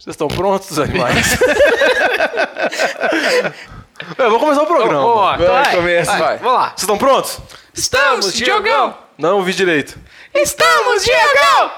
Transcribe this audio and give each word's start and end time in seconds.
Vocês 0.00 0.14
estão 0.14 0.28
prontos, 0.28 0.78
animais? 0.78 1.36
é, 4.16 4.22
vamos 4.24 4.38
começar 4.40 4.62
o 4.62 4.66
programa. 4.66 5.04
Ó, 5.04 5.14
ó, 5.14 5.36
vai, 5.36 5.46
vai, 5.46 5.76
começa. 5.76 6.10
vai, 6.12 6.20
Vai. 6.20 6.38
Vamos 6.38 6.54
lá. 6.54 6.66
Vocês 6.68 6.80
estão 6.82 6.96
prontos? 6.96 7.38
Estamos, 7.74 8.32
Diogão! 8.32 8.96
Não 9.18 9.36
ouvi 9.36 9.52
direito. 9.52 9.98
Estamos, 10.34 11.04
Diogão! 11.04 11.70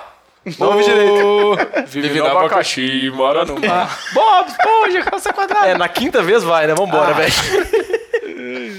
Não 0.57 0.69
ouvi 0.69 0.85
direito. 0.85 1.85
Vive 1.91 2.21
no 2.21 2.27
abacaxi, 2.27 3.11
mora 3.13 3.45
no 3.45 3.59
mar. 3.59 3.99
Bob 4.13 4.49
Esponja, 4.51 5.03
calça 5.03 5.33
quadrada. 5.33 5.67
É, 5.67 5.77
na 5.77 5.89
quinta 5.89 6.23
vez 6.23 6.45
vai, 6.45 6.69
né? 6.69 6.75
Vambora, 6.75 7.11
Ah. 7.11 7.15
velho. 7.15 7.33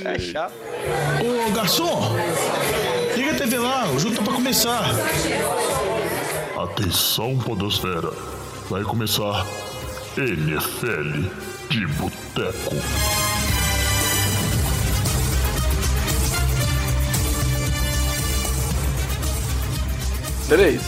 É 0.06 0.20
chato. 0.20 0.54
Ô, 1.22 1.52
garçom! 1.52 2.12
Liga 3.16 3.32
a 3.32 3.36
TV 3.36 3.58
lá, 3.58 3.86
o 3.86 3.98
jogo 3.98 4.16
tá 4.16 4.22
pra 4.22 4.34
começar. 4.34 4.84
Atenção, 6.58 7.38
Podosfera. 7.40 8.12
Vai 8.74 8.82
começar 8.82 9.46
NFL 10.18 11.30
de 11.70 11.86
Boteco. 11.86 12.76
Três, 20.50 20.82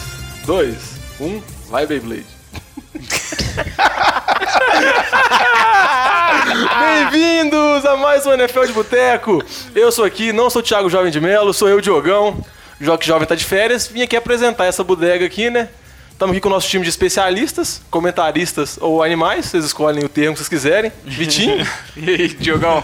dois, 0.47 0.75
um, 1.21 1.39
vai, 1.69 1.85
Beyblade. 1.85 2.25
Bem-vindos 7.11 7.85
a 7.85 7.95
mais 7.97 8.25
um 8.25 8.33
NFL 8.33 8.65
de 8.65 8.73
Boteco. 8.73 9.43
Eu 9.75 9.91
sou 9.91 10.05
aqui, 10.05 10.33
não 10.33 10.49
sou 10.49 10.63
o 10.63 10.65
Thiago 10.65 10.89
Jovem 10.89 11.11
de 11.11 11.21
Melo, 11.21 11.53
sou 11.53 11.69
eu, 11.69 11.79
Diogão. 11.79 12.43
O 12.81 12.83
Joque 12.83 13.05
Jovem 13.05 13.27
tá 13.27 13.35
de 13.35 13.45
férias. 13.45 13.87
Vim 13.87 14.01
aqui 14.01 14.15
apresentar 14.15 14.65
essa 14.65 14.83
bodega 14.83 15.23
aqui, 15.23 15.51
né? 15.51 15.69
Estamos 16.15 16.31
aqui 16.31 16.39
com 16.39 16.47
o 16.47 16.51
nosso 16.53 16.69
time 16.69 16.81
de 16.81 16.89
especialistas, 16.89 17.81
comentaristas 17.91 18.77
ou 18.79 19.03
animais, 19.03 19.47
vocês 19.47 19.65
escolhem 19.65 20.01
o 20.01 20.07
termo 20.07 20.31
que 20.31 20.37
vocês 20.39 20.47
quiserem. 20.47 20.89
Vitinho, 21.03 21.57
E 21.97 22.09
aí, 22.09 22.27
Diogão? 22.29 22.81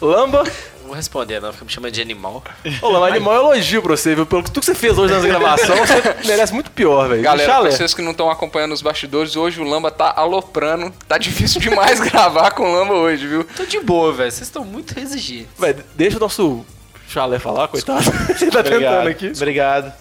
Lamba. 0.00 0.44
Vou 0.84 0.94
responder, 0.94 1.40
não, 1.40 1.52
fica 1.52 1.64
me 1.64 1.70
chamando 1.72 1.90
de 1.90 2.00
animal. 2.00 2.44
Ô, 2.80 2.88
Lamba, 2.90 3.08
animal 3.08 3.34
é 3.34 3.40
um 3.40 3.42
elogio 3.54 3.82
pra 3.82 3.96
você, 3.96 4.14
viu? 4.14 4.24
Pelo 4.24 4.44
que 4.44 4.52
tudo 4.52 4.60
que 4.60 4.66
você 4.66 4.74
fez 4.76 4.96
hoje 4.96 5.12
nessa 5.12 5.26
gravação, 5.26 5.76
você 5.78 6.14
merece 6.24 6.54
muito 6.54 6.70
pior, 6.70 7.08
velho. 7.08 7.22
Galera, 7.22 7.60
pra 7.60 7.70
vocês 7.72 7.92
que 7.92 8.02
não 8.02 8.12
estão 8.12 8.30
acompanhando 8.30 8.70
os 8.70 8.82
bastidores, 8.82 9.34
hoje 9.34 9.60
o 9.60 9.64
Lamba 9.64 9.90
tá 9.90 10.14
aloprando. 10.16 10.92
Tá 11.08 11.18
difícil 11.18 11.60
demais 11.60 11.98
gravar 12.08 12.52
com 12.52 12.62
o 12.62 12.72
Lamba 12.72 12.94
hoje, 12.94 13.26
viu? 13.26 13.42
Tô 13.42 13.64
de 13.64 13.80
boa, 13.80 14.12
velho. 14.12 14.30
Vocês 14.30 14.46
estão 14.46 14.64
muito 14.64 14.96
exigentes. 14.96 15.48
Véi, 15.58 15.74
deixa 15.96 16.18
o 16.18 16.20
nosso 16.20 16.64
chalé 17.08 17.40
falar, 17.40 17.66
coitado. 17.66 18.04
Ele 18.40 18.50
tá 18.52 18.62
tentando 18.62 18.74
Obrigado. 18.76 19.08
aqui. 19.08 19.32
Obrigado. 19.34 19.92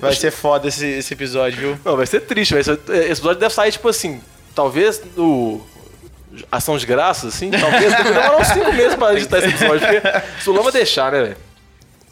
Vai 0.00 0.14
ser 0.14 0.30
foda 0.30 0.68
esse, 0.68 0.86
esse 0.86 1.14
episódio, 1.14 1.58
viu? 1.58 1.78
Não, 1.84 1.96
vai 1.96 2.06
ser 2.06 2.20
triste, 2.20 2.54
velho. 2.54 2.60
Esse 2.60 2.72
esse 2.72 3.20
episódio 3.20 3.40
deve 3.40 3.54
sair, 3.54 3.72
tipo 3.72 3.88
assim, 3.88 4.20
talvez 4.54 5.02
no. 5.16 5.60
Ação 6.52 6.76
de 6.76 6.84
graças, 6.84 7.34
assim, 7.34 7.50
talvez 7.50 7.90
deve 7.90 8.04
demorar 8.04 8.36
uns 8.38 8.48
5 8.48 8.72
meses 8.74 8.94
pra 8.94 9.14
editar 9.14 9.38
esse 9.38 9.48
episódio, 9.48 9.80
porque 9.80 10.42
se 10.42 10.50
o 10.50 10.52
Lama 10.52 10.70
deixar, 10.70 11.10
né, 11.10 11.22
velho? 11.22 11.36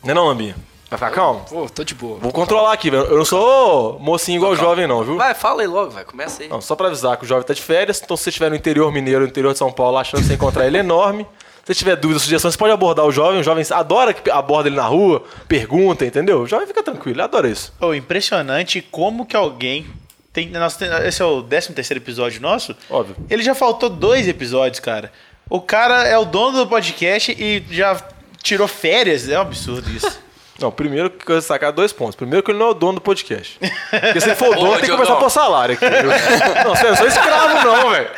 Não 0.03 0.11
é 0.11 0.15
não, 0.15 0.27
Lambinha? 0.29 0.57
Vai 0.89 0.99
ficar 0.99 1.11
calmo? 1.11 1.45
Pô, 1.49 1.69
tô 1.69 1.85
de 1.85 1.95
boa. 1.95 2.19
Vou 2.21 2.33
controlar 2.33 2.73
aqui, 2.73 2.91
velho. 2.91 3.05
Eu 3.05 3.19
não 3.19 3.25
sou 3.25 3.98
mocinho 3.98 4.37
igual 4.37 4.53
o 4.53 4.57
jovem, 4.57 4.87
não, 4.87 5.03
viu? 5.03 5.17
Vai, 5.17 5.35
fala 5.35 5.63
aí 5.63 5.67
logo, 5.67 5.91
vai. 5.91 6.05
Começa 6.05 6.43
aí. 6.43 6.48
Não, 6.48 6.61
só 6.61 6.75
pra 6.77 6.87
avisar 6.87 7.17
que 7.17 7.25
o 7.25 7.27
jovem 7.27 7.45
tá 7.45 7.53
de 7.53 7.61
férias, 7.61 8.01
então 8.03 8.17
se 8.17 8.23
você 8.23 8.31
estiver 8.31 8.48
no 8.48 8.57
interior 8.57 8.91
mineiro, 8.93 9.21
no 9.21 9.27
interior 9.27 9.53
de 9.53 9.59
São 9.59 9.73
Paulo, 9.73 9.98
a 9.98 10.05
chance 10.05 10.23
de 10.23 10.29
você 10.29 10.35
encontrar 10.35 10.67
ele 10.67 10.77
é 10.77 10.81
enorme. 10.81 11.27
Se 11.65 11.73
você 11.73 11.75
tiver 11.75 11.97
dúvidas, 11.97 12.23
sugestões, 12.23 12.53
você 12.55 12.59
pode 12.59 12.73
abordar 12.73 13.07
o 13.07 13.11
jovem. 13.12 13.41
O 13.41 13.43
jovem 13.43 13.65
adora 13.70 14.12
que 14.12 14.31
aborda 14.31 14.69
ele 14.69 14.77
na 14.77 14.84
rua, 14.87 15.25
pergunta, 15.48 16.05
entendeu? 16.05 16.43
O 16.43 16.47
jovem 16.47 16.67
fica 16.67 16.83
tranquilo, 16.83 17.17
ele 17.17 17.23
adora 17.23 17.48
isso. 17.48 17.73
Pô, 17.79 17.95
impressionante 17.95 18.83
como 18.83 19.25
que 19.25 19.34
alguém. 19.34 19.87
Tem, 20.33 20.48
nós 20.51 20.77
tem- 20.77 20.89
esse 21.07 21.23
é 21.23 21.25
o 21.25 21.42
13 21.42 21.73
terceiro 21.73 22.03
episódio 22.03 22.41
nosso. 22.42 22.75
Óbvio. 22.91 23.17
Ele 23.31 23.42
já 23.42 23.55
faltou 23.55 23.89
dois 23.89 24.29
episódios, 24.29 24.81
cara. 24.81 25.11
O 25.48 25.61
cara 25.61 26.05
é 26.05 26.19
o 26.19 26.25
dono 26.25 26.59
do 26.59 26.67
podcast 26.67 27.33
e 27.39 27.62
já 27.70 27.97
tirou 28.42 28.67
férias. 28.69 29.29
É 29.29 29.39
um 29.39 29.42
absurdo 29.42 29.89
isso. 29.91 30.20
Não, 30.61 30.70
primeiro 30.70 31.11
que 31.11 31.31
eu 31.31 31.37
destacar 31.37 31.73
dois 31.73 31.92
pontos. 31.92 32.15
Primeiro 32.15 32.42
que 32.42 32.51
ele 32.53 32.59
não 32.59 32.69
é 32.69 32.70
o 32.70 32.75
dono 32.75 32.95
do 32.95 33.01
podcast. 33.01 33.59
Porque 33.59 34.20
se 34.20 34.29
ele 34.29 34.37
for 34.37 34.51
o 34.51 34.55
dono, 34.55 34.70
Ô, 34.70 34.77
tem 34.77 34.83
que 34.85 34.91
começar 34.92 35.15
a 35.15 35.17
pôr 35.17 35.29
salário 35.31 35.75
aqui. 35.75 35.85
viu? 35.85 36.65
Não, 36.65 36.77
sério, 36.77 36.91
eu 36.91 36.97
sou 36.97 37.07
escravo 37.09 37.65
não, 37.67 37.91
velho. 37.91 38.11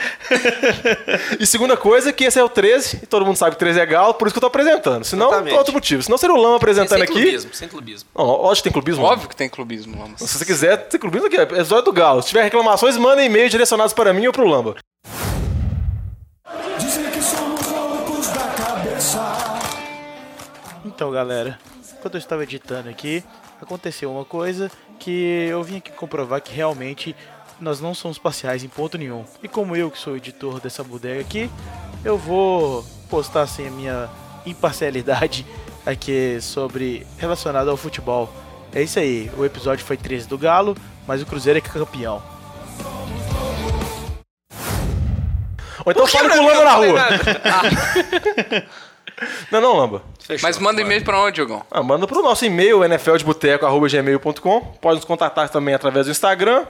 E 1.40 1.46
segunda 1.46 1.76
coisa, 1.78 2.12
que 2.12 2.24
esse 2.24 2.38
é 2.38 2.44
o 2.44 2.48
13, 2.48 3.00
e 3.02 3.06
todo 3.06 3.24
mundo 3.24 3.36
sabe 3.36 3.52
que 3.52 3.58
13 3.60 3.80
é 3.80 3.86
galo, 3.86 4.12
por 4.14 4.26
isso 4.28 4.34
que 4.34 4.38
eu 4.38 4.42
tô 4.42 4.46
apresentando. 4.48 5.02
Senão, 5.04 5.26
Exatamente. 5.28 5.48
tem 5.50 5.58
outro 5.58 5.72
motivo. 5.72 6.02
Senão 6.02 6.18
seria 6.18 6.34
o 6.34 6.38
Lama 6.40 6.56
apresentando 6.56 6.98
sem 6.98 7.02
aqui. 7.04 7.12
clubismo, 7.14 7.54
sem 7.54 7.68
clubismo. 7.68 8.08
Não, 8.14 8.24
lógico 8.24 8.56
que 8.56 8.62
tem 8.64 8.72
clubismo. 8.72 9.04
Óbvio 9.04 9.28
que 9.30 9.36
tem 9.36 9.48
clubismo, 9.48 9.98
Lamba. 9.98 10.18
Se 10.18 10.28
você 10.38 10.44
quiser, 10.44 10.76
tem 10.88 11.00
clubismo 11.00 11.28
aqui. 11.28 11.36
É 11.38 11.42
episódio 11.42 11.84
do 11.86 11.92
Galo. 11.92 12.20
Se 12.22 12.28
tiver 12.28 12.42
reclamações, 12.42 12.96
manda 12.98 13.24
e-mail 13.24 13.48
direcionados 13.48 13.94
para 13.94 14.12
mim 14.12 14.26
ou 14.26 14.32
pro 14.32 14.46
Lamba. 14.46 14.76
Dizem 16.78 17.10
que 17.10 17.22
somos 17.22 17.66
loucos 17.66 18.28
da 18.28 18.40
cabeça. 18.48 19.34
Então, 20.84 21.10
galera, 21.10 21.58
enquanto 22.06 22.14
eu 22.14 22.18
estava 22.18 22.44
editando 22.44 22.88
aqui, 22.88 23.24
aconteceu 23.60 24.12
uma 24.12 24.24
coisa 24.24 24.70
que 24.98 25.48
eu 25.50 25.60
vim 25.64 25.78
aqui 25.78 25.90
comprovar 25.90 26.40
que 26.40 26.54
realmente 26.54 27.16
nós 27.60 27.80
não 27.80 27.94
somos 27.94 28.16
parciais 28.16 28.62
em 28.62 28.68
ponto 28.68 28.96
nenhum. 28.96 29.24
E 29.42 29.48
como 29.48 29.74
eu 29.74 29.90
que 29.90 29.98
sou 29.98 30.12
o 30.12 30.16
editor 30.16 30.60
dessa 30.60 30.84
bodega 30.84 31.20
aqui, 31.20 31.50
eu 32.04 32.16
vou 32.16 32.84
postar 33.10 33.42
assim 33.42 33.66
a 33.66 33.70
minha 33.70 34.08
imparcialidade 34.44 35.44
aqui 35.84 36.38
sobre 36.40 37.04
relacionado 37.18 37.70
ao 37.70 37.76
futebol. 37.76 38.32
É 38.72 38.82
isso 38.82 39.00
aí, 39.00 39.28
o 39.36 39.44
episódio 39.44 39.84
foi 39.84 39.96
13 39.96 40.28
do 40.28 40.38
Galo, 40.38 40.76
mas 41.08 41.20
o 41.20 41.26
Cruzeiro 41.26 41.58
é 41.58 41.60
campeão. 41.60 42.22
Ou 45.84 45.92
então 45.92 46.06
fale 46.06 46.28
com 46.28 46.38
o 46.38 46.46
Lamba 46.46 46.64
na 46.64 46.72
rua. 46.72 47.00
Não, 49.50 49.60
não, 49.60 49.76
Lamba. 49.76 50.02
Fechou. 50.20 50.46
Mas 50.46 50.58
manda 50.58 50.80
e-mail 50.80 51.02
pra 51.02 51.18
onde, 51.20 51.36
Diogão? 51.36 51.62
Ah, 51.70 51.82
manda 51.82 52.06
pro 52.06 52.22
nosso 52.22 52.44
e-mail, 52.44 52.80
nfldeboteco.gmail.com. 52.84 54.60
Pode 54.80 54.96
nos 54.96 55.04
contatar 55.04 55.48
também 55.48 55.74
através 55.74 56.06
do 56.06 56.12
Instagram, 56.12 56.66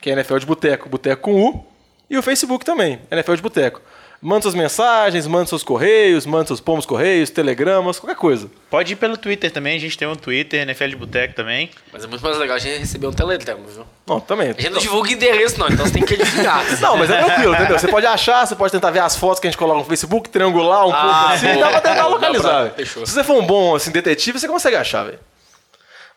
que 0.00 0.10
é 0.10 0.12
NFL 0.14 0.38
de 0.38 0.46
Boteco, 0.46 0.88
Boteco 0.88 1.22
com 1.22 1.44
U. 1.48 1.64
E 2.08 2.16
o 2.16 2.22
Facebook 2.22 2.64
também, 2.64 3.00
NFL 3.10 3.34
de 3.34 3.42
Boteco. 3.42 3.80
Manda 4.26 4.42
suas 4.42 4.56
mensagens, 4.56 5.24
manda 5.28 5.46
seus 5.46 5.62
correios, 5.62 6.26
manda 6.26 6.48
seus 6.48 6.58
pomos 6.58 6.84
correios, 6.84 7.30
telegramas, 7.30 8.00
qualquer 8.00 8.16
coisa. 8.18 8.50
Pode 8.68 8.92
ir 8.92 8.96
pelo 8.96 9.16
Twitter 9.16 9.52
também, 9.52 9.76
a 9.76 9.78
gente 9.78 9.96
tem 9.96 10.08
um 10.08 10.16
Twitter, 10.16 10.62
NFL 10.62 10.88
de 10.88 10.96
Boteco 10.96 11.34
também. 11.34 11.70
Mas 11.92 12.02
é 12.02 12.08
muito 12.08 12.22
mais 12.22 12.36
legal 12.36 12.56
a 12.56 12.58
gente 12.58 12.76
receber 12.80 13.06
um 13.06 13.12
telegrama, 13.12 13.60
viu? 13.68 13.86
Não, 14.04 14.18
também. 14.18 14.48
A 14.48 14.60
gente 14.60 14.70
não 14.70 14.80
divulga 14.80 15.12
endereço, 15.12 15.60
não, 15.60 15.68
então 15.68 15.86
você 15.86 15.92
tem 15.92 16.04
que 16.04 16.14
edificar. 16.14 16.64
Não, 16.82 16.96
mas 16.96 17.08
é 17.08 17.22
tranquilo, 17.22 17.54
entendeu? 17.54 17.78
Você 17.78 17.86
pode 17.86 18.04
achar, 18.04 18.44
você 18.44 18.56
pode 18.56 18.72
tentar 18.72 18.90
ver 18.90 18.98
as 18.98 19.14
fotos 19.14 19.38
que 19.38 19.46
a 19.46 19.50
gente 19.50 19.58
coloca 19.58 19.78
no 19.78 19.84
Facebook, 19.84 20.28
triangular 20.28 20.88
um 20.88 20.92
pouco 20.92 21.06
assim, 21.32 21.46
boa. 21.54 21.60
dá 21.60 21.70
pra 21.70 21.80
tentar 21.80 22.06
localizar. 22.08 22.64
pra- 22.64 22.70
fechou. 22.74 23.06
Se 23.06 23.12
você 23.12 23.22
for 23.22 23.40
um 23.40 23.46
bom 23.46 23.76
assim, 23.76 23.92
detetive, 23.92 24.40
você 24.40 24.48
consegue 24.48 24.74
achar, 24.74 25.04
velho. 25.04 25.20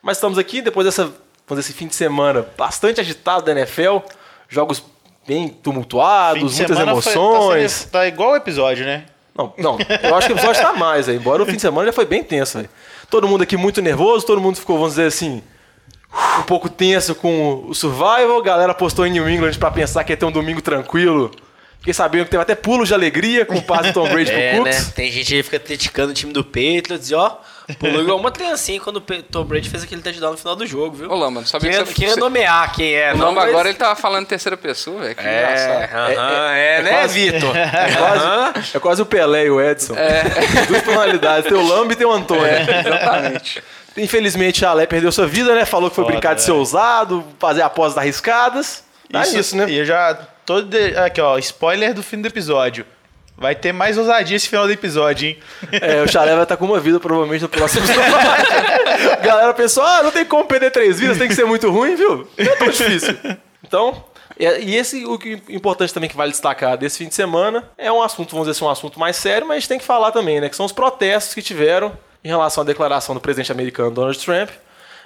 Mas 0.02 0.16
estamos 0.16 0.36
aqui 0.36 0.60
depois 0.60 0.84
dessa, 0.84 1.04
depois 1.42 1.58
desse 1.60 1.72
fim 1.72 1.86
de 1.86 1.94
semana 1.94 2.44
bastante 2.58 3.00
agitado 3.00 3.44
da 3.44 3.52
NFL, 3.52 3.98
jogos 4.48 4.82
bem 5.30 5.48
tumultuados, 5.48 6.42
muitas 6.42 6.76
semana 6.76 7.00
foi- 7.00 7.12
emoções. 7.12 7.84
tá, 7.84 8.00
tá 8.00 8.06
igual 8.08 8.32
o 8.32 8.36
episódio, 8.36 8.84
né? 8.84 9.04
Não, 9.36 9.52
não, 9.56 9.78
eu 10.02 10.14
acho 10.16 10.26
que 10.26 10.32
o 10.32 10.36
episódio 10.36 10.60
tá 10.60 10.72
mais, 10.72 11.06
velho. 11.06 11.18
Embora 11.20 11.40
o 11.42 11.46
fim 11.46 11.54
de 11.54 11.62
semana 11.62 11.86
já 11.86 11.92
foi 11.92 12.04
bem 12.04 12.22
tenso, 12.22 12.58
velho. 12.58 12.68
Todo 13.08 13.28
mundo 13.28 13.42
aqui 13.42 13.56
muito 13.56 13.80
nervoso, 13.80 14.26
todo 14.26 14.40
mundo 14.40 14.56
ficou, 14.56 14.76
vamos 14.76 14.92
dizer 14.94 15.06
assim, 15.06 15.40
um 16.38 16.42
pouco 16.42 16.68
tenso 16.68 17.14
com 17.14 17.64
o 17.68 17.74
Survival. 17.74 18.38
A 18.38 18.42
galera 18.42 18.74
postou 18.74 19.06
em 19.06 19.10
New 19.10 19.28
England 19.30 19.52
pra 19.58 19.70
pensar 19.70 20.02
que 20.04 20.12
ia 20.12 20.16
ter 20.16 20.26
um 20.26 20.32
domingo 20.32 20.60
tranquilo. 20.60 21.30
Fiquei 21.78 21.94
sabendo 21.94 22.24
que 22.24 22.30
teve 22.32 22.42
até 22.42 22.54
pulos 22.54 22.88
de 22.88 22.94
alegria 22.94 23.46
com 23.46 23.54
o 23.54 23.62
passe 23.62 23.84
do 23.90 23.94
Tom 23.94 24.08
Brady 24.08 24.30
É, 24.32 24.54
pro 24.54 24.64
né? 24.64 24.70
Cooks. 24.72 24.92
Tem 24.92 25.10
gente 25.10 25.32
aí 25.34 25.38
que 25.40 25.44
fica 25.44 25.58
criticando 25.60 26.10
o 26.10 26.14
time 26.14 26.32
do 26.32 26.44
Patriots 26.44 27.08
e 27.10 27.14
ó, 27.14 27.36
pulou 27.78 28.02
igual 28.02 28.18
uma 28.18 28.30
criancinha 28.30 28.80
quando 28.80 28.96
o 28.96 29.00
Tom 29.00 29.44
Brady 29.44 29.68
fez 29.68 29.82
aquele 29.82 30.02
touchdown 30.02 30.32
no 30.32 30.36
final 30.38 30.56
do 30.56 30.66
jogo, 30.66 30.96
viu? 30.96 31.10
Ô, 31.10 31.14
Lamba, 31.14 31.40
não 31.40 31.46
sabia 31.46 31.70
Queria, 31.70 31.84
que 31.84 31.90
você... 31.92 31.94
queria 31.94 32.16
nomear 32.16 32.72
quem 32.72 32.94
é, 32.94 33.12
O 33.12 33.16
não, 33.18 33.26
Lamba 33.28 33.40
mas- 33.42 33.50
agora 33.50 33.68
ele 33.68 33.78
tava 33.78 33.96
falando 33.96 34.22
em 34.24 34.26
terceira 34.26 34.56
pessoa, 34.56 35.00
velho. 35.02 35.14
Que 35.14 35.22
engraçado. 35.22 35.70
É, 35.82 36.14
aham, 36.16 36.50
é, 36.52 36.82
né, 36.82 36.90
quase- 36.90 37.30
Vitor? 37.30 37.56
É 37.56 37.96
quase, 37.96 38.76
é 38.76 38.80
quase 38.80 39.02
o 39.02 39.06
Pelé 39.06 39.46
e 39.46 39.50
o 39.50 39.60
Edson. 39.60 39.94
Duas 40.68 40.82
personalidades. 40.82 41.48
Tem 41.48 41.56
o 41.58 41.66
Lamb 41.66 41.92
e 41.92 41.96
tem 41.96 42.06
o 42.06 42.12
Antônio. 42.12 42.44
Exatamente. 42.46 43.62
Infelizmente, 43.96 44.64
a 44.64 44.70
Alé 44.70 44.86
perdeu 44.86 45.10
sua 45.10 45.26
vida, 45.26 45.54
né? 45.54 45.64
Falou 45.64 45.90
que 45.90 45.96
foi 45.96 46.04
Foda, 46.04 46.14
brincar 46.16 46.34
de 46.34 46.42
ser 46.42 46.52
é. 46.52 46.54
ousado, 46.54 47.24
fazer 47.38 47.62
apostas 47.62 47.98
arriscadas. 47.98 48.84
Dá 49.10 49.26
isso, 49.26 49.56
né? 49.56 49.66
E 49.68 49.78
eu 49.78 49.84
já. 49.84 50.14
Todo 50.46 50.66
de- 50.68 50.96
Aqui, 50.96 51.20
ó, 51.20 51.36
spoiler 51.38 51.92
do 51.92 52.02
fim 52.02 52.20
do 52.20 52.26
episódio. 52.28 52.86
Vai 53.40 53.54
ter 53.54 53.72
mais 53.72 53.96
ousadia 53.96 54.36
esse 54.36 54.46
final 54.46 54.66
do 54.66 54.72
episódio, 54.72 55.28
hein? 55.28 55.38
É, 55.72 56.02
o 56.02 56.06
Chalé 56.06 56.34
vai 56.34 56.42
estar 56.42 56.58
com 56.58 56.66
uma 56.66 56.78
vida 56.78 57.00
provavelmente 57.00 57.40
no 57.40 57.48
próximo 57.48 57.86
Galera 59.24 59.54
pensou, 59.54 59.82
ah, 59.82 60.02
não 60.02 60.10
tem 60.10 60.26
como 60.26 60.44
perder 60.44 60.70
três 60.70 61.00
vidas, 61.00 61.16
tem 61.16 61.26
que 61.26 61.34
ser 61.34 61.46
muito 61.46 61.70
ruim, 61.70 61.96
viu? 61.96 62.28
Não 62.36 62.52
é 62.52 62.56
tão 62.56 62.68
difícil. 62.68 63.16
Então, 63.66 64.04
é- 64.38 64.60
e 64.60 64.76
esse, 64.76 65.06
o 65.06 65.18
que 65.18 65.40
é 65.48 65.54
importante 65.54 65.94
também 65.94 66.10
que 66.10 66.16
vale 66.16 66.32
destacar 66.32 66.76
desse 66.76 66.98
fim 66.98 67.08
de 67.08 67.14
semana, 67.14 67.66
é 67.78 67.90
um 67.90 68.02
assunto, 68.02 68.30
vamos 68.32 68.46
dizer 68.46 68.58
assim, 68.58 68.64
um 68.66 68.70
assunto 68.70 69.00
mais 69.00 69.16
sério, 69.16 69.46
mas 69.48 69.56
a 69.56 69.60
gente 69.60 69.68
tem 69.70 69.78
que 69.78 69.86
falar 69.86 70.12
também, 70.12 70.38
né? 70.38 70.50
Que 70.50 70.56
são 70.56 70.66
os 70.66 70.72
protestos 70.72 71.32
que 71.32 71.40
tiveram 71.40 71.96
em 72.22 72.28
relação 72.28 72.62
à 72.62 72.66
declaração 72.66 73.14
do 73.14 73.22
presidente 73.22 73.50
americano 73.50 73.90
Donald 73.90 74.18
Trump. 74.18 74.50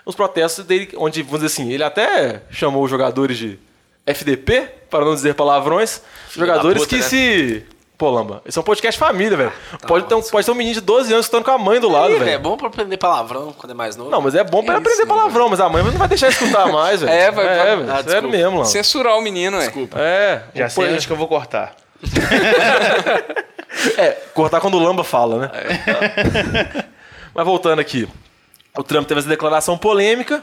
Os 0.05 0.17
protestos 0.17 0.65
dele, 0.65 0.91
onde, 0.97 1.23
vamos 1.23 1.41
dizer 1.41 1.47
assim, 1.47 1.73
ele 1.73 1.85
até 1.85 2.43
chamou 2.51 2.83
os 2.83 2.91
jogadores 2.91 3.39
de 3.39 3.61
FDP, 4.05 4.69
para 4.91 5.05
não 5.05 5.15
dizer 5.15 5.35
palavrões, 5.35 6.03
jogadores 6.37 6.83
puta, 6.83 6.97
que 6.97 7.01
né? 7.01 7.09
se. 7.09 7.67
Pô, 7.97 8.11
Lamba, 8.11 8.43
esse 8.45 8.59
é 8.59 8.61
um 8.61 8.65
podcast 8.65 8.99
família, 8.99 9.37
velho. 9.37 9.53
Tá 9.81 9.87
pode, 9.87 10.07
ter 10.07 10.15
um, 10.17 10.21
pode 10.21 10.45
ter 10.45 10.51
um 10.51 10.55
menino 10.57 10.75
de 10.75 10.81
12 10.81 11.13
anos 11.13 11.27
estando 11.27 11.45
com 11.45 11.51
a 11.53 11.59
mãe 11.59 11.79
do 11.79 11.89
lado, 11.89 12.19
velho. 12.19 12.29
É 12.29 12.37
bom 12.39 12.57
pra 12.57 12.67
aprender 12.67 12.97
palavrão 12.97 13.53
quando 13.57 13.71
é 13.71 13.75
mais 13.75 13.95
novo. 13.97 14.11
Não, 14.11 14.21
mas 14.21 14.35
é 14.35 14.43
bom 14.43 14.65
pra 14.65 14.75
ele 14.75 14.83
aprender 14.83 15.07
palavrão, 15.07 15.49
mas 15.49 15.61
a 15.61 15.69
mãe 15.69 15.81
não 15.83 15.93
vai 15.93 16.09
deixar 16.09 16.29
escutar 16.29 16.67
mais, 16.73 17.01
velho. 17.03 17.13
É, 17.13 17.31
vai- 17.31 17.45
vai- 17.47 17.69
É, 17.71 17.77
velho. 17.77 17.93
Ah, 17.93 18.03
sério 18.03 18.29
mesmo, 18.29 18.51
Lamba. 18.57 18.65
Censurar 18.65 19.17
o 19.17 19.21
menino, 19.23 19.57
é. 19.59 19.61
Desculpa. 19.67 19.97
É. 20.01 20.43
Já 20.57 20.69
sei 20.69 20.93
onde 20.93 21.07
que 21.07 21.13
eu 21.13 21.17
vou 21.17 21.29
cortar. 21.29 21.75
É, 23.99 24.13
cortar 24.33 24.61
quando 24.61 24.75
o 24.77 24.79
Lamba 24.83 25.03
fala, 25.05 25.39
né? 25.39 25.51
Mas 27.35 27.45
voltando 27.45 27.81
aqui. 27.81 28.09
O 28.77 28.83
Trump 28.85 29.07
teve 29.07 29.19
essa 29.21 29.29
declaração 29.29 29.77
polêmica. 29.77 30.43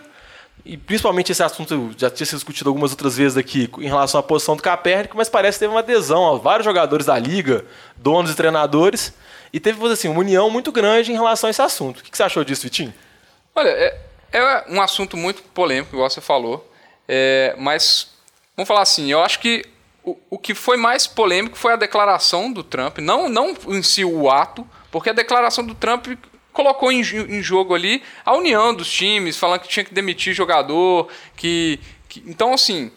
E 0.64 0.78
principalmente 0.78 1.32
esse 1.32 1.42
assunto 1.42 1.92
já 1.98 2.10
tinha 2.10 2.26
sido 2.26 2.38
discutido 2.38 2.70
algumas 2.70 2.92
outras 2.92 3.18
vezes 3.18 3.36
aqui 3.38 3.70
em 3.80 3.88
relação 3.88 4.20
à 4.20 4.24
posição 4.24 4.56
do 4.56 4.62
Capérnico, 4.62 5.18
mas 5.18 5.28
parece 5.28 5.58
que 5.58 5.66
teve 5.66 5.74
uma 5.74 5.80
adesão 5.80 6.34
a 6.34 6.38
vários 6.38 6.66
jogadores 6.66 7.08
da 7.08 7.18
liga, 7.18 7.66
donos 7.98 8.32
e 8.32 8.36
treinadores, 8.36 9.14
e 9.52 9.60
teve 9.60 9.84
assim, 9.88 10.08
uma 10.08 10.20
união 10.20 10.50
muito 10.50 10.72
grande 10.72 11.12
em 11.12 11.16
relação 11.16 11.48
a 11.48 11.52
esse 11.52 11.62
assunto. 11.62 12.00
O 12.00 12.04
que 12.04 12.16
você 12.16 12.24
achou 12.24 12.44
disso, 12.44 12.64
Vitinho? 12.64 12.94
Olha, 13.56 13.70
é, 13.70 14.00
é 14.32 14.66
um 14.70 14.82
assunto 14.82 15.18
muito 15.18 15.42
polêmico, 15.44 15.96
igual 15.96 16.10
você 16.10 16.22
falou. 16.22 16.72
É, 17.08 17.56
mas, 17.58 18.12
vamos 18.56 18.68
falar 18.68 18.82
assim, 18.82 19.12
eu 19.12 19.22
acho 19.22 19.40
que 19.40 19.66
o, 20.04 20.18
o 20.30 20.38
que 20.38 20.54
foi 20.54 20.78
mais 20.78 21.08
polêmico 21.08 21.58
foi 21.58 21.74
a 21.74 21.76
declaração 21.76 22.52
do 22.52 22.64
Trump, 22.64 23.00
não, 23.00 23.28
não 23.28 23.56
em 23.68 23.84
si 23.84 24.06
o 24.06 24.30
ato, 24.30 24.66
porque 24.92 25.10
a 25.10 25.14
declaração 25.14 25.66
do 25.66 25.76
Trump 25.76 26.08
colocou 26.54 26.92
em, 26.92 27.02
em 27.02 27.42
jogo 27.42 27.74
ali 27.74 28.02
a 28.26 28.34
união 28.36 28.74
dos 28.74 28.92
times, 28.92 29.38
falando 29.38 29.62
que 29.62 29.68
tinha 29.70 29.84
que 29.84 29.94
demitir 29.94 30.34
jogador, 30.34 31.08
que... 31.36 31.80
que- 32.10 32.24
então, 32.28 32.54
assim, 32.54 32.92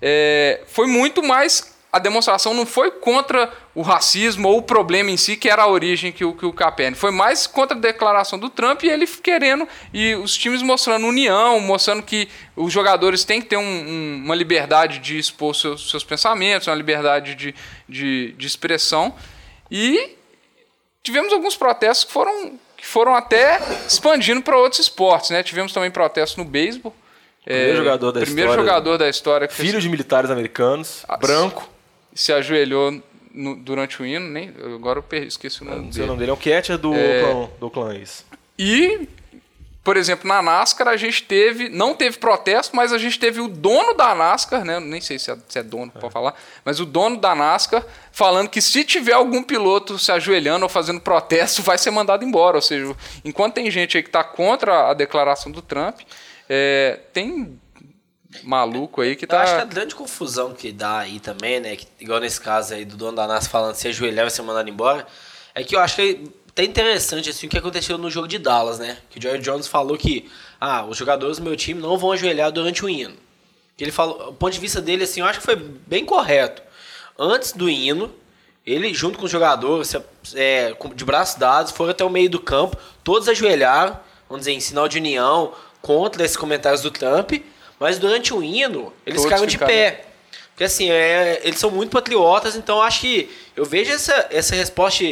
é, 0.00 0.62
foi 0.66 0.86
muito 0.86 1.22
mais. 1.22 1.72
A 1.92 2.00
demonstração 2.00 2.52
não 2.52 2.66
foi 2.66 2.90
contra 2.90 3.52
o 3.72 3.80
racismo 3.80 4.48
ou 4.48 4.58
o 4.58 4.62
problema 4.62 5.12
em 5.12 5.16
si, 5.16 5.36
que 5.36 5.48
era 5.48 5.62
a 5.62 5.68
origem 5.68 6.10
que 6.10 6.24
o, 6.24 6.32
que 6.34 6.44
o 6.44 6.52
Caperne. 6.52 6.96
Foi 6.96 7.12
mais 7.12 7.46
contra 7.46 7.76
a 7.76 7.80
declaração 7.80 8.36
do 8.36 8.50
Trump 8.50 8.82
e 8.82 8.88
ele 8.90 9.06
querendo, 9.06 9.68
e 9.92 10.12
os 10.16 10.36
times 10.36 10.60
mostrando 10.60 11.06
união, 11.06 11.60
mostrando 11.60 12.02
que 12.02 12.28
os 12.56 12.72
jogadores 12.72 13.22
têm 13.24 13.40
que 13.40 13.46
ter 13.46 13.56
um- 13.58 13.62
um- 13.62 14.22
uma 14.24 14.34
liberdade 14.34 14.98
de 14.98 15.16
expor 15.16 15.54
seus, 15.54 15.88
seus 15.88 16.02
pensamentos, 16.02 16.66
uma 16.66 16.74
liberdade 16.74 17.36
de, 17.36 17.54
de, 17.88 18.32
de 18.32 18.46
expressão. 18.46 19.14
E 19.70 20.16
tivemos 21.00 21.32
alguns 21.32 21.56
protestos 21.56 22.04
que 22.06 22.12
foram, 22.12 22.58
que 22.84 22.90
foram 22.90 23.14
até 23.14 23.58
expandindo 23.88 24.42
para 24.42 24.58
outros 24.58 24.78
esportes. 24.82 25.30
Né? 25.30 25.42
Tivemos 25.42 25.72
também 25.72 25.90
protestos 25.90 26.36
no 26.36 26.44
beisebol. 26.44 26.94
Primeiro 27.42 27.76
jogador 27.78 28.12
da 28.12 28.20
primeiro 28.20 28.50
história. 28.50 28.68
jogador 28.70 28.98
da 28.98 29.08
história 29.08 29.48
Filho 29.48 29.80
de 29.80 29.88
militares 29.88 30.30
americanos, 30.30 31.02
Ah, 31.08 31.16
branco, 31.16 31.68
se 32.14 32.30
ajoelhou 32.32 33.02
no- 33.32 33.56
durante 33.56 34.00
o 34.02 34.06
hino, 34.06 34.28
nem, 34.30 34.50
agora 34.74 35.02
eu 35.12 35.18
esqueci 35.24 35.62
o 35.62 35.64
nome 35.64 35.76
não 35.76 35.84
sei 35.84 35.90
o 35.90 35.94
dele. 35.94 36.06
nome 36.08 36.18
dele, 36.20 36.30
é 36.30 36.34
um 36.34 36.36
catcher 36.36 36.78
do 36.78 36.94
É. 36.94 37.22
Oakland, 37.24 37.50
do 37.60 37.66
Oakland 37.66 38.02
A's. 38.02 38.24
E, 38.58 39.08
por 39.84 39.98
exemplo, 39.98 40.26
na 40.26 40.40
NASCAR 40.40 40.88
a 40.88 40.96
gente 40.96 41.22
teve, 41.24 41.68
não 41.68 41.94
teve 41.94 42.16
protesto, 42.16 42.74
mas 42.74 42.90
a 42.90 42.96
gente 42.96 43.18
teve 43.18 43.38
o 43.38 43.46
dono 43.46 43.92
da 43.92 44.14
NASCAR, 44.14 44.64
né? 44.64 44.80
Nem 44.80 45.02
sei 45.02 45.18
se 45.18 45.30
é, 45.30 45.36
se 45.46 45.58
é 45.58 45.62
dono 45.62 45.92
para 45.92 46.10
falar, 46.10 46.34
mas 46.64 46.80
o 46.80 46.86
dono 46.86 47.18
da 47.18 47.34
NASCAR 47.34 47.84
falando 48.10 48.48
que 48.48 48.62
se 48.62 48.82
tiver 48.82 49.12
algum 49.12 49.42
piloto 49.42 49.98
se 49.98 50.10
ajoelhando 50.10 50.62
ou 50.62 50.70
fazendo 50.70 51.02
protesto, 51.02 51.60
vai 51.62 51.76
ser 51.76 51.90
mandado 51.90 52.24
embora. 52.24 52.56
Ou 52.56 52.62
seja, 52.62 52.96
enquanto 53.22 53.54
tem 53.54 53.70
gente 53.70 53.98
aí 53.98 54.02
que 54.02 54.08
está 54.08 54.24
contra 54.24 54.88
a 54.88 54.94
declaração 54.94 55.52
do 55.52 55.60
Trump, 55.60 56.00
é, 56.48 57.00
tem 57.12 57.60
maluco 58.42 59.02
aí 59.02 59.14
que 59.14 59.26
Eu 59.30 59.38
acho 59.38 59.52
que 59.52 59.60
a 59.60 59.66
tá. 59.66 59.66
grande 59.66 59.94
confusão 59.94 60.54
que 60.54 60.72
dá 60.72 61.00
aí 61.00 61.20
também, 61.20 61.60
né? 61.60 61.76
Que, 61.76 61.86
igual 62.00 62.20
nesse 62.20 62.40
caso 62.40 62.72
aí 62.72 62.86
do 62.86 62.96
dono 62.96 63.16
da 63.16 63.26
NASA 63.26 63.50
falando 63.50 63.74
se 63.74 63.86
ajoelhar 63.86 64.24
vai 64.24 64.30
ser 64.30 64.42
mandado 64.42 64.70
embora. 64.70 65.06
É 65.54 65.62
que 65.62 65.76
eu 65.76 65.80
acho 65.80 65.96
que 65.96 66.02
é 66.02 66.43
até 66.54 66.62
interessante 66.62 67.28
assim, 67.28 67.48
o 67.48 67.50
que 67.50 67.58
aconteceu 67.58 67.98
no 67.98 68.08
jogo 68.08 68.28
de 68.28 68.38
Dallas, 68.38 68.78
né? 68.78 68.96
Que 69.10 69.18
o 69.18 69.22
Jerry 69.22 69.40
Jones 69.40 69.66
falou 69.66 69.98
que 69.98 70.30
ah, 70.60 70.84
os 70.84 70.96
jogadores 70.96 71.38
do 71.38 71.42
meu 71.42 71.56
time 71.56 71.80
não 71.80 71.98
vão 71.98 72.12
ajoelhar 72.12 72.52
durante 72.52 72.84
o 72.84 72.88
hino. 72.88 73.16
Que 73.76 73.82
ele 73.82 73.90
falou, 73.90 74.28
o 74.28 74.32
ponto 74.32 74.52
de 74.52 74.60
vista 74.60 74.80
dele, 74.80 75.02
assim, 75.02 75.18
eu 75.18 75.26
acho 75.26 75.40
que 75.40 75.44
foi 75.44 75.56
bem 75.56 76.04
correto. 76.04 76.62
Antes 77.18 77.50
do 77.50 77.68
hino, 77.68 78.14
ele, 78.64 78.94
junto 78.94 79.18
com 79.18 79.24
os 79.24 79.30
jogadores, 79.32 79.96
é, 80.36 80.72
de 80.94 81.04
braços 81.04 81.34
dados, 81.34 81.72
foram 81.72 81.90
até 81.90 82.04
o 82.04 82.08
meio 82.08 82.30
do 82.30 82.38
campo, 82.38 82.76
todos 83.02 83.28
ajoelharam, 83.28 83.98
vamos 84.28 84.42
dizer, 84.42 84.52
em 84.52 84.60
sinal 84.60 84.86
de 84.86 84.98
união 84.98 85.52
contra 85.82 86.24
esses 86.24 86.36
comentários 86.36 86.82
do 86.82 86.90
Trump, 86.92 87.32
mas 87.80 87.98
durante 87.98 88.32
o 88.32 88.44
hino, 88.44 88.92
eles 89.04 89.20
Todos 89.20 89.24
ficaram 89.24 89.46
de 89.46 89.52
ficaram. 89.52 89.72
pé. 89.72 90.06
Porque 90.50 90.62
assim, 90.62 90.88
é, 90.88 91.40
eles 91.42 91.58
são 91.58 91.68
muito 91.68 91.90
patriotas, 91.90 92.54
então 92.54 92.76
eu 92.76 92.82
acho 92.82 93.00
que 93.00 93.28
eu 93.56 93.64
vejo 93.64 93.90
essa, 93.92 94.28
essa 94.30 94.54
resposta 94.54 95.02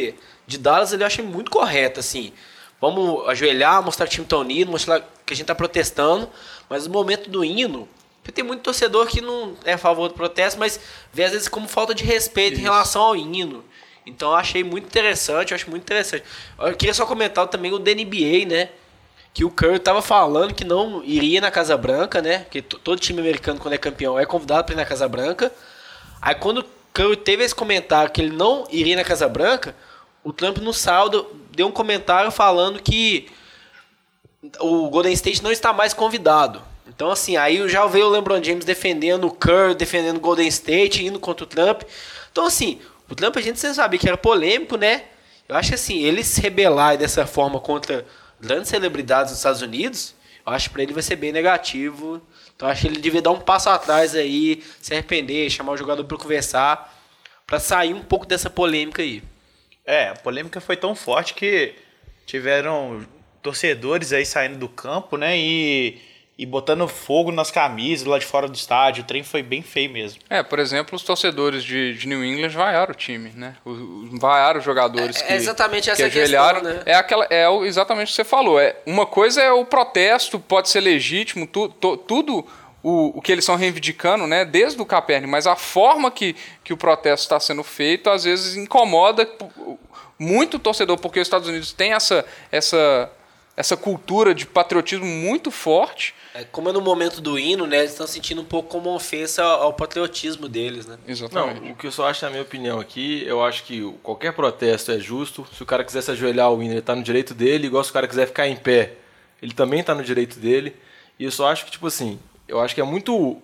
de 0.47 0.57
Dallas, 0.57 0.93
ele 0.93 1.03
achei 1.03 1.23
muito 1.23 1.49
correta, 1.51 1.99
assim. 1.99 2.33
Vamos 2.81 3.27
ajoelhar, 3.29 3.81
mostrar 3.81 4.05
que 4.07 4.11
o 4.11 4.15
time 4.15 4.27
tá 4.27 4.37
unido, 4.37 4.69
mostrar 4.71 4.99
que 5.25 5.33
a 5.33 5.35
gente 5.35 5.45
tá 5.45 5.55
protestando, 5.55 6.29
mas 6.69 6.85
no 6.85 6.91
momento 6.93 7.29
do 7.29 7.43
hino, 7.43 7.87
porque 8.21 8.31
tem 8.33 8.43
muito 8.43 8.61
torcedor 8.61 9.07
que 9.07 9.21
não 9.21 9.55
é 9.63 9.73
a 9.73 9.77
favor 9.77 10.09
do 10.09 10.13
protesto, 10.15 10.59
mas 10.59 10.79
vê 11.13 11.23
às 11.23 11.31
vezes 11.31 11.47
como 11.47 11.67
falta 11.67 11.93
de 11.95 12.03
respeito 12.03 12.59
em 12.59 12.63
relação 12.63 13.01
ao 13.01 13.15
hino. 13.15 13.63
Então 14.05 14.31
eu 14.31 14.35
achei 14.35 14.63
muito 14.65 14.85
interessante, 14.85 15.51
eu 15.51 15.55
acho 15.55 15.69
muito 15.69 15.83
interessante. 15.83 16.23
Eu 16.59 16.75
queria 16.75 16.93
só 16.93 17.05
comentar 17.05 17.47
também 17.47 17.71
o 17.71 17.79
da 17.79 17.91
NBA, 17.93 18.45
né? 18.47 18.69
que 19.33 19.43
o 19.43 19.49
Curry 19.49 19.79
tava 19.79 19.99
falando 19.99 20.53
que 20.53 20.63
não 20.63 21.03
iria 21.03 21.41
na 21.41 21.49
Casa 21.49 21.75
Branca, 21.75 22.21
né? 22.21 22.45
Que 22.51 22.61
to- 22.61 22.77
todo 22.77 22.99
time 22.99 23.19
americano, 23.19 23.59
quando 23.59 23.73
é 23.73 23.79
campeão, 23.79 24.19
é 24.19 24.27
convidado 24.27 24.65
para 24.65 24.73
ir 24.73 24.77
na 24.77 24.85
Casa 24.85 25.07
Branca. 25.07 25.51
Aí 26.21 26.35
quando 26.35 26.59
o 26.59 26.65
Curry 26.93 27.17
teve 27.17 27.43
esse 27.43 27.55
comentário 27.55 28.11
que 28.11 28.21
ele 28.21 28.35
não 28.35 28.67
iria 28.69 28.95
na 28.95 29.03
Casa 29.03 29.27
Branca, 29.27 29.75
o 30.23 30.31
Trump 30.31 30.57
no 30.57 30.73
saldo 30.73 31.27
deu 31.51 31.67
um 31.67 31.71
comentário 31.71 32.31
falando 32.31 32.81
que 32.81 33.27
o 34.59 34.89
Golden 34.89 35.13
State 35.13 35.43
não 35.43 35.51
está 35.51 35.71
mais 35.73 35.93
convidado. 35.93 36.61
Então, 36.87 37.09
assim, 37.11 37.37
aí 37.37 37.67
já 37.69 37.85
veio 37.85 38.07
o 38.07 38.09
LeBron 38.09 38.43
James 38.43 38.65
defendendo 38.65 39.25
o 39.25 39.31
Curry, 39.31 39.75
defendendo 39.75 40.17
o 40.17 40.19
Golden 40.19 40.47
State, 40.47 41.05
indo 41.05 41.19
contra 41.19 41.43
o 41.43 41.47
Trump. 41.47 41.83
Então, 42.31 42.45
assim, 42.45 42.79
o 43.09 43.15
Trump 43.15 43.35
a 43.37 43.41
gente 43.41 43.59
sempre 43.59 43.75
sabia 43.75 43.99
que 43.99 44.07
era 44.07 44.17
polêmico, 44.17 44.75
né? 44.75 45.05
Eu 45.47 45.55
acho 45.55 45.69
que, 45.69 45.75
assim, 45.75 46.03
ele 46.03 46.23
se 46.23 46.41
rebelar 46.41 46.97
dessa 46.97 47.25
forma 47.25 47.59
contra 47.59 48.05
grandes 48.39 48.69
celebridades 48.69 49.31
dos 49.31 49.39
Estados 49.39 49.61
Unidos, 49.61 50.13
eu 50.45 50.51
acho 50.51 50.67
que 50.69 50.73
pra 50.73 50.83
ele 50.83 50.93
vai 50.93 51.03
ser 51.03 51.15
bem 51.15 51.31
negativo. 51.31 52.21
Então, 52.55 52.67
acho 52.67 52.81
que 52.81 52.87
ele 52.87 52.99
devia 52.99 53.21
dar 53.21 53.31
um 53.31 53.39
passo 53.39 53.69
atrás 53.69 54.13
aí, 54.13 54.63
se 54.81 54.93
arrepender, 54.93 55.49
chamar 55.49 55.73
o 55.73 55.77
jogador 55.77 56.03
para 56.03 56.17
conversar, 56.17 56.93
pra 57.47 57.59
sair 57.59 57.93
um 57.93 58.01
pouco 58.01 58.25
dessa 58.25 58.49
polêmica 58.49 59.01
aí. 59.01 59.23
É, 59.85 60.09
a 60.09 60.15
polêmica 60.15 60.61
foi 60.61 60.77
tão 60.77 60.95
forte 60.95 61.33
que 61.33 61.73
tiveram 62.25 63.05
torcedores 63.41 64.13
aí 64.13 64.25
saindo 64.25 64.57
do 64.57 64.69
campo, 64.69 65.17
né? 65.17 65.37
E, 65.37 65.99
e 66.37 66.45
botando 66.45 66.87
fogo 66.87 67.31
nas 67.31 67.51
camisas 67.51 68.07
lá 68.07 68.17
de 68.17 68.25
fora 68.25 68.47
do 68.47 68.55
estádio. 68.55 69.03
O 69.03 69.05
trem 69.05 69.21
foi 69.23 69.43
bem 69.43 69.61
feio 69.61 69.89
mesmo. 69.89 70.21
É, 70.29 70.41
por 70.41 70.57
exemplo, 70.57 70.95
os 70.95 71.03
torcedores 71.03 71.63
de, 71.63 71.93
de 71.95 72.07
New 72.07 72.23
England 72.23 72.49
vaiaram 72.49 72.91
o 72.93 72.95
time, 72.95 73.31
né? 73.35 73.55
O- 73.65 73.69
o- 73.71 74.09
Vaiaram 74.19 74.59
os 74.59 74.65
jogadores 74.65 75.17
É- 75.21 75.25
que, 75.27 75.33
é 75.33 75.35
exatamente 75.35 75.89
essa 75.89 75.97
que 75.97 76.03
a 76.03 76.09
questão, 76.09 76.41
ajoelharam. 76.41 76.61
né? 76.63 76.81
É, 76.85 76.95
aquela, 76.95 77.25
é 77.29 77.47
o- 77.49 77.65
exatamente 77.65 78.07
o 78.07 78.09
que 78.11 78.15
você 78.15 78.23
falou. 78.23 78.59
É, 78.59 78.75
uma 78.85 79.05
coisa 79.05 79.41
é 79.41 79.51
o 79.51 79.65
protesto, 79.65 80.39
pode 80.39 80.69
ser 80.69 80.79
legítimo, 80.79 81.45
tu- 81.45 81.67
tu- 81.69 81.97
tudo 81.97 82.47
o, 82.83 83.17
o 83.17 83.21
que 83.21 83.31
eles 83.31 83.43
estão 83.43 83.55
reivindicando, 83.55 84.27
né? 84.27 84.43
Desde 84.43 84.79
o 84.81 84.85
Caperne, 84.85 85.25
mas 85.25 85.47
a 85.47 85.55
forma 85.55 86.11
que, 86.11 86.35
que 86.63 86.73
o 86.73 86.77
protesto 86.77 87.23
está 87.23 87.39
sendo 87.39 87.63
feito, 87.63 88.09
às 88.09 88.25
vezes 88.25 88.57
incomoda 88.57 89.27
muito 90.19 90.57
o 90.57 90.59
torcedor, 90.59 90.97
porque 90.99 91.19
os 91.19 91.27
Estados 91.27 91.47
Unidos 91.47 91.71
têm 91.71 91.93
essa, 91.93 92.25
essa, 92.51 93.09
essa 93.55 93.77
cultura 93.77 94.35
de 94.35 94.45
patriotismo 94.45 95.05
muito 95.05 95.49
forte. 95.49 96.13
É, 96.35 96.43
como 96.43 96.69
é 96.69 96.73
no 96.73 96.81
momento 96.81 97.21
do 97.21 97.39
hino, 97.39 97.65
né? 97.65 97.79
Eles 97.79 97.91
estão 97.91 98.07
sentindo 98.07 98.41
um 98.41 98.45
pouco 98.45 98.67
como 98.67 98.89
uma 98.89 98.97
ofensa 98.97 99.43
ao 99.43 99.71
patriotismo 99.71 100.49
deles, 100.49 100.85
né? 100.85 100.97
Exatamente. 101.07 101.61
Não, 101.61 101.71
o 101.71 101.75
que 101.75 101.87
eu 101.87 101.91
só 101.91 102.09
acho, 102.09 102.25
na 102.25 102.31
minha 102.31 102.41
opinião 102.41 102.79
aqui, 102.79 103.23
eu 103.25 103.43
acho 103.43 103.63
que 103.63 103.81
qualquer 104.03 104.33
protesto 104.33 104.91
é 104.91 104.99
justo. 104.99 105.47
Se 105.55 105.63
o 105.63 105.65
cara 105.65 105.85
quiser 105.85 106.01
se 106.01 106.11
ajoelhar 106.11 106.47
ao 106.47 106.61
hino, 106.61 106.73
ele 106.73 106.81
tá 106.81 106.95
no 106.95 107.03
direito 107.03 107.33
dele, 107.33 107.67
igual 107.67 107.83
se 107.83 107.91
o 107.91 107.93
cara 107.93 108.07
quiser 108.07 108.25
ficar 108.25 108.47
em 108.47 108.57
pé, 108.57 108.93
ele 109.41 109.53
também 109.53 109.83
tá 109.83 109.95
no 109.95 110.03
direito 110.03 110.37
dele. 110.39 110.75
E 111.19 111.23
eu 111.23 111.31
só 111.31 111.47
acho 111.47 111.65
que, 111.65 111.71
tipo 111.71 111.85
assim, 111.85 112.19
eu 112.47 112.59
acho 112.59 112.73
que 112.75 112.81
é 112.81 112.83
muito. 112.83 113.37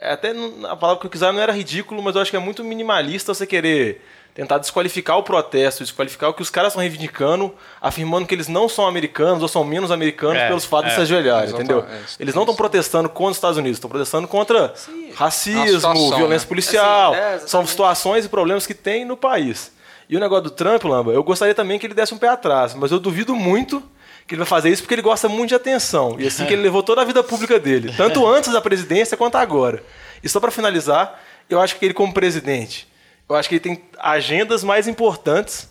é 0.00 0.12
Até 0.12 0.30
a 0.68 0.76
palavra 0.76 1.00
que 1.00 1.06
eu 1.06 1.10
quiser 1.10 1.32
não 1.32 1.40
era 1.40 1.52
ridículo, 1.52 2.02
mas 2.02 2.14
eu 2.14 2.22
acho 2.22 2.30
que 2.30 2.36
é 2.36 2.40
muito 2.40 2.64
minimalista 2.64 3.34
você 3.34 3.46
querer 3.46 4.02
tentar 4.34 4.58
desqualificar 4.58 5.18
o 5.18 5.22
protesto, 5.24 5.82
desqualificar 5.82 6.30
o 6.30 6.32
que 6.34 6.42
os 6.42 6.48
caras 6.48 6.70
estão 6.70 6.80
reivindicando, 6.80 7.52
afirmando 7.80 8.24
que 8.24 8.32
eles 8.32 8.46
não 8.46 8.68
são 8.68 8.86
americanos 8.86 9.42
ou 9.42 9.48
são 9.48 9.64
menos 9.64 9.90
americanos 9.90 10.36
É, 10.38 10.46
pelos 10.46 10.64
fatos 10.64 10.90
de 10.90 10.92
é, 10.92 10.94
se 10.94 11.00
ajoelhar, 11.02 11.48
entendeu? 11.48 11.84
é, 11.90 12.00
isso 12.02 12.16
Eles 12.20 12.34
não 12.36 12.42
estão 12.42 12.54
protestando 12.54 13.08
contra 13.08 13.32
os 13.32 13.36
Estados 13.36 13.58
Unidos, 13.58 13.78
estão 13.78 13.90
protestando 13.90 14.28
contra 14.28 14.66
A 14.66 15.14
racismo, 15.16 15.66
situação, 15.66 16.16
violência 16.16 16.46
né? 16.46 16.48
policial. 16.48 17.14
Assim, 17.14 17.44
é, 17.44 17.48
são 17.48 17.66
situações 17.66 18.24
e 18.26 18.28
problemas 18.28 18.64
que 18.64 18.74
tem 18.74 19.04
no 19.04 19.16
país. 19.16 19.72
E 20.08 20.16
o 20.16 20.20
negócio 20.20 20.44
do 20.44 20.50
Trump, 20.50 20.84
Lamba, 20.84 21.10
eu 21.10 21.24
gostaria 21.24 21.54
também 21.54 21.76
que 21.76 21.86
ele 21.86 21.94
desse 21.94 22.14
um 22.14 22.18
pé 22.18 22.28
atrás, 22.28 22.74
mas 22.74 22.92
eu 22.92 23.00
duvido 23.00 23.34
muito 23.34 23.82
que 24.28 24.34
ele 24.34 24.40
vai 24.40 24.46
fazer 24.46 24.68
isso 24.68 24.82
porque 24.82 24.94
ele 24.94 25.02
gosta 25.02 25.26
muito 25.28 25.48
de 25.48 25.54
atenção. 25.54 26.16
E 26.18 26.26
assim 26.26 26.44
que 26.44 26.52
ele 26.52 26.62
levou 26.68 26.82
toda 26.82 27.00
a 27.00 27.04
vida 27.04 27.22
pública 27.24 27.58
dele, 27.58 27.92
tanto 27.96 28.26
antes 28.26 28.52
da 28.52 28.60
presidência 28.60 29.16
quanto 29.16 29.36
agora. 29.36 29.82
E 30.22 30.28
só 30.28 30.38
para 30.38 30.50
finalizar, 30.50 31.18
eu 31.48 31.58
acho 31.58 31.76
que 31.76 31.84
ele 31.84 31.94
como 31.94 32.12
presidente, 32.12 32.86
eu 33.28 33.34
acho 33.34 33.48
que 33.48 33.54
ele 33.54 33.60
tem 33.60 33.82
agendas 33.98 34.62
mais 34.62 34.86
importantes. 34.86 35.68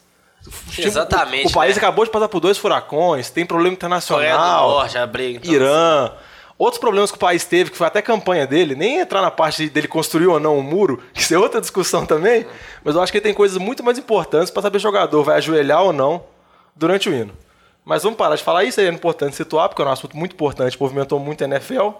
Exatamente, 0.77 1.47
O, 1.47 1.49
o 1.49 1.53
país 1.53 1.75
né? 1.75 1.79
acabou 1.79 2.03
de 2.03 2.09
passar 2.09 2.27
por 2.29 2.39
dois 2.39 2.57
furacões, 2.57 3.29
tem 3.29 3.45
problema 3.45 3.73
internacional. 3.73 4.69
Norte, 4.69 5.05
briga. 5.07 5.39
então, 5.39 5.53
Irã. 5.53 6.11
Outros 6.57 6.79
problemas 6.79 7.11
que 7.11 7.17
o 7.17 7.19
país 7.19 7.45
teve, 7.45 7.69
que 7.69 7.77
foi 7.77 7.85
até 7.85 8.01
campanha 8.01 8.47
dele, 8.47 8.73
nem 8.73 8.97
entrar 8.99 9.21
na 9.21 9.29
parte 9.29 9.69
dele 9.69 9.87
construir 9.87 10.25
ou 10.25 10.39
não 10.39 10.57
um 10.57 10.63
muro, 10.63 11.03
que 11.13 11.21
isso 11.21 11.31
é 11.33 11.37
outra 11.37 11.61
discussão 11.61 12.05
também, 12.05 12.47
mas 12.83 12.95
eu 12.95 13.01
acho 13.01 13.11
que 13.11 13.19
ele 13.19 13.23
tem 13.23 13.33
coisas 13.33 13.59
muito 13.59 13.83
mais 13.83 13.99
importantes 13.99 14.49
para 14.49 14.63
saber 14.63 14.79
se 14.79 14.87
o 14.87 14.89
jogador 14.89 15.23
vai 15.23 15.37
ajoelhar 15.37 15.83
ou 15.83 15.93
não 15.93 16.23
durante 16.75 17.07
o 17.07 17.13
hino. 17.13 17.33
Mas 17.87 18.03
vamos 18.03 18.17
parar 18.17 18.35
de 18.35 18.43
falar 18.43 18.65
isso, 18.65 18.81
é 18.81 18.89
importante 18.89 19.33
situar, 19.33 19.69
porque 19.69 19.81
é 19.81 19.85
um 19.85 19.89
assunto 19.89 20.17
muito 20.17 20.33
importante, 20.33 20.77
movimentou 20.77 21.17
muito 21.19 21.41
a 21.41 21.47
NFL. 21.47 21.91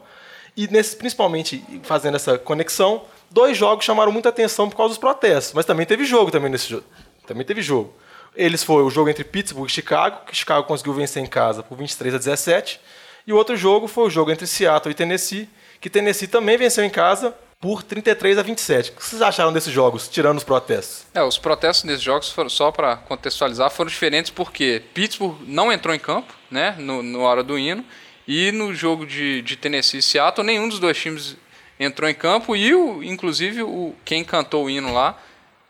E 0.58 0.68
nesse, 0.68 0.94
principalmente 0.98 1.64
fazendo 1.84 2.16
essa 2.16 2.38
conexão, 2.38 3.04
dois 3.32 3.56
jogos 3.56 3.86
chamaram 3.86 4.12
muita 4.12 4.28
atenção 4.28 4.70
por 4.70 4.76
causa 4.76 4.90
dos 4.90 4.98
protestos, 4.98 5.54
mas 5.54 5.66
também 5.66 5.86
teve 5.86 6.04
jogo 6.04 6.30
também 6.30 6.52
nesse 6.52 6.70
jogo. 6.70 6.84
Também 7.26 7.46
teve 7.46 7.62
jogo. 7.62 7.94
Eles 8.36 8.66
foi 8.66 8.84
o 8.84 8.90
jogo 8.90 9.10
entre 9.10 9.24
Pittsburgh 9.24 9.70
e 9.70 9.72
Chicago, 9.72 10.26
que 10.26 10.36
Chicago 10.36 10.68
conseguiu 10.68 10.94
vencer 10.94 11.24
em 11.24 11.26
casa 11.26 11.64
por 11.64 11.78
23 11.78 12.16
a 12.16 12.18
17. 12.18 12.82
E 13.26 13.32
o 13.32 13.38
outro 13.38 13.56
jogo 13.56 13.88
foi 13.88 14.08
o 14.08 14.10
jogo 14.10 14.30
entre 14.30 14.46
Seattle 14.46 14.92
e 14.92 14.94
Tennessee, 14.94 15.48
que 15.80 15.90
Tennessee 15.90 16.28
também 16.28 16.58
venceu 16.58 16.84
em 16.84 16.90
casa 16.90 17.34
por 17.60 17.82
33 17.84 18.38
a 18.38 18.42
27. 18.44 18.92
O 18.92 18.94
que 18.96 19.04
vocês 19.06 19.22
acharam 19.22 19.52
desses 19.52 19.72
jogos, 19.74 20.08
tirando 20.08 20.38
os 20.38 20.44
protestos? 20.44 21.06
É, 21.14 21.24
os 21.24 21.38
protestos 21.38 21.84
nesses 21.86 22.02
jogos, 22.04 22.30
foram, 22.32 22.50
só 22.50 22.72
para 22.72 22.98
contextualizar, 22.98 23.70
foram 23.72 23.90
diferentes 23.90 24.30
porque 24.32 24.84
Pittsburgh 24.94 25.38
não 25.48 25.72
entrou 25.72 25.94
em 25.96 26.00
campo, 26.00 26.34
né, 26.52 26.76
no, 26.78 27.02
no 27.02 27.22
hora 27.22 27.44
do 27.44 27.58
hino, 27.58 27.84
e 28.28 28.52
no 28.52 28.74
jogo 28.76 29.06
de, 29.06 29.42
de 29.42 29.56
Tennessee 29.56 30.00
e 30.00 30.04
Seattle, 30.04 30.46
nenhum 30.46 30.68
dos 30.70 30.80
dois 30.80 30.98
times 30.98 31.36
entrou 31.80 32.10
em 32.10 32.14
campo, 32.14 32.56
e 32.56 32.74
o, 32.76 33.02
inclusive 33.04 33.64
o, 33.64 33.96
quem 34.06 34.24
cantou 34.24 34.66
o 34.66 34.70
hino 34.70 34.94
lá 34.94 35.18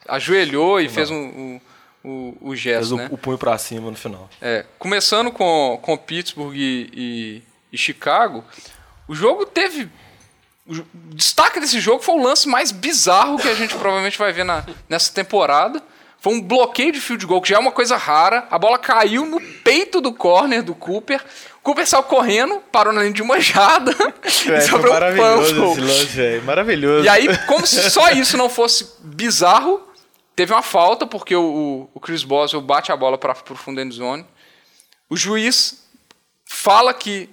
ajoelhou 0.07 0.79
e 0.79 0.89
fez 0.89 1.09
um, 1.11 1.59
o, 2.03 2.09
o, 2.09 2.37
o 2.41 2.49
Fez 2.51 2.59
gesto, 2.61 2.93
o, 2.95 2.97
né? 2.97 3.07
o 3.11 3.17
punho 3.17 3.37
pra 3.37 3.57
cima 3.57 3.89
no 3.91 3.97
final. 3.97 4.29
É, 4.41 4.65
começando 4.79 5.31
com, 5.31 5.79
com 5.81 5.97
Pittsburgh 5.97 6.55
e, 6.55 6.89
e- 6.93 7.43
e 7.71 7.77
Chicago, 7.77 8.43
o 9.07 9.13
jogo 9.15 9.45
teve. 9.45 9.89
O 10.67 10.83
destaque 11.15 11.59
desse 11.59 11.79
jogo 11.79 12.03
foi 12.03 12.15
o 12.15 12.21
lance 12.23 12.47
mais 12.47 12.71
bizarro 12.71 13.37
que 13.39 13.47
a 13.47 13.55
gente 13.55 13.73
provavelmente 13.75 14.17
vai 14.17 14.33
ver 14.33 14.43
na, 14.43 14.65
nessa 14.89 15.13
temporada. 15.13 15.81
Foi 16.19 16.33
um 16.33 16.41
bloqueio 16.41 16.91
de 16.91 16.99
field 16.99 17.25
goal, 17.25 17.41
que 17.41 17.49
já 17.49 17.55
é 17.55 17.59
uma 17.59 17.71
coisa 17.71 17.95
rara. 17.95 18.45
A 18.51 18.57
bola 18.57 18.77
caiu 18.77 19.25
no 19.25 19.39
peito 19.39 20.01
do 20.01 20.11
corner 20.11 20.61
do 20.63 20.73
Cooper. 20.75 21.23
O 21.59 21.61
Cooper 21.61 21.87
saiu 21.87 22.03
correndo, 22.03 22.59
parou 22.71 22.91
na 22.91 23.01
linha 23.01 23.13
de 23.13 23.23
manjada. 23.23 23.91
e 24.25 24.47
Véi, 24.49 24.61
foi 24.61 24.79
um 24.79 24.93
maravilhoso 24.93 25.55
fumble. 25.55 25.71
esse 25.71 25.81
lance, 25.81 26.05
velho. 26.07 26.43
Maravilhoso. 26.43 27.05
E 27.05 27.09
aí, 27.09 27.37
como 27.45 27.65
se 27.67 27.89
só 27.89 28.09
isso 28.09 28.35
não 28.35 28.49
fosse 28.49 28.89
bizarro, 29.03 29.79
teve 30.35 30.51
uma 30.53 30.63
falta, 30.63 31.05
porque 31.05 31.35
o, 31.35 31.87
o- 31.93 31.99
Chris 31.99 32.23
Boswell 32.23 32.61
bate 32.61 32.91
a 32.91 32.97
bola 32.97 33.17
para 33.17 33.31
o 33.49 33.55
fundo 33.55 33.79
end 33.79 33.93
zone. 33.95 34.25
O 35.09 35.15
juiz 35.15 35.87
fala 36.45 36.93
que 36.93 37.29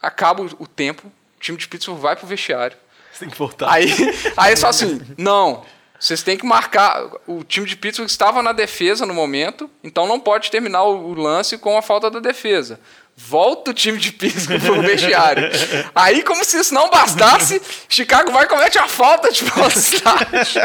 acaba 0.00 0.42
o 0.58 0.66
tempo, 0.66 1.10
o 1.38 1.40
time 1.40 1.56
de 1.56 1.68
Pittsburgh 1.68 2.00
vai 2.00 2.16
pro 2.16 2.26
vestiário. 2.26 2.76
Você 3.12 3.20
tem 3.20 3.30
que 3.30 3.38
voltar. 3.38 3.70
Aí, 3.72 3.88
aí 4.36 4.56
falam 4.56 4.70
assim: 4.70 5.00
não, 5.16 5.64
vocês 5.98 6.22
têm 6.22 6.36
que 6.36 6.44
marcar. 6.44 7.08
O 7.26 7.44
time 7.44 7.66
de 7.66 7.76
Pittsburgh 7.76 8.10
estava 8.10 8.42
na 8.42 8.52
defesa 8.52 9.06
no 9.06 9.14
momento, 9.14 9.70
então 9.82 10.06
não 10.06 10.18
pode 10.18 10.50
terminar 10.50 10.82
o, 10.82 11.10
o 11.10 11.14
lance 11.14 11.56
com 11.56 11.78
a 11.78 11.82
falta 11.82 12.10
da 12.10 12.18
defesa. 12.18 12.80
Volta 13.16 13.70
o 13.70 13.74
time 13.74 13.98
de 13.98 14.12
Pittsburgh 14.12 14.60
pro 14.60 14.82
vestiário. 14.82 15.48
Aí, 15.94 16.22
como 16.22 16.44
se 16.44 16.58
isso 16.58 16.74
não 16.74 16.90
bastasse, 16.90 17.60
Chicago 17.88 18.30
vai 18.30 18.44
e 18.44 18.48
comete 18.48 18.78
a 18.78 18.86
falta 18.86 19.30
de 19.30 19.44
velocidade. 19.44 20.58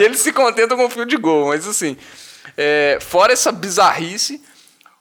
e 0.00 0.02
eles 0.02 0.20
se 0.20 0.32
contentam 0.32 0.76
com 0.76 0.86
o 0.86 0.90
fio 0.90 1.04
de 1.04 1.16
gol. 1.16 1.48
Mas 1.48 1.66
assim, 1.66 1.96
é, 2.56 2.98
fora 3.00 3.32
essa 3.32 3.52
bizarrice, 3.52 4.42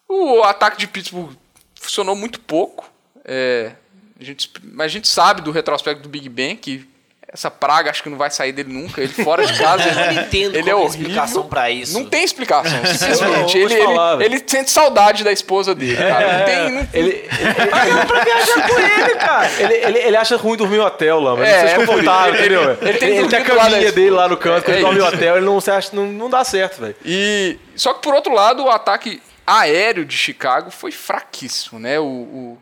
o 0.07 0.43
ataque 0.43 0.77
de 0.77 0.87
Pittsburgh 0.87 1.33
funcionou 1.73 2.15
muito 2.15 2.39
pouco. 2.39 2.89
É, 3.25 3.73
a, 4.23 4.25
gente, 4.25 4.49
mas 4.71 4.85
a 4.85 4.89
gente 4.89 5.07
sabe 5.07 5.41
do 5.41 5.51
retrospecto 5.51 6.01
do 6.03 6.09
Big 6.09 6.27
Ben 6.29 6.55
que 6.55 6.87
essa 7.35 7.49
praga 7.49 7.89
acho 7.89 8.03
que 8.03 8.09
não 8.09 8.17
vai 8.17 8.29
sair 8.29 8.51
dele 8.51 8.71
nunca. 8.71 9.01
Ele 9.01 9.11
fora 9.11 9.43
de 9.43 9.53
casa, 9.57 9.89
Eu 9.89 9.95
não 9.95 10.03
ele, 10.11 10.19
entendo 10.19 10.55
ele 10.55 10.69
é 10.69 10.71
é 10.71 10.75
horrível. 10.75 10.99
explicação 11.01 11.47
pra 11.47 11.71
isso. 11.71 11.93
Não 11.99 12.05
tem 12.05 12.23
explicação, 12.23 12.85
simplesmente. 12.85 13.57
Ele, 13.57 13.73
ele, 13.73 14.23
ele 14.25 14.43
sente 14.45 14.69
saudade 14.69 15.23
da 15.23 15.31
esposa 15.31 15.73
dele, 15.73 15.97
cara. 15.97 16.37
Não 16.37 16.45
tem, 16.45 16.69
não 16.71 16.85
tem- 16.85 17.01
Ele, 17.01 17.09
ele, 17.11 18.05
pra 18.05 18.23
viajar 18.23 18.67
com 18.69 18.79
ele, 18.79 19.15
cara. 19.15 19.51
Ele, 19.57 19.73
ele, 19.73 19.97
ele 19.99 20.15
acha 20.17 20.37
ruim 20.37 20.55
dormir 20.57 20.75
em 20.77 20.81
hotel 20.81 21.19
lá, 21.19 21.35
mas 21.35 21.49
É, 21.49 21.61
não 21.61 21.67
se 21.69 21.73
é 21.73 21.77
por 21.79 21.85
confortável, 21.87 22.33
isso. 22.35 22.39
entendeu? 22.43 22.61
Ele- 22.61 22.71
Ele, 22.71 22.89
ele 22.89 22.97
tem 22.99 23.09
ele, 23.09 23.23
que 23.23 23.29
tem 23.29 23.39
a 23.39 23.43
caminha 23.45 23.91
dele 23.91 24.11
lá 24.11 24.27
no 24.27 24.37
canto, 24.37 24.63
quando 24.65 24.69
É 24.75 24.77
ele 24.77 24.83
dorme 24.85 24.99
isso. 24.99 25.07
hotel, 25.15 25.37
ele 25.37 25.45
não, 25.47 25.59
se 25.59 25.71
acha, 25.71 25.89
não, 25.95 26.05
não 26.05 26.29
dá 26.29 26.43
certo, 26.43 26.79
velho. 26.81 26.95
E 27.03 27.57
só 27.75 27.95
que 27.95 28.01
por 28.03 28.13
outro 28.13 28.31
lado, 28.31 28.63
o 28.63 28.69
ataque 28.69 29.19
aéreo 29.47 30.05
de 30.05 30.15
Chicago 30.15 30.69
foi 30.69 30.91
fraquíssimo, 30.91 31.79
né? 31.79 31.99
O, 31.99 32.03
o- 32.05 32.57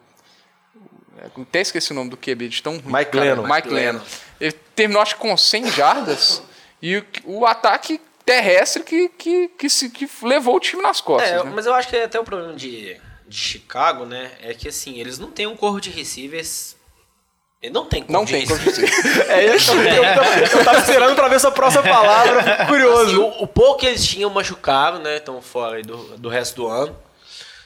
até 1.42 1.62
esqueci 1.62 1.92
o 1.92 1.96
nome 1.96 2.10
do 2.10 2.18
QB 2.18 2.48
de 2.50 2.62
tão 2.64 2.78
ruim. 2.78 2.94
Mike. 2.94 3.18
Lennon. 3.18 3.44
Mike 3.48 3.70
Lennon. 3.70 4.02
Ele 4.40 4.52
terminou 4.76 5.02
acho 5.02 5.16
que 5.16 5.22
com 5.22 5.36
100 5.36 5.70
jardas 5.72 6.42
e 6.82 6.98
o, 6.98 7.06
o 7.26 7.46
ataque 7.46 8.00
terrestre 8.26 8.84
que, 8.84 9.10
que, 9.10 9.48
que, 9.50 9.70
se, 9.70 9.90
que 9.90 10.10
levou 10.24 10.56
o 10.56 10.60
time 10.60 10.82
nas 10.82 11.02
costas. 11.02 11.30
É, 11.32 11.44
né? 11.44 11.52
mas 11.54 11.66
eu 11.66 11.74
acho 11.74 11.88
que 11.90 11.96
até 11.98 12.20
o 12.20 12.24
problema 12.24 12.54
de, 12.54 12.96
de 13.28 13.36
Chicago, 13.38 14.06
né, 14.06 14.32
é 14.42 14.54
que 14.54 14.68
assim, 14.68 15.00
eles 15.00 15.20
não 15.20 15.30
têm 15.32 15.48
um 15.48 15.56
corpo 15.56 15.80
de 15.82 15.90
receivers. 15.90 16.76
Ele 17.62 17.74
não 17.74 17.86
tem 17.86 18.02
corpo 18.02 18.14
Não 18.14 18.26
de 18.26 18.32
tem. 18.34 18.46
É, 19.30 19.56
isso, 19.56 19.72
eu, 19.74 19.84
eu, 19.84 20.16
tava- 20.16 20.40
eu 20.40 20.64
tava 20.66 20.80
esperando 20.80 21.16
pra 21.16 21.28
ver 21.28 21.36
essa 21.36 21.52
próxima 21.52 21.84
palavra, 21.84 22.42
fico 22.42 22.52
Assim, 22.62 22.66
curioso. 22.68 23.22
o, 23.22 23.44
o 23.44 23.48
pouco 23.48 23.80
que 23.82 23.86
eles 23.86 24.04
tinham 24.06 24.30
machucado, 24.32 24.98
né? 25.00 25.18
Estão 25.18 25.40
fora 25.42 25.76
aí 25.78 25.84
do, 25.84 25.96
do 26.18 26.30
resto 26.30 26.56
do 26.56 26.68
ano. 26.68 26.98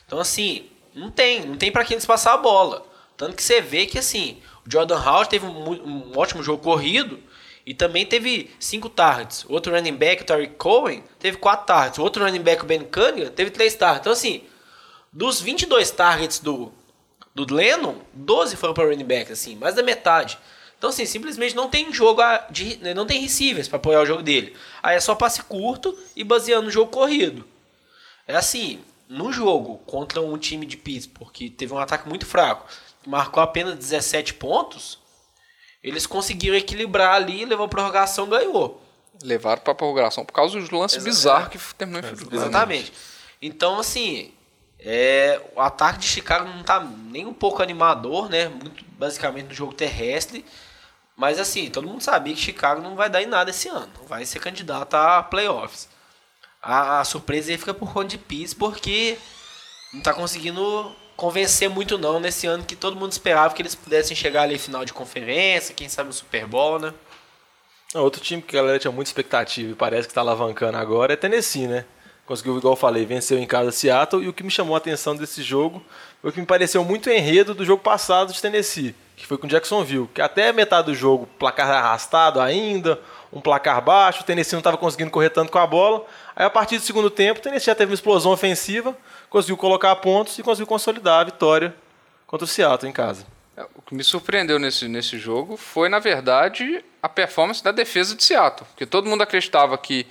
Então, 0.05 0.19
assim, 0.19 0.65
não 0.93 1.09
tem. 1.09 1.45
Não 1.45 1.55
tem 1.55 1.71
pra 1.71 1.85
quem 1.85 1.95
eles 1.95 2.05
passar 2.05 2.33
a 2.33 2.37
bola. 2.37 2.85
Tanto 3.17 3.35
que 3.35 3.43
você 3.43 3.61
vê 3.61 3.85
que, 3.85 3.97
assim, 3.97 4.41
o 4.65 4.71
Jordan 4.71 4.99
Howard 4.99 5.29
teve 5.29 5.45
um, 5.45 5.71
um 5.71 6.17
ótimo 6.17 6.43
jogo 6.43 6.61
corrido 6.61 7.19
e 7.65 7.73
também 7.73 8.05
teve 8.05 8.51
cinco 8.59 8.89
targets. 8.89 9.45
Outro 9.49 9.73
running 9.73 9.95
back, 9.95 10.21
o 10.21 10.25
Tariq 10.25 10.55
Cohen, 10.55 11.03
teve 11.19 11.37
quatro 11.37 11.65
targets. 11.65 11.99
Outro 11.99 12.23
running 12.23 12.41
back, 12.41 12.63
o 12.63 12.65
Ben 12.65 12.83
Cunningham, 12.83 13.31
teve 13.31 13.49
três 13.49 13.73
targets. 13.73 14.01
Então, 14.01 14.13
assim, 14.13 14.43
dos 15.11 15.41
22 15.41 15.89
targets 15.91 16.39
do, 16.39 16.71
do 17.33 17.51
Lennon, 17.53 17.95
12 18.13 18.55
foram 18.55 18.73
para 18.73 18.85
running 18.85 19.05
back, 19.05 19.31
assim, 19.31 19.55
mais 19.55 19.75
da 19.75 19.81
metade. 19.81 20.37
Então, 20.77 20.89
assim, 20.89 21.05
simplesmente 21.05 21.55
não 21.55 21.69
tem 21.69 21.91
jogo 21.91 22.21
de, 22.51 22.77
né, 22.77 22.93
não 22.93 23.05
tem 23.05 23.19
receivers 23.21 23.67
para 23.67 23.77
apoiar 23.77 24.01
o 24.01 24.05
jogo 24.05 24.21
dele. 24.21 24.55
Aí 24.83 24.97
é 24.97 24.99
só 24.99 25.15
passe 25.15 25.41
curto 25.41 25.97
e 26.15 26.23
baseando 26.23 26.65
no 26.65 26.71
jogo 26.71 26.91
corrido. 26.91 27.45
É 28.27 28.35
assim, 28.35 28.79
no 29.07 29.31
jogo 29.31 29.77
contra 29.85 30.21
um 30.21 30.37
time 30.37 30.65
de 30.65 30.77
Pittsburgh 30.77 31.31
que 31.31 31.49
teve 31.49 31.73
um 31.73 31.79
ataque 31.79 32.07
muito 32.07 32.25
fraco, 32.25 32.67
marcou 33.05 33.41
apenas 33.41 33.75
17 33.75 34.33
pontos, 34.35 34.99
eles 35.83 36.05
conseguiram 36.07 36.55
equilibrar 36.55 37.15
ali, 37.15 37.45
levou 37.45 37.65
a 37.65 37.69
prorrogação, 37.69 38.27
ganhou. 38.27 38.81
Levaram 39.23 39.61
pra 39.61 39.75
prorrogação 39.75 40.25
por 40.25 40.33
causa 40.33 40.59
do 40.59 40.77
lance 40.77 40.97
Exa- 40.97 41.05
bizarro 41.05 41.49
que 41.49 41.57
terminou 41.75 42.01
em 42.01 42.15
goal. 42.15 42.33
Exatamente. 42.33 42.91
Então, 43.41 43.79
assim, 43.79 44.33
é, 44.79 45.41
o 45.55 45.61
ataque 45.61 45.99
de 45.99 46.07
Chicago 46.07 46.47
não 46.49 46.63
tá 46.63 46.79
nem 46.81 47.25
um 47.25 47.33
pouco 47.33 47.61
animador, 47.61 48.29
né? 48.29 48.47
Muito 48.49 48.83
basicamente 48.97 49.47
no 49.47 49.53
jogo 49.53 49.73
terrestre. 49.73 50.45
Mas 51.15 51.39
assim, 51.39 51.69
todo 51.69 51.87
mundo 51.87 52.01
sabia 52.01 52.33
que 52.33 52.41
Chicago 52.41 52.81
não 52.81 52.95
vai 52.95 53.09
dar 53.09 53.21
em 53.21 53.25
nada 53.25 53.49
esse 53.49 53.69
ano. 53.69 53.91
Vai 54.07 54.25
ser 54.25 54.39
candidato 54.39 54.95
a 54.95 55.23
playoffs. 55.23 55.87
A, 56.61 56.99
a 56.99 57.05
surpresa 57.05 57.51
aí 57.51 57.57
fica 57.57 57.73
por 57.73 57.93
conta 57.93 58.09
de 58.09 58.17
Pittsburgh, 58.17 58.73
porque 58.73 59.17
não 59.93 60.01
tá 60.01 60.13
conseguindo 60.13 60.93
convencer 61.15 61.69
muito 61.69 61.97
não 61.97 62.19
nesse 62.19 62.47
ano 62.47 62.63
que 62.63 62.75
todo 62.75 62.95
mundo 62.95 63.11
esperava 63.11 63.53
que 63.53 63.61
eles 63.61 63.75
pudessem 63.75 64.15
chegar 64.15 64.43
ali 64.43 64.57
final 64.57 64.83
de 64.83 64.93
conferência, 64.93 65.73
quem 65.73 65.87
sabe 65.87 66.09
o 66.09 66.13
Super 66.13 66.45
Bowl, 66.45 66.79
né? 66.79 66.93
Outro 67.93 68.21
time 68.21 68.41
que 68.41 68.57
a 68.57 68.61
galera 68.61 68.79
tinha 68.79 68.91
muita 68.91 69.09
expectativa 69.09 69.71
e 69.71 69.75
parece 69.75 70.07
que 70.07 70.11
está 70.11 70.21
alavancando 70.21 70.77
agora 70.77 71.13
é 71.13 71.15
Tennessee, 71.15 71.67
né? 71.67 71.85
Conseguiu, 72.25 72.57
igual 72.57 72.73
eu 72.73 72.77
falei, 72.77 73.05
venceu 73.05 73.37
em 73.37 73.45
casa 73.45 73.71
Seattle 73.71 74.23
e 74.23 74.27
o 74.27 74.33
que 74.33 74.43
me 74.43 74.49
chamou 74.49 74.73
a 74.73 74.79
atenção 74.79 75.15
desse 75.15 75.43
jogo 75.43 75.81
foi 76.21 76.31
o 76.31 76.33
que 76.33 76.39
me 76.39 76.45
pareceu 76.45 76.83
muito 76.83 77.09
enredo 77.09 77.53
do 77.53 77.63
jogo 77.63 77.83
passado 77.83 78.33
de 78.33 78.41
Tennessee, 78.41 78.95
que 79.15 79.27
foi 79.27 79.37
com 79.37 79.47
Jacksonville, 79.47 80.09
que 80.11 80.19
até 80.19 80.51
metade 80.51 80.87
do 80.87 80.95
jogo, 80.95 81.29
placar 81.37 81.69
arrastado 81.69 82.41
ainda, 82.41 82.99
um 83.31 83.39
placar 83.39 83.79
baixo, 83.79 84.21
o 84.21 84.25
Tennessee 84.25 84.55
não 84.55 84.59
estava 84.59 84.75
conseguindo 84.75 85.11
correr 85.11 85.29
tanto 85.29 85.51
com 85.51 85.59
a 85.59 85.67
bola. 85.67 86.03
Aí 86.35 86.45
a 86.45 86.49
partir 86.49 86.77
do 86.77 86.83
segundo 86.83 87.09
tempo, 87.11 87.39
o 87.39 87.43
Tennessee 87.43 87.67
já 87.67 87.75
teve 87.75 87.91
uma 87.91 87.95
explosão 87.95 88.31
ofensiva, 88.31 88.97
conseguiu 89.29 89.57
colocar 89.57 89.95
pontos 89.97 90.37
e 90.37 90.43
conseguiu 90.43 90.67
consolidar 90.67 91.21
a 91.21 91.23
vitória 91.25 91.75
contra 92.25 92.45
o 92.45 92.47
Seattle 92.47 92.89
em 92.89 92.93
casa. 92.93 93.25
É, 93.55 93.65
O 93.75 93.81
que 93.81 93.95
me 93.95 94.03
surpreendeu 94.03 94.59
nesse, 94.59 94.87
nesse 94.87 95.17
jogo 95.17 95.55
foi, 95.57 95.89
na 95.89 95.99
verdade, 95.99 96.83
a 97.01 97.07
performance 97.07 97.63
da 97.63 97.71
defesa 97.71 98.15
de 98.15 98.23
Seattle. 98.23 98.67
Porque 98.69 98.85
todo 98.85 99.09
mundo 99.09 99.21
acreditava 99.21 99.77
que, 99.77 100.05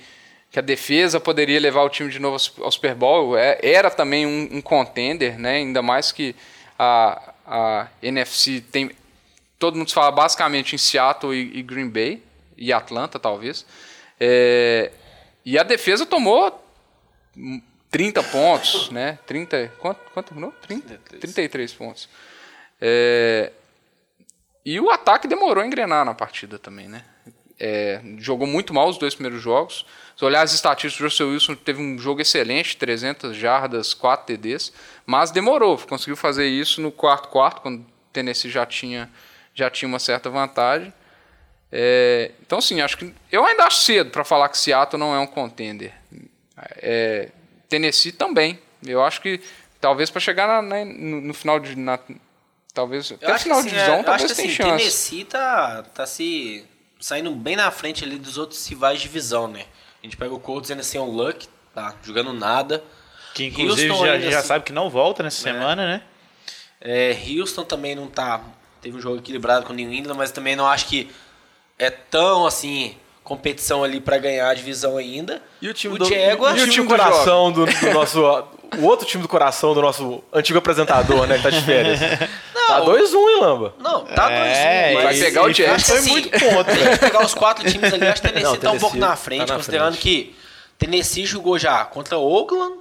que 0.51 0.59
a 0.59 0.61
defesa 0.61 1.19
poderia 1.19 1.59
levar 1.59 1.83
o 1.83 1.89
time 1.89 2.09
de 2.09 2.19
novo 2.19 2.37
ao 2.61 2.71
Super 2.71 2.95
Bowl. 2.95 3.37
É, 3.37 3.59
era 3.61 3.89
também 3.91 4.25
um, 4.25 4.57
um 4.57 4.61
contender, 4.61 5.37
né? 5.37 5.57
ainda 5.57 5.81
mais 5.81 6.11
que 6.11 6.35
a, 6.77 7.33
a 7.45 7.87
NFC 8.01 8.61
tem. 8.61 8.91
Todo 9.59 9.77
mundo 9.77 9.91
fala 9.91 10.11
basicamente 10.11 10.75
em 10.75 10.77
Seattle 10.77 11.33
e, 11.33 11.59
e 11.59 11.63
Green 11.63 11.89
Bay, 11.89 12.21
e 12.57 12.73
Atlanta, 12.73 13.19
talvez. 13.19 13.65
É, 14.19 14.91
e 15.45 15.57
a 15.57 15.63
defesa 15.63 16.05
tomou 16.05 16.61
30 17.95 18.23
pontos, 18.23 18.89
né? 18.89 19.17
30, 19.25 19.71
quanto, 19.79 20.01
quanto 20.13 20.27
terminou? 20.27 20.53
30, 20.67 20.99
33 21.17 21.73
pontos. 21.75 22.09
É, 22.81 23.53
e 24.65 24.77
o 24.81 24.89
ataque 24.89 25.29
demorou 25.29 25.63
a 25.63 25.65
engrenar 25.65 26.03
na 26.03 26.13
partida 26.13 26.59
também, 26.59 26.89
né? 26.89 27.05
É, 27.57 28.01
jogou 28.17 28.45
muito 28.45 28.73
mal 28.73 28.89
os 28.89 28.97
dois 28.97 29.15
primeiros 29.15 29.41
jogos. 29.41 29.85
Se 30.17 30.25
olhar 30.25 30.41
as 30.41 30.51
estatísticas, 30.51 30.99
o 30.99 31.03
Russell 31.05 31.29
Wilson 31.29 31.55
teve 31.55 31.81
um 31.81 31.97
jogo 31.97 32.19
excelente, 32.19 32.75
300 32.75 33.33
jardas, 33.33 33.93
4 33.93 34.25
TDs, 34.25 34.73
mas 35.05 35.31
demorou, 35.31 35.77
conseguiu 35.77 36.17
fazer 36.17 36.47
isso 36.47 36.81
no 36.81 36.91
quarto 36.91 37.29
quarto, 37.29 37.61
quando 37.61 37.79
o 37.79 37.85
Tennessee 38.11 38.51
já 38.51 38.65
tinha, 38.65 39.09
já 39.53 39.69
tinha 39.69 39.87
uma 39.87 39.99
certa 39.99 40.29
vantagem. 40.29 40.93
É, 41.71 42.33
então, 42.41 42.59
sim, 42.59 42.81
acho 42.81 42.97
que 42.97 43.13
eu 43.31 43.45
ainda 43.45 43.63
acho 43.63 43.83
cedo 43.83 44.09
para 44.09 44.25
falar 44.25 44.49
que 44.49 44.57
Seattle 44.57 44.99
não 44.99 45.15
é 45.15 45.19
um 45.19 45.27
contender. 45.27 45.93
É, 46.77 47.29
Tennessee 47.69 48.11
também. 48.11 48.59
Eu 48.85 49.03
acho 49.03 49.21
que 49.21 49.41
talvez 49.79 50.09
para 50.09 50.19
chegar 50.19 50.47
na, 50.47 50.61
na, 50.61 50.85
no, 50.85 51.21
no, 51.21 51.33
final 51.33 51.59
de 51.59 51.75
na, 51.75 51.99
talvez 52.73 53.11
eu 53.11 53.17
até 53.17 53.39
final 53.39 53.59
assim, 53.59 53.69
de 53.69 53.75
divisão, 53.75 53.95
é, 53.95 54.03
talvez 54.03 54.33
tenha 54.33 54.47
assim, 54.47 54.55
chance. 54.55 54.77
Tennessee 54.77 55.25
tá, 55.25 55.83
tá 55.83 56.05
se 56.05 56.65
saindo 56.99 57.31
bem 57.31 57.55
na 57.55 57.69
frente 57.71 58.03
ali 58.03 58.17
dos 58.17 58.37
outros 58.37 58.65
rivais 58.67 58.99
de 58.99 59.03
divisão, 59.03 59.47
né? 59.47 59.65
A 60.01 60.05
gente 60.05 60.17
pega 60.17 60.33
o 60.33 60.39
Colts 60.39 60.69
ainda 60.71 60.83
sem 60.83 60.99
o 60.99 61.05
Luck, 61.05 61.47
tá 61.73 61.95
jogando 62.03 62.33
nada. 62.33 62.83
Que 63.33 63.45
inclusive 63.45 63.89
Houston 63.89 64.05
já, 64.05 64.13
ainda 64.13 64.31
já 64.31 64.39
assim- 64.39 64.47
sabe 64.47 64.65
que 64.65 64.71
não 64.71 64.89
volta 64.89 65.23
nessa 65.23 65.41
semana, 65.41 65.87
né? 65.87 66.01
É, 66.79 67.17
Houston 67.29 67.63
também 67.63 67.95
não 67.95 68.07
tá. 68.07 68.41
Teve 68.81 68.97
um 68.97 69.01
jogo 69.01 69.17
equilibrado 69.17 69.65
com 69.65 69.73
o 69.73 69.75
New 69.75 69.91
England, 69.91 70.15
mas 70.15 70.31
também 70.31 70.55
não 70.55 70.67
acho 70.67 70.85
que 70.85 71.09
é 71.77 71.89
tão 71.89 72.45
assim 72.45 72.95
competição 73.25 73.83
ali 73.83 73.99
pra 73.99 74.17
ganhar 74.17 74.47
a 74.49 74.53
divisão 74.53 74.95
ainda. 74.95 75.41
E 75.61 75.67
o 75.67 75.73
time 75.73 75.95
o 75.95 75.97
do, 75.97 76.05
Jaguars- 76.05 76.57
e 76.57 76.63
o 76.63 76.69
time 76.69 76.85
do 76.87 76.89
coração 76.89 77.51
do, 77.51 77.65
do 77.65 77.91
nosso. 77.93 78.21
O 78.77 78.83
outro 78.85 79.05
time 79.05 79.21
do 79.21 79.27
coração 79.29 79.73
do 79.73 79.81
nosso 79.81 80.23
antigo 80.33 80.57
apresentador, 80.59 81.27
né? 81.27 81.37
Que 81.37 81.43
tá 81.43 81.49
de 81.49 81.61
férias. 81.61 81.99
Tá 82.67 82.81
2-1, 82.81 83.29
hein, 83.29 83.37
Lamba? 83.41 83.73
Não, 83.79 84.05
tá 84.05 84.31
É, 84.31 84.89
2-1, 84.89 84.91
e- 84.91 84.93
mas 84.95 85.03
vai 85.03 85.27
pegar 85.27 85.43
o 85.43 85.49
e 85.49 85.53
Jets. 85.53 85.87
Foi 85.87 85.97
Assim, 85.97 86.11
muito 86.11 86.29
ponto, 86.31 86.71
Se 86.71 86.99
pegar 86.99 87.25
os 87.25 87.33
quatro 87.33 87.69
times 87.69 87.93
ali, 87.93 88.07
acho 88.07 88.21
que 88.21 88.27
o 88.27 88.31
Tennessee 88.31 88.53
Não, 88.53 88.57
tá 88.57 88.71
um 88.71 88.79
pouco 88.79 88.95
Tennessee 88.95 88.99
na 89.11 89.15
frente, 89.15 89.45
tá 89.47 89.53
na 89.53 89.57
considerando 89.59 89.93
frente. 89.97 90.01
que 90.03 90.35
Tennessee 90.77 91.25
jogou 91.25 91.57
já 91.59 91.85
contra 91.85 92.17
Oakland, 92.17 92.75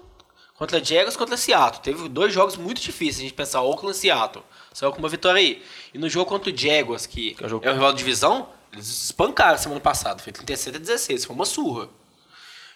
contra 0.56 0.82
Jaguars, 0.82 1.16
contra 1.16 1.36
Seattle. 1.36 1.82
Teve 1.82 2.08
dois 2.08 2.32
jogos 2.32 2.56
muito 2.56 2.80
difíceis, 2.80 3.18
a 3.18 3.22
gente 3.22 3.34
pensar 3.34 3.60
Oakland 3.62 3.94
e 3.96 4.00
Seattle. 4.00 4.44
Saiu 4.72 4.90
com 4.90 4.98
uma 4.98 5.08
vitória 5.08 5.38
aí. 5.38 5.62
E 5.92 5.98
no 5.98 6.08
jogo 6.08 6.26
contra 6.26 6.50
o 6.52 6.56
Jaguars, 6.56 7.06
que 7.06 7.36
é 7.40 7.46
o 7.46 7.48
jogo- 7.48 7.66
é 7.66 7.70
o 7.70 7.74
rival 7.74 7.92
de 7.92 7.98
divisão, 7.98 8.48
eles 8.74 9.04
espancaram 9.04 9.56
semana 9.56 9.80
passada. 9.80 10.22
Foi 10.22 10.32
37 10.32 10.76
a 10.76 10.80
16, 10.80 11.24
foi 11.24 11.34
uma 11.34 11.44
surra. 11.46 11.88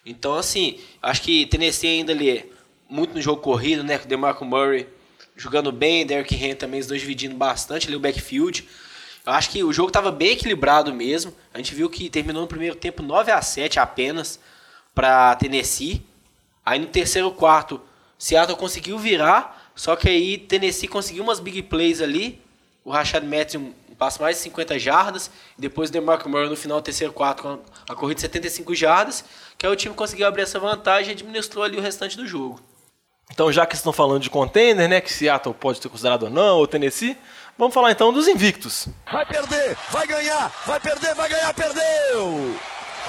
Então, 0.07 0.35
assim, 0.35 0.79
acho 1.03 1.23
que 1.23 1.45
Tennessee 1.47 1.89
ainda 1.89 2.13
ali, 2.13 2.51
muito 2.89 3.15
no 3.15 3.21
jogo 3.21 3.43
corrido, 3.43 3.83
né? 3.83 3.99
Com 3.99 4.05
o 4.07 4.09
DeMarco 4.09 4.45
Murray 4.45 4.87
jogando 5.37 5.71
bem, 5.71 6.07
Derrick 6.07 6.35
Henry 6.35 6.55
também, 6.55 6.81
os 6.81 6.87
dois 6.87 7.01
dividindo 7.01 7.35
bastante 7.37 7.87
ali 7.87 7.97
o 7.97 8.01
backfield. 8.01 8.67
Eu 9.27 9.33
acho 9.33 9.51
que 9.51 9.63
o 9.63 9.73
jogo 9.73 9.89
estava 9.89 10.11
bem 10.11 10.31
equilibrado 10.33 10.95
mesmo. 10.95 11.35
A 11.53 11.59
gente 11.59 11.75
viu 11.75 11.91
que 11.91 12.09
terminou 12.09 12.43
no 12.43 12.49
primeiro 12.49 12.75
tempo 12.77 13.03
9 13.03 13.31
a 13.31 13.43
7 13.43 13.79
apenas 13.79 14.41
para 14.95 15.37
Tennessee. 15.37 16.03
Aí 16.65 16.79
no 16.79 16.87
terceiro 16.87 17.31
quarto, 17.33 17.81
Seattle 18.19 18.57
conseguiu 18.57 18.99
virar, 18.99 19.73
só 19.75 19.97
que 19.97 20.09
aí 20.09 20.39
Tennessee 20.39 20.89
conseguiu 20.89 21.23
umas 21.23 21.41
big 21.41 21.63
plays 21.63 22.01
ali. 22.01 22.41
O 22.85 22.91
Rashad 22.91 23.25
Matthews 23.25 23.73
passo 23.99 24.23
mais 24.23 24.37
de 24.37 24.43
50 24.45 24.79
jardas, 24.79 25.31
e 25.59 25.61
depois 25.61 25.91
o 25.91 25.93
DeMarco 25.93 26.29
Murray 26.29 26.49
no 26.49 26.57
final 26.57 26.81
do 26.81 26.85
terceiro 26.85 27.13
quarto 27.13 27.43
com 27.43 27.59
a 27.89 27.95
corrida 27.95 28.15
de 28.15 28.21
75 28.23 28.75
jardas, 28.75 29.25
que 29.59 29.67
aí 29.67 29.73
o 29.73 29.77
time 29.77 29.95
conseguiu 29.95 30.27
abrir 30.27 30.43
essa 30.43 30.61
vantagem 30.61 31.11
e 31.11 31.13
administrou 31.15 31.65
ali 31.65 31.77
o 31.77 31.81
restante 31.81 32.17
do 32.17 32.27
jogo. 32.27 32.61
Então, 33.31 33.53
já 33.53 33.67
que 33.67 33.75
estão 33.75 33.93
falando 33.93 34.23
de 34.23 34.31
contender, 34.31 34.89
né? 34.89 35.01
Que 35.01 35.13
Seattle 35.13 35.55
pode 35.55 35.83
ser 35.83 35.89
considerado 35.89 36.23
ou 36.25 36.31
não, 36.31 36.57
ou 36.59 36.67
Tennessee, 36.67 37.17
vamos 37.59 37.75
falar 37.75 37.91
então 37.91 38.13
dos 38.13 38.27
invictos. 38.27 38.89
Vai 39.13 39.27
perder, 39.27 39.77
vai 39.91 40.07
ganhar, 40.07 40.49
vai 40.65 40.81
perder, 40.81 41.15
vai 41.15 41.29
ganhar, 41.29 41.53
perdeu! 41.53 42.57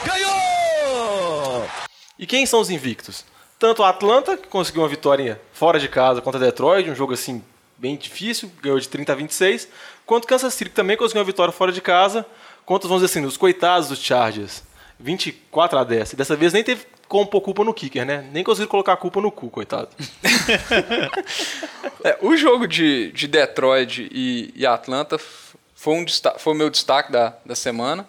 Ganhou! 0.06 1.70
E 2.18 2.26
quem 2.26 2.46
são 2.46 2.60
os 2.60 2.70
invictos? 2.70 3.24
Tanto 3.58 3.82
o 3.82 3.86
Atlanta, 3.86 4.36
que 4.38 4.48
conseguiu 4.48 4.82
uma 4.82 4.88
vitória 4.90 5.40
fora 5.54 5.80
de 5.80 5.88
casa 5.88 6.22
contra 6.22 6.40
Detroit, 6.40 6.90
um 6.90 6.96
jogo 6.96 7.14
assim 7.14 7.44
bem 7.78 7.96
difícil, 7.96 8.52
ganhou 8.62 8.80
de 8.80 8.90
30 8.90 9.14
a 9.14 9.16
26, 9.16 9.68
quanto 10.10 10.28
Kansas 10.28 10.56
City 10.56 10.72
também 10.72 10.98
conseguiu 10.98 11.20
uma 11.20 11.26
vitória 11.26 11.52
fora 11.52 11.72
de 11.72 11.82
casa, 11.82 12.26
contra, 12.66 12.90
vamos 12.90 13.04
dizer 13.04 13.20
assim, 13.20 13.28
os 13.28 13.38
coitados 13.38 13.90
dos 13.90 14.00
Chargers, 14.00 14.64
24 15.00 15.78
a 15.78 15.84
10. 15.84 16.14
E 16.14 16.16
dessa 16.16 16.36
vez 16.36 16.52
nem 16.52 16.64
teve 16.64 16.88
como 17.08 17.28
pôr 17.28 17.42
culpa 17.42 17.64
no 17.64 17.72
kicker, 17.72 18.04
né? 18.04 18.28
Nem 18.34 18.44
conseguiram 18.44 18.72
colocar 18.72 18.94
a 18.94 18.98
culpa 18.98 19.22
no 19.22 19.32
cu, 19.32 19.52
coitado. 19.52 19.90
É, 22.02 22.18
o 22.22 22.38
jogo 22.38 22.66
de, 22.66 23.12
de 23.12 23.28
Detroit 23.28 24.08
e, 24.10 24.54
e 24.56 24.66
Atlanta 24.66 25.20
foi, 25.76 25.94
um 25.94 26.06
o 26.46 26.54
meu 26.54 26.70
destaque 26.70 27.12
da, 27.12 27.36
da 27.46 27.54
semana. 27.56 28.08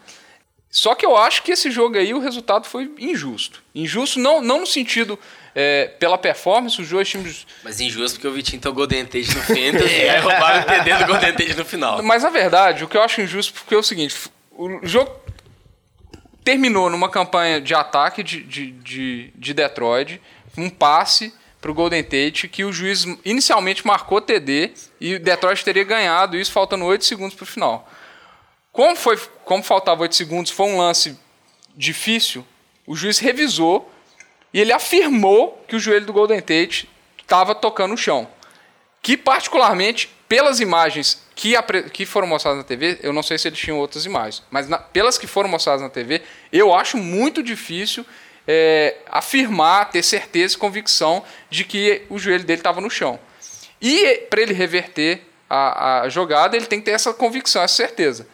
Só 0.71 0.95
que 0.95 1.05
eu 1.05 1.17
acho 1.17 1.43
que 1.43 1.51
esse 1.51 1.73
jogo 1.73 1.99
aí 1.99 2.15
o 2.15 2.21
resultado 2.21 2.67
foi 2.67 2.89
injusto. 3.01 3.61
Injusto 3.75 4.21
não, 4.21 4.41
não 4.41 4.61
no 4.61 4.67
sentido 4.67 5.19
é, 5.55 5.87
pela 5.99 6.17
performance, 6.17 6.81
os 6.81 6.89
dois 6.89 7.09
times. 7.09 7.47
Mas 7.63 7.81
injusto 7.81 8.19
porque 8.19 8.29
o 8.29 8.33
Vitinho 8.33 8.61
tem 8.61 8.71
o 8.71 8.75
Golden 8.75 9.05
Tate 9.05 9.35
no 9.35 9.43
Fantasy 9.43 9.95
e 10.01 10.09
aí 10.09 10.21
roubaram 10.21 10.61
o 10.61 10.65
TD 10.65 10.95
do 10.95 11.07
Golden 11.07 11.33
Tate 11.33 11.57
no 11.57 11.65
final. 11.65 12.03
Mas 12.03 12.23
na 12.23 12.31
verdade, 12.31 12.85
o 12.85 12.89
que 12.89 12.97
eu 12.97 13.03
acho 13.03 13.21
injusto 13.21 13.53
porque 13.55 13.75
é 13.75 13.79
o 13.79 13.83
seguinte: 13.83 14.17
o 14.53 14.81
jogo 14.87 15.11
terminou 16.45 16.89
numa 16.89 17.09
campanha 17.09 17.61
de 17.61 17.75
ataque 17.75 18.23
de, 18.23 18.43
de, 18.43 18.73
de, 18.73 19.33
de 19.35 19.55
Detroit, 19.55 20.21
um 20.57 20.71
passe 20.71 21.33
para 21.61 21.71
o 21.71 21.75
Golden 21.75 22.03
Tate 22.03 22.49
que 22.49 22.65
o 22.65 22.73
juiz 22.73 23.05
inicialmente 23.25 23.87
marcou 23.87 24.21
TD 24.21 24.73
e 25.01 25.15
o 25.15 25.21
Detroit 25.21 25.63
teria 25.63 25.85
ganhado 25.85 26.37
isso 26.37 26.51
faltando 26.51 26.85
8 26.87 27.05
segundos 27.05 27.35
para 27.35 27.45
o 27.45 27.47
final. 27.47 27.89
Como, 28.73 28.97
foi, 28.97 29.19
como 29.45 29.63
faltava 29.63 30.03
8 30.03 30.15
segundos, 30.15 30.51
foi 30.51 30.67
um 30.67 30.79
lance 30.79 31.19
difícil, 31.77 32.47
o 32.87 32.97
juiz 32.97 33.19
revisou 33.19 33.93
e 34.53 34.61
ele 34.61 34.73
afirmou 34.73 35.63
que 35.69 35.77
o 35.77 35.79
joelho 35.79 36.07
do 36.07 36.13
Golden 36.13 36.41
Tate 36.41 36.89
estava 37.21 37.55
tocando 37.55 37.95
o 37.95 37.97
chão. 37.97 38.29
Que, 39.03 39.17
particularmente, 39.17 40.11
pelas 40.29 40.61
imagens 40.61 41.23
que, 41.35 41.55
que 41.93 42.05
foram 42.05 42.27
mostradas 42.27 42.59
na 42.59 42.65
TV, 42.65 42.99
eu 43.03 43.13
não 43.13 43.23
sei 43.23 43.39
se 43.39 43.49
eles 43.49 43.59
tinham 43.59 43.79
outras 43.79 44.05
imagens, 44.05 44.43
mas 44.51 44.69
na- 44.69 44.79
pelas 44.79 45.17
que 45.17 45.27
foram 45.27 45.49
mostradas 45.49 45.81
na 45.83 45.89
TV, 45.89 46.21
eu 46.53 46.75
acho 46.75 46.97
muito 46.99 47.43
difícil 47.43 48.05
é, 48.47 48.97
afirmar, 49.09 49.91
ter 49.91 50.03
certeza 50.03 50.55
e 50.55 50.59
convicção 50.59 51.25
de 51.49 51.65
que 51.65 52.03
o 52.11 52.19
joelho 52.19 52.45
dele 52.45 52.61
estava 52.61 52.81
no 52.81 52.91
chão. 52.91 53.19
E 53.81 54.27
para 54.29 54.43
ele 54.43 54.53
reverter 54.53 55.23
a, 55.49 56.01
a 56.03 56.09
jogada, 56.09 56.57
ele 56.57 56.67
tem 56.67 56.79
que 56.81 56.85
ter 56.87 56.91
essa 56.93 57.15
convicção, 57.15 57.63
essa 57.63 57.75
certeza. 57.75 58.27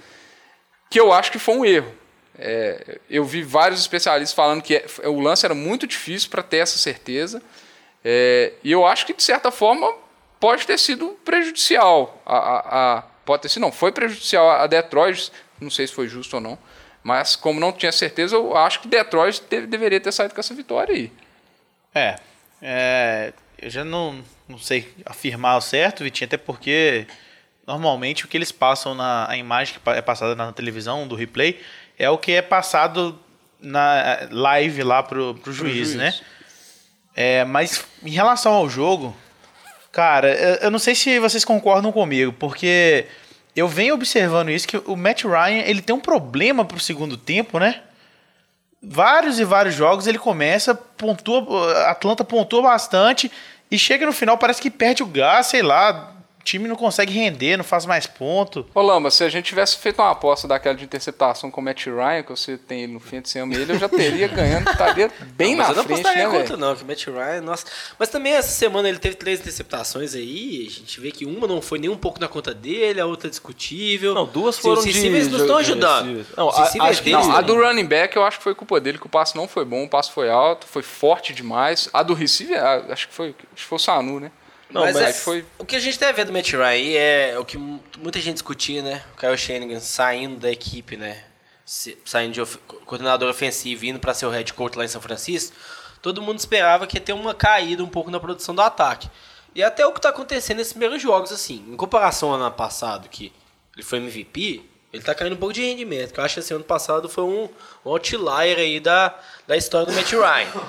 Que 0.90 0.98
eu 0.98 1.12
acho 1.12 1.31
que 1.31 1.38
foi 1.38 1.55
um 1.57 1.64
erro. 1.64 1.92
É, 2.38 2.99
eu 3.09 3.25
vi 3.25 3.42
vários 3.42 3.81
especialistas 3.81 4.35
falando 4.35 4.62
que 4.62 4.77
é- 4.77 4.87
o 5.09 5.20
lance 5.20 5.44
era 5.44 5.55
muito 5.55 5.87
difícil 5.87 6.29
para 6.31 6.42
ter 6.42 6.59
essa 6.59 6.77
certeza. 6.79 7.42
É, 8.05 8.53
e 8.62 8.70
eu 8.70 8.87
acho 8.87 9.07
que, 9.07 9.14
de 9.14 9.22
certa 9.22 9.51
forma, 9.51 9.92
pode 10.38 10.66
ter 10.66 10.79
sido 10.79 11.18
prejudicial. 11.25 12.22
A, 12.27 12.37
a- 12.37 12.99
a- 12.99 13.03
pode 13.25 13.42
ter 13.42 13.49
sido, 13.49 13.62
não, 13.62 13.72
foi 13.72 13.90
prejudicial 13.90 14.49
a 14.51 14.66
Detroit, 14.66 15.33
não 15.61 15.70
sei 15.70 15.87
se 15.87 15.92
foi 15.94 16.07
justo 16.09 16.35
ou 16.37 16.40
não. 16.40 16.59
Mas, 17.03 17.37
como 17.37 17.59
não 17.61 17.72
tinha 17.72 17.92
certeza, 17.92 18.37
eu 18.37 18.57
acho 18.57 18.81
que 18.81 18.88
Detroit 18.88 19.42
deve- 19.49 19.66
deveria 19.66 20.01
ter 20.01 20.12
saído 20.12 20.35
com 20.35 20.40
essa 20.40 20.55
vitória 20.55 20.92
aí. 20.94 21.12
É, 21.94 22.16
é, 22.61 23.33
eu 23.59 23.70
já 23.70 23.85
não, 23.85 24.22
não 24.49 24.59
sei 24.59 24.92
afirmar 25.05 25.57
o 25.57 25.61
certo, 25.61 26.05
Vitinho, 26.05 26.27
até 26.27 26.37
porque 26.37 27.07
normalmente 27.66 28.25
o 28.25 28.29
que 28.29 28.37
eles 28.37 28.53
passam 28.53 28.94
na 28.94 29.29
a 29.31 29.37
imagem 29.37 29.75
que 29.75 29.90
é 29.90 30.03
passada 30.03 30.35
na 30.35 30.53
televisão, 30.53 31.07
do 31.09 31.14
replay, 31.14 31.61
é 31.98 32.09
o 32.11 32.18
que 32.18 32.32
é 32.32 32.42
passado 32.42 33.18
na 33.61 34.28
live 34.30 34.82
lá 34.82 35.02
pro, 35.02 35.35
pro 35.35 35.52
juiz, 35.52 35.90
juiz. 35.90 35.94
né? 35.94 36.14
É, 37.14 37.44
mas 37.44 37.85
em 38.04 38.11
relação 38.11 38.52
ao 38.52 38.68
jogo, 38.68 39.16
cara, 39.90 40.35
eu, 40.35 40.54
eu 40.56 40.70
não 40.70 40.78
sei 40.78 40.94
se 40.94 41.18
vocês 41.18 41.44
concordam 41.44 41.90
comigo, 41.90 42.32
porque 42.32 43.06
eu 43.54 43.66
venho 43.66 43.94
observando 43.94 44.50
isso, 44.50 44.68
que 44.68 44.76
o 44.76 44.96
Matt 44.96 45.24
Ryan, 45.24 45.62
ele 45.64 45.80
tem 45.80 45.96
um 45.96 46.00
problema 46.00 46.64
pro 46.64 46.78
segundo 46.78 47.16
tempo, 47.16 47.59
né? 47.59 47.82
vários 48.82 49.38
e 49.38 49.44
vários 49.44 49.74
jogos 49.74 50.06
ele 50.06 50.18
começa, 50.18 50.74
pontua, 50.74 51.82
Atlanta 51.88 52.24
pontua 52.24 52.62
bastante 52.62 53.30
e 53.70 53.78
chega 53.78 54.06
no 54.06 54.12
final 54.12 54.38
parece 54.38 54.62
que 54.62 54.70
perde 54.70 55.02
o 55.02 55.06
gás, 55.06 55.46
sei 55.46 55.62
lá, 55.62 56.15
time 56.46 56.68
não 56.68 56.76
consegue 56.76 57.12
render, 57.12 57.56
não 57.56 57.64
faz 57.64 57.85
mais 57.85 58.06
ponto. 58.06 58.64
Ô 58.74 58.80
Lamba, 58.80 59.11
se 59.11 59.24
a 59.24 59.28
gente 59.28 59.46
tivesse 59.46 59.76
feito 59.78 60.00
uma 60.00 60.12
aposta 60.12 60.46
daquela 60.46 60.74
de 60.76 60.85
interceptação 60.85 61.50
com 61.50 61.61
o 61.61 61.64
Matt 61.64 61.87
Ryan, 61.87 62.22
que 62.22 62.30
você 62.30 62.56
tem 62.56 62.82
ele 62.85 62.92
no 62.92 63.00
fim 63.00 63.20
de 63.20 63.28
semana, 63.28 63.61
ele 63.61 63.72
eu 63.72 63.78
já 63.78 63.88
teria 63.88 64.28
ganhando, 64.28 64.70
estaria 64.70 65.11
bem 65.37 65.56
Não, 65.56 65.59
mas 65.59 65.66
na 65.68 65.72
eu 65.72 65.76
não 65.76 65.85
frente, 65.85 66.00
apostaria 66.00 66.28
né, 66.28 66.38
contra, 66.38 66.56
não, 66.56 66.76
que 66.76 66.82
o 66.82 66.87
Matt 66.87 67.06
Ryan, 67.06 67.40
nossa. 67.42 67.66
Mas 67.98 68.09
também 68.09 68.32
essa 68.32 68.50
semana 68.50 68.88
ele 68.88 68.98
teve 68.98 69.16
três 69.16 69.40
interceptações 69.40 70.14
aí. 70.14 70.66
A 70.68 70.70
gente 70.70 71.00
vê 71.00 71.11
que 71.11 71.26
uma 71.26 71.46
não 71.48 71.61
foi 71.61 71.78
nem 71.78 71.90
um 71.90 71.96
pouco 71.96 72.20
na 72.20 72.28
conta 72.28 72.54
dele, 72.54 73.00
a 73.00 73.06
outra 73.06 73.28
é 73.28 73.30
discutível. 73.30 74.14
Não, 74.14 74.24
duas 74.24 74.54
Sim, 74.54 74.62
foram 74.62 74.78
Os 74.78 74.85
de- 74.85 74.92
receivers 74.92 75.28
não 75.28 75.40
estão 75.40 75.56
ajudando. 75.56 76.24
Não, 76.37 76.48
Os 76.48 76.56
a- 76.56 76.62
acho 76.85 77.02
deles 77.02 77.26
Não, 77.26 77.37
a 77.37 77.40
do 77.40 77.54
running 77.61 77.87
back 77.87 78.14
eu 78.16 78.24
acho 78.24 78.38
que 78.38 78.44
foi 78.44 78.54
culpa 78.54 78.80
dele, 78.80 78.98
que 78.98 79.06
o 79.06 79.09
passe 79.11 79.35
não 79.37 79.48
foi 79.48 79.64
bom, 79.64 79.85
o 79.85 79.88
passe 79.88 80.12
foi 80.12 80.30
alto, 80.30 80.66
foi 80.66 80.82
forte 80.82 81.32
demais. 81.35 81.88
A 81.92 82.02
do 82.02 82.14
receiver, 82.14 82.62
acho 82.90 83.09
que 83.09 83.14
foi, 83.14 83.28
acho 83.52 83.62
que 83.64 83.68
foi 83.68 83.76
o 83.76 83.80
Sanu, 83.80 84.20
né? 84.20 84.30
Não, 84.70 84.83
mas, 84.83 84.94
mas 84.94 85.05
é, 85.05 85.12
foi- 85.12 85.44
o 85.59 85.64
que 85.64 85.76
a 85.76 85.79
gente 85.81 85.98
deve 85.98 86.12
ver 86.12 86.24
do 86.24 86.33
Matt 86.33 86.50
Ryan 86.52 86.66
aí 86.66 86.96
é 86.96 87.38
o 87.38 87.44
que 87.44 87.57
mu- 87.57 87.83
muita 87.98 88.18
gente 88.20 88.35
discutia, 88.35 88.83
né? 88.83 89.02
O 89.14 89.16
Kyle 89.20 89.37
Shanahan 89.38 89.79
saindo 89.81 90.37
da 90.40 90.50
equipe, 90.50 90.96
né? 90.96 91.22
Se- 91.64 91.96
saindo 92.05 92.33
de 92.33 92.40
of- 92.40 92.59
coordenador 92.85 93.31
ofensivo 93.31 93.85
e 93.85 93.88
indo 93.90 93.98
para 94.00 94.12
ser 94.14 94.26
o 94.26 94.31
head 94.31 94.52
coach 94.55 94.76
lá 94.76 94.85
em 94.85 94.88
São 94.88 95.00
Francisco. 95.00 95.57
Todo 96.02 96.20
mundo 96.22 96.38
esperava 96.38 96.87
que 96.87 96.96
ia 96.96 97.00
ter 97.00 97.12
uma 97.12 97.35
caída 97.35 97.83
um 97.83 97.88
pouco 97.88 98.11
na 98.11 98.18
produção 98.20 98.55
do 98.55 98.61
ataque. 98.62 99.09
E 99.55 99.62
até 99.62 99.87
o 99.87 99.92
que 99.92 99.98
está 99.98 100.11
acontecendo 100.11 100.59
nesses 100.59 100.72
primeiros 100.72 101.00
jogos, 101.00 101.33
assim. 101.33 101.64
Em 101.68 101.76
comparação 101.76 102.31
ao 102.31 102.35
ano 102.40 102.50
passado, 102.52 103.09
que 103.09 103.33
ele 103.74 103.85
foi 103.85 103.98
MVP, 103.98 104.62
ele 104.92 105.02
tá 105.02 105.14
caindo 105.14 105.33
um 105.33 105.37
pouco 105.38 105.55
de 105.55 105.62
rendimento. 105.62 106.12
Que 106.12 106.20
eu 106.20 106.24
acho 106.24 106.35
que 106.35 106.40
esse 106.40 106.52
ano 106.52 106.62
passado 106.64 107.09
foi 107.09 107.24
um, 107.24 107.48
um 107.85 107.90
outlier 107.90 108.59
aí 108.59 108.79
da, 108.81 109.18
da 109.46 109.57
história 109.57 109.87
do 109.87 109.92
Matt 109.92 110.12
Ryan. 110.12 110.62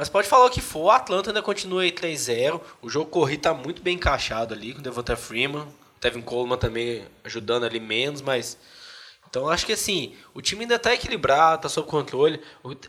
Mas 0.00 0.08
pode 0.08 0.26
falar 0.26 0.46
o 0.46 0.50
que 0.50 0.62
for, 0.62 0.84
o 0.84 0.90
Atlanta 0.90 1.28
ainda 1.28 1.42
continua 1.42 1.82
aí 1.82 1.92
3-0. 1.92 2.58
O 2.80 2.88
jogo 2.88 3.10
corrido 3.10 3.42
tá 3.42 3.52
muito 3.52 3.82
bem 3.82 3.96
encaixado 3.96 4.54
ali 4.54 4.72
com 4.72 4.78
o 4.78 4.82
Devonta 4.82 5.14
Freeman. 5.14 5.60
O 5.60 6.00
Tevin 6.00 6.22
Coleman 6.22 6.56
também 6.56 7.04
ajudando 7.22 7.64
ali 7.64 7.78
menos, 7.78 8.22
mas. 8.22 8.56
Então 9.28 9.46
acho 9.46 9.66
que 9.66 9.74
assim, 9.74 10.14
o 10.32 10.40
time 10.40 10.62
ainda 10.62 10.78
tá 10.78 10.94
equilibrado, 10.94 11.60
tá 11.60 11.68
sob 11.68 11.86
controle. 11.86 12.40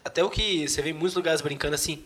Até 0.06 0.24
o 0.24 0.30
que 0.30 0.66
você 0.66 0.82
vê 0.82 0.92
em 0.92 0.94
muitos 0.94 1.18
lugares 1.18 1.42
brincando 1.42 1.76
assim. 1.76 2.02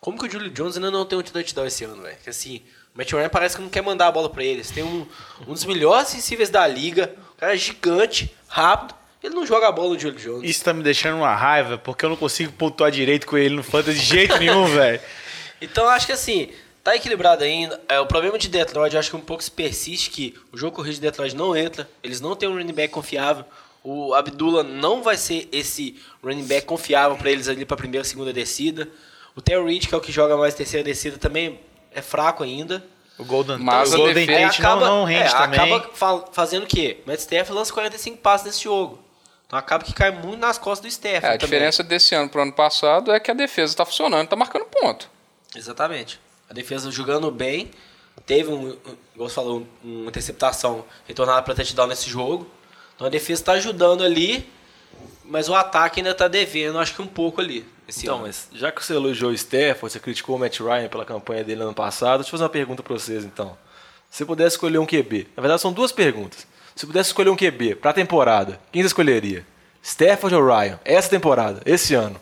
Como 0.00 0.18
que 0.18 0.26
o 0.26 0.30
Julio 0.30 0.50
Jones 0.50 0.76
ainda 0.76 0.90
não 0.90 1.04
tem 1.04 1.18
um 1.18 1.22
touchdown 1.22 1.66
esse 1.66 1.84
ano, 1.84 2.00
velho? 2.00 2.16
Que 2.24 2.30
assim, 2.30 2.62
o 2.94 2.96
Matt 2.96 3.12
Ryan 3.12 3.28
parece 3.28 3.54
que 3.54 3.60
não 3.60 3.68
quer 3.68 3.82
mandar 3.82 4.06
a 4.06 4.12
bola 4.12 4.30
pra 4.30 4.42
eles. 4.42 4.70
Tem 4.70 4.82
um, 4.82 5.06
um 5.46 5.52
dos 5.52 5.66
melhores 5.66 6.10
receivers 6.14 6.48
da 6.48 6.66
liga. 6.66 7.14
O 7.32 7.36
cara 7.36 7.54
gigante, 7.54 8.34
rápido. 8.48 8.94
Ele 9.22 9.34
não 9.34 9.44
joga 9.46 9.68
a 9.68 9.72
bola 9.72 9.94
no 9.94 9.98
Julio 9.98 10.18
Jones. 10.18 10.48
Isso 10.48 10.64
tá 10.64 10.72
me 10.72 10.82
deixando 10.82 11.16
uma 11.18 11.34
raiva, 11.34 11.76
porque 11.78 12.04
eu 12.04 12.08
não 12.08 12.16
consigo 12.16 12.52
pontuar 12.52 12.90
direito 12.90 13.26
com 13.26 13.36
ele 13.36 13.54
no 13.56 13.62
fantasy 13.64 13.98
de 13.98 14.04
jeito 14.06 14.38
nenhum, 14.38 14.64
velho. 14.72 15.00
Então 15.60 15.84
eu 15.84 15.90
acho 15.90 16.06
que 16.06 16.12
assim, 16.12 16.50
tá 16.84 16.94
equilibrado 16.94 17.42
ainda. 17.42 17.80
É, 17.88 17.98
o 17.98 18.06
problema 18.06 18.38
de 18.38 18.48
Detroit, 18.48 18.92
eu 18.94 19.00
acho 19.00 19.10
que 19.10 19.16
um 19.16 19.20
pouco 19.20 19.42
se 19.42 19.50
persiste 19.50 20.10
que 20.10 20.34
o 20.52 20.56
jogo 20.56 20.76
corrido 20.76 20.94
de 20.94 21.00
Detroit 21.00 21.34
não 21.34 21.56
entra. 21.56 21.88
Eles 22.02 22.20
não 22.20 22.36
têm 22.36 22.48
um 22.48 22.52
running 22.56 22.72
back 22.72 22.92
confiável. 22.94 23.44
O 23.82 24.14
Abdullah 24.14 24.62
não 24.62 25.02
vai 25.02 25.16
ser 25.16 25.48
esse 25.50 25.96
running 26.22 26.44
back 26.46 26.66
confiável 26.66 27.16
para 27.16 27.30
eles 27.30 27.48
ali 27.48 27.64
para 27.64 27.76
primeira 27.76 28.06
e 28.06 28.08
segunda 28.08 28.32
descida. 28.32 28.88
O 29.34 29.40
Terry 29.40 29.64
Reed, 29.64 29.86
que 29.86 29.94
é 29.94 29.98
o 29.98 30.00
que 30.00 30.12
joga 30.12 30.36
mais 30.36 30.54
terceira 30.54 30.84
descida, 30.84 31.16
também 31.18 31.58
é 31.92 32.02
fraco 32.02 32.42
ainda. 32.44 32.84
O 33.18 33.24
Golden, 33.24 33.58
Mas 33.58 33.92
o 33.92 33.96
Golden 33.96 34.26
Tate 34.26 34.62
não, 34.62 34.80
não 34.80 35.04
rende 35.04 35.28
é, 35.28 35.36
também. 35.36 35.58
acaba 35.60 35.90
fa- 35.92 36.24
fazendo 36.32 36.62
o 36.62 36.66
quê? 36.66 36.98
Matt 37.04 37.18
Stafford 37.20 37.52
lança 37.52 37.72
45 37.72 38.18
passes 38.18 38.46
nesse 38.46 38.62
jogo. 38.64 39.02
Então 39.48 39.58
acaba 39.58 39.82
que 39.82 39.92
cai 39.94 40.10
muito 40.10 40.36
nas 40.38 40.58
costas 40.58 40.84
do 40.84 40.88
Stafford 40.92 41.24
É, 41.24 41.28
a 41.30 41.32
também. 41.32 41.38
diferença 41.38 41.82
desse 41.82 42.14
ano 42.14 42.28
pro 42.28 42.42
ano 42.42 42.52
passado 42.52 43.10
é 43.10 43.18
que 43.18 43.30
a 43.30 43.34
defesa 43.34 43.74
tá 43.74 43.84
funcionando, 43.84 44.28
tá 44.28 44.36
marcando 44.36 44.66
ponto. 44.66 45.10
Exatamente. 45.56 46.20
A 46.48 46.52
defesa 46.54 46.90
jogando 46.90 47.30
bem. 47.30 47.70
Teve, 48.26 48.50
um, 48.50 48.76
igual 49.14 49.28
você 49.28 49.34
falou, 49.34 49.66
um- 49.84 50.00
uma 50.02 50.08
interceptação 50.10 50.84
retornada 51.06 51.40
para 51.42 51.54
touchdown 51.54 51.86
nesse 51.86 52.10
jogo. 52.10 52.46
Então 52.94 53.06
a 53.06 53.10
defesa 53.10 53.40
está 53.40 53.52
ajudando 53.52 54.04
ali, 54.04 54.46
mas 55.24 55.48
o 55.48 55.54
ataque 55.54 56.00
ainda 56.00 56.10
está 56.10 56.28
devendo, 56.28 56.78
acho 56.78 56.94
que 56.94 57.00
um 57.00 57.06
pouco 57.06 57.40
ali. 57.40 57.64
Esse 57.88 58.02
Então, 58.02 58.16
ano. 58.16 58.26
mas 58.26 58.48
já 58.52 58.70
que 58.70 58.84
você 58.84 58.92
elogiou 58.92 59.30
o 59.30 59.34
Stafford, 59.34 59.90
você 59.92 59.98
criticou 60.00 60.36
o 60.36 60.38
Matt 60.38 60.60
Ryan 60.60 60.88
pela 60.88 61.06
campanha 61.06 61.42
dele 61.42 61.62
ano 61.62 61.72
passado, 61.72 62.18
deixa 62.18 62.28
eu 62.28 62.32
fazer 62.32 62.42
uma 62.44 62.50
pergunta 62.50 62.82
pra 62.82 62.92
vocês 62.92 63.24
então. 63.24 63.56
Se 64.10 64.18
você 64.18 64.24
pudesse 64.26 64.56
escolher 64.56 64.76
um 64.78 64.84
QB, 64.84 65.28
na 65.34 65.40
verdade 65.40 65.62
são 65.62 65.72
duas 65.72 65.90
perguntas. 65.92 66.46
Se 66.78 66.86
pudesse 66.86 67.08
escolher 67.08 67.28
um 67.30 67.36
QB 67.36 67.74
pra 67.74 67.92
temporada, 67.92 68.60
quem 68.70 68.80
você 68.80 68.86
escolheria? 68.86 69.44
Stafford 69.82 70.32
ou 70.36 70.46
Ryan? 70.46 70.78
Essa 70.84 71.10
temporada, 71.10 71.60
esse 71.66 71.92
ano. 71.92 72.20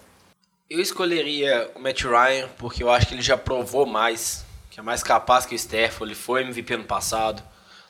Eu 0.70 0.80
escolheria 0.80 1.70
o 1.74 1.78
Matt 1.78 2.04
Ryan, 2.04 2.48
porque 2.56 2.82
eu 2.82 2.88
acho 2.90 3.06
que 3.06 3.12
ele 3.14 3.20
já 3.20 3.36
provou 3.36 3.84
mais, 3.84 4.46
que 4.70 4.80
é 4.80 4.82
mais 4.82 5.02
capaz 5.02 5.44
que 5.44 5.54
o 5.54 5.56
Stafford. 5.56 6.04
Ele 6.10 6.14
foi 6.18 6.40
MVP 6.40 6.72
ano 6.72 6.84
passado. 6.84 7.42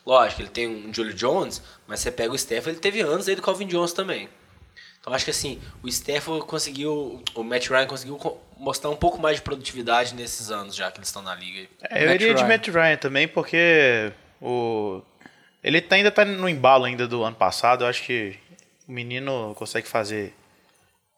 Lógico, 0.05 0.43
ele 0.43 0.49
tem 0.49 0.67
um 0.67 0.93
Julio 0.93 1.15
Jones, 1.15 1.63
mas 1.87 2.01
você 2.01 2.11
pega 2.11 2.33
o 2.33 2.35
Stafford, 2.37 2.71
ele 2.71 2.81
teve 2.81 3.01
anos 3.01 3.29
aí 3.29 3.37
do 3.37 3.43
Calvin 3.43 3.69
Jones 3.69 3.93
também. 3.93 4.29
Então 5.01 5.15
acho 5.15 5.25
que 5.25 5.31
assim, 5.31 5.61
o 5.85 5.89
Stafford 5.89 6.47
conseguiu, 6.47 7.23
o 7.33 7.45
Matt 7.45 7.69
Ryan 7.69 7.87
conseguiu 7.87 8.17
co- 8.17 8.41
mostrar 8.59 8.91
um 8.91 8.97
pouco 8.97 9.21
mais 9.21 9.37
de 9.37 9.43
produtividade 9.43 10.17
nesses 10.17 10.51
anos 10.51 10.75
já 10.75 10.91
que 10.91 10.99
eles 10.99 11.07
estão 11.09 11.23
na 11.23 11.33
liga. 11.37 11.61
aí. 11.61 11.69
É, 11.91 12.03
eu 12.03 12.09
Matt 12.09 12.21
iria 12.21 12.35
de 12.35 12.43
Ryan. 12.43 12.49
Matt 12.49 12.67
Ryan 12.67 12.97
também, 12.97 13.29
porque 13.29 14.13
o 14.43 15.01
ele 15.67 15.81
tá- 15.81 15.97
ainda 15.97 16.11
tá 16.11 16.25
no 16.25 16.49
embalo 16.49 16.85
ainda 16.85 17.07
do 17.07 17.23
ano 17.23 17.37
passado. 17.37 17.85
Eu 17.85 17.89
acho 17.89 18.03
que 18.05 18.37
o 18.89 18.93
menino 18.93 19.55
consegue 19.59 19.87
fazer 19.89 20.33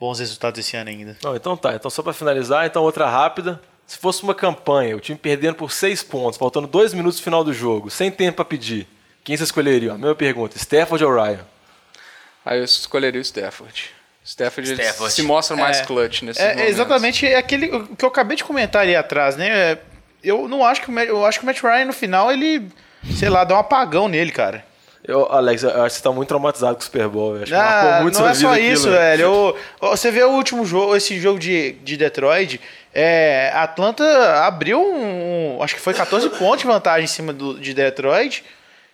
bons 0.00 0.18
resultados 0.18 0.58
esse 0.58 0.76
ano 0.76 0.90
ainda. 0.90 1.16
Não, 1.22 1.36
então 1.36 1.56
tá. 1.56 1.74
Então 1.74 1.90
só 1.90 2.02
pra 2.02 2.12
finalizar, 2.12 2.66
então 2.66 2.82
outra 2.82 3.08
rápida. 3.08 3.60
Se 3.86 3.96
fosse 3.98 4.22
uma 4.22 4.34
campanha, 4.34 4.96
o 4.96 5.00
time 5.00 5.18
perdendo 5.18 5.54
por 5.54 5.72
seis 5.72 6.02
pontos, 6.02 6.38
faltando 6.38 6.66
dois 6.66 6.92
minutos 6.92 7.18
no 7.18 7.24
final 7.24 7.42
do 7.44 7.52
jogo, 7.54 7.88
sem 7.90 8.10
tempo 8.10 8.36
pra 8.36 8.44
pedir, 8.44 8.86
quem 9.24 9.36
você 9.36 9.44
escolheria? 9.44 9.92
A 9.92 9.98
mesma 9.98 10.14
pergunta, 10.14 10.56
Stafford 10.58 11.02
ou 11.04 11.14
Ryan? 11.14 11.40
Aí 12.44 12.58
eu 12.58 12.64
escolheria 12.64 13.18
o 13.20 13.22
Stafford. 13.24 13.90
Stafford, 14.24 14.72
Stafford. 14.72 15.12
se 15.12 15.22
mostra 15.22 15.56
mais 15.56 15.78
É. 15.78 15.84
clutch 15.86 16.20
nesse 16.22 16.38
É, 16.40 16.60
é 16.64 16.68
exatamente 16.68 17.26
aquele 17.34 17.74
o 17.74 17.96
que 17.96 18.04
eu 18.04 18.10
acabei 18.10 18.36
de 18.36 18.44
comentar 18.44 18.82
ali 18.82 18.94
atrás, 18.94 19.36
né? 19.36 19.48
É, 19.72 19.78
Eu 20.22 20.48
não 20.48 20.64
acho 20.66 20.82
que 20.82 20.88
o 20.88 20.92
Matt, 20.92 21.08
eu 21.08 21.24
acho 21.24 21.38
que 21.38 21.44
o 21.44 21.46
Matt 21.46 21.62
Ryan 21.62 21.84
no 21.86 21.92
final 21.92 22.30
ele, 22.32 22.68
sei 23.16 23.28
lá, 23.28 23.44
dá 23.44 23.54
um 23.54 23.58
apagão 23.58 24.08
nele, 24.08 24.30
cara. 24.32 24.64
Eu, 25.04 25.30
Alex, 25.32 25.62
eu 25.62 25.70
acho 25.82 25.94
que 25.94 25.98
você 25.98 26.02
tá 26.02 26.12
muito 26.12 26.28
traumatizado 26.28 26.74
com 26.74 26.80
o 26.80 26.84
Super 26.84 27.08
Bowl. 27.08 27.38
Que 27.38 27.54
Ah, 27.54 27.58
marcou 27.62 28.02
muito 28.02 28.14
não 28.18 28.20
sua 28.24 28.30
é 28.30 28.34
só 28.34 28.52
aquilo, 28.52 28.72
isso, 28.72 28.90
velho. 28.90 29.22
Eu- 29.22 29.56
você 29.80 30.10
vê 30.10 30.22
o 30.24 30.30
último 30.32 30.66
jogo, 30.66 30.94
esse 30.94 31.18
jogo 31.18 31.38
de, 31.38 31.72
de 31.82 31.96
Detroit, 31.96 32.60
é, 32.92 33.50
a 33.54 33.62
Atlanta 33.62 34.04
abriu 34.44 34.78
um, 34.80 35.56
um- 35.58 35.62
acho 35.62 35.74
que 35.74 35.80
foi 35.80 35.94
14 35.94 36.28
pontos 36.36 36.60
de 36.60 36.66
vantagem 36.66 37.04
em 37.04 37.08
cima 37.08 37.32
do, 37.32 37.58
de 37.58 37.72
Detroit. 37.72 38.44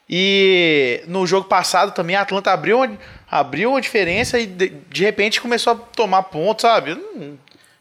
E 0.09 1.03
no 1.07 1.27
jogo 1.27 1.49
passado 1.49 1.93
também 1.93 2.15
a 2.15 2.21
Atlanta 2.21 2.53
abriu 2.53 2.77
uma, 2.79 2.99
abriu 3.31 3.71
uma 3.71 3.81
diferença 3.81 4.39
e 4.39 4.47
de, 4.47 4.69
de 4.69 5.03
repente 5.05 5.41
começou 5.41 5.73
a 5.73 5.77
tomar 5.77 6.25
pontos, 6.25 6.63
sabe? 6.63 6.91
Eu 6.91 6.97
Não, 6.97 7.39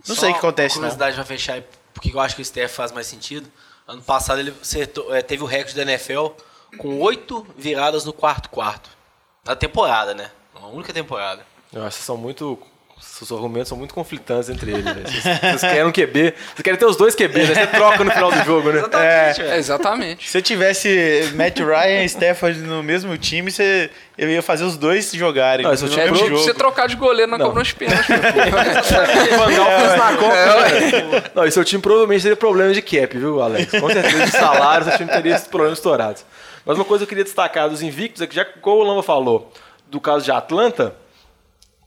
não 0.07 0.15
sei 0.15 0.29
o 0.29 0.33
que 0.33 0.39
acontece, 0.39 0.75
uma 0.77 0.83
não. 0.87 0.89
curiosidade 0.95 1.15
pra 1.15 1.25
fechar, 1.25 1.53
aí, 1.55 1.63
porque 1.93 2.11
eu 2.15 2.19
acho 2.21 2.35
que 2.35 2.41
o 2.41 2.45
Steph 2.45 2.71
faz 2.73 2.91
mais 2.93 3.07
sentido. 3.07 3.47
Ano 3.87 4.01
passado 4.01 4.39
ele 4.39 4.53
acertou- 4.61 5.13
é, 5.13 5.21
teve 5.21 5.43
o 5.43 5.45
recorde 5.45 5.75
da 5.75 5.81
NFL 5.83 6.27
com 6.77 6.99
oito 7.01 7.45
viradas 7.57 8.05
no 8.05 8.13
quarto 8.13 8.49
quarto. 8.49 8.89
Na 9.45 9.55
temporada, 9.55 10.13
né? 10.13 10.31
Uma 10.55 10.69
única 10.69 10.93
temporada. 10.93 11.45
Que 11.97 12.03
são 12.03 12.15
muito. 12.17 12.57
Seus 13.05 13.31
argumentos 13.31 13.67
são 13.69 13.77
muito 13.77 13.93
conflitantes 13.93 14.49
entre 14.49 14.71
eles. 14.71 14.85
né? 14.85 14.95
Vocês, 15.05 15.23
vocês 15.39 15.61
querem 15.61 15.83
um 15.85 15.91
QB. 15.91 16.33
Vocês 16.33 16.61
querem 16.63 16.79
ter 16.79 16.85
os 16.85 16.95
dois 16.95 17.13
QBs, 17.15 17.49
né? 17.49 17.55
Você 17.55 17.67
troca 17.67 18.03
no 18.03 18.11
final 18.11 18.31
do 18.31 18.43
jogo, 18.43 18.71
né? 18.71 18.79
Exatamente, 18.79 19.41
É, 19.41 19.43
velho. 19.43 19.59
exatamente. 19.59 20.29
Se 20.29 20.37
eu 20.37 20.41
tivesse 20.41 21.31
Matt 21.35 21.59
Ryan 21.59 22.01
e 22.03 22.05
Stafford 22.05 22.59
no 22.61 22.81
mesmo 22.81 23.15
time, 23.17 23.51
você, 23.51 23.89
eu 24.17 24.29
ia 24.29 24.41
fazer 24.41 24.63
os 24.63 24.77
dois 24.77 25.11
jogarem. 25.11 25.65
Não, 25.65 25.75
tiver 25.75 26.09
mesmo 26.11 26.17
pro- 26.17 26.27
jogo. 26.29 26.41
Você 26.43 26.53
trocar 26.53 26.87
de 26.87 26.95
goleiro 26.95 27.29
na 27.31 27.37
cobrança 27.37 27.69
de 27.69 27.75
pênalti. 27.75 28.07
Não, 31.35 31.45
e 31.45 31.51
seu 31.51 31.63
time 31.63 31.81
provavelmente 31.81 32.21
teria 32.23 32.35
problema 32.35 32.73
de 32.73 32.81
cap, 32.81 33.17
viu, 33.17 33.41
Alex? 33.41 33.71
Com 33.79 33.89
certeza 33.89 34.25
de 34.25 34.31
salário, 34.31 34.85
seu 34.87 34.97
time 34.97 35.11
teria 35.11 35.35
esses 35.35 35.47
problemas 35.47 35.77
estourados. 35.79 36.25
Mas 36.65 36.77
uma 36.77 36.85
coisa 36.85 37.01
que 37.01 37.05
eu 37.05 37.09
queria 37.09 37.23
destacar 37.23 37.69
dos 37.69 37.81
invictos 37.81 38.21
é 38.21 38.27
que, 38.27 38.35
já 38.35 38.45
como 38.45 38.77
o 38.81 38.83
Lamba 38.83 39.03
falou 39.03 39.51
do 39.87 39.99
caso 39.99 40.23
de 40.25 40.31
Atlanta, 40.31 40.95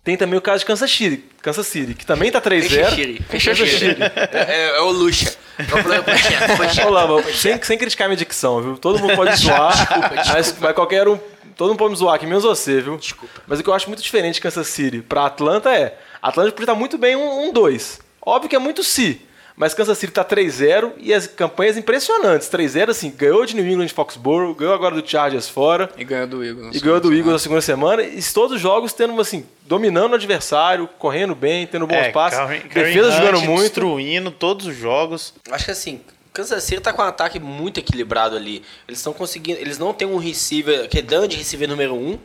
tem 0.07 0.17
também 0.17 0.39
o 0.39 0.41
caso 0.41 0.61
de 0.61 0.67
Kansas 0.67 0.89
City, 0.89 1.25
Kansas 1.43 1.67
City 1.67 1.93
que 1.93 2.07
também 2.07 2.31
tá 2.31 2.41
3-0. 2.41 2.91
Shiri. 2.95 3.25
Shiri. 3.41 3.97
É, 4.33 4.77
é, 4.77 4.81
o 4.81 4.93
Lucha. 4.93 5.35
É 5.59 5.63
o 5.65 5.67
problema 5.67 6.05
com 6.05 6.13
o 6.13 6.17
chefe, 6.17 6.57
com 6.57 6.63
o 6.63 6.69
chefe. 6.69 6.87
Ô, 6.87 6.91
Lamba, 6.91 7.23
sem, 7.33 7.61
sem 7.61 7.77
criticar 7.77 8.07
minha 8.07 8.17
dicção, 8.17 8.63
viu? 8.63 8.79
Todo 8.79 9.01
mundo 9.01 9.17
pode 9.17 9.35
zoar, 9.35 9.75
Mas, 10.33 10.57
mas 10.61 10.75
qualquer 10.77 11.09
um. 11.09 11.19
Todo 11.57 11.71
mundo 11.71 11.79
pode 11.79 11.91
me 11.91 11.97
zoar 11.97 12.15
aqui, 12.15 12.25
menos 12.25 12.45
você, 12.45 12.81
viu? 12.81 12.97
Desculpa. 12.97 13.43
Mas 13.49 13.59
o 13.59 13.65
que 13.65 13.69
eu 13.69 13.75
acho 13.75 13.89
muito 13.89 14.01
diferente 14.01 14.35
de 14.35 14.43
Kansas 14.43 14.69
City 14.69 15.03
pra 15.03 15.27
Atlanta 15.27 15.75
é. 15.75 15.99
Atlanta 16.23 16.53
podia 16.53 16.63
estar 16.63 16.75
muito 16.77 16.97
bem 16.97 17.17
um 17.17 17.53
2. 17.53 17.99
Óbvio 18.25 18.49
que 18.49 18.55
é 18.55 18.61
muito 18.61 18.85
se. 18.85 19.21
Mas 19.57 19.73
Kansas 19.73 19.97
City 19.97 20.13
tá 20.13 20.23
3-0 20.25 20.93
e 20.99 21.15
as 21.15 21.27
campanhas 21.27 21.79
impressionantes. 21.79 22.49
3-0, 22.49 22.91
assim, 22.91 23.11
ganhou 23.11 23.47
de 23.47 23.57
New 23.57 23.67
England 23.67 23.87
de 23.87 23.95
Foxborough, 23.95 24.55
ganhou 24.55 24.75
agora 24.75 25.01
do 25.01 25.09
Chargers 25.09 25.49
fora. 25.49 25.89
e 25.97 26.05
ganhou 26.05 26.27
do 26.27 26.45
Eagles. 26.45 26.77
E 26.77 26.81
ganhou 26.81 27.01
do 27.01 27.13
Eagles 27.13 27.33
na 27.33 27.39
segunda 27.39 27.61
semana. 27.63 28.03
E 28.03 28.23
todos 28.23 28.57
os 28.57 28.61
jogos 28.61 28.93
tendo, 28.93 29.19
assim, 29.19 29.47
dominando 29.63 30.13
o 30.13 30.15
adversário, 30.17 30.87
correndo 30.99 31.35
bem, 31.35 31.67
tendo 31.67 31.87
bons 31.87 31.97
É, 31.97 32.11
passes. 32.11 32.39
Defesa 32.73 33.11
jogando 33.13 33.39
Hunt 33.39 33.47
muito. 33.47 33.63
Destruindo 33.63 34.31
todos 34.31 34.67
os 34.67 34.77
jogos. 34.77 35.33
Acho 35.51 35.65
que 35.65 35.71
assim, 35.71 36.01
Kansas 36.35 36.63
City 36.63 36.83
tá 36.83 36.93
com 36.93 37.01
um 37.01 37.07
ataque 37.07 37.41
muito 37.41 37.81
equilibrado 37.81 38.37
ali. 38.37 38.63
Eles 38.87 38.99
estão 38.99 39.15
conseguindo. 39.15 39.59
Eles 39.59 39.79
não 39.79 39.95
têm 39.95 40.07
um 40.07 40.19
receiver, 40.19 40.87
que 40.87 40.99
é 40.99 41.03
Dan 41.03 41.27
de 41.27 41.37
receiver 41.39 41.67
número 41.67 41.95
1, 41.95 41.99
um, 41.99 42.19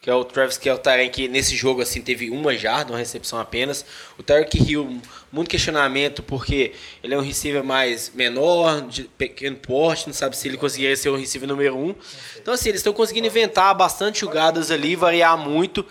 que 0.00 0.08
é 0.08 0.14
o 0.14 0.24
Travis 0.24 0.56
Keltaren, 0.56 1.10
que 1.10 1.28
nesse 1.28 1.54
jogo 1.54 1.82
assim 1.82 2.00
teve 2.00 2.30
uma 2.30 2.56
jarda, 2.56 2.90
uma 2.90 2.98
recepção 2.98 3.38
apenas. 3.38 3.84
O 4.18 4.22
Tarek 4.22 4.56
Hill, 4.58 4.98
muito 5.30 5.50
questionamento, 5.50 6.22
porque 6.22 6.72
ele 7.04 7.12
é 7.12 7.18
um 7.18 7.20
receiver 7.20 7.62
mais 7.62 8.10
menor, 8.14 8.80
de 8.80 9.02
pequeno 9.02 9.56
porte, 9.56 10.06
não 10.06 10.14
sabe 10.14 10.38
se 10.38 10.48
ele 10.48 10.56
conseguiria 10.56 10.96
ser 10.96 11.10
o 11.10 11.16
receiver 11.16 11.46
número 11.46 11.76
1. 11.76 11.84
Um. 11.84 11.94
Então, 12.38 12.54
assim, 12.54 12.70
eles 12.70 12.78
estão 12.78 12.94
conseguindo 12.94 13.26
inventar 13.26 13.74
bastante 13.74 14.20
jogadas 14.20 14.70
ali, 14.70 14.96
variar 14.96 15.36
muito, 15.36 15.84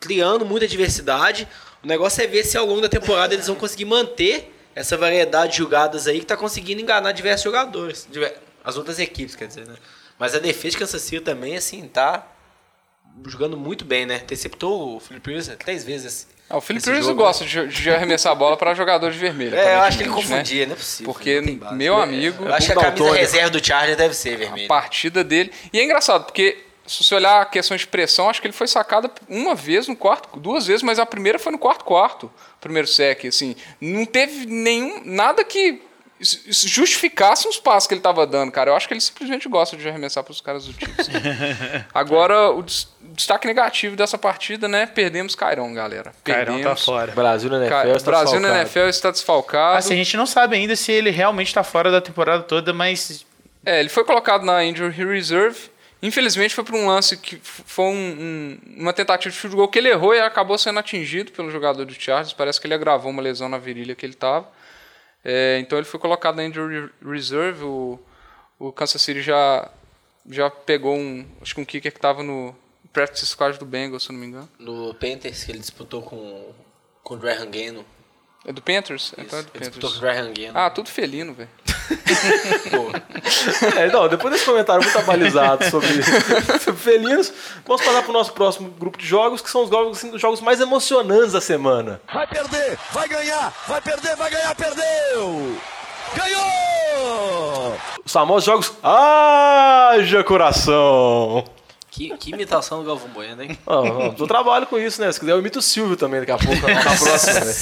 criando 0.00 0.46
muita 0.46 0.66
diversidade. 0.66 1.46
O 1.84 1.86
negócio 1.86 2.24
é 2.24 2.26
ver 2.26 2.44
se 2.44 2.56
ao 2.56 2.64
longo 2.64 2.80
da 2.80 2.88
temporada 2.88 3.34
eles 3.34 3.48
vão 3.48 3.56
conseguir 3.56 3.84
manter 3.84 4.50
essa 4.74 4.96
variedade 4.96 5.52
de 5.52 5.58
jogadas 5.58 6.06
aí 6.06 6.20
que 6.20 6.26
tá 6.26 6.38
conseguindo 6.38 6.80
enganar 6.80 7.12
diversos 7.12 7.44
jogadores. 7.44 8.08
As 8.64 8.78
outras 8.78 8.98
equipes, 8.98 9.36
quer 9.36 9.46
dizer, 9.46 9.66
né? 9.66 9.74
Mas 10.18 10.34
a 10.34 10.38
defesa 10.38 10.70
de 10.70 10.78
Kansas 10.78 11.02
City 11.02 11.20
também, 11.20 11.54
assim, 11.54 11.86
tá 11.86 12.31
jogando 13.26 13.56
muito 13.56 13.84
bem, 13.84 14.06
né? 14.06 14.16
Interceptou 14.16 14.96
o 14.96 15.00
Philip 15.00 15.28
Rivers 15.28 15.50
três 15.58 15.84
vezes. 15.84 16.28
Ah, 16.48 16.58
o 16.58 16.60
Philip 16.60 16.84
Rivers 16.84 17.08
gosta 17.08 17.44
de, 17.44 17.66
de, 17.68 17.90
arremessar 17.90 18.32
a 18.32 18.34
bola 18.34 18.56
para 18.56 18.74
jogador 18.74 19.10
de 19.10 19.18
vermelho. 19.18 19.54
É, 19.54 19.76
eu 19.76 19.80
acho 19.80 19.96
que 19.96 20.04
ele 20.04 20.10
confundia, 20.10 20.60
né? 20.60 20.66
não 20.66 20.72
é 20.74 20.76
possível. 20.76 21.12
Porque, 21.12 21.40
meu 21.72 21.96
amigo. 21.96 22.44
Eu 22.44 22.54
acho 22.54 22.66
que 22.66 22.72
a 22.72 22.76
camisa 22.76 23.14
reserva 23.14 23.50
do 23.50 23.64
Charger 23.64 23.96
deve 23.96 24.14
ser 24.14 24.36
vermelha. 24.36 24.66
A 24.66 24.68
partida 24.68 25.24
dele. 25.24 25.50
E 25.72 25.80
é 25.80 25.84
engraçado, 25.84 26.24
porque 26.24 26.58
se 26.86 27.02
você 27.02 27.14
olhar 27.14 27.40
a 27.40 27.44
questão 27.44 27.76
de 27.76 27.86
pressão, 27.86 28.28
acho 28.28 28.40
que 28.40 28.46
ele 28.46 28.52
foi 28.52 28.66
sacado 28.66 29.10
uma 29.28 29.54
vez 29.54 29.88
no 29.88 29.96
quarto, 29.96 30.38
duas 30.38 30.66
vezes, 30.66 30.82
mas 30.82 30.98
a 30.98 31.06
primeira 31.06 31.38
foi 31.38 31.52
no 31.52 31.58
quarto 31.58 31.84
quarto, 31.84 32.30
primeiro 32.60 32.88
sec, 32.88 33.24
assim. 33.24 33.56
Não 33.80 34.04
teve 34.04 34.46
nenhum, 34.46 35.00
nada 35.04 35.44
que 35.44 35.80
justificasse 36.22 37.48
os 37.48 37.58
passos 37.58 37.86
que 37.86 37.94
ele 37.94 38.00
estava 38.00 38.26
dando, 38.26 38.52
cara. 38.52 38.70
Eu 38.70 38.76
acho 38.76 38.86
que 38.86 38.94
ele 38.94 39.00
simplesmente 39.00 39.48
gosta 39.48 39.76
de 39.76 39.88
arremessar 39.88 40.22
para 40.22 40.30
os 40.30 40.40
caras 40.40 40.64
do 40.66 40.72
time. 40.72 40.92
Agora, 41.92 42.50
o 42.50 42.62
destaque 42.62 43.46
negativo 43.46 43.96
dessa 43.96 44.16
partida, 44.16 44.68
né? 44.68 44.86
Perdemos 44.86 45.34
Cairão, 45.34 45.72
galera. 45.74 46.12
Cairão 46.24 46.60
tá 46.62 46.76
fora. 46.76 47.12
Brasil 47.12 47.50
na 47.50 47.66
NFL 47.66 47.96
está 47.96 48.10
Brasil 48.10 48.40
na 48.40 48.60
NFL 48.60 48.88
está 48.88 49.10
desfalcado. 49.10 49.78
Assim, 49.78 49.94
a 49.94 49.96
gente 49.96 50.16
não 50.16 50.26
sabe 50.26 50.56
ainda 50.56 50.76
se 50.76 50.92
ele 50.92 51.10
realmente 51.10 51.48
está 51.48 51.64
fora 51.64 51.90
da 51.90 52.00
temporada 52.00 52.42
toda, 52.42 52.72
mas... 52.72 53.26
É, 53.64 53.80
ele 53.80 53.88
foi 53.88 54.04
colocado 54.04 54.44
na 54.44 54.64
Injury 54.64 54.90
Reserve 54.90 55.72
Infelizmente 56.02 56.52
foi 56.52 56.64
para 56.64 56.74
um 56.74 56.88
lance 56.88 57.16
que 57.16 57.38
foi 57.40 57.84
um, 57.84 57.94
um, 57.94 58.58
uma 58.78 58.92
tentativa 58.92 59.32
de 59.32 59.38
field 59.38 59.54
goal 59.54 59.68
que 59.68 59.78
ele 59.78 59.88
errou 59.88 60.12
e 60.12 60.18
acabou 60.18 60.58
sendo 60.58 60.80
atingido 60.80 61.30
pelo 61.30 61.48
jogador 61.48 61.84
do 61.84 61.94
Chargers. 61.94 62.32
Parece 62.32 62.60
que 62.60 62.66
ele 62.66 62.74
agravou 62.74 63.12
uma 63.12 63.22
lesão 63.22 63.48
na 63.48 63.56
virilha 63.56 63.94
que 63.94 64.04
ele 64.04 64.14
estava. 64.14 64.48
É, 65.24 65.58
então 65.60 65.78
ele 65.78 65.86
foi 65.86 66.00
colocado 66.00 66.36
na 66.36 66.44
injury 66.44 66.90
reserve. 67.04 67.64
O, 67.64 67.98
o 68.58 68.72
Kansas 68.72 69.00
City 69.00 69.22
já, 69.22 69.70
já 70.28 70.50
pegou 70.50 70.96
um, 70.96 71.26
acho 71.40 71.54
que 71.54 71.60
um 71.60 71.64
kicker 71.64 71.92
que 71.92 71.98
estava 71.98 72.22
no 72.22 72.54
practice 72.92 73.26
squad 73.26 73.58
do 73.58 73.64
Bengals, 73.64 74.04
se 74.04 74.12
não 74.12 74.18
me 74.18 74.26
engano. 74.26 74.48
No 74.58 74.94
Panthers 74.94 75.44
que 75.44 75.52
ele 75.52 75.58
disputou 75.58 76.02
com 76.02 76.52
com 77.02 77.14
o 77.14 77.18
Graham 77.18 77.50
Gano. 77.50 77.84
É 78.44 78.52
do 78.52 78.60
Panthers? 78.60 79.04
Isso. 79.04 79.14
Então 79.18 79.38
é 79.38 79.42
do 79.42 79.50
Panthers. 79.50 80.00
Ah, 80.54 80.68
tudo 80.68 80.88
felino, 80.88 81.34
velho. 81.34 81.48
É, 83.76 83.86
não, 83.88 84.08
depois 84.08 84.32
desse 84.32 84.44
comentário 84.44 84.82
muito 84.82 84.98
abalizado 84.98 85.64
sobre, 85.70 85.88
sobre 86.60 86.80
felinos, 86.80 87.32
vamos 87.66 87.82
passar 87.82 88.02
para 88.02 88.10
o 88.10 88.12
nosso 88.12 88.32
próximo 88.32 88.70
grupo 88.70 88.98
de 88.98 89.06
jogos, 89.06 89.40
que 89.40 89.50
são 89.50 89.64
os 89.64 89.70
jogos, 89.70 89.98
assim, 89.98 90.14
os 90.14 90.20
jogos 90.20 90.40
mais 90.40 90.60
emocionantes 90.60 91.32
da 91.32 91.40
semana. 91.40 92.00
Vai 92.12 92.26
perder, 92.26 92.78
vai 92.92 93.08
ganhar, 93.08 93.52
vai 93.66 93.80
perder, 93.80 94.16
vai 94.16 94.30
ganhar, 94.30 94.54
perdeu! 94.54 95.56
Ganhou! 96.14 97.76
Os 98.04 98.12
famosos 98.12 98.44
jogos 98.44 98.72
Haja 98.82 100.22
Coração! 100.24 101.44
Que, 101.92 102.16
que 102.16 102.30
imitação 102.30 102.78
do 102.78 102.86
Galvão 102.86 103.10
Bueno, 103.10 103.42
hein? 103.42 103.58
Ó, 103.66 103.82
ó, 103.82 104.14
eu 104.18 104.26
trabalho 104.26 104.66
com 104.66 104.78
isso, 104.78 104.98
né? 104.98 105.12
Se 105.12 105.20
quiser, 105.20 105.32
eu 105.32 105.38
imito 105.38 105.58
o 105.58 105.62
Silvio 105.62 105.94
também 105.94 106.20
daqui 106.20 106.32
a 106.32 106.38
pouco, 106.38 106.66
na 106.66 106.80
próxima, 106.96 107.40
né? 107.40 107.52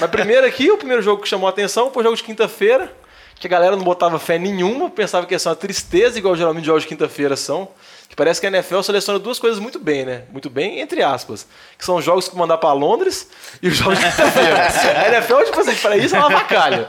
Mas 0.00 0.10
primeiro 0.10 0.44
aqui, 0.44 0.68
o 0.72 0.76
primeiro 0.76 1.00
jogo 1.00 1.22
que 1.22 1.28
chamou 1.28 1.46
a 1.46 1.50
atenção 1.50 1.88
foi 1.92 2.02
o 2.02 2.04
jogo 2.04 2.16
de 2.16 2.24
quinta-feira, 2.24 2.92
que 3.36 3.46
a 3.46 3.50
galera 3.50 3.76
não 3.76 3.84
botava 3.84 4.18
fé 4.18 4.40
nenhuma, 4.40 4.90
pensava 4.90 5.24
que 5.24 5.34
ia 5.34 5.38
ser 5.38 5.50
uma 5.50 5.54
tristeza, 5.54 6.18
igual 6.18 6.34
geralmente 6.34 6.64
jogos 6.64 6.82
de 6.82 6.88
quinta-feira 6.88 7.36
são. 7.36 7.68
Que 8.08 8.16
parece 8.16 8.40
que 8.40 8.46
a 8.48 8.50
NFL 8.50 8.80
seleciona 8.80 9.20
duas 9.20 9.38
coisas 9.38 9.60
muito 9.60 9.78
bem, 9.78 10.04
né? 10.04 10.24
Muito 10.32 10.50
bem, 10.50 10.80
entre 10.80 11.00
aspas. 11.04 11.46
Que 11.78 11.84
são 11.84 11.94
os 11.94 12.04
jogos 12.04 12.28
que 12.28 12.36
mandar 12.36 12.58
pra 12.58 12.72
Londres 12.72 13.28
e 13.62 13.68
os 13.68 13.76
jogos 13.76 14.00
de 14.00 14.04
quinta-feira. 14.04 14.66
a 14.98 15.08
NFL, 15.14 15.44
tipo 15.44 15.60
assim, 15.60 15.76
para 15.76 15.96
isso 15.96 16.16
é 16.16 16.18
uma 16.18 16.30
vacalha. 16.30 16.86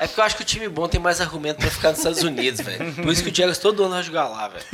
É 0.00 0.06
porque 0.06 0.18
eu 0.20 0.24
acho 0.24 0.36
que 0.36 0.42
o 0.42 0.46
time 0.46 0.66
bom 0.68 0.88
tem 0.88 0.98
mais 0.98 1.20
argumento 1.20 1.58
pra 1.58 1.70
ficar 1.70 1.90
nos 1.90 1.98
Estados 1.98 2.22
Unidos, 2.22 2.60
velho. 2.62 2.94
Por 2.94 3.12
isso 3.12 3.22
que 3.22 3.28
o 3.30 3.34
Jaguars 3.34 3.58
todo 3.58 3.82
ano 3.84 3.92
vai 3.94 4.02
jogar 4.02 4.28
lá, 4.28 4.48
velho. 4.48 4.64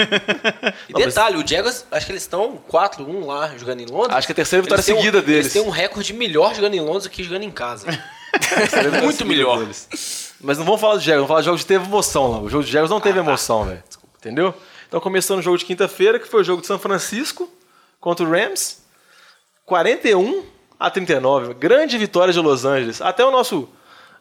E 0.89 0.93
detalhe, 0.95 1.37
o 1.37 1.47
Jaguars, 1.47 1.85
acho 1.91 2.07
que 2.07 2.13
eles 2.13 2.23
estão 2.23 2.59
4-1 2.71 3.27
lá 3.27 3.51
jogando 3.59 3.81
em 3.81 3.87
Londres. 3.87 4.15
Acho 4.17 4.27
que 4.29 4.33
é 4.33 4.35
a 4.35 4.37
terceira 4.37 4.63
vitória 4.63 4.79
Eles 4.81 4.87
têm 4.87 4.95
um- 4.95 4.99
seguida 4.99 5.21
deles. 5.21 5.41
Eles 5.47 5.53
têm 5.53 5.63
um 5.63 5.71
recorde 5.71 6.13
melhor 6.15 6.55
jogando 6.55 6.75
em 6.75 6.81
Londres 6.81 7.03
do 7.05 7.11
que 7.11 7.25
jogando 7.25 7.43
em 7.43 7.51
casa. 7.51 7.87
Muito 9.03 9.27
melhor. 9.27 9.59
deles. 9.59 10.33
Mas 10.41 10.59
não 10.59 10.65
vamos 10.65 10.81
falar 10.81 10.97
de 10.99 11.05
Jaguars, 11.05 11.19
vamos 11.19 11.29
falar 11.29 11.41
de 11.41 11.47
jogos 11.47 11.61
que 11.63 11.67
teve 11.69 11.85
emoção 11.85 12.31
lá. 12.31 12.39
O 12.39 12.49
jogo 12.49 12.63
de 12.65 12.71
Jaguars 12.71 12.91
não 12.91 13.01
teve 13.01 13.19
emoção, 13.19 13.65
velho. 13.65 13.83
Entendeu? 14.19 14.55
Então 14.87 15.01
começando 15.01 15.41
o 15.41 15.43
jogo 15.43 15.59
de 15.59 15.65
quinta-feira, 15.65 16.19
que 16.21 16.29
foi 16.29 16.43
o 16.43 16.45
jogo 16.45 16.61
de 16.61 16.69
São 16.69 16.79
Francisco 16.79 17.51
contra 18.01 18.25
o 18.25 18.31
Rams. 18.31 18.79
41 19.65 20.45
a 20.79 20.89
39. 20.91 21.55
Grande 21.55 21.99
vitória 21.99 22.33
de 22.33 22.39
Los 22.39 22.65
Angeles. 22.65 23.01
Até 23.01 23.25
o 23.25 23.31
nosso 23.33 23.69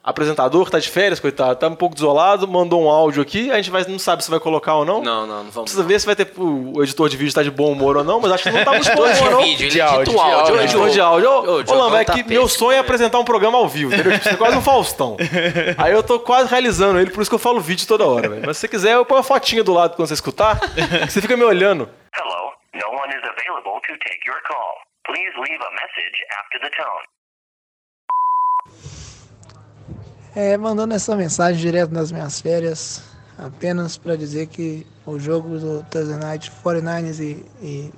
apresentador, 0.05 0.65
que 0.65 0.71
tá 0.71 0.77
de 0.77 0.87
férias, 0.87 1.19
coitado, 1.19 1.55
tá 1.59 1.67
um 1.67 1.75
pouco 1.75 1.95
desolado, 1.95 2.47
mandou 2.47 2.83
um 2.83 2.89
áudio 2.89 3.23
aqui. 3.23 3.49
A 3.51 3.55
gente 3.55 3.71
vai, 3.71 3.83
não 3.85 3.97
sabe 3.97 4.23
se 4.23 4.29
vai 4.29 4.39
colocar 4.39 4.75
ou 4.75 4.85
não. 4.85 5.01
Não, 5.01 5.25
não, 5.25 5.43
não 5.43 5.51
vamos. 5.51 5.71
Precisa 5.71 5.83
ver 5.83 5.99
se 5.99 6.05
vai 6.05 6.15
ter 6.15 6.31
o 6.37 6.83
editor 6.83 7.09
de 7.09 7.17
vídeo 7.17 7.33
tá 7.33 7.41
de 7.41 7.49
bom 7.49 7.71
humor 7.71 7.97
ou 7.97 8.03
não, 8.03 8.21
mas 8.21 8.31
acho 8.31 8.43
que 8.43 8.51
não 8.51 8.63
tá 8.63 8.71
muito 8.71 8.85
de 8.87 8.95
bom 8.95 9.07
Editor 9.07 9.15
de 9.15 9.27
humor, 9.27 9.31
não. 9.31 9.41
vídeo, 9.43 9.69
De 9.69 9.81
áudio, 9.81 10.15
o 10.15 10.21
áudio. 10.21 10.61
Editor 10.61 10.89
de 10.89 11.01
áudio. 11.01 11.29
Ô, 11.31 11.73
Lamba, 11.73 12.01
é 12.01 12.05
que 12.05 12.23
meu 12.23 12.47
sonho 12.47 12.73
é 12.73 12.79
apresentar 12.79 13.17
um 13.17 13.25
programa 13.25 13.57
ao 13.57 13.67
vivo, 13.67 13.91
entendeu? 13.93 14.11
Tipo, 14.13 14.23
Você 14.23 14.29
é 14.35 14.37
quase 14.37 14.57
um 14.57 14.61
Faustão. 14.61 15.17
Aí 15.77 15.91
eu 15.91 16.03
tô 16.03 16.19
quase 16.19 16.49
realizando 16.49 16.99
ele, 16.99 17.09
por 17.09 17.21
isso 17.21 17.31
que 17.31 17.35
eu 17.35 17.39
falo 17.39 17.59
vídeo 17.59 17.87
toda 17.87 18.05
hora, 18.05 18.29
velho. 18.29 18.43
Mas 18.45 18.57
se 18.57 18.61
você 18.61 18.67
quiser, 18.67 18.93
eu 18.93 19.05
ponho 19.05 19.17
uma 19.19 19.23
fotinha 19.23 19.63
do 19.63 19.73
lado 19.73 19.95
quando 19.95 20.07
você 20.07 20.13
escutar, 20.13 20.59
que 20.59 21.11
você 21.11 21.19
fica 21.21 21.35
me 21.35 21.43
olhando. 21.43 21.89
Hello, 22.15 22.51
no 22.75 22.87
one 22.99 23.09
is 23.09 23.23
available 23.23 23.81
to 23.87 23.93
take 24.05 24.19
your 24.27 24.41
call. 24.47 24.75
Please 25.05 25.33
leave 25.37 25.61
a 25.61 25.71
message 25.71 26.17
after 26.39 26.59
the 26.61 26.69
tone. 26.77 27.05
É, 30.35 30.57
mandando 30.57 30.93
essa 30.93 31.15
mensagem 31.15 31.61
direto 31.61 31.93
nas 31.93 32.11
minhas 32.11 32.41
férias, 32.41 33.01
apenas 33.37 33.95
para 33.95 34.17
dizer 34.17 34.47
que 34.47 34.85
o 35.05 35.17
jogo 35.17 35.57
do 35.57 35.85
Thursday 35.89 36.17
Night 36.17 36.51
49ers 36.61 37.19
e, 37.19 37.45
e 37.61 37.91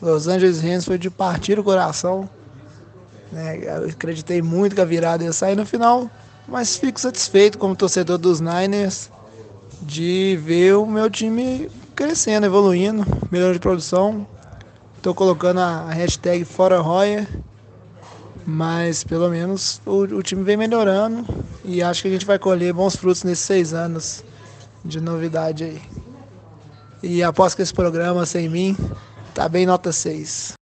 Los 0.00 0.26
Angeles 0.26 0.62
Rams 0.62 0.86
foi 0.86 0.96
de 0.96 1.10
partir 1.10 1.58
o 1.58 1.64
coração. 1.64 2.26
né? 3.30 3.60
Eu 3.62 3.90
acreditei 3.90 4.40
muito 4.40 4.74
que 4.74 4.80
a 4.80 4.86
virada 4.86 5.22
ia 5.22 5.34
sair 5.34 5.54
no 5.54 5.66
final, 5.66 6.10
mas 6.48 6.76
fico 6.76 6.98
satisfeito 6.98 7.58
como 7.58 7.76
torcedor 7.76 8.16
dos 8.16 8.40
Niners 8.40 9.10
de 9.82 10.38
ver 10.42 10.76
o 10.76 10.86
meu 10.86 11.10
time 11.10 11.70
crescendo, 11.94 12.46
evoluindo, 12.46 13.04
melhorando 13.30 13.54
de 13.54 13.60
produção. 13.60 14.26
Estou 14.96 15.14
colocando 15.14 15.60
a 15.60 15.90
hashtag 15.90 16.44
Fora 16.44 16.80
Roya. 16.80 17.28
Mas 18.44 19.04
pelo 19.04 19.28
menos 19.28 19.80
o, 19.86 20.02
o 20.02 20.22
time 20.22 20.42
vem 20.42 20.56
melhorando 20.56 21.24
e 21.64 21.82
acho 21.82 22.02
que 22.02 22.08
a 22.08 22.10
gente 22.10 22.26
vai 22.26 22.38
colher 22.38 22.72
bons 22.72 22.96
frutos 22.96 23.22
nesses 23.22 23.44
seis 23.44 23.72
anos 23.72 24.24
de 24.84 25.00
novidade 25.00 25.64
aí. 25.64 25.82
E 27.02 27.22
após 27.22 27.54
que 27.54 27.62
esse 27.62 27.74
programa 27.74 28.24
sem 28.26 28.48
mim, 28.48 28.76
tá 29.34 29.48
bem 29.48 29.66
nota 29.66 29.92
6. 29.92 30.54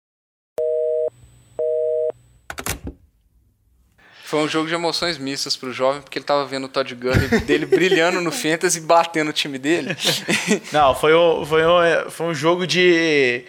Foi 4.29 4.41
um 4.41 4.49
jogo 4.49 4.69
de 4.69 4.75
emoções 4.75 5.17
mistas 5.17 5.57
pro 5.57 5.73
jovem, 5.73 6.03
porque 6.03 6.19
ele 6.19 6.25
tava 6.25 6.45
vendo 6.45 6.65
o 6.65 6.69
Todd 6.69 6.95
Gurley 6.95 7.41
dele 7.41 7.65
brilhando 7.67 8.21
no 8.21 8.31
Fantasy 8.31 8.77
e 8.79 8.83
batendo 8.83 9.31
o 9.31 9.33
time 9.33 9.59
dele. 9.59 9.97
Não, 10.71 10.95
foi 10.95 11.15
um, 11.15 11.47
foi 11.47 11.63
um, 11.65 12.11
foi 12.11 12.27
um 12.27 12.35
jogo 12.35 12.67
de. 12.67 13.47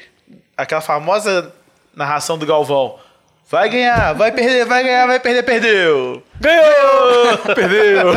Aquela 0.56 0.80
famosa 0.80 1.54
narração 1.94 2.38
do 2.38 2.46
Galvão. 2.46 2.98
Vai 3.50 3.68
ganhar, 3.70 4.14
vai 4.14 4.32
perder, 4.32 4.66
vai 4.66 4.84
ganhar, 4.84 5.08
vai 5.08 5.20
perder, 5.20 5.44
perdeu. 5.44 6.24
Ganhou! 6.40 7.38
Perdeu! 7.56 8.12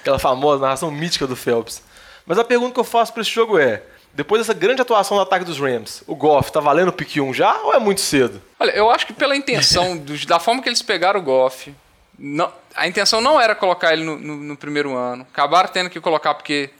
Aquela 0.00 0.18
famosa 0.18 0.60
narração 0.62 0.90
mítica 0.90 1.26
do 1.26 1.36
Phelps. 1.36 1.82
Mas 2.26 2.38
a 2.38 2.44
pergunta 2.44 2.74
que 2.74 2.80
eu 2.80 2.84
faço 2.84 3.12
pra 3.12 3.22
esse 3.22 3.30
jogo 3.30 3.58
é: 3.58 3.82
depois 4.12 4.40
dessa 4.42 4.52
grande 4.52 4.82
atuação 4.82 5.16
no 5.16 5.22
ataque 5.22 5.44
dos 5.44 5.58
Rams, 5.58 6.02
o 6.06 6.14
Goff 6.16 6.50
tá 6.50 6.58
valendo 6.60 6.88
o 6.88 6.92
pick 6.92 7.16
1 7.16 7.32
já 7.32 7.56
ou 7.62 7.72
é 7.74 7.78
muito 7.78 8.00
cedo? 8.00 8.42
Olha, 8.58 8.72
eu 8.72 8.90
acho 8.90 9.06
que 9.06 9.12
pela 9.12 9.36
intenção, 9.36 9.96
do- 9.98 10.26
da 10.26 10.38
forma 10.40 10.60
que 10.60 10.68
eles 10.68 10.82
pegaram 10.82 11.20
o 11.20 11.22
Goff, 11.22 11.72
não- 12.18 12.52
a 12.74 12.88
intenção 12.88 13.20
não 13.20 13.40
era 13.40 13.54
colocar 13.54 13.92
ele 13.92 14.02
no, 14.04 14.18
no- 14.18 14.36
no 14.36 14.56
primeiro 14.56 14.94
ano. 14.96 15.24
Acabaram 15.32 15.68
tendo 15.68 15.88
que 15.88 16.00
colocar 16.00 16.34
porque 16.34 16.70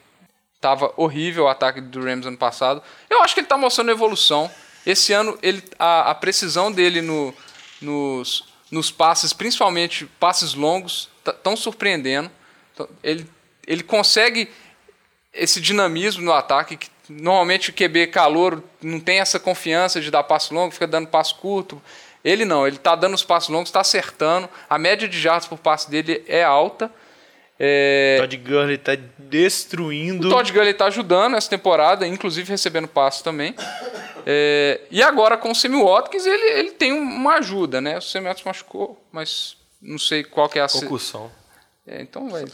tava 0.60 0.92
horrível 0.96 1.44
o 1.44 1.48
ataque 1.48 1.80
do 1.80 2.04
Rams 2.04 2.26
ano 2.26 2.36
passado. 2.36 2.82
Eu 3.08 3.22
acho 3.22 3.32
que 3.32 3.40
ele 3.40 3.46
tá 3.46 3.56
mostrando 3.56 3.90
evolução. 3.92 4.50
Esse 4.84 5.12
ano, 5.12 5.38
ele, 5.42 5.62
a, 5.78 6.10
a 6.10 6.14
precisão 6.14 6.70
dele 6.72 7.00
no- 7.00 7.32
nos, 7.80 8.44
nos 8.70 8.90
passes, 8.90 9.32
principalmente 9.32 10.06
passes 10.18 10.54
longos, 10.54 11.08
estão 11.26 11.56
surpreendendo. 11.56 12.30
Então, 12.72 12.88
ele, 13.02 13.26
ele 13.66 13.82
consegue 13.82 14.48
esse 15.32 15.60
dinamismo 15.60 16.22
no 16.22 16.32
ataque 16.32 16.76
que 16.76 16.88
normalmente 17.08 17.70
o 17.70 17.72
QB 17.72 18.08
calor 18.08 18.62
não 18.82 19.00
tem 19.00 19.20
essa 19.20 19.38
confiança 19.38 20.00
de 20.00 20.10
dar 20.10 20.22
passo 20.22 20.54
longo, 20.54 20.72
fica 20.72 20.86
dando 20.86 21.08
passo 21.08 21.36
curto. 21.36 21.80
Ele 22.24 22.44
não, 22.44 22.66
ele 22.66 22.76
está 22.76 22.94
dando 22.94 23.14
os 23.14 23.24
passos 23.24 23.48
longos, 23.48 23.68
está 23.68 23.80
acertando. 23.80 24.48
A 24.68 24.78
média 24.78 25.08
de 25.08 25.18
jardas 25.18 25.46
por 25.46 25.58
passe 25.58 25.90
dele 25.90 26.22
é 26.26 26.44
alta. 26.44 26.92
É, 27.62 28.16
Todd 28.20 28.36
Gurley 28.38 28.78
tá 28.78 28.96
destruindo. 29.18 30.28
o 30.28 30.30
Todd 30.30 30.50
Gurley 30.50 30.70
está 30.72 30.86
ajudando 30.86 31.36
essa 31.36 31.50
temporada, 31.50 32.06
inclusive 32.06 32.48
recebendo 32.50 32.88
passos 32.88 33.20
também. 33.22 33.54
É, 34.24 34.80
e 34.90 35.02
agora 35.02 35.36
com 35.36 35.50
o 35.50 35.54
Sammy 35.54 35.82
Watkins 35.82 36.24
ele, 36.26 36.58
ele 36.58 36.70
tem 36.72 36.92
uma 36.92 37.34
ajuda, 37.34 37.80
né? 37.80 37.98
O 37.98 38.02
Sammy 38.02 38.26
Watkins 38.28 38.46
machucou, 38.46 39.02
mas 39.12 39.56
não 39.80 39.98
sei 39.98 40.24
qual 40.24 40.48
que 40.48 40.58
é 40.58 40.62
a... 40.62 40.68
Concussão. 40.68 41.30
É, 41.86 42.00
então 42.00 42.28
vai... 42.30 42.44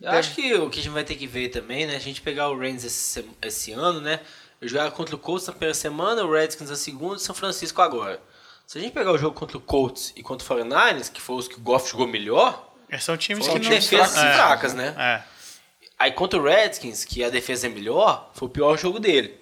Eu 0.00 0.10
acho 0.10 0.34
que 0.34 0.54
o 0.54 0.70
que 0.70 0.80
a 0.80 0.82
gente 0.82 0.92
vai 0.92 1.04
ter 1.04 1.14
que 1.16 1.26
ver 1.26 1.48
também, 1.50 1.86
né? 1.86 1.96
A 1.96 2.00
gente 2.00 2.20
pegar 2.20 2.48
o 2.48 2.58
Rams 2.58 2.84
esse, 2.84 2.90
se- 3.22 3.24
esse 3.42 3.72
ano, 3.72 4.00
né? 4.00 4.20
Jogar 4.62 4.90
contra 4.90 5.14
o 5.14 5.18
Colts 5.18 5.46
na 5.46 5.52
primeira 5.52 5.74
semana, 5.74 6.24
o 6.24 6.32
Redskins 6.32 6.70
na 6.70 6.76
segunda 6.76 7.16
e 7.16 7.20
São 7.20 7.34
Francisco 7.34 7.80
agora. 7.80 8.20
Se 8.66 8.76
a 8.78 8.80
gente 8.80 8.92
pegar 8.92 9.12
o 9.12 9.18
jogo 9.18 9.34
contra 9.34 9.56
o 9.56 9.60
Colts 9.60 10.12
e 10.16 10.22
contra 10.22 10.44
o 10.44 10.58
49ers, 10.58 11.10
que 11.12 11.20
foram 11.20 11.38
os 11.38 11.48
que 11.48 11.56
o 11.56 11.60
Goff 11.60 11.90
jogou 11.90 12.06
melhor, 12.06 12.67
São 12.98 13.16
times 13.16 13.44
São 13.44 13.54
que 13.54 13.60
não 13.64 13.70
defesas 13.70 14.16
é. 14.16 14.32
fracas, 14.34 14.72
né? 14.74 14.94
É. 14.98 15.22
Aí 15.98 16.12
contra 16.12 16.38
o 16.38 16.42
Redskins, 16.42 17.04
que 17.04 17.22
a 17.24 17.28
defesa 17.28 17.66
é 17.66 17.70
melhor, 17.70 18.30
foi 18.34 18.46
o 18.46 18.50
pior 18.50 18.78
jogo 18.78 18.98
dele. 19.00 19.34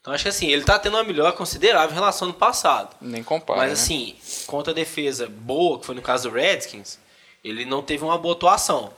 Então 0.00 0.14
acho 0.14 0.22
que 0.22 0.28
assim, 0.28 0.46
ele 0.48 0.62
tá 0.64 0.78
tendo 0.78 0.96
uma 0.96 1.02
melhora 1.04 1.32
considerável 1.32 1.90
em 1.90 1.94
relação 1.94 2.26
ao 2.28 2.30
ano 2.30 2.38
passado. 2.38 2.94
Nem 3.00 3.22
compara, 3.22 3.58
Mas 3.60 3.68
né? 3.70 3.72
assim, 3.74 4.16
contra 4.46 4.72
a 4.72 4.74
defesa 4.74 5.26
boa, 5.28 5.78
que 5.80 5.86
foi 5.86 5.94
no 5.94 6.00
caso 6.02 6.30
do 6.30 6.34
Redskins, 6.34 6.98
ele 7.44 7.64
não 7.64 7.82
teve 7.82 8.04
uma 8.04 8.16
boa 8.16 8.34
atuação. 8.34 8.92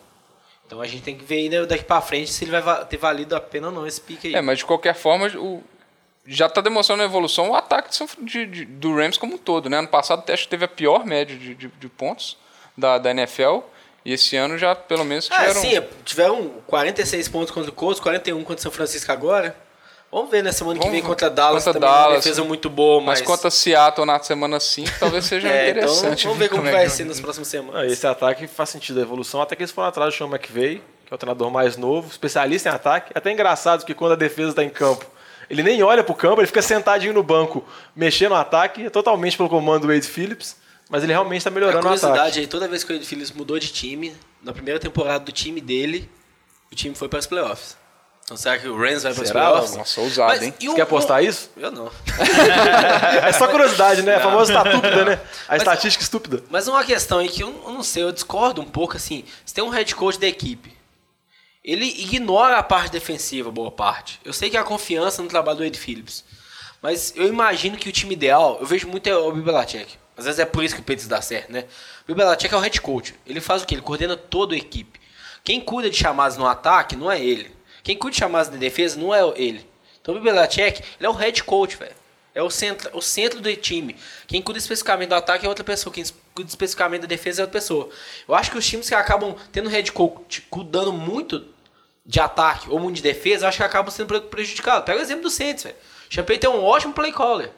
Então 0.67 0.81
a 0.81 0.87
gente 0.87 1.03
tem 1.03 1.17
que 1.17 1.25
ver 1.25 1.37
ainda 1.39 1.67
daqui 1.67 1.85
pra 1.85 2.01
frente 2.01 2.31
se 2.33 2.45
ele 2.45 2.53
vai 2.53 2.61
va- 2.61 2.85
ter 2.85 2.97
valido 2.99 3.35
a 3.35 3.41
pena 3.41 3.69
ou 3.69 3.73
não 3.73 3.87
esse 3.87 4.01
pique 4.01 4.29
aí. 4.29 4.35
É, 4.35 4.41
mas 4.41 4.59
de 4.59 4.65
qualquer 4.67 4.95
forma, 4.95 5.27
o, 5.37 5.65
já 6.27 6.47
está 6.47 6.61
demonstrando 6.61 7.03
a 7.03 7.07
evolução 7.07 7.51
o 7.51 7.55
ataque 7.57 7.89
de 7.89 7.97
São- 7.97 8.07
de- 8.21 8.47
de- 8.47 8.65
do 8.67 8.95
Rams 8.95 9.17
como 9.19 9.35
um 9.35 9.39
todo. 9.39 9.69
Né? 9.69 9.79
Ano 9.79 9.89
passado 9.89 10.21
o 10.21 10.23
teste 10.23 10.47
teve 10.47 10.65
a 10.65 10.69
pior 10.69 11.05
média 11.05 11.37
de, 11.37 11.55
de- 11.57 11.69
de 11.69 11.89
pontos 11.89 12.37
da, 12.79 12.99
da 12.99 13.11
NFL. 13.11 13.61
E 14.05 14.13
esse 14.13 14.37
ano 14.37 14.57
já 14.57 14.75
pelo 14.75 15.05
menos 15.05 15.29
Ah, 15.31 15.37
tiveram. 15.47 15.61
sim, 15.61 15.83
tiveram 16.05 16.49
46 16.67 17.29
pontos 17.29 17.51
contra 17.51 17.71
o 17.71 17.75
Colts, 17.75 18.01
41 18.01 18.39
contra 18.43 18.57
o 18.57 18.63
São 18.63 18.73
Francisco 18.73 19.11
agora. 19.13 19.55
Vamos 20.11 20.29
ver 20.31 20.43
na 20.43 20.51
semana 20.53 20.75
que 20.75 20.81
Vamos 20.81 20.93
vem 20.93 21.03
ver. 21.03 21.07
contra 21.07 21.31
Dallas 21.31 21.63
Contra 21.65 21.81
também, 21.81 21.95
uma 21.95 22.03
Dallas. 22.05 22.25
defesa 22.25 22.43
muito 22.43 22.69
boa, 22.69 23.01
mas... 23.01 23.21
mas 23.21 23.29
contra 23.29 23.49
Seattle 23.51 24.05
na 24.05 24.19
semana 24.21 24.59
5 24.59 24.91
talvez 24.99 25.25
seja 25.25 25.47
É, 25.53 25.71
então 25.71 25.83
interessante. 25.85 26.25
vamos 26.25 26.39
ver 26.39 26.49
como 26.49 26.67
é 26.67 26.73
vai 26.73 26.85
que- 26.87 26.91
ser 26.91 27.05
nas 27.05 27.21
próximas 27.21 27.47
Ah, 27.47 27.51
semanas. 27.51 27.93
esse 27.93 28.05
ataque 28.07 28.49
faz 28.49 28.71
sentido 28.71 28.99
a 28.99 29.03
evolução, 29.03 29.41
até 29.41 29.55
que 29.55 29.63
eles 29.63 29.71
foram 29.71 29.89
atrás 29.89 30.13
do 30.13 30.17
Sean 30.19 30.27
McVay, 30.27 30.83
que 31.07 31.13
é 31.13 31.15
o 31.15 31.19
treinador 31.19 31.49
mais 31.51 31.77
novo, 31.77 32.09
especialista 32.11 32.69
em 32.71 32.73
ataque. 32.73 33.13
É 33.15 33.19
Até 33.19 33.31
engraçado 33.31 33.85
que 33.85 33.95
quando 33.95 34.13
a 34.13 34.17
defesa 34.17 34.51
está 34.51 34.65
em 34.65 34.71
campo, 34.71 35.07
ele 35.49 35.63
nem 35.63 35.81
olha 35.83 36.03
pro 36.03 36.15
campo, 36.15 36.41
ele 36.41 36.47
fica 36.49 36.63
sentadinho 36.63 37.13
no 37.13 37.23
banco, 37.23 37.65
mexendo 37.95 38.31
no 38.31 38.37
ataque, 38.37 38.87
é 38.87 38.91
totalmente 38.91 39.37
pelo 39.37 39.49
comando 39.49 39.83
do 39.87 39.93
Wade 39.95 40.09
Phillips, 40.09 40.57
mas 40.91 41.03
ele 41.03 41.13
realmente 41.13 41.39
está 41.39 41.49
A 41.49 41.53
melhorando 41.53 41.79
o 41.79 41.83
curiosidade 41.83 42.41
aí, 42.41 42.47
toda 42.47 42.69
vez 42.69 42.85
que 42.85 42.93
o 42.93 42.97
Ed 42.97 43.07
Phillips 43.07 43.31
mudou 43.33 43.59
de 43.59 43.69
time, 43.69 44.15
na 44.43 44.53
primeira 44.53 44.79
temporada 44.79 45.25
do 45.25 45.33
time 45.33 45.61
dele, 45.61 46.11
o 46.71 46.75
time 46.75 46.95
foi 46.95 47.09
para 47.09 47.21
os 47.21 47.27
playoffs. 47.27 47.79
Então 48.25 48.37
será 48.37 48.59
que 48.59 48.69
o 48.69 48.77
Rams 48.79 49.03
vai 49.03 49.13
para 49.13 49.23
os 49.23 49.29
Será, 49.29 49.41
playoffs? 49.51 49.77
Nossa, 49.77 50.01
ousado, 50.03 50.29
Mas 50.29 50.43
hein? 50.43 50.55
e 50.61 50.65
Você 50.67 50.69
o- 50.71 50.75
quer 50.77 50.83
apostar 50.83 51.25
isso? 51.25 51.51
Eu 51.57 51.71
não. 51.73 51.91
É 53.27 53.33
só 53.33 53.49
curiosidade, 53.49 54.03
né? 54.03 54.17
A 54.17 54.21
famosa 54.21 54.53
estúpida, 54.53 55.05
né? 55.05 55.21
A 55.49 55.57
estatística 55.57 56.03
estúpida. 56.05 56.43
Mas 56.49 56.69
uma 56.69 56.85
questão 56.85 57.19
aí 57.19 57.29
que 57.29 57.43
eu, 57.43 57.49
eu 57.67 57.73
não 57.73 57.83
sei, 57.83 58.03
eu 58.05 58.13
discordo 58.13 58.61
um 58.61 58.65
pouco 58.67 58.97
assim. 58.97 59.25
Você 59.45 59.55
tem 59.55 59.65
um 59.65 59.69
head 59.69 59.95
coach 59.97 60.19
da 60.19 60.27
equipe. 60.29 60.73
Ele 61.65 61.85
ignora 61.85 62.57
a 62.57 62.63
parte 62.63 62.93
defensiva, 62.93 63.51
boa 63.51 63.71
parte. 63.71 64.21
Eu 64.25 64.33
sei 64.33 64.49
que 64.49 64.57
há 64.57 64.63
confiança 64.63 65.23
no 65.23 65.29
trabalho 65.29 65.59
do 65.59 65.65
Ed 65.65 65.77
Phillips. 65.79 66.25
Mas 66.81 67.13
eu 67.17 67.27
imagino 67.27 67.77
que 67.77 67.89
o 67.89 67.93
time 67.93 68.15
ideal, 68.15 68.57
eu 68.61 68.67
vejo 68.67 68.87
muito 68.89 69.07
é 69.09 69.17
o 69.17 69.31
Bill 69.33 69.43
Belichick. 69.45 69.99
Às 70.21 70.27
vezes 70.27 70.39
é 70.39 70.45
por 70.45 70.63
isso 70.63 70.75
que 70.75 70.81
o 70.81 70.85
Patriots 70.85 71.09
dá 71.09 71.21
certo, 71.21 71.51
né? 71.51 71.65
O 72.07 72.15
Belichick 72.15 72.53
é 72.55 72.57
o 72.57 72.61
head 72.61 72.81
coach. 72.81 73.15
Ele 73.27 73.41
faz 73.41 73.63
o 73.63 73.67
quê? 73.67 73.75
Ele 73.75 73.83
coordena 73.83 74.17
toda 74.17 74.55
a 74.55 74.59
equipe. 74.59 75.01
Quem 75.43 75.61
cuida 75.61 75.89
de 75.89 75.97
chamadas 75.97 76.37
no 76.37 76.47
ataque 76.47 76.95
não 76.95 77.11
é 77.11 77.19
ele. 77.19 77.55
Quem 77.83 77.97
cuida 77.97 78.13
de 78.13 78.19
chamadas 78.21 78.51
na 78.51 78.59
defesa 78.59 79.01
não 79.01 79.15
é 79.15 79.21
ele. 79.37 79.67
Então 80.01 80.15
o 80.15 80.21
Belichick, 80.21 80.83
ele 80.99 81.07
é 81.07 81.09
o 81.09 81.13
head 81.13 81.43
coach, 81.45 81.77
velho. 81.77 81.95
É 82.35 82.43
o 82.43 82.51
centro, 82.51 82.91
o 82.97 83.01
centro 83.03 83.41
do 83.41 83.57
time. 83.57 83.97
Quem 84.27 84.41
cuida 84.41 84.59
especificamente 84.59 85.09
do 85.09 85.15
ataque 85.15 85.47
é 85.47 85.49
outra 85.49 85.65
pessoa. 85.65 85.93
Quem 85.93 86.05
cuida 86.35 86.49
especificamente 86.49 87.01
da 87.03 87.07
defesa 87.09 87.41
é 87.41 87.45
outra 87.45 87.59
pessoa. 87.59 87.89
Eu 88.29 88.35
acho 88.35 88.51
que 88.51 88.59
os 88.59 88.67
times 88.67 88.89
que 88.89 88.95
acabam 88.95 89.35
tendo 89.51 89.69
head 89.69 89.91
coach 89.91 90.43
cuidando 90.51 90.93
muito 90.93 91.47
de 92.07 92.21
ataque 92.21 92.69
ou 92.71 92.79
muito 92.79 92.97
de 92.97 93.03
defesa, 93.03 93.49
acho 93.49 93.57
que 93.59 93.63
acabam 93.65 93.91
sendo 93.91 94.07
pre- 94.07 94.21
prejudicados. 94.21 94.85
Pega 94.85 94.99
o 94.99 95.03
exemplo 95.03 95.23
do 95.23 95.31
Saints, 95.31 95.65
velho. 95.65 95.77
Champagne 96.09 96.39
tem 96.39 96.51
um 96.51 96.63
ótimo 96.63 96.93
play 96.93 97.13
caller. 97.13 97.51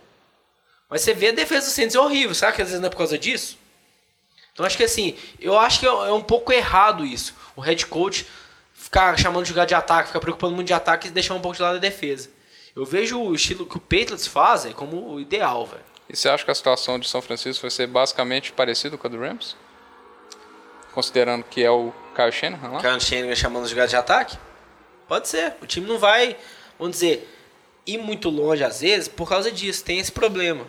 Mas 0.93 1.01
você 1.01 1.15
vê 1.15 1.29
a 1.29 1.33
defesa 1.33 1.69
do 1.69 1.73
Saints 1.73 1.97
é 1.97 1.99
horrível. 1.99 2.35
Será 2.35 2.53
que 2.53 2.61
às 2.61 2.69
vezes 2.69 2.79
não 2.79 2.89
é 2.89 2.91
por 2.91 2.99
causa 2.99 3.17
disso? 3.17 3.57
Então 4.53 4.67
acho 4.67 4.77
que 4.77 4.85
assim, 4.85 5.17
eu 5.41 5.59
acho 5.59 5.81
que 5.81 5.87
é 5.87 5.89
é 5.89 6.13
um 6.13 6.21
pouco 6.21 6.53
errado 6.53 7.03
isso. 7.03 7.35
O 7.57 7.63
head 7.63 7.87
coach 7.87 8.27
ficar 8.75 9.19
chamando 9.19 9.45
de 9.45 9.49
jogar 9.49 9.65
de 9.65 9.75
ataque, 9.75 10.09
ficar 10.09 10.21
preocupando 10.21 10.55
muito 10.55 10.67
de 10.67 10.75
ataque 10.75 11.09
e 11.09 11.11
deixar 11.11 11.33
um 11.33 11.41
pouco 11.41 11.57
de 11.57 11.63
lado 11.63 11.77
a 11.77 11.81
defesa. 11.81 12.29
Eu 12.77 12.85
vejo 12.85 13.19
o 13.19 13.35
estilo 13.35 13.65
que 13.65 13.79
o 13.79 13.81
Patriots 13.81 14.27
faz 14.27 14.67
é 14.67 14.75
como 14.75 15.15
o 15.15 15.19
ideal, 15.19 15.65
velho. 15.65 15.83
E 16.11 16.15
você 16.15 16.29
acha 16.29 16.45
que 16.45 16.51
a 16.51 16.55
situação 16.55 16.99
de 16.99 17.09
São 17.09 17.23
Francisco 17.23 17.63
vai 17.63 17.71
ser 17.71 17.87
basicamente 17.87 18.53
parecida 18.53 18.99
com 18.99 19.07
a 19.07 19.11
do 19.11 19.19
Rams? 19.19 19.57
Considerando 20.93 21.43
que 21.45 21.65
é 21.65 21.71
o 21.71 21.91
Kyle 22.15 22.31
Shanahan 22.31 22.69
lá? 22.69 22.81
Kyle 22.83 23.01
Shanahan 23.01 23.35
chamando 23.35 23.65
de 23.65 23.71
jogar 23.71 23.87
de 23.87 23.97
ataque? 23.97 24.37
Pode 25.09 25.27
ser. 25.27 25.55
O 25.63 25.67
time 25.67 25.87
não 25.87 25.99
vai, 25.99 26.37
vamos 26.79 26.97
dizer, 26.97 27.27
ir 27.87 27.97
muito 27.97 28.29
longe 28.29 28.63
às 28.63 28.83
vezes 28.83 29.09
por 29.09 29.27
causa 29.27 29.51
disso. 29.51 29.83
Tem 29.83 29.99
esse 29.99 30.13
problema. 30.13 30.67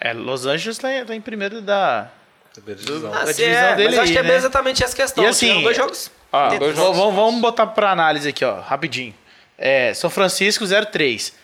É, 0.00 0.12
Los 0.12 0.46
Angeles 0.46 0.76
tá, 0.78 0.88
tá 1.06 1.14
em 1.14 1.20
primeiro 1.20 1.60
da. 1.60 2.10
Ah, 2.56 3.24
da 3.24 3.26
se 3.32 3.42
divisão 3.42 3.64
é, 3.64 3.74
dele 3.76 3.88
mas 3.90 3.98
acho 3.98 4.08
aí, 4.08 4.12
que 4.12 4.18
é 4.18 4.22
né? 4.22 4.34
exatamente 4.36 4.82
essa 4.82 4.96
questão. 4.96 5.22
E 5.24 5.26
assim, 5.26 5.62
dois 5.62 5.76
jogos. 5.76 6.10
Ó, 6.32 6.48
dentro- 6.48 6.66
v- 6.68 6.72
vamos, 6.74 7.14
vamos 7.14 7.40
botar 7.40 7.66
pra 7.66 7.90
análise 7.92 8.28
aqui, 8.28 8.44
ó, 8.44 8.60
rapidinho. 8.60 9.14
É, 9.58 9.92
São 9.94 10.08
Francisco 10.10 10.64
03. 10.66 11.34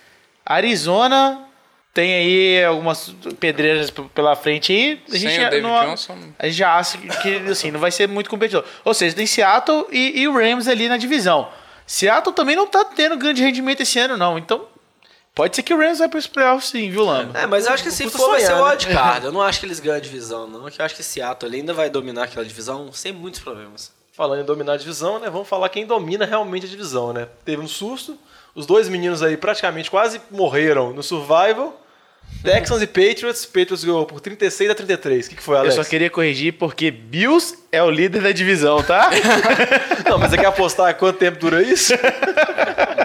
Arizona 0.44 1.44
tem 1.94 2.14
aí 2.14 2.64
algumas 2.64 3.14
pedreiras 3.38 3.90
pela 3.90 4.34
frente 4.34 4.72
aí. 4.72 5.02
A 5.06 5.10
Sem 5.12 5.20
gente, 5.20 5.38
o 5.38 5.50
David 5.50 5.62
não, 5.62 5.84
Johnson. 5.90 6.16
a 6.38 6.46
gente 6.46 6.56
já 6.56 6.74
acha 6.76 6.98
que, 6.98 7.08
que, 7.08 7.50
assim, 7.50 7.70
não 7.70 7.78
vai 7.80 7.90
ser 7.90 8.08
muito 8.08 8.28
competidor. 8.30 8.64
Ou 8.84 8.94
seja, 8.94 9.14
tem 9.14 9.26
Seattle 9.26 9.86
e, 9.90 10.20
e 10.20 10.28
o 10.28 10.32
Rams 10.34 10.66
ali 10.68 10.88
na 10.88 10.96
divisão. 10.96 11.48
Seattle 11.86 12.34
também 12.34 12.56
não 12.56 12.66
tá 12.66 12.84
tendo 12.84 13.16
grande 13.16 13.42
rendimento 13.42 13.82
esse 13.82 13.98
ano, 13.98 14.16
não. 14.16 14.38
Então, 14.38 14.66
pode 15.34 15.56
ser 15.56 15.62
que 15.62 15.72
o 15.72 15.78
Rams 15.78 15.98
vai 15.98 16.08
para 16.08 16.18
os 16.18 16.26
playoffs 16.26 16.70
sim, 16.70 16.90
viu, 16.90 17.04
Lama? 17.04 17.38
É, 17.38 17.46
mas 17.46 17.66
eu 17.66 17.72
acho 17.72 17.82
que 17.82 17.90
se 17.90 18.08
for 18.10 18.30
vai 18.30 18.40
ser 18.40 18.52
o 18.52 18.64
né? 18.64 18.70
wildcard. 18.70 19.26
Eu 19.26 19.32
não 19.32 19.42
acho 19.42 19.60
que 19.60 19.66
eles 19.66 19.80
ganham 19.80 19.96
a 19.96 20.00
divisão, 20.00 20.46
não. 20.46 20.70
Que 20.70 20.80
eu 20.80 20.84
acho 20.84 20.94
que 20.94 21.02
Seattle 21.02 21.48
ali 21.48 21.60
ainda 21.60 21.72
vai 21.72 21.88
dominar 21.90 22.24
aquela 22.24 22.44
divisão 22.44 22.92
sem 22.92 23.12
muitos 23.12 23.40
problemas. 23.40 23.92
Falando 24.12 24.42
em 24.42 24.44
dominar 24.44 24.74
a 24.74 24.76
divisão, 24.76 25.18
né? 25.18 25.30
Vamos 25.30 25.48
falar 25.48 25.68
quem 25.70 25.86
domina 25.86 26.26
realmente 26.26 26.66
a 26.66 26.68
divisão, 26.68 27.12
né? 27.12 27.28
Teve 27.44 27.62
um 27.62 27.68
susto, 27.68 28.18
os 28.54 28.66
dois 28.66 28.88
meninos 28.88 29.22
aí 29.22 29.36
praticamente 29.36 29.90
quase 29.90 30.20
morreram 30.30 30.92
no 30.92 31.02
Survival. 31.02 31.78
Texans 32.42 32.82
e 32.82 32.86
Patriots. 32.86 33.46
Patriots 33.46 33.84
ganhou 33.84 34.04
por 34.04 34.20
36 34.20 34.70
a 34.70 34.74
33. 34.74 35.26
O 35.26 35.30
que, 35.30 35.36
que 35.36 35.42
foi, 35.42 35.56
Eu 35.56 35.60
Alex? 35.60 35.74
só 35.76 35.84
queria 35.84 36.10
corrigir 36.10 36.52
porque 36.54 36.90
Bills 36.90 37.56
é 37.70 37.82
o 37.82 37.90
líder 37.90 38.22
da 38.22 38.32
divisão, 38.32 38.82
tá? 38.82 39.10
Não, 40.08 40.18
mas 40.18 40.30
você 40.30 40.38
quer 40.38 40.46
apostar 40.46 40.94
quanto 40.96 41.18
tempo 41.18 41.38
dura 41.38 41.62
isso? 41.62 41.94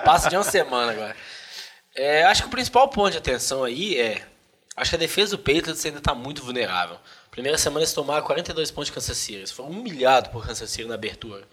Passa 0.04 0.30
de 0.30 0.36
uma 0.36 0.44
semana 0.44 0.92
agora. 0.92 1.16
É, 1.98 2.24
acho 2.26 2.44
que 2.44 2.48
o 2.48 2.52
principal 2.52 2.88
ponto 2.90 3.12
de 3.12 3.18
atenção 3.18 3.64
aí 3.64 4.00
é. 4.00 4.24
Acho 4.76 4.92
que 4.92 4.96
a 4.96 5.00
defesa 5.00 5.36
do 5.36 5.40
Patriots 5.40 5.84
ainda 5.84 5.98
está 5.98 6.14
muito 6.14 6.44
vulnerável. 6.44 6.98
Primeira 7.32 7.58
semana 7.58 7.80
eles 7.80 7.92
tomaram 7.92 8.24
42 8.24 8.70
pontos 8.70 8.88
de 8.88 8.94
Kansas 8.94 9.18
City. 9.18 9.40
Eles 9.40 9.52
foram 9.52 9.72
humilhados 9.72 10.30
por 10.30 10.46
Kansas 10.46 10.70
City 10.70 10.88
na 10.88 10.94
abertura. 10.94 11.44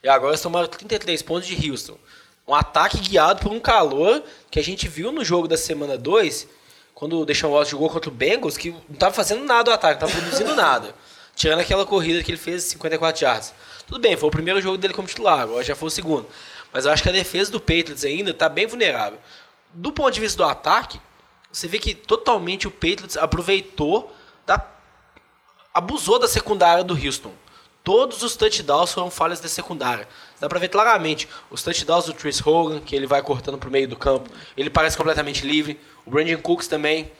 E 0.00 0.08
agora 0.08 0.30
eles 0.30 0.40
tomaram 0.40 0.68
33 0.68 1.20
pontos 1.22 1.48
de 1.48 1.68
Houston. 1.68 1.98
Um 2.46 2.54
ataque 2.54 2.98
guiado 2.98 3.42
por 3.42 3.50
um 3.50 3.58
calor 3.58 4.22
que 4.48 4.60
a 4.60 4.62
gente 4.62 4.86
viu 4.86 5.10
no 5.10 5.24
jogo 5.24 5.48
da 5.48 5.56
semana 5.56 5.98
2, 5.98 6.46
quando 6.94 7.18
o 7.18 7.26
Deshaun 7.26 7.50
Watson 7.52 7.70
jogou 7.72 7.90
contra 7.90 8.10
o 8.10 8.14
Bengals, 8.14 8.56
que 8.56 8.70
não 8.70 8.94
estava 8.94 9.12
fazendo 9.12 9.44
nada 9.44 9.72
o 9.72 9.74
ataque, 9.74 10.00
não 10.00 10.08
estava 10.08 10.24
produzindo 10.24 10.54
nada. 10.54 10.94
Tirando 11.34 11.60
aquela 11.60 11.84
corrida 11.84 12.22
que 12.22 12.30
ele 12.30 12.38
fez 12.38 12.62
de 12.62 12.70
54 12.70 13.24
yards. 13.24 13.54
Tudo 13.88 13.98
bem, 13.98 14.16
foi 14.16 14.28
o 14.28 14.32
primeiro 14.32 14.60
jogo 14.60 14.78
dele 14.78 14.94
como 14.94 15.08
titular, 15.08 15.40
agora 15.40 15.64
já 15.64 15.74
foi 15.74 15.88
o 15.88 15.90
segundo. 15.90 16.28
Mas 16.72 16.84
eu 16.84 16.92
acho 16.92 17.02
que 17.02 17.08
a 17.08 17.12
defesa 17.12 17.50
do 17.50 17.58
Patriots 17.58 18.04
ainda 18.04 18.30
está 18.30 18.48
bem 18.48 18.66
vulnerável. 18.66 19.18
Do 19.72 19.92
ponto 19.92 20.12
de 20.12 20.20
vista 20.20 20.38
do 20.38 20.48
ataque, 20.48 21.00
você 21.50 21.68
vê 21.68 21.78
que 21.78 21.94
totalmente 21.94 22.66
o 22.66 22.70
Patriots 22.70 23.16
aproveitou 23.16 24.14
da 24.46 24.64
abusou 25.72 26.18
da 26.18 26.26
secundária 26.26 26.82
do 26.82 26.94
Houston. 26.94 27.32
Todos 27.82 28.22
os 28.22 28.36
touchdowns 28.36 28.92
foram 28.92 29.10
falhas 29.10 29.40
da 29.40 29.48
secundária. 29.48 30.06
Dá 30.38 30.48
pra 30.48 30.58
ver 30.58 30.68
claramente 30.68 31.28
os 31.50 31.62
touchdowns 31.62 32.04
do 32.06 32.14
Chris 32.14 32.44
Hogan, 32.44 32.80
que 32.80 32.94
ele 32.94 33.06
vai 33.06 33.22
cortando 33.22 33.56
pro 33.56 33.70
meio 33.70 33.88
do 33.88 33.96
campo. 33.96 34.28
Ele 34.56 34.68
parece 34.68 34.96
completamente 34.96 35.46
livre. 35.46 35.80
O 36.04 36.10
Brandon 36.10 36.36
Cooks 36.36 36.68
também. 36.68 37.10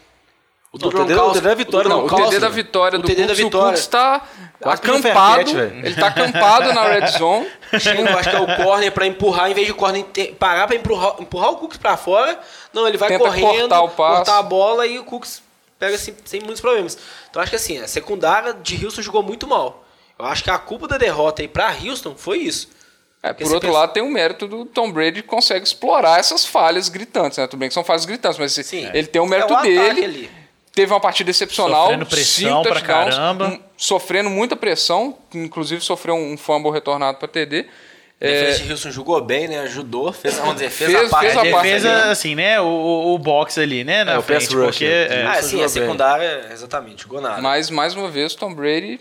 O 0.73 0.79
Não, 0.79 0.87
o 0.89 0.91
do 0.93 0.99
TD 0.99 1.15
Gronkowski- 1.15 1.31
o 1.31 1.33
TD 1.43 1.49
da 1.49 1.55
vitória 1.55 1.91
o 1.97 2.05
O 2.07 2.09
TD 2.09 2.39
da 2.39 2.49
vitória 2.49 2.99
o 2.99 3.03
do 3.03 3.07
TD 3.09 3.27
da 3.27 3.33
o 3.33 3.37
vitória. 3.37 3.71
Cooks 3.73 3.87
tá 3.89 4.23
acampado. 4.65 5.51
ele 5.59 5.95
tá 5.95 6.07
acampado 6.09 6.73
na 6.73 6.85
red 6.85 7.07
zone. 7.19 7.49
Chega, 7.79 8.03
eu 8.11 8.19
acho 8.19 8.31
que 8.31 8.37
é 8.37 8.41
o 8.41 8.57
corner 8.65 8.93
pra 8.93 9.07
empurrar, 9.07 9.51
em 9.51 9.55
vez 9.55 9.67
de 9.67 9.73
o 9.73 9.75
corner 9.77 10.05
parar 10.39 10.67
pra 10.67 10.77
empurrar, 10.77 11.17
empurrar 11.19 11.51
o 11.51 11.57
Cooks 11.57 11.77
pra 11.79 11.97
fora, 11.97 12.39
não, 12.73 12.87
ele 12.87 12.97
vai 12.97 13.09
Tenta 13.09 13.25
correndo, 13.25 13.59
cortar 13.69 13.83
o 13.83 13.89
passe. 13.89 14.17
cortar 14.17 14.39
a 14.39 14.43
bola 14.43 14.87
e 14.87 14.99
o 14.99 15.05
Cooks 15.05 15.43
pega 15.79 15.99
sem, 15.99 16.15
sem 16.25 16.41
muitos 16.41 16.61
problemas. 16.61 16.97
Então 17.31 17.43
acho 17.43 17.51
que 17.51 17.57
assim, 17.57 17.79
a 17.79 17.89
secundária 17.89 18.55
de 18.55 18.85
Houston 18.85 19.03
jogou 19.03 19.23
muito 19.23 19.47
mal. 19.49 19.85
Eu 20.19 20.25
acho 20.27 20.45
que 20.45 20.51
a 20.51 20.59
culpa 20.59 20.87
da 20.87 20.99
derrota 20.99 21.43
aí 21.43 21.49
pra 21.49 21.75
Houston 21.85 22.15
foi 22.17 22.39
isso. 22.39 22.69
É, 23.23 23.33
por 23.33 23.45
outro 23.53 23.61
pensa- 23.69 23.73
lado, 23.73 23.93
tem 23.93 24.03
o 24.03 24.11
mérito 24.11 24.47
do 24.47 24.65
Tom 24.65 24.91
Brady 24.93 25.21
que 25.23 25.29
consegue 25.29 25.65
explorar 25.67 26.21
essas 26.21 26.45
falhas 26.47 26.89
gritantes, 26.89 27.39
né? 27.39 27.47
Tudo 27.47 27.59
bem 27.59 27.69
que 27.69 27.75
são 27.75 27.85
falhas 27.85 28.05
gritantes, 28.05 28.39
mas 28.39 28.53
Sim. 28.53 28.89
ele 28.95 29.07
tem 29.09 29.21
o 29.21 29.27
É 29.27 29.29
mérito 29.29 29.53
o 29.53 29.57
ataque 29.57 29.75
dele. 29.75 30.05
ali. 30.05 30.31
Teve 30.73 30.93
uma 30.93 31.01
partida 31.01 31.31
excepcional, 31.31 31.83
Sofrendo 31.87 32.07
pressão 32.07 32.49
cinco 32.49 32.63
pra 32.63 32.73
touchdowns, 32.81 33.15
caramba. 33.17 33.49
um- 33.49 33.61
sofrendo 33.77 34.31
muita 34.31 34.55
pressão, 34.55 35.19
inclusive 35.35 35.81
sofreu 35.83 36.15
um 36.15 36.37
fumble 36.39 36.71
retornado 36.71 37.19
para 37.19 37.27
TD. 37.29 37.67
A 38.23 38.27
É, 38.27 38.51
de 38.53 38.71
Houston 38.71 38.91
jogou 38.91 39.21
bem, 39.23 39.49
né? 39.49 39.61
Ajudou, 39.61 40.13
fez, 40.13 40.37
vamos 40.37 40.55
dizer, 40.55 40.71
fez, 40.71 40.93
Fez- 40.93 41.07
a 41.07 41.09
parte. 41.11 41.25
fez 41.25 41.37
a 41.37 41.41
parte 41.41 41.63
Defesa, 41.67 41.91
ali. 42.03 42.11
assim, 42.11 42.35
né? 42.35 42.61
O, 42.61 42.67
o, 42.67 43.15
o 43.15 43.19
box 43.19 43.59
ali, 43.59 43.83
né? 43.83 44.05
Na 44.05 44.13
É, 44.13 44.19
o 44.19 44.23
pass 44.23 44.45
frente, 44.45 44.55
rush, 44.55 44.65
porque, 44.67 44.85
é, 44.85 45.27
Ah, 45.27 45.43
sim, 45.43 45.63
a 45.65 45.69
secundária, 45.69 46.49
exatamente, 46.53 47.03
jogou 47.03 47.21
nada. 47.21 47.41
mas, 47.41 47.71
mais 47.71 47.95
uma 47.95 48.09
vez, 48.11 48.35
Tom 48.35 48.53
Brady, 48.55 49.01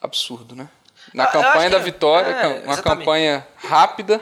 absurdo, 0.00 0.54
né? 0.54 0.68
Na 1.12 1.24
Ah, 1.24 1.26
campanha 1.26 1.68
da 1.70 1.78
vitória, 1.78 2.28
é, 2.30 2.46
uma 2.46 2.72
exatamente. 2.74 2.82
campanha 2.82 3.46
rápida. 3.56 4.20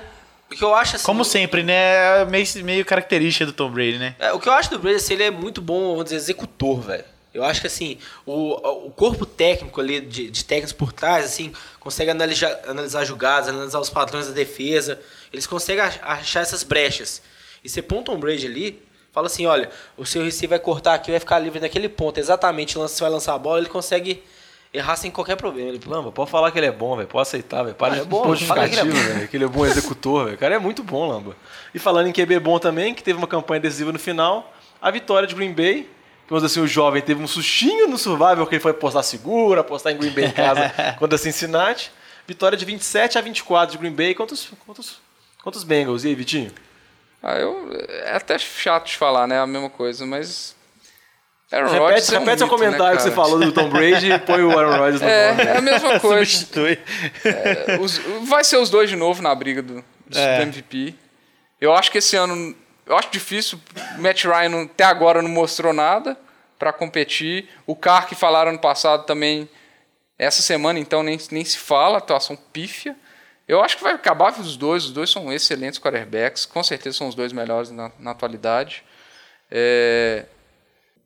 O 0.53 0.57
que 0.57 0.64
eu 0.64 0.74
acho 0.74 0.96
assim. 0.96 1.05
como 1.05 1.24
sempre, 1.24 1.62
né? 1.62 2.24
Meio, 2.26 2.46
meio 2.64 2.84
característica 2.84 3.46
do 3.46 3.53
Tom 3.53 3.70
Brady, 3.70 3.98
né? 3.98 4.14
É, 4.18 4.32
o 4.32 4.38
que 4.40 4.48
eu 4.48 4.53
acho 4.53 4.70
do 4.70 4.78
Brady, 4.78 4.96
assim, 4.96 5.14
ele 5.14 5.24
é 5.24 5.30
muito 5.30 5.61
bom, 5.61 5.90
vamos 5.90 6.05
dizer, 6.05 6.16
executor, 6.16 6.80
velho. 6.80 7.05
Eu 7.34 7.42
acho 7.42 7.62
que, 7.62 7.66
assim, 7.66 7.96
o, 8.26 8.86
o 8.86 8.90
corpo 8.90 9.24
técnico 9.24 9.80
ali, 9.80 10.00
de, 10.03 10.30
de 10.30 10.44
técnicos 10.44 10.72
por 10.74 10.92
trás, 10.92 11.24
assim, 11.24 11.50
consegue 11.80 12.11
analisar, 12.11 12.61
analisar 12.66 13.05
jogadas, 13.05 13.48
analisar 13.48 13.80
os 13.80 13.88
padrões 13.88 14.26
da 14.26 14.32
defesa. 14.34 15.00
Eles 15.32 15.46
conseguem 15.46 15.82
ach- 15.82 15.98
achar 16.03 16.40
essas 16.40 16.62
brechas. 16.62 17.22
E 17.64 17.68
você 17.70 17.80
põe 17.80 18.00
o 18.00 18.03
Tom 18.03 18.18
Brady 18.18 18.46
ali, 18.46 18.82
fala 19.12 19.28
assim, 19.28 19.46
olha, 19.46 19.70
o 19.96 20.05
seu 20.05 20.22
receiver 20.22 20.59
vai 20.59 20.64
cortar 20.64 20.92
aqui, 20.92 21.11
vai 21.11 21.20
ficar 21.20 21.38
livre 21.38 21.59
naquele 21.59 21.88
ponto. 21.88 22.18
Exatamente, 22.20 22.74
você 22.76 23.00
vai 23.00 23.11
lançar 23.11 23.32
a 23.34 23.38
bola, 23.38 23.61
ele 23.61 23.68
consegue 23.70 24.22
errar 24.72 24.96
sem 24.96 25.10
qualquer 25.10 25.36
problema. 25.36 25.68
Ele, 25.70 25.80
Lamba, 25.86 26.10
pode 26.12 26.30
falar 26.30 26.50
que 26.50 26.58
ele 26.58 26.66
é 26.66 26.72
bom, 26.72 26.96
velho. 26.96 27.08
Pode 27.08 27.22
aceitar, 27.28 27.62
velho. 27.62 27.74
Para 27.74 27.94
Ah, 27.94 27.96
é 27.98 28.00
de 28.00 28.06
bom, 28.06 28.22
pôr 28.22 28.36
fala 28.38 28.68
que 28.68 28.74
ele 28.74 28.80
é 28.80 28.84
justificativo, 28.84 29.08
bom. 29.08 29.14
velho. 29.18 29.28
Que 29.28 29.36
ele 29.36 29.44
é 29.44 29.48
bom 29.48 29.66
executor, 29.66 30.24
velho. 30.24 30.36
O 30.36 30.38
cara 30.38 30.54
é 30.54 30.58
muito 30.58 30.82
bom, 30.82 31.06
Lamba. 31.08 31.36
E 31.74 31.78
falando 31.78 32.06
em 32.08 32.12
QB 32.12 32.38
bom 32.40 32.58
também, 32.58 32.94
que 32.94 33.02
teve 33.02 33.18
uma 33.18 33.26
campanha 33.26 33.60
decisiva 33.60 33.92
no 33.92 33.98
final, 33.98 34.52
a 34.80 34.90
vitória 34.90 35.26
de 35.28 35.34
Green 35.34 35.52
Bay. 35.52 35.82
Que, 36.26 36.30
vamos 36.30 36.44
assim, 36.44 36.60
o 36.60 36.66
jovem 36.66 37.02
teve 37.02 37.22
um 37.22 37.26
sustinho 37.26 37.88
no 37.88 37.98
Survival, 37.98 38.46
que 38.46 38.54
ele 38.54 38.62
foi 38.62 38.70
apostar 38.70 39.02
seguro, 39.02 39.60
apostar 39.60 39.92
em 39.92 39.96
Green 39.98 40.12
Bay 40.12 40.24
em 40.26 40.32
casa 40.32 40.72
contra 40.98 41.18
Cincinnati. 41.18 41.90
Vitória 42.26 42.56
de 42.56 42.64
27 42.64 43.18
a 43.18 43.20
24 43.20 43.72
de 43.72 43.78
Green 43.78 43.92
Bay 43.92 44.14
contra 44.14 44.32
os, 44.34 44.48
contra 44.64 44.80
os, 44.80 45.00
contra 45.42 45.58
os 45.58 45.64
Bengals. 45.64 46.04
E 46.04 46.08
aí, 46.08 46.14
Vitinho? 46.14 46.52
Ah, 47.20 47.34
eu, 47.36 47.68
é 48.04 48.14
até 48.16 48.38
chato 48.38 48.86
de 48.86 48.96
falar, 48.96 49.26
né? 49.26 49.38
A 49.40 49.46
mesma 49.46 49.68
coisa, 49.68 50.06
mas. 50.06 50.54
Aaron 51.53 51.64
Repete, 51.66 51.80
Rodgers 51.82 52.12
é 52.12 52.16
um 52.16 52.20
repete 52.20 52.42
mito, 52.42 52.44
né, 52.44 52.50
comentário 52.50 52.96
que 52.96 53.03
você 53.03 53.11
falou 53.11 53.38
do 53.38 53.53
Tom 53.53 53.68
Brady 53.68 54.11
e 54.12 54.18
põe 54.18 54.42
o 54.42 54.59
Aaron 54.59 54.76
Rodgers 54.78 55.00
no 55.00 55.07
nome. 55.07 55.42
É, 55.42 55.55
é 55.55 55.57
a 55.59 55.61
mesma 55.61 55.98
coisa. 56.00 56.24
Substitui. 56.24 56.78
É, 57.24 57.78
os- 57.80 57.98
vai 58.26 58.42
ser 58.42 58.57
os 58.57 58.70
dois 58.70 58.88
de 58.88 58.96
novo 58.96 59.22
na 59.22 59.34
briga 59.34 59.61
do, 59.62 59.84
do 60.07 60.18
É. 60.18 60.42
MVP. 60.42 60.94
Eu 61.61 61.72
acho 61.74 61.90
que 61.90 61.98
esse 61.98 62.16
ano. 62.16 62.57
Eu 62.86 62.96
acho 62.96 63.11
difícil. 63.11 63.61
O 63.98 64.00
Matt 64.03 64.24
Ryan 64.24 64.62
até 64.64 64.84
agora 64.84 65.20
não 65.22 65.28
mostrou 65.30 65.72
nada 65.72 66.16
para 66.59 66.72
competir. 66.72 67.48
O 67.66 67.76
Carr 67.76 68.07
que 68.09 68.14
falaram 68.14 68.50
ano 68.50 68.59
passado 68.59 69.05
também. 69.05 69.48
Essa 70.18 70.40
semana, 70.42 70.78
então, 70.78 71.03
nem, 71.03 71.18
nem 71.32 71.44
se 71.44 71.59
fala, 71.59 71.98
atuação 71.98 72.36
pífia. 72.53 72.94
Eu 73.48 73.61
acho 73.62 73.76
que 73.76 73.82
vai 73.82 73.92
acabar 73.92 74.32
os 74.38 74.57
dois. 74.57 74.84
Os 74.84 74.92
dois 74.92 75.11
são 75.11 75.32
excelentes 75.32 75.78
quarterbacks. 75.80 76.46
Com 76.46 76.62
certeza 76.62 76.96
são 76.98 77.09
os 77.09 77.14
dois 77.14 77.32
melhores 77.32 77.70
na, 77.70 77.90
na 77.98 78.12
atualidade. 78.12 78.84
É, 79.50 80.24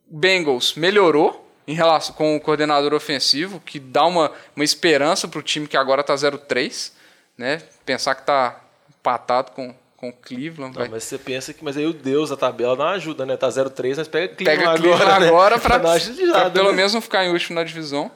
Bengals 0.08 0.74
melhorou 0.74 1.48
em 1.66 1.74
relação 1.74 2.14
com 2.14 2.36
o 2.36 2.40
coordenador 2.40 2.94
ofensivo, 2.94 3.60
que 3.60 3.78
dá 3.80 4.04
uma, 4.06 4.30
uma 4.54 4.64
esperança 4.64 5.26
para 5.26 5.40
o 5.40 5.42
time 5.42 5.66
que 5.66 5.76
agora 5.76 6.00
está 6.00 6.14
0-3, 6.14 6.92
né? 7.36 7.60
Pensar 7.84 8.14
que 8.14 8.22
está 8.22 8.60
empatado 8.88 9.52
com 9.52 9.74
com 9.96 10.12
Cleveland, 10.12 10.74
Não, 10.74 10.82
vai- 10.82 10.88
mas 10.90 11.04
você 11.04 11.16
pensa 11.16 11.54
que. 11.54 11.64
Mas 11.64 11.74
aí 11.74 11.86
o 11.86 11.92
Deus 11.94 12.28
da 12.28 12.36
tabela 12.36 12.74
uma 12.74 12.90
ajuda, 12.90 13.24
né? 13.24 13.34
Tá 13.34 13.48
0-3, 13.48 13.96
mas 13.96 14.06
pega 14.06 14.34
pega 14.34 14.56
Cleveland 14.74 14.78
Cleveland 14.82 15.10
agora. 15.10 15.20
né? 15.20 15.28
agora 15.28 15.92
agilizada, 15.92 16.50
pelo 16.52 16.68
né? 16.70 16.76
menos 16.76 16.92
não 16.92 17.00
ficar 17.00 17.24
em 17.24 17.32
último 17.32 17.54
na 17.54 17.64
divisão. 17.64 18.10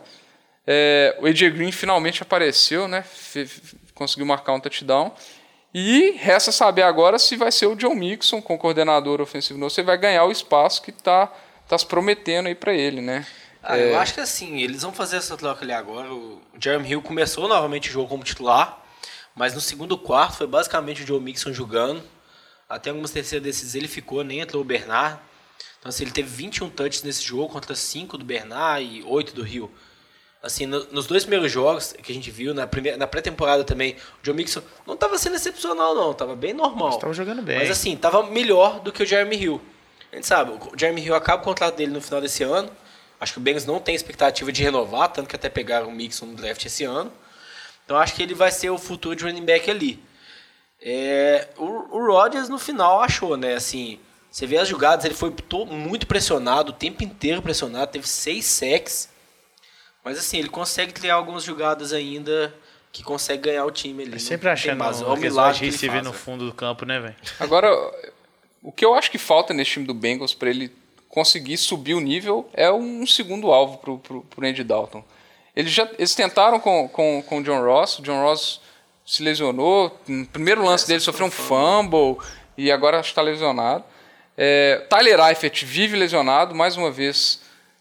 É, 0.66 1.16
o 1.20 1.26
AJ 1.26 1.40
Green 1.54 1.72
finalmente 1.72 2.22
apareceu, 2.22 2.86
né? 2.86 3.02
Conseguiu 3.94 4.26
marcar 4.26 4.52
um 4.52 4.60
touchdown. 4.60 5.10
E 5.72 6.10
resta 6.18 6.52
saber 6.52 6.82
agora 6.82 7.18
se 7.18 7.34
vai 7.34 7.50
ser 7.50 7.66
o 7.66 7.74
John 7.74 7.94
Mixon 7.94 8.42
com 8.42 8.54
o 8.56 8.58
coordenador 8.58 9.20
ofensivo 9.22 9.58
novo, 9.58 9.70
se 9.70 9.82
vai 9.82 9.96
ganhar 9.96 10.24
o 10.26 10.30
espaço 10.30 10.82
que 10.82 10.92
tá, 10.92 11.32
tá 11.70 11.78
se 11.78 11.86
prometendo 11.86 12.46
aí 12.48 12.54
para 12.54 12.74
ele, 12.74 13.00
né? 13.00 13.26
Ah, 13.62 13.78
É, 13.78 13.92
eu 13.92 13.98
acho 13.98 14.14
que 14.14 14.20
assim, 14.20 14.60
eles 14.60 14.82
vão 14.82 14.92
fazer 14.92 15.16
essa 15.16 15.36
troca 15.36 15.64
ali 15.64 15.72
agora. 15.72 16.12
O 16.12 16.40
Jeremy 16.58 16.88
Hill 16.90 17.02
começou 17.02 17.46
novamente 17.48 17.88
o 17.88 17.92
jogo 17.92 18.08
como 18.08 18.22
titular, 18.24 18.82
mas 19.34 19.54
no 19.54 19.60
segundo 19.60 19.96
quarto 19.98 20.38
foi 20.38 20.46
basicamente 20.46 21.02
o 21.02 21.06
Joe 21.06 21.20
Mixon 21.20 21.52
jogando. 21.52 22.02
Até 22.68 22.90
algumas 22.90 23.10
terceiras 23.10 23.44
decisões 23.44 23.74
ele 23.74 23.88
ficou, 23.88 24.22
nem 24.24 24.40
entrou 24.40 24.62
o 24.62 24.64
Bernard. 24.64 25.18
Então 25.78 25.88
assim, 25.90 26.04
ele 26.04 26.12
teve 26.12 26.28
21 26.28 26.70
touches 26.70 27.02
nesse 27.02 27.22
jogo 27.22 27.48
contra 27.52 27.74
5 27.74 28.16
do 28.18 28.24
Bernard 28.24 28.84
e 28.84 29.02
8 29.02 29.34
do 29.34 29.46
Hill. 29.46 29.70
Assim, 30.42 30.64
no- 30.64 30.84
nos 30.90 31.06
dois 31.06 31.24
primeiros 31.24 31.52
jogos 31.52 31.92
que 31.92 32.10
a 32.10 32.14
gente 32.14 32.30
viu, 32.30 32.54
na, 32.54 32.66
primeira, 32.66 32.96
na 32.96 33.06
pré-temporada 33.06 33.62
também, 33.62 33.92
o 33.92 33.96
Joe 34.24 34.34
Mixon 34.34 34.62
não 34.86 34.94
estava 34.94 35.18
sendo 35.18 35.36
excepcional 35.36 35.94
não, 35.94 36.12
estava 36.12 36.34
bem 36.34 36.54
normal. 36.54 36.98
Tava 36.98 37.12
jogando 37.12 37.42
bem. 37.42 37.58
Mas 37.58 37.70
assim, 37.70 37.94
tava 37.96 38.22
melhor 38.22 38.80
do 38.80 38.90
que 38.90 39.02
o 39.02 39.06
Jeremy 39.06 39.36
Hill. 39.36 39.60
A 40.12 40.16
gente 40.16 40.26
sabe, 40.26 40.50
o 40.52 40.72
Jeremy 40.76 41.02
Hill 41.04 41.14
acaba 41.14 41.40
o 41.42 41.44
contrato 41.44 41.76
dele 41.76 41.92
no 41.92 42.00
final 42.00 42.20
desse 42.20 42.42
ano. 42.42 42.70
Acho 43.20 43.34
que 43.34 43.38
o 43.38 43.42
Bengals 43.42 43.66
não 43.66 43.78
tem 43.78 43.94
expectativa 43.94 44.50
de 44.50 44.62
renovar, 44.62 45.08
tanto 45.12 45.28
que 45.28 45.36
até 45.36 45.48
pegaram 45.48 45.88
o 45.88 45.92
Mixon 45.92 46.26
no 46.26 46.34
draft 46.34 46.64
esse 46.64 46.84
ano. 46.84 47.12
Então 47.84 47.96
acho 47.96 48.14
que 48.14 48.22
ele 48.22 48.34
vai 48.34 48.50
ser 48.50 48.70
o 48.70 48.78
futuro 48.78 49.14
de 49.14 49.24
running 49.24 49.44
back 49.44 49.70
ali. 49.70 50.02
É, 50.82 51.48
o, 51.58 51.64
o 51.98 52.06
Rodgers 52.06 52.48
no 52.48 52.58
final 52.58 53.02
achou, 53.02 53.36
né? 53.36 53.54
Assim, 53.54 54.00
você 54.30 54.46
vê 54.46 54.56
as 54.56 54.66
jogadas, 54.68 55.04
ele 55.04 55.14
foi 55.14 55.30
to- 55.30 55.66
muito 55.66 56.06
pressionado, 56.06 56.70
o 56.70 56.74
tempo 56.74 57.04
inteiro 57.04 57.42
pressionado, 57.42 57.90
teve 57.92 58.08
seis 58.08 58.46
sacks. 58.46 59.08
Mas 60.02 60.18
assim, 60.18 60.38
ele 60.38 60.48
consegue 60.48 60.92
criar 60.92 61.16
algumas 61.16 61.44
jogadas 61.44 61.92
ainda 61.92 62.54
que 62.90 63.02
consegue 63.02 63.42
ganhar 63.42 63.64
o 63.66 63.70
time 63.70 64.02
ali. 64.02 64.12
É 64.12 64.14
Não 64.14 64.20
sempre 64.20 64.48
achando 64.48 64.78
mais, 64.78 65.00
é 65.02 65.04
um 65.04 65.12
o 65.12 65.16
milagre 65.16 65.58
que 65.58 65.64
ele 65.66 65.72
receiver 65.72 65.96
faz, 66.02 66.06
no 66.06 66.12
fundo 66.14 66.46
do 66.46 66.54
campo, 66.54 66.86
né, 66.86 66.98
velho? 66.98 67.16
Agora, 67.38 67.68
o 68.62 68.70
que 68.70 68.84
eu 68.84 68.94
acho 68.94 69.10
que 69.10 69.18
falta 69.18 69.54
nesse 69.54 69.72
time 69.72 69.86
do 69.86 69.94
Bengals 69.94 70.34
para 70.34 70.50
ele 70.50 70.70
conseguir 71.08 71.56
subir 71.56 71.94
o 71.94 72.00
nível 72.00 72.48
é 72.52 72.70
um 72.70 73.06
segundo 73.06 73.50
alvo 73.50 73.78
pro, 73.78 73.98
pro, 73.98 74.22
pro 74.22 74.46
Andy 74.46 74.62
Dalton. 74.62 75.02
Eles, 75.54 75.72
já, 75.72 75.88
eles 75.98 76.14
tentaram 76.14 76.60
com, 76.60 76.88
com, 76.88 77.22
com 77.26 77.38
o 77.38 77.42
John 77.42 77.62
Ross, 77.62 77.98
o 77.98 78.02
John 78.02 78.22
Ross 78.22 78.60
se 79.04 79.22
lesionou, 79.22 79.98
no 80.06 80.26
primeiro 80.26 80.64
lance 80.64 80.86
dele 80.86 81.00
sofreu 81.00 81.26
um 81.26 81.30
fumble 81.30 82.16
e 82.56 82.70
agora 82.70 83.00
está 83.00 83.20
lesionado. 83.20 83.84
É, 84.36 84.86
Tyler 84.88 85.18
Eifert 85.20 85.64
vive 85.64 85.96
lesionado, 85.96 86.54
mais 86.54 86.76
uma 86.76 86.90
vez 86.90 87.40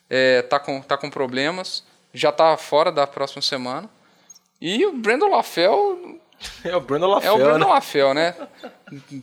está 0.09 0.59
com, 0.59 0.81
tá 0.81 0.97
com 0.97 1.09
problemas, 1.09 1.83
já 2.13 2.29
está 2.29 2.57
fora 2.57 2.91
da 2.91 3.05
próxima 3.05 3.41
semana. 3.41 3.89
E 4.59 4.85
o 4.85 4.93
Brandon 4.93 5.29
LaFell 5.29 6.19
É 6.63 6.75
o 6.75 6.81
Brandon 6.81 7.07
é 7.11 7.15
LaFell, 7.15 7.35
o 7.35 7.37
Brandon 7.37 7.67
né? 7.67 7.73
LaFell, 7.73 8.13
né? 8.13 8.35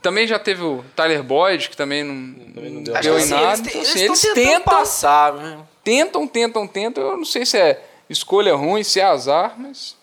também 0.02 0.26
já 0.26 0.38
teve 0.38 0.62
o 0.62 0.84
Tyler 0.94 1.22
Boyd, 1.22 1.68
que 1.68 1.76
também 1.76 2.04
não, 2.04 2.14
não 2.14 2.82
deu 2.82 3.18
em 3.18 3.22
assim, 3.22 3.30
nada. 3.30 3.58
eles, 3.58 3.60
Então, 3.68 3.80
assim, 3.82 4.00
eles 4.00 4.24
eles 4.24 4.34
tentam, 4.34 4.74
passar, 4.74 5.32
né? 5.34 5.58
tentam, 5.82 6.26
tentam, 6.26 6.66
tentam. 6.66 7.02
Eu 7.02 7.16
não 7.16 7.24
sei 7.24 7.46
se 7.46 7.58
é 7.58 7.82
escolha 8.08 8.54
ruim, 8.54 8.82
se 8.82 9.00
é 9.00 9.04
azar, 9.04 9.54
mas 9.58 9.96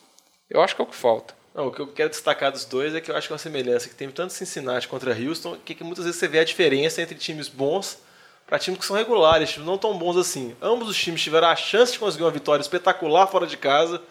eu 0.50 0.62
acho 0.62 0.76
que 0.76 0.82
é 0.82 0.86
o 0.86 0.88
que 0.88 0.96
falta. 0.96 1.34
Não, 1.54 1.68
o 1.68 1.72
que 1.72 1.80
eu 1.80 1.88
quero 1.88 2.10
destacar 2.10 2.52
dos 2.52 2.66
dois 2.66 2.96
é 2.96 3.02
que 3.02 3.12
eu 3.12 3.16
acho 3.16 3.28
que 3.28 3.34
é 3.34 3.36
uma 3.36 3.40
semelhança 3.40 3.88
que 3.88 3.96
tem 3.96 4.10
tanto 4.10 4.34
Cincinnati 4.34 4.88
contra 4.88 5.16
Houston, 5.16 5.58
que, 5.64 5.76
que 5.76 5.84
muitas 5.84 6.06
vezes 6.06 6.20
você 6.20 6.28
vê 6.28 6.40
a 6.40 6.44
diferença 6.44 7.02
entre 7.02 7.16
times 7.16 7.48
bons 7.48 8.00
para 8.48 8.58
times 8.60 8.80
que 8.80 8.86
são 8.86 8.96
regulares, 8.96 9.52
times 9.52 9.68
não 9.68 9.78
tão 9.78 9.98
bons 9.98 10.18
assim. 10.18 10.56
Ambos 10.62 10.90
os 10.90 10.98
times 10.98 11.22
tiveram 11.22 11.48
a 11.48 11.56
chance 11.56 11.94
de 11.94 12.00
conseguir 12.00 12.24
uma 12.24 12.32
vitória 12.32 12.62
espetacular 12.62 13.28
fora 13.28 13.46
de 13.46 13.56
casa 13.56 14.02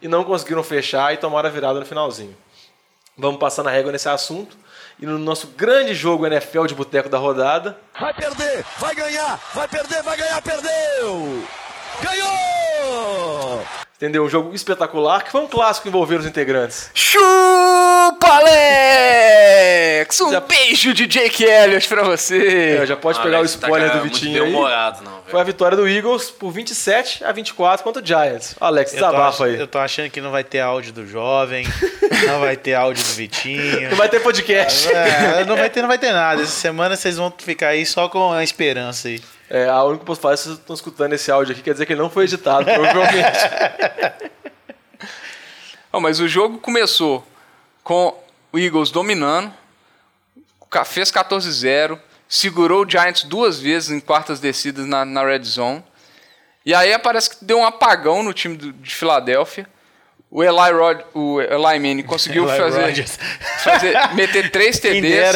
e 0.00 0.08
não 0.08 0.24
conseguiram 0.24 0.62
fechar 0.62 1.12
e 1.12 1.16
tomaram 1.16 1.48
a 1.48 1.52
virada 1.52 1.80
no 1.80 1.86
finalzinho. 1.86 2.36
Vamos 3.16 3.38
passar 3.38 3.62
na 3.62 3.70
régua 3.70 3.92
nesse 3.92 4.08
assunto. 4.08 4.56
E 4.98 5.06
no 5.06 5.18
nosso 5.18 5.46
grande 5.48 5.94
jogo 5.94 6.26
NFL 6.26 6.66
de 6.66 6.74
boteco 6.74 7.08
da 7.08 7.16
rodada, 7.18 7.78
Vai 7.98 8.12
perder, 8.12 8.64
vai 8.78 8.94
ganhar, 8.94 9.40
vai 9.54 9.66
perder, 9.66 10.02
vai 10.02 10.16
ganhar, 10.16 10.42
perdeu! 10.42 11.42
Ganhou! 12.02 13.39
Entendeu? 14.00 14.24
Um 14.24 14.30
jogo 14.30 14.54
espetacular, 14.54 15.22
que 15.22 15.30
foi 15.30 15.42
um 15.42 15.46
clássico 15.46 15.86
envolver 15.86 16.16
os 16.16 16.24
integrantes. 16.24 16.90
Chupa, 16.94 18.28
Alex! 18.28 20.18
Um 20.22 20.40
beijo 20.40 20.94
de 20.94 21.06
Jake 21.06 21.44
Elliott 21.44 21.86
pra 21.86 22.02
você. 22.02 22.78
É, 22.80 22.86
já 22.86 22.96
pode 22.96 23.18
Ah, 23.18 23.22
pegar 23.22 23.36
o 23.36 23.38
Alex 23.40 23.54
tá 23.56 23.66
spoiler 23.66 23.88
já 23.88 23.94
do 23.96 24.02
Vitinho 24.04 24.36
aí. 24.42 24.48
bem-humorado, 24.50 25.04
não, 25.04 25.10
velho. 25.12 25.24
Foi 25.26 25.38
a 25.40 25.44
vitória 25.44 25.76
do 25.76 25.86
Eagles 25.86 26.30
por 26.30 26.50
27 26.50 27.22
a 27.24 27.30
24 27.30 27.84
contra 27.84 28.02
o 28.02 28.06
Giants. 28.06 28.54
Alex, 28.58 28.92
desabafa 28.92 29.44
aí. 29.44 29.60
eu 29.60 29.66
tô 29.66 29.78
achando 29.78 30.08
que 30.08 30.20
não 30.22 30.30
vai 30.30 30.44
ter 30.44 30.60
áudio 30.60 30.94
do 30.94 31.06
jovem, 31.06 31.66
não 32.26 32.40
vai 32.40 32.56
ter 32.56 32.72
áudio 32.72 33.04
do 33.04 33.10
Vitinho. 33.10 33.90
Não 33.90 33.96
vai 33.98 34.08
ter 34.08 34.20
podcast. 34.20 34.88
É, 34.90 35.44
não 35.44 35.56
vai 35.56 35.68
ter, 35.68 35.82
não 35.82 35.88
vai 35.88 35.98
ter 35.98 36.12
nada. 36.12 36.40
Essa 36.42 36.52
semana 36.52 36.96
vocês 36.96 37.18
vão 37.18 37.30
ficar 37.36 37.68
aí 37.68 37.84
só 37.84 38.08
com 38.08 38.32
a 38.32 38.42
esperança 38.42 39.08
aí. 39.08 39.20
É, 39.50 39.68
a 39.68 39.82
única 39.82 40.00
que 40.00 40.06
posso 40.06 40.20
falar 40.20 40.34
é 40.34 40.36
vocês 40.36 40.54
estão 40.56 40.74
escutando 40.74 41.12
esse 41.12 41.28
áudio 41.30 41.52
aqui, 41.52 41.60
quer 41.62 41.72
dizer 41.72 41.84
que 41.84 41.92
ele 41.92 42.00
não 42.00 42.08
foi 42.08 42.24
editado, 42.24 42.64
provavelmente. 42.64 44.30
Não, 45.92 46.00
mas 46.00 46.20
o 46.20 46.28
jogo 46.28 46.58
começou 46.58 47.26
com 47.82 48.16
o 48.52 48.58
Eagles 48.58 48.92
dominando, 48.92 49.52
fez 50.86 51.10
14-0, 51.10 51.98
segurou 52.28 52.84
o 52.84 52.88
Giants 52.88 53.24
duas 53.24 53.58
vezes 53.58 53.90
em 53.90 53.98
quartas 53.98 54.38
descidas 54.38 54.86
na, 54.86 55.04
na 55.04 55.24
red 55.24 55.42
zone. 55.42 55.82
E 56.64 56.72
aí 56.72 56.96
parece 57.00 57.30
que 57.30 57.44
deu 57.44 57.58
um 57.58 57.66
apagão 57.66 58.22
no 58.22 58.32
time 58.32 58.56
do- 58.56 58.72
de 58.72 58.94
Filadélfia. 58.94 59.66
O 60.30 60.44
Eli, 60.44 60.70
Rod, 60.72 61.00
o 61.12 61.40
Eli 61.40 61.78
Manning 61.80 62.04
conseguiu 62.04 62.46
Eli 62.48 62.56
fazer, 62.56 63.06
fazer- 63.64 64.14
meter 64.14 64.48
três 64.52 64.78
TDs. 64.78 65.34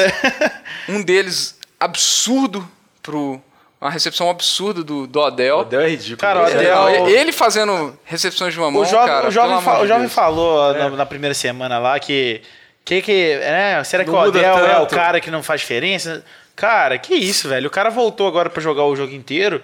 Um 0.88 1.02
deles 1.02 1.58
absurdo 1.80 2.70
pro 3.02 3.42
uma 3.84 3.90
recepção 3.92 4.30
absurda 4.30 4.82
do, 4.82 5.06
do 5.06 5.20
Odell. 5.20 5.58
O 5.58 5.60
Odell 5.60 5.80
é 5.82 5.88
ridículo. 5.90 6.16
Cara, 6.18 6.40
o 6.44 6.46
É, 6.48 6.76
Odell- 6.76 7.08
ele 7.08 7.32
fazendo 7.32 7.98
recepções 8.04 8.52
de 8.54 8.58
mamão, 8.60 8.82
O 8.82 8.84
jovem, 8.84 9.06
cara, 9.06 9.28
o 9.28 9.30
jovem, 9.30 9.60
fa- 9.60 9.72
amor 9.72 9.84
o 9.84 9.86
jovem 9.86 10.08
falou 10.08 10.72
na, 10.74 10.90
na 10.90 11.06
primeira 11.06 11.34
semana 11.34 11.78
lá 11.78 11.98
que. 12.00 12.40
Que 12.84 13.00
que. 13.00 13.12
É, 13.40 13.82
será 13.84 14.04
que 14.04 14.10
Não 14.10 14.18
o 14.18 14.22
Odell 14.22 14.58
é 14.66 14.78
o 14.78 14.86
cara 14.86 15.20
que 15.20 15.30
não 15.30 15.42
faz 15.42 15.60
diferença? 15.62 16.24
Cara, 16.56 16.98
que 16.98 17.14
isso, 17.14 17.48
velho? 17.48 17.66
O 17.66 17.70
cara 17.70 17.90
voltou 17.90 18.28
agora 18.28 18.48
pra 18.50 18.62
jogar 18.62 18.84
o 18.84 18.94
jogo 18.94 19.12
inteiro. 19.12 19.62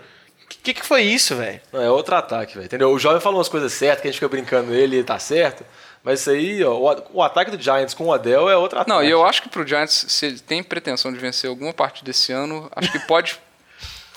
Que 0.48 0.58
que, 0.58 0.74
que 0.80 0.84
foi 0.86 1.02
isso, 1.02 1.36
velho? 1.36 1.60
Não, 1.72 1.80
é 1.80 1.90
outro 1.90 2.14
ataque, 2.16 2.54
velho. 2.54 2.64
Entendeu? 2.66 2.90
O 2.90 2.98
jovem 2.98 3.20
falou 3.20 3.38
umas 3.38 3.48
coisas 3.48 3.72
certas, 3.72 4.00
que 4.02 4.08
a 4.08 4.10
gente 4.10 4.18
fica 4.18 4.28
brincando 4.28 4.74
ele 4.74 5.04
tá 5.04 5.18
certo. 5.18 5.64
Mas 6.02 6.20
isso 6.20 6.30
aí, 6.30 6.64
ó, 6.64 6.72
o, 6.72 7.02
o 7.18 7.22
ataque 7.22 7.50
do 7.50 7.62
Giants 7.62 7.94
com 7.94 8.04
o 8.04 8.08
Odell 8.10 8.48
é 8.50 8.56
outro 8.56 8.78
ataque. 8.80 8.90
Não, 8.90 9.04
e 9.04 9.10
eu 9.10 9.24
acho 9.24 9.42
que 9.42 9.48
pro 9.48 9.66
Giants, 9.66 10.06
se 10.08 10.26
ele 10.26 10.38
tem 10.40 10.62
pretensão 10.62 11.12
de 11.12 11.18
vencer 11.18 11.48
alguma 11.48 11.72
parte 11.72 12.02
desse 12.04 12.32
ano, 12.32 12.68
acho 12.74 12.90
que 12.90 12.98
pode 13.00 13.38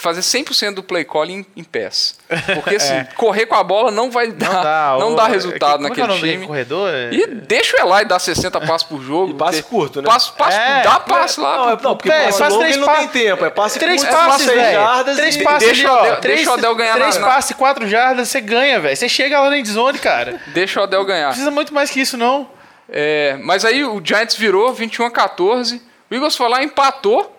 fazer 0.04 0.22
100% 0.22 0.76
do 0.76 0.84
play 0.84 1.04
calling 1.04 1.46
em 1.56 1.64
pés. 1.64 2.18
Porque 2.54 2.76
assim, 2.76 2.94
correr 3.16 3.46
com 3.48 3.56
a 3.56 3.64
bola 3.64 3.90
não 3.90 4.12
vai 4.12 4.32
dar, 4.32 5.00
não 5.00 5.16
dá, 5.16 5.24
o- 5.24 5.28
resultado 5.28 5.76
como 5.82 5.88
é 5.88 5.92
que 5.92 6.00
é 6.00 6.04
o 6.04 6.08
naquele 6.08 6.20
daquele 6.22 6.34
time. 6.34 6.48
corredor? 6.48 6.90
É- 6.94 7.10
E 7.14 7.28
deixa 7.28 7.78
o 7.84 7.94
Eli 7.96 8.06
dar 8.06 8.20
60 8.20 8.60
passos 8.62 8.84
por 8.88 9.02
jogo. 9.02 9.32
E 9.32 9.34
passe 9.36 9.64
curto, 9.64 10.02
né? 10.02 10.08
Passe, 10.08 10.32
passe, 10.34 10.58
É, 10.58 10.82
dá 10.84 11.00
passe 11.00 11.40
lá. 11.40 11.58
Não, 11.58 11.70
é, 11.72 11.78
não 11.82 11.96
porque 11.96 12.12
É, 12.12 12.26
passe 12.26 12.42
longo 12.44 12.60
três 12.60 12.78
não 12.78 12.88
tem 12.96 13.08
tempo. 13.08 13.46
É 13.46 13.50
passe 13.50 13.80
Três 13.80 14.04
curto, 14.04 14.16
passes, 14.16 14.46
velho. 14.46 14.72
jardas 14.74 15.16
Três 15.18 15.36
e- 15.36 15.44
passes 15.44 15.68
deixa 15.68 15.92
o 15.92 15.96
ó. 15.96 16.02
Odell- 16.02 16.16
três, 16.18 16.36
deixa 16.38 16.52
o 16.52 16.54
Odell 16.56 16.76
ganhar 16.76 16.94
Três 16.96 17.18
na- 17.18 17.28
passes, 17.28 17.56
quatro 17.56 17.88
jardas, 17.88 18.28
você 18.28 18.42
ganha, 18.42 18.80
velho. 18.80 18.96
Você 18.96 19.08
chega 19.10 19.40
lá 19.40 19.50
na 19.50 19.58
endzone, 19.58 19.98
cara. 20.00 20.32
Não 20.46 20.54
Deixa 20.54 20.80
o 20.80 20.84
Odell 20.84 21.06
ganhar. 21.06 21.28
precisa 21.30 21.50
muito 21.50 21.74
mais 21.74 21.90
que 21.90 22.02
isso, 22.02 22.18
não. 22.18 22.48
É, 22.90 23.38
mas 23.42 23.64
aí 23.66 23.84
o 23.84 24.02
Giants 24.04 24.36
virou 24.36 24.74
21 24.74 25.06
a 25.06 25.12
14. 25.12 25.82
O 26.12 26.14
Eagles 26.14 26.36
foi 26.36 26.48
lá 26.50 26.62
empatou 26.62 27.36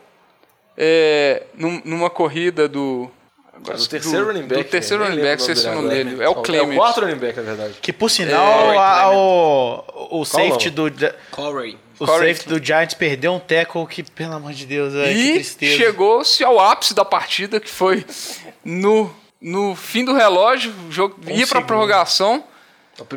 é, 0.77 1.43
num- 1.55 1.81
numa 1.85 2.11
corrida 2.11 2.69
do. 2.69 3.11
Cara, 3.65 3.79
o 3.79 3.87
terceiro 3.87 4.19
do- 4.19 4.27
running 4.33 4.47
back. 4.47 4.63
Do 4.65 4.69
terceiro 4.69 5.05
running 5.05 5.21
back, 5.23 5.41
esqueci 5.41 5.67
o 5.67 5.75
nome 5.75 5.79
agora. 5.89 5.95
dele. 5.95 6.11
É 6.23 6.29
o 6.29 6.33
É 6.33 6.63
o 6.63 6.75
quarto 6.77 7.01
running 7.01 7.17
back, 7.17 7.37
na 7.39 7.43
verdade. 7.43 7.75
Que 7.81 7.93
por 7.93 8.11
sinal, 8.11 8.73
É, 8.73 8.77
a- 8.79 9.11
o, 9.13 10.19
o 10.21 10.25
safety 10.25 10.71
do. 10.71 10.91
Corey. 11.31 11.79
O 11.99 12.07
Corey. 12.07 12.35
safety 12.35 12.49
do 12.49 12.63
Giants 12.65 12.95
perdeu 12.95 13.33
um 13.33 13.39
tackle 13.39 13.87
que, 13.87 14.03
pelo 14.03 14.35
amor 14.35 14.53
de 14.53 14.67
Deus, 14.67 14.93
que 14.93 14.99
E 15.11 15.33
tristeza. 15.35 15.77
chegou-se 15.77 16.43
ao 16.45 16.59
ápice 16.59 16.93
da 16.93 17.05
partida, 17.05 17.61
que 17.61 17.71
foi 17.71 18.05
no, 18.65 19.09
no 19.41 19.77
fim 19.77 20.05
do 20.05 20.13
relógio, 20.13 20.75
o 20.89 20.93
jogo 20.93 21.17
Um 21.27 21.31
ia 21.31 21.47
para 21.47 21.63
prorrogação. 21.63 22.43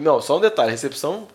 Não, 0.02 0.22
só 0.22 0.38
um 0.38 0.40
detalhe. 0.40 0.70
Recepção 0.72 1.28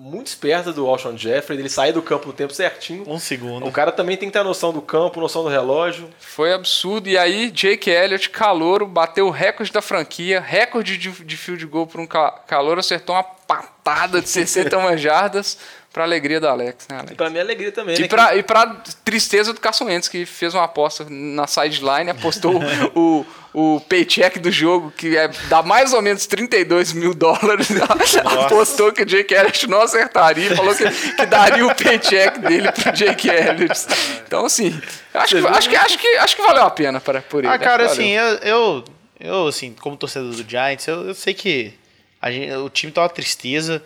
muito 0.00 0.28
esperta 0.28 0.72
do 0.72 0.86
Alshon 0.86 1.16
Jeffrey. 1.16 1.58
Ele 1.58 1.68
sair 1.68 1.92
do 1.92 2.00
campo 2.00 2.28
no 2.28 2.32
tempo 2.32 2.52
certinho. 2.54 3.02
Um 3.06 3.18
segundo. 3.18 3.66
O 3.66 3.72
cara 3.72 3.90
também 3.90 4.16
tem 4.16 4.28
que 4.28 4.32
ter 4.32 4.38
a 4.38 4.44
noção 4.44 4.72
do 4.72 4.80
campo, 4.80 5.20
noção 5.20 5.42
do 5.42 5.48
relógio. 5.48 6.08
Foi 6.20 6.52
absurdo. 6.52 7.08
E 7.08 7.18
aí, 7.18 7.50
Jake 7.50 7.90
Elliott, 7.90 8.30
calouro, 8.30 8.86
bateu 8.86 9.26
o 9.26 9.30
recorde 9.30 9.72
da 9.72 9.82
franquia, 9.82 10.40
recorde 10.40 10.96
de, 10.96 11.10
de 11.10 11.36
field 11.36 11.66
goal 11.66 11.86
para 11.86 12.00
um 12.00 12.06
ca- 12.06 12.30
calouro, 12.46 12.78
acertou 12.78 13.16
uma 13.16 13.24
patada 13.24 14.20
de 14.22 14.28
61 14.28 14.96
jardas 14.98 15.58
para 15.98 16.04
alegria 16.04 16.38
do 16.38 16.46
Alex, 16.46 16.86
né, 16.88 16.94
E 16.96 17.00
Alex? 17.00 17.16
pra 17.16 17.28
minha 17.28 17.42
alegria 17.42 17.72
também, 17.72 17.96
E 17.96 18.02
né? 18.02 18.06
pra, 18.06 18.36
e 18.36 18.42
pra 18.44 18.66
tristeza 19.04 19.52
do 19.52 19.58
Carson 19.58 19.86
Wentz, 19.86 20.06
que 20.06 20.24
fez 20.24 20.54
uma 20.54 20.62
aposta 20.62 21.04
na 21.10 21.44
sideline, 21.48 22.08
apostou 22.08 22.54
o, 22.94 23.26
o 23.52 23.80
paycheck 23.80 24.38
do 24.38 24.48
jogo, 24.48 24.92
que 24.96 25.16
é, 25.16 25.26
dá 25.48 25.60
mais 25.60 25.92
ou 25.92 26.00
menos 26.00 26.24
32 26.24 26.92
mil 26.92 27.14
dólares. 27.14 27.66
apostou 28.44 28.92
que 28.92 29.02
o 29.02 29.04
Jake 29.04 29.34
Elliott 29.34 29.66
não 29.66 29.82
acertaria, 29.82 30.54
falou 30.54 30.72
que, 30.72 30.88
que 30.88 31.26
daria 31.26 31.66
o 31.66 31.74
paycheck 31.74 32.38
dele 32.38 32.70
pro 32.70 32.92
Jake 32.92 33.28
Elliott. 33.28 33.86
Então, 34.24 34.46
assim, 34.46 34.80
acho 35.12 35.36
que, 35.36 35.46
acho 35.48 35.68
que, 35.68 35.74
acho 35.76 35.98
que, 35.98 36.06
acho 36.18 36.36
que 36.36 36.42
valeu 36.42 36.62
a 36.62 36.70
pena 36.70 37.00
para, 37.00 37.22
por 37.22 37.40
ele. 37.44 37.52
Ah, 37.52 37.58
cara, 37.58 37.86
que 37.86 37.90
assim, 37.90 38.10
eu, 38.10 38.34
eu, 38.36 38.84
eu, 39.18 39.46
assim, 39.48 39.74
como 39.80 39.96
torcedor 39.96 40.30
do 40.30 40.48
Giants, 40.48 40.86
eu, 40.86 41.08
eu 41.08 41.14
sei 41.14 41.34
que 41.34 41.74
a 42.22 42.30
gente, 42.30 42.52
o 42.52 42.68
time 42.70 42.92
tá 42.92 43.02
uma 43.02 43.08
tristeza. 43.08 43.82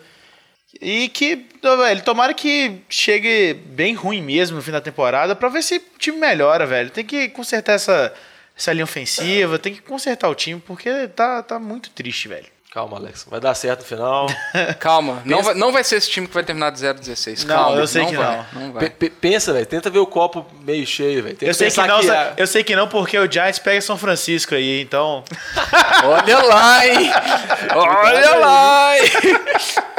E 0.83 1.07
que, 1.07 1.45
velho, 1.61 2.03
tomara 2.03 2.33
que 2.33 2.79
chegue 2.89 3.53
bem 3.53 3.93
ruim 3.93 4.21
mesmo 4.21 4.57
no 4.57 4.61
fim 4.61 4.71
da 4.71 4.81
temporada 4.81 5.33
pra 5.33 5.47
ver 5.47 5.63
se 5.63 5.77
o 5.77 5.97
time 5.97 6.17
melhora, 6.17 6.65
velho. 6.67 6.89
Tem 6.89 7.05
que 7.05 7.29
consertar 7.29 7.73
essa, 7.73 8.13
essa 8.55 8.73
linha 8.73 8.83
ofensiva, 8.83 9.57
tem 9.57 9.73
que 9.73 9.81
consertar 9.81 10.27
o 10.29 10.35
time, 10.35 10.61
porque 10.65 11.07
tá, 11.07 11.41
tá 11.41 11.57
muito 11.57 11.89
triste, 11.91 12.27
velho. 12.27 12.52
Calma, 12.73 12.97
Alex. 12.97 13.27
Vai 13.29 13.39
dar 13.39 13.53
certo 13.53 13.81
no 13.81 13.85
final. 13.85 14.25
Calma, 14.79 15.21
não 15.25 15.43
vai, 15.43 15.53
não 15.53 15.71
vai 15.71 15.83
ser 15.83 15.97
esse 15.97 16.09
time 16.09 16.27
que 16.27 16.33
vai 16.33 16.43
terminar 16.43 16.71
de 16.71 16.79
0-16. 16.79 17.45
Não, 17.45 17.55
Calma, 17.55 17.77
eu 17.79 17.85
sei 17.85 18.03
que 18.07 18.15
vai, 18.17 18.37
não. 18.51 18.61
não 18.61 18.71
vai. 18.73 18.89
Pe- 18.89 18.89
pe- 18.89 19.09
pensa, 19.11 19.53
velho. 19.53 19.65
Tenta 19.67 19.91
ver 19.91 19.99
o 19.99 20.07
copo 20.07 20.43
meio 20.61 20.83
cheio, 20.87 21.21
velho. 21.21 21.37
Eu 21.39 21.53
sei, 21.53 21.69
que 21.69 21.85
não, 21.85 22.01
sa- 22.01 22.13
a- 22.29 22.33
eu 22.35 22.47
sei 22.47 22.63
que 22.63 22.75
não, 22.75 22.87
porque 22.87 23.15
o 23.19 23.31
Giants 23.31 23.59
pega 23.59 23.79
São 23.79 23.95
Francisco 23.95 24.55
aí, 24.55 24.81
então. 24.81 25.23
Olha 26.03 26.39
lá, 26.39 26.87
hein? 26.87 27.11
Olha 27.75 28.35
lá, 28.37 28.97
hein? 28.97 29.03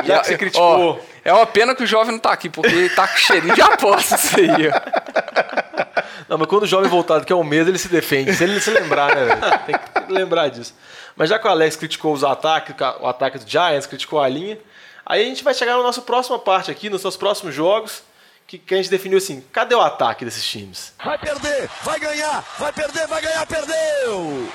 Já 0.05 0.19
que 0.19 0.27
você 0.27 0.37
criticou. 0.37 1.01
Ó, 1.01 1.15
é 1.25 1.33
uma 1.33 1.47
pena 1.47 1.77
que 1.77 1.85
o 1.85 1.87
jovem 1.87 2.11
não 2.11 2.19
tá 2.19 2.33
aqui, 2.33 2.49
porque 2.51 2.75
ele 2.75 2.89
tá 2.91 3.07
com 3.07 3.17
cheirinho 3.17 3.55
de 3.55 3.63
aposta 3.63 4.17
isso 4.17 4.37
aí, 4.37 4.69
ó. 4.69 5.95
Não, 6.29 6.39
mas 6.39 6.49
quando 6.49 6.65
o 6.65 6.67
jovem 6.67 6.91
voltado 6.91 7.25
quer 7.25 7.35
o 7.35 7.45
medo, 7.45 7.71
ele 7.71 7.79
se 7.79 7.87
defende. 7.89 8.35
Se 8.35 8.43
ele 8.43 8.61
se 8.61 8.71
lembrar, 8.71 9.15
né, 9.15 9.25
velho? 9.27 9.59
Tem 9.65 9.77
que 10.07 10.13
lembrar 10.13 10.49
disso. 10.49 10.75
Mas 11.17 11.29
já 11.31 11.39
que 11.39 11.47
o 11.47 11.51
Alex 11.51 11.77
criticou 11.77 12.13
os 12.13 12.25
ataques, 12.25 12.75
o 13.01 13.07
ataque 13.07 13.39
do 13.39 13.49
Giants, 13.49 13.87
criticou 13.87 14.21
a 14.21 14.29
linha, 14.29 14.59
aí 15.07 15.23
a 15.23 15.25
gente 15.29 15.45
vai 15.45 15.55
chegar 15.55 15.77
na 15.77 15.83
nossa 15.83 16.03
próxima 16.03 16.39
parte 16.39 16.71
aqui, 16.71 16.91
nos 16.91 17.01
seus 17.03 17.17
próximos 17.17 17.55
jogos, 17.55 18.03
que, 18.47 18.59
que 18.59 18.75
a 18.75 18.77
gente 18.77 18.91
definiu 18.91 19.19
assim, 19.19 19.41
cadê 19.53 19.75
o 19.75 19.81
ataque 19.81 20.25
desses 20.25 20.45
times? 20.45 20.93
Vai 21.03 21.17
perder, 21.19 21.69
vai 21.83 21.99
ganhar, 22.01 22.45
vai 22.59 22.73
perder, 22.73 23.07
vai 23.07 23.23
ganhar, 23.23 23.47
perdeu! 23.47 24.49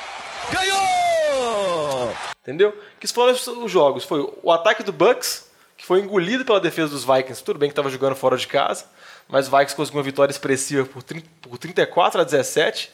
Ganhou! 0.51 2.14
Entendeu? 2.41 2.78
Que 2.99 3.07
foram 3.07 3.34
os- 3.34 3.47
os 3.47 3.72
jogos. 3.72 4.03
Foi 4.03 4.20
o 4.43 4.51
ataque 4.51 4.84
do 4.84 4.91
Bucks, 4.91 5.49
que 5.78 5.86
foi 5.86 5.99
engolido 5.99 6.43
pela 6.45 6.60
defesa 6.60 6.89
dos 6.89 7.03
Vikings. 7.03 7.43
Tudo 7.43 7.60
bem 7.60 7.70
que 7.70 7.74
estava 7.74 7.89
jogando 7.89 8.16
fora 8.16 8.38
de 8.38 8.47
casa, 8.47 8.86
mas 9.28 9.47
o 9.47 9.51
Vikings 9.51 9.76
conseguiu 9.76 9.99
uma 9.99 10.03
vitória 10.03 10.32
expressiva 10.32 10.86
por, 10.86 11.03
30 11.03 11.28
por 11.41 11.57
34 11.57 12.22
a 12.22 12.24
17. 12.24 12.91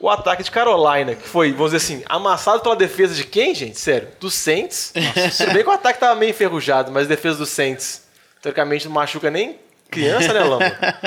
O 0.00 0.08
ataque 0.08 0.44
de 0.44 0.50
Carolina, 0.50 1.14
que 1.16 1.26
foi, 1.28 1.50
vamos 1.52 1.72
dizer 1.72 1.78
assim, 1.78 2.04
amassado 2.08 2.60
pela 2.62 2.76
defesa 2.76 3.14
de 3.14 3.24
quem, 3.24 3.52
gente? 3.54 3.78
Sério? 3.78 4.08
Dos 4.20 4.32
Saints. 4.34 4.92
Tudo 5.36 5.52
bem 5.52 5.62
que 5.64 5.68
o 5.68 5.72
ataque 5.72 5.96
estava 5.96 6.14
meio 6.14 6.30
enferrujado, 6.30 6.92
mas 6.92 7.06
a 7.06 7.08
defesa 7.08 7.38
dos 7.38 7.48
Saints, 7.48 8.04
teoricamente, 8.40 8.86
não 8.86 8.92
machuca 8.94 9.28
nem 9.28 9.58
criança, 9.90 10.32
né, 10.32 10.44
Lama? 10.44 10.64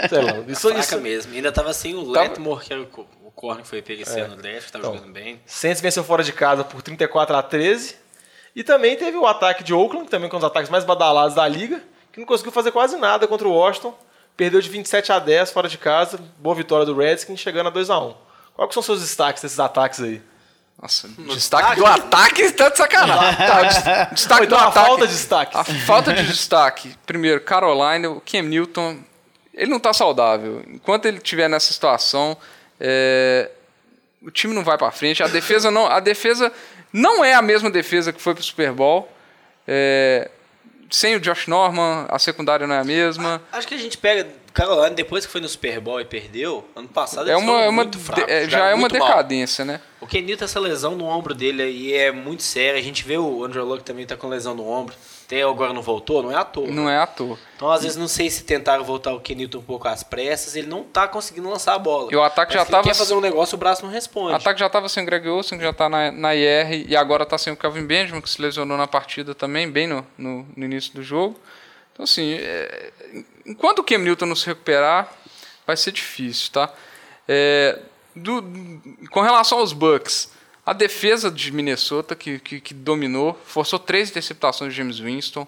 Sei 0.09 0.21
lá. 0.21 0.33
Isso, 0.47 0.61
Fraca 0.67 0.79
isso, 0.81 0.99
mesmo. 0.99 1.33
Ainda 1.33 1.51
tava 1.53 1.71
sem 1.73 1.95
o 1.95 2.11
Tava- 2.11 2.27
Letmore, 2.27 2.65
que 2.65 2.73
era 2.73 2.81
o, 2.81 2.85
o 3.25 3.31
corner 3.31 3.63
que 3.63 3.69
foi 3.69 3.81
pego 3.81 4.01
esse 4.01 4.19
ano 4.19 4.35
no 4.35 4.41
draft, 4.41 4.65
que 4.65 4.71
tava 4.73 4.83
Então. 4.85 4.95
jogando 4.97 5.13
bem. 5.13 5.39
Saints 5.45 5.79
venceu 5.79 6.03
fora 6.03 6.21
de 6.23 6.33
casa 6.33 6.65
por 6.65 6.81
34 6.81 7.35
a 7.37 7.41
13. 7.41 7.95
E 8.53 8.61
também 8.61 8.97
teve 8.97 9.15
o 9.15 9.25
ataque 9.25 9.63
de 9.63 9.73
Oakland, 9.73 10.05
que 10.05 10.11
também 10.11 10.29
com 10.29 10.35
um 10.35 10.39
dos 10.41 10.47
ataques 10.47 10.69
mais 10.69 10.83
badalados 10.83 11.35
da 11.35 11.47
liga, 11.47 11.81
que 12.11 12.19
não 12.19 12.27
conseguiu 12.27 12.51
fazer 12.51 12.71
quase 12.73 12.97
nada 12.97 13.25
contra 13.25 13.47
o 13.47 13.53
Washington. 13.53 13.97
Perdeu 14.35 14.59
de 14.59 14.69
27 14.69 15.13
a 15.13 15.19
10 15.19 15.51
fora 15.51 15.69
de 15.69 15.77
casa. 15.77 16.19
Boa 16.39 16.53
vitória 16.55 16.85
do 16.85 16.93
Redskins, 16.93 17.39
chegando 17.39 17.67
a 17.67 17.69
2 17.69 17.89
a 17.89 17.97
1 17.99 18.13
Quais 18.61 18.67
que 18.69 18.73
são 18.75 18.83
seus 18.83 19.01
destaques 19.01 19.41
desses 19.41 19.59
ataques 19.59 19.99
aí? 20.01 20.21
Nossa, 20.79 21.07
destaque 21.07 21.75
do 21.77 21.85
ataque 21.85 22.51
tá 22.51 22.69
de 22.69 22.77
sacanagem. 22.77 23.37
Tá, 23.47 23.61
des- 23.63 24.09
destaque 24.13 24.45
então 24.45 24.57
do 24.57 24.63
a 24.63 24.67
ataque. 24.67 24.85
falta 24.87 25.07
de 25.07 25.13
destaque. 25.13 25.57
A 25.57 25.63
falta 25.63 26.13
de 26.13 26.23
destaque. 26.27 26.95
Primeiro, 27.05 27.41
Carolina, 27.41 28.09
o 28.09 28.21
Cam 28.21 28.43
Newton, 28.43 28.99
ele 29.53 29.71
não 29.71 29.79
tá 29.79 29.93
saudável. 29.93 30.63
Enquanto 30.67 31.05
ele 31.07 31.17
estiver 31.17 31.47
nessa 31.49 31.73
situação, 31.73 32.37
é, 32.79 33.49
o 34.21 34.29
time 34.29 34.53
não 34.53 34.63
vai 34.63 34.77
pra 34.77 34.91
frente. 34.91 35.23
A 35.23 35.27
defesa 35.27 35.71
não, 35.71 35.87
a 35.87 35.99
defesa 35.99 36.51
não 36.93 37.23
é 37.25 37.33
a 37.33 37.41
mesma 37.41 37.69
defesa 37.71 38.13
que 38.13 38.21
foi 38.21 38.35
pro 38.35 38.43
Super 38.43 38.71
Bowl. 38.71 39.11
É, 39.67 40.29
sem 40.91 41.15
o 41.15 41.19
Josh 41.19 41.47
Norman, 41.47 42.05
a 42.09 42.19
secundária 42.19 42.67
não 42.67 42.75
é 42.75 42.79
a 42.79 42.83
mesma. 42.83 43.41
Acho 43.51 43.67
que 43.67 43.73
a 43.73 43.77
gente 43.79 43.97
pega 43.97 44.27
Carolina 44.53 44.89
depois 44.91 45.25
que 45.25 45.31
foi 45.31 45.41
no 45.41 45.47
Super 45.49 45.79
Bowl 45.79 45.99
e 46.01 46.05
perdeu. 46.05 46.67
Ano 46.75 46.87
passado 46.87 47.29
É 47.29 47.35
uma, 47.37 47.61
é 47.61 47.69
uma, 47.69 47.89
é, 48.27 48.49
já 48.49 48.67
é 48.69 48.73
uma 48.73 48.81
muito 48.81 48.97
mal. 48.97 49.07
decadência, 49.07 49.63
né? 49.63 49.79
O 49.99 50.07
Kenil 50.07 50.35
tem 50.37 50.45
essa 50.45 50.59
lesão 50.59 50.95
no 50.95 51.05
ombro 51.05 51.33
dele 51.33 51.61
aí 51.63 51.93
é 51.93 52.11
muito 52.11 52.43
séria. 52.43 52.79
A 52.79 52.83
gente 52.83 53.03
vê 53.03 53.17
o 53.17 53.43
Andrew 53.43 53.65
Luck 53.65 53.83
também 53.83 54.05
tá 54.05 54.17
com 54.17 54.27
lesão 54.27 54.53
no 54.53 54.67
ombro. 54.67 54.93
Até 55.25 55.43
agora 55.43 55.71
não 55.71 55.81
voltou, 55.81 56.21
não 56.21 56.29
é 56.29 56.35
à 56.35 56.43
toa. 56.43 56.67
Não 56.67 56.89
é 56.89 56.97
à 56.97 57.07
toa. 57.07 57.39
Então, 57.55 57.71
às 57.71 57.83
vezes, 57.83 57.95
não 57.95 58.09
sei 58.09 58.29
se 58.29 58.43
tentaram 58.43 58.83
voltar 58.83 59.13
o 59.13 59.19
Kenilton 59.21 59.59
um 59.59 59.63
pouco 59.63 59.87
às 59.87 60.03
pressas, 60.03 60.57
ele 60.57 60.67
não 60.67 60.83
tá 60.83 61.07
conseguindo 61.07 61.47
lançar 61.49 61.73
a 61.73 61.79
bola. 61.79 62.09
E 62.11 62.15
o 62.17 62.21
ataque 62.21 62.51
Parece 62.51 62.57
já 62.57 62.65
que 62.65 62.69
ele 62.69 62.71
tava- 62.75 62.87
quer 62.89 62.95
fazer 62.95 63.13
um 63.13 63.21
negócio, 63.21 63.55
o 63.55 63.57
braço 63.57 63.81
não 63.83 63.89
O 63.89 63.93
responde. 63.93 64.33
ataque 64.35 64.59
já 64.59 64.65
estava 64.67 64.89
sem 64.89 65.03
o 65.03 65.05
Greg 65.05 65.29
Olsen, 65.29 65.57
que 65.57 65.63
já 65.63 65.69
está 65.69 65.87
na, 65.87 66.11
na 66.11 66.35
IR, 66.35 66.85
e 66.89 66.97
agora 66.97 67.23
está 67.23 67.37
sem 67.37 67.53
o 67.53 67.55
Calvin 67.55 67.85
Benjamin, 67.85 68.19
que 68.19 68.29
se 68.29 68.41
lesionou 68.41 68.77
na 68.77 68.87
partida 68.87 69.33
também, 69.33 69.71
bem 69.71 69.87
no, 69.87 70.05
no, 70.17 70.45
no 70.53 70.65
início 70.65 70.93
do 70.93 71.01
jogo. 71.01 71.39
Então, 71.93 72.03
assim, 72.03 72.33
é, 72.33 72.91
enquanto 73.45 73.79
o 73.79 73.83
Cam 73.83 73.99
Newton 73.99 74.25
não 74.25 74.35
se 74.35 74.45
recuperar, 74.45 75.11
vai 75.65 75.77
ser 75.77 75.91
difícil, 75.91 76.51
tá? 76.51 76.71
É, 77.27 77.79
do- 78.15 78.43
com 79.09 79.21
relação 79.21 79.59
aos 79.59 79.73
Bucks, 79.73 80.31
a 80.65 80.73
defesa 80.73 81.31
de 81.31 81.51
Minnesota, 81.51 82.15
que, 82.15 82.39
que, 82.39 82.59
que 82.59 82.73
dominou, 82.73 83.39
forçou 83.45 83.79
três 83.79 84.09
interceptações 84.09 84.71
de 84.73 84.77
James 84.77 84.99
Winston, 84.99 85.47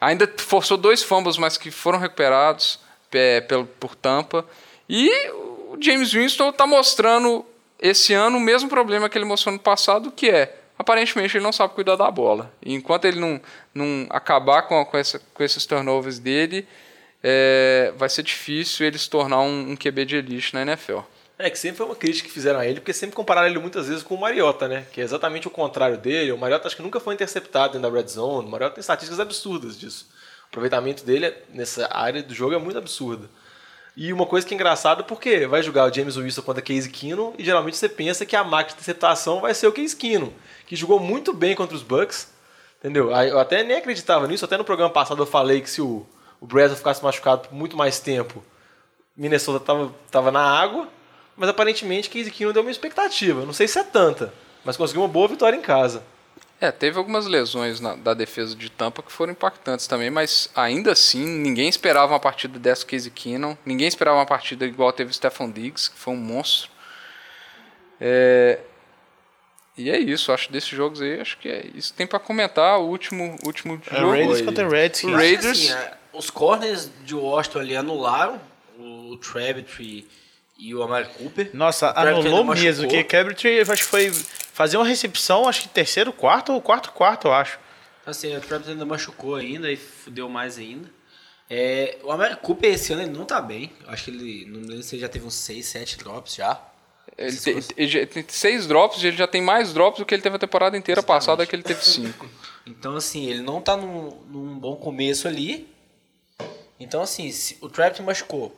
ainda 0.00 0.32
forçou 0.38 0.76
dois 0.76 1.02
fumbles, 1.02 1.36
mas 1.36 1.56
que 1.56 1.70
foram 1.70 1.98
recuperados 1.98 2.78
é, 3.12 3.40
pelo, 3.40 3.66
por 3.66 3.94
Tampa. 3.94 4.44
E 4.88 5.10
o 5.30 5.76
James 5.80 6.12
Winston 6.12 6.50
está 6.50 6.66
mostrando 6.66 7.44
esse 7.80 8.12
ano 8.14 8.38
o 8.38 8.40
mesmo 8.40 8.68
problema 8.68 9.08
que 9.08 9.18
ele 9.18 9.24
mostrou 9.24 9.52
no 9.52 9.58
passado, 9.58 10.10
que 10.10 10.30
é, 10.30 10.56
aparentemente, 10.78 11.36
ele 11.36 11.44
não 11.44 11.52
sabe 11.52 11.74
cuidar 11.74 11.96
da 11.96 12.10
bola. 12.10 12.52
E 12.64 12.74
enquanto 12.74 13.04
ele 13.04 13.20
não, 13.20 13.40
não 13.74 14.06
acabar 14.10 14.62
com, 14.62 14.84
com, 14.84 14.96
essa, 14.96 15.20
com 15.32 15.42
esses 15.42 15.64
turnovers 15.66 16.18
dele, 16.18 16.66
é, 17.26 17.90
vai 17.96 18.10
ser 18.10 18.22
difícil 18.22 18.86
ele 18.86 18.98
se 18.98 19.08
tornar 19.08 19.40
um, 19.40 19.70
um 19.70 19.76
QB 19.76 20.04
de 20.04 20.16
elite 20.16 20.52
na 20.52 20.60
NFL. 20.60 20.98
É, 21.38 21.48
que 21.48 21.58
sempre 21.58 21.78
foi 21.78 21.86
uma 21.86 21.96
crítica 21.96 22.28
que 22.28 22.34
fizeram 22.34 22.60
a 22.60 22.66
ele, 22.66 22.80
porque 22.80 22.92
sempre 22.92 23.16
compararam 23.16 23.48
ele 23.48 23.58
muitas 23.58 23.88
vezes 23.88 24.02
com 24.02 24.14
o 24.14 24.20
Mariota, 24.20 24.68
né? 24.68 24.86
Que 24.92 25.00
é 25.00 25.04
exatamente 25.04 25.48
o 25.48 25.50
contrário 25.50 25.96
dele. 25.96 26.30
O 26.32 26.38
Mariota 26.38 26.68
acho 26.68 26.76
que 26.76 26.82
nunca 26.82 27.00
foi 27.00 27.14
interceptado 27.14 27.72
dentro 27.72 27.90
da 27.90 27.96
red 27.96 28.06
zone. 28.06 28.46
O 28.46 28.50
Mariota 28.50 28.74
tem 28.74 28.80
estatísticas 28.82 29.18
absurdas 29.18 29.78
disso. 29.78 30.06
O 30.44 30.46
aproveitamento 30.48 31.04
dele 31.04 31.32
nessa 31.48 31.88
área 31.90 32.22
do 32.22 32.32
jogo 32.34 32.54
é 32.54 32.58
muito 32.58 32.78
absurdo. 32.78 33.28
E 33.96 34.12
uma 34.12 34.26
coisa 34.26 34.46
que 34.46 34.52
é 34.52 34.56
engraçada, 34.56 35.02
porque 35.02 35.46
vai 35.46 35.62
jogar 35.62 35.90
o 35.90 35.94
James 35.94 36.16
Winston 36.16 36.42
contra 36.42 36.62
Case 36.62 36.90
Keenum 36.90 37.32
e 37.38 37.44
geralmente 37.44 37.76
você 37.76 37.88
pensa 37.88 38.26
que 38.26 38.36
a 38.36 38.44
máquina 38.44 38.68
de 38.68 38.74
interceptação 38.74 39.40
vai 39.40 39.54
ser 39.54 39.66
o 39.66 39.72
Case 39.72 39.94
Keenum, 39.96 40.32
que 40.66 40.76
jogou 40.76 41.00
muito 41.00 41.32
bem 41.32 41.54
contra 41.54 41.76
os 41.76 41.82
Bucks, 41.82 42.28
entendeu? 42.80 43.10
Eu 43.10 43.38
até 43.38 43.62
nem 43.62 43.76
acreditava 43.76 44.26
nisso, 44.26 44.44
até 44.44 44.56
no 44.56 44.64
programa 44.64 44.92
passado 44.92 45.22
eu 45.22 45.26
falei 45.26 45.60
que 45.60 45.70
se 45.70 45.80
o, 45.80 46.04
o 46.44 46.46
Bradley 46.46 46.76
ficasse 46.76 47.02
machucado 47.02 47.48
por 47.48 47.54
muito 47.54 47.74
mais 47.76 47.98
tempo, 47.98 48.44
Minnesota 49.16 49.64
tava, 49.64 49.94
tava 50.10 50.30
na 50.30 50.42
água, 50.42 50.88
mas 51.36 51.48
aparentemente 51.48 52.10
Case 52.10 52.30
Keenum 52.30 52.52
deu 52.52 52.62
uma 52.62 52.70
expectativa. 52.70 53.44
Não 53.46 53.52
sei 53.54 53.66
se 53.66 53.78
é 53.78 53.82
tanta, 53.84 54.32
mas 54.64 54.76
conseguiu 54.76 55.02
uma 55.02 55.08
boa 55.08 55.26
vitória 55.28 55.56
em 55.56 55.62
casa. 55.62 56.02
É, 56.60 56.70
teve 56.70 56.96
algumas 56.98 57.26
lesões 57.26 57.80
na- 57.80 57.96
da 57.96 58.14
defesa 58.14 58.54
de 58.54 58.70
Tampa 58.70 59.02
que 59.02 59.10
foram 59.12 59.32
impactantes 59.32 59.86
também, 59.86 60.10
mas 60.10 60.48
ainda 60.54 60.92
assim, 60.92 61.24
ninguém 61.24 61.68
esperava 61.68 62.12
uma 62.12 62.20
partida 62.20 62.58
dessa 62.58 62.84
Casey 62.86 63.10
Keenum, 63.10 63.56
ninguém 63.66 63.88
esperava 63.88 64.16
uma 64.18 64.26
partida 64.26 64.64
igual 64.64 64.92
teve 64.92 65.10
o 65.10 65.14
Stephon 65.14 65.50
Diggs, 65.50 65.90
que 65.90 65.98
foi 65.98 66.12
um 66.14 66.18
monstro. 66.18 66.70
É, 68.00 68.58
E 69.76 69.90
é 69.90 69.98
isso, 69.98 70.30
acho 70.32 70.52
desses 70.52 70.68
jogos 70.70 71.02
aí, 71.02 71.20
acho 71.20 71.36
que 71.38 71.48
é 71.48 71.66
isso. 71.74 71.90
que 71.92 71.96
Tem 71.98 72.06
pra 72.06 72.20
comentar 72.20 72.78
o 72.78 72.84
último, 72.86 73.36
último 73.44 73.80
É, 73.90 73.96
jogo. 73.96 74.12
Raiders 74.12 74.38
aí. 74.38 74.44
contra 74.44 74.68
Redskins. 74.68 75.12
O 75.12 75.16
Raiders- 75.16 75.46
Assim, 75.70 75.72
é, 75.72 75.94
os 76.14 76.30
corners 76.30 76.90
de 77.04 77.14
Washington 77.14 77.58
ali 77.58 77.76
anularam 77.76 78.40
o 78.78 79.16
Travitree 79.16 80.06
e 80.58 80.74
o 80.74 80.82
Amari 80.82 81.08
Cooper. 81.18 81.50
Nossa, 81.52 81.90
anulou 81.90 82.44
mesmo, 82.44 82.88
que 82.88 83.02
Cabritry 83.04 83.60
acho 83.60 83.82
que 83.82 83.88
foi 83.88 84.10
fazer 84.10 84.76
uma 84.76 84.86
recepção, 84.86 85.48
acho 85.48 85.62
que 85.62 85.68
terceiro, 85.68 86.12
quarto 86.12 86.52
ou 86.52 86.60
quarto, 86.60 86.92
quarto, 86.92 87.28
eu 87.28 87.34
acho. 87.34 87.58
Assim, 88.06 88.36
o 88.36 88.40
Travis 88.40 88.68
ainda 88.68 88.84
machucou 88.84 89.34
ainda 89.34 89.70
e 89.70 89.76
fudeu 89.76 90.28
mais 90.28 90.58
ainda. 90.58 90.88
É, 91.48 91.98
o 92.02 92.10
Amari 92.10 92.36
Cooper 92.36 92.72
esse 92.72 92.92
ano 92.92 93.02
ele 93.02 93.10
não 93.10 93.24
tá 93.24 93.40
bem. 93.40 93.72
Eu 93.82 93.90
acho 93.90 94.04
que 94.04 94.10
ele, 94.10 94.44
não 94.46 94.60
lembro 94.60 94.82
se 94.82 94.94
ele 94.94 95.02
já 95.02 95.08
teve 95.08 95.26
uns 95.26 95.34
6, 95.34 95.66
7 95.66 95.98
drops 95.98 96.34
já. 96.34 96.60
Ele 97.16 97.36
tem, 97.36 97.60
ele 97.76 97.88
já 97.88 98.06
tem 98.06 98.24
seis 98.26 98.66
drops 98.66 99.02
e 99.02 99.06
ele 99.06 99.16
já 99.16 99.26
tem 99.26 99.40
mais 99.40 99.72
drops 99.72 100.00
do 100.00 100.06
que 100.06 100.14
ele 100.14 100.22
teve 100.22 100.34
a 100.34 100.38
temporada 100.38 100.76
inteira 100.76 101.02
passada, 101.02 101.46
que 101.46 101.54
ele 101.54 101.62
teve 101.62 101.84
cinco. 101.84 102.28
Então, 102.66 102.96
assim, 102.96 103.26
ele 103.26 103.42
não 103.42 103.60
tá 103.60 103.76
num, 103.76 104.08
num 104.26 104.58
bom 104.58 104.74
começo 104.74 105.28
ali. 105.28 105.68
Então, 106.78 107.02
assim, 107.02 107.30
se 107.30 107.56
o 107.60 107.68
Travis 107.68 108.00
machucou, 108.00 108.54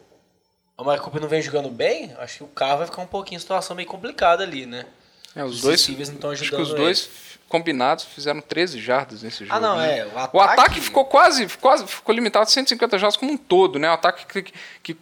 o 0.77 0.83
Amari 0.83 1.01
Cooper 1.01 1.21
não 1.21 1.29
vem 1.29 1.43
jogando 1.43 1.69
bem, 1.71 2.14
acho 2.19 2.39
que 2.39 2.45
o 2.45 2.49
carro 2.49 2.79
vai 2.79 2.87
ficar 2.87 3.03
um 3.03 3.07
pouquinho 3.07 3.37
em 3.37 3.41
situação 3.41 3.77
meio 3.77 3.89
complicada 3.89 4.43
ali, 4.43 4.67
né? 4.67 4.87
É, 5.35 5.45
os 5.45 5.57
Os 5.57 5.61
dois, 5.62 5.89
não 6.09 6.17
tão 6.17 6.31
acho 6.31 6.41
que 6.41 6.47
ajudando 6.47 6.62
os 6.67 6.75
dois 6.75 7.01
f- 7.03 7.39
combinados 7.49 8.05
fizeram 8.05 8.41
13 8.41 8.81
jardas 8.81 9.23
nesse 9.23 9.45
jogo. 9.45 9.55
Ah, 9.55 9.61
não, 9.61 9.77
né? 9.77 9.99
é. 9.99 10.07
O 10.07 10.19
ataque, 10.19 10.37
O 10.37 10.41
ataque 10.41 10.81
ficou 10.81 11.05
quase, 11.05 11.47
quase 11.59 11.87
ficou 11.87 12.14
limitado 12.14 12.45
a 12.45 12.47
150 12.47 12.99
jardas 12.99 13.17
como 13.19 13.33
um 13.33 13.37
todo, 13.37 13.79
né? 13.79 13.89
O 13.91 13.93
ataque 13.93 14.25
que, 14.43 14.53
que 14.83 14.97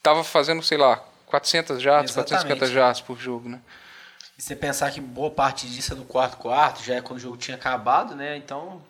tava 0.00 0.22
fazendo, 0.22 0.62
sei 0.62 0.78
lá, 0.78 1.02
400 1.26 1.82
jardas, 1.82 2.12
Exatamente. 2.12 2.44
450 2.46 2.66
jardas 2.72 3.00
por 3.00 3.18
jogo, 3.18 3.48
né? 3.48 3.60
E 4.38 4.42
você 4.42 4.54
pensar 4.54 4.92
que 4.92 5.00
boa 5.00 5.30
parte 5.32 5.66
disso 5.66 5.92
é 5.92 5.96
no 5.96 6.04
quarto 6.04 6.36
quarto, 6.36 6.82
já 6.84 6.94
é 6.94 7.00
quando 7.00 7.16
o 7.18 7.20
jogo 7.20 7.36
tinha 7.36 7.56
acabado, 7.56 8.14
né? 8.14 8.36
Então, 8.36 8.80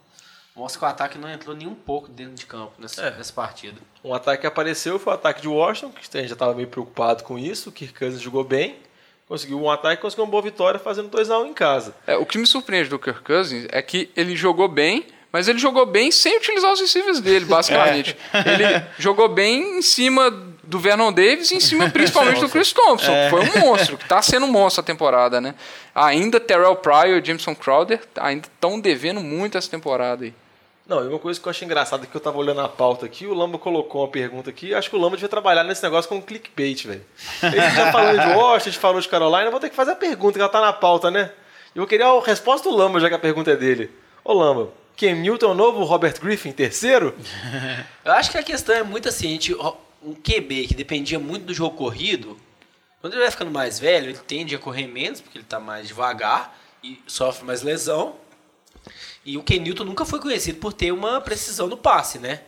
mostra 0.58 0.78
que 0.80 0.84
o 0.84 0.88
ataque 0.88 1.18
não 1.18 1.30
entrou 1.30 1.54
nem 1.54 1.68
um 1.68 1.74
pouco 1.74 2.08
dentro 2.08 2.34
de 2.34 2.44
campo 2.44 2.72
nessa, 2.78 3.00
É. 3.02 3.10
nessa 3.12 3.32
partida. 3.32 3.78
Um 4.04 4.12
ataque 4.12 4.40
que 4.40 4.46
apareceu 4.46 4.98
foi 4.98 5.12
o 5.12 5.16
ataque 5.16 5.40
de 5.40 5.48
Washington, 5.48 5.92
que 5.92 6.16
a 6.16 6.20
gente 6.20 6.28
já 6.28 6.34
estava 6.34 6.52
meio 6.54 6.66
preocupado 6.68 7.22
com 7.22 7.38
isso. 7.38 7.68
O 7.68 7.72
Kirk 7.72 7.96
Cousins 7.98 8.20
jogou 8.20 8.42
bem, 8.42 8.76
conseguiu 9.28 9.60
um 9.62 9.70
ataque 9.70 9.94
e 9.94 10.02
conseguiu 10.02 10.24
uma 10.24 10.30
boa 10.30 10.42
vitória 10.42 10.80
fazendo 10.80 11.08
2x1 11.08 11.46
em 11.46 11.54
casa. 11.54 11.94
É, 12.06 12.16
o 12.16 12.26
que 12.26 12.36
me 12.38 12.46
surpreende 12.46 12.88
do 12.88 12.98
Kirk 12.98 13.22
Cousins 13.22 13.66
é 13.70 13.80
que 13.80 14.10
ele 14.16 14.34
jogou 14.34 14.66
bem, 14.68 15.06
mas 15.30 15.46
ele 15.46 15.58
jogou 15.58 15.86
bem 15.86 16.10
sem 16.10 16.36
utilizar 16.38 16.72
os 16.72 16.80
receivers 16.80 17.20
dele, 17.20 17.44
basicamente. 17.46 18.16
Ele 18.34 18.82
jogou 18.98 19.28
bem 19.28 19.78
em 19.78 19.82
cima 19.82 20.30
do 20.64 20.78
Vernon 20.78 21.12
Davis 21.12 21.50
e 21.50 21.56
em 21.56 21.60
cima 21.60 21.88
principalmente 21.88 22.40
do 22.42 22.48
Chris 22.48 22.72
Thompson, 22.72 23.12
que 23.12 23.30
foi 23.30 23.40
um 23.40 23.60
monstro, 23.66 23.96
que 23.96 24.06
tá 24.08 24.20
sendo 24.20 24.44
um 24.46 24.50
monstro 24.52 24.80
a 24.80 24.84
temporada, 24.84 25.40
né? 25.40 25.54
Ainda 25.94 26.38
Terrell 26.40 26.76
Pryor 26.76 27.18
e 27.18 27.24
Jameson 27.24 27.54
Crowder 27.54 28.00
ainda 28.16 28.46
estão 28.46 28.78
devendo 28.80 29.20
muito 29.20 29.56
essa 29.56 29.70
temporada 29.70 30.24
aí. 30.24 30.34
Não, 30.88 31.04
e 31.04 31.08
uma 31.08 31.18
coisa 31.18 31.38
que 31.38 31.46
eu 31.46 31.50
achei 31.50 31.66
engraçada 31.66 32.04
é 32.04 32.06
que 32.06 32.16
eu 32.16 32.20
tava 32.20 32.38
olhando 32.38 32.62
a 32.62 32.68
pauta 32.68 33.04
aqui, 33.04 33.26
o 33.26 33.34
Lamba 33.34 33.58
colocou 33.58 34.00
uma 34.00 34.08
pergunta 34.08 34.48
aqui, 34.48 34.72
acho 34.72 34.88
que 34.88 34.96
o 34.96 34.98
Lamba 34.98 35.16
devia 35.16 35.28
trabalhar 35.28 35.62
nesse 35.62 35.82
negócio 35.82 36.08
com 36.08 36.22
clickbait, 36.22 36.86
velho. 36.86 37.04
Ele 37.42 37.70
já 37.70 37.92
falou 37.92 38.12
de 38.12 38.26
Washington, 38.26 38.54
a 38.54 38.58
gente 38.58 38.78
falou 38.78 39.00
de 39.00 39.08
Carolina, 39.08 39.44
eu 39.44 39.50
vou 39.50 39.60
ter 39.60 39.68
que 39.68 39.76
fazer 39.76 39.90
a 39.90 39.96
pergunta, 39.96 40.38
que 40.38 40.40
ela 40.40 40.48
tá 40.48 40.62
na 40.62 40.72
pauta, 40.72 41.10
né? 41.10 41.30
Eu 41.74 41.86
queria 41.86 42.06
a 42.06 42.24
resposta 42.24 42.70
do 42.70 42.74
Lamba, 42.74 43.00
já 43.00 43.08
que 43.10 43.14
a 43.14 43.18
pergunta 43.18 43.50
é 43.50 43.56
dele. 43.56 43.90
Ô 44.24 44.32
Lamba, 44.32 44.70
Ken 44.96 45.14
Newton, 45.14 45.52
novo 45.52 45.84
Robert 45.84 46.18
Griffin, 46.18 46.52
terceiro? 46.52 47.14
Eu 48.02 48.12
acho 48.12 48.30
que 48.30 48.38
a 48.38 48.42
questão 48.42 48.74
é 48.74 48.82
muito 48.82 49.10
assim, 49.10 49.26
a 49.26 49.30
gente, 49.32 49.54
um 50.02 50.14
QB 50.14 50.68
que 50.68 50.74
dependia 50.74 51.18
muito 51.18 51.44
do 51.44 51.52
jogo 51.52 51.76
corrido, 51.76 52.34
quando 53.00 53.12
ele 53.12 53.22
vai 53.22 53.30
ficando 53.30 53.50
mais 53.50 53.78
velho, 53.78 54.08
ele 54.08 54.18
tende 54.26 54.54
a 54.54 54.58
correr 54.58 54.86
menos, 54.86 55.20
porque 55.20 55.38
ele 55.38 55.44
tá 55.44 55.60
mais 55.60 55.86
devagar 55.86 56.58
e 56.82 56.98
sofre 57.06 57.44
mais 57.44 57.62
lesão. 57.62 58.16
E 59.28 59.36
o 59.36 59.42
Ken 59.42 59.58
Newton 59.58 59.84
nunca 59.84 60.06
foi 60.06 60.18
conhecido 60.18 60.58
por 60.58 60.72
ter 60.72 60.90
uma 60.90 61.20
precisão 61.20 61.66
no 61.66 61.76
passe, 61.76 62.18
né? 62.18 62.40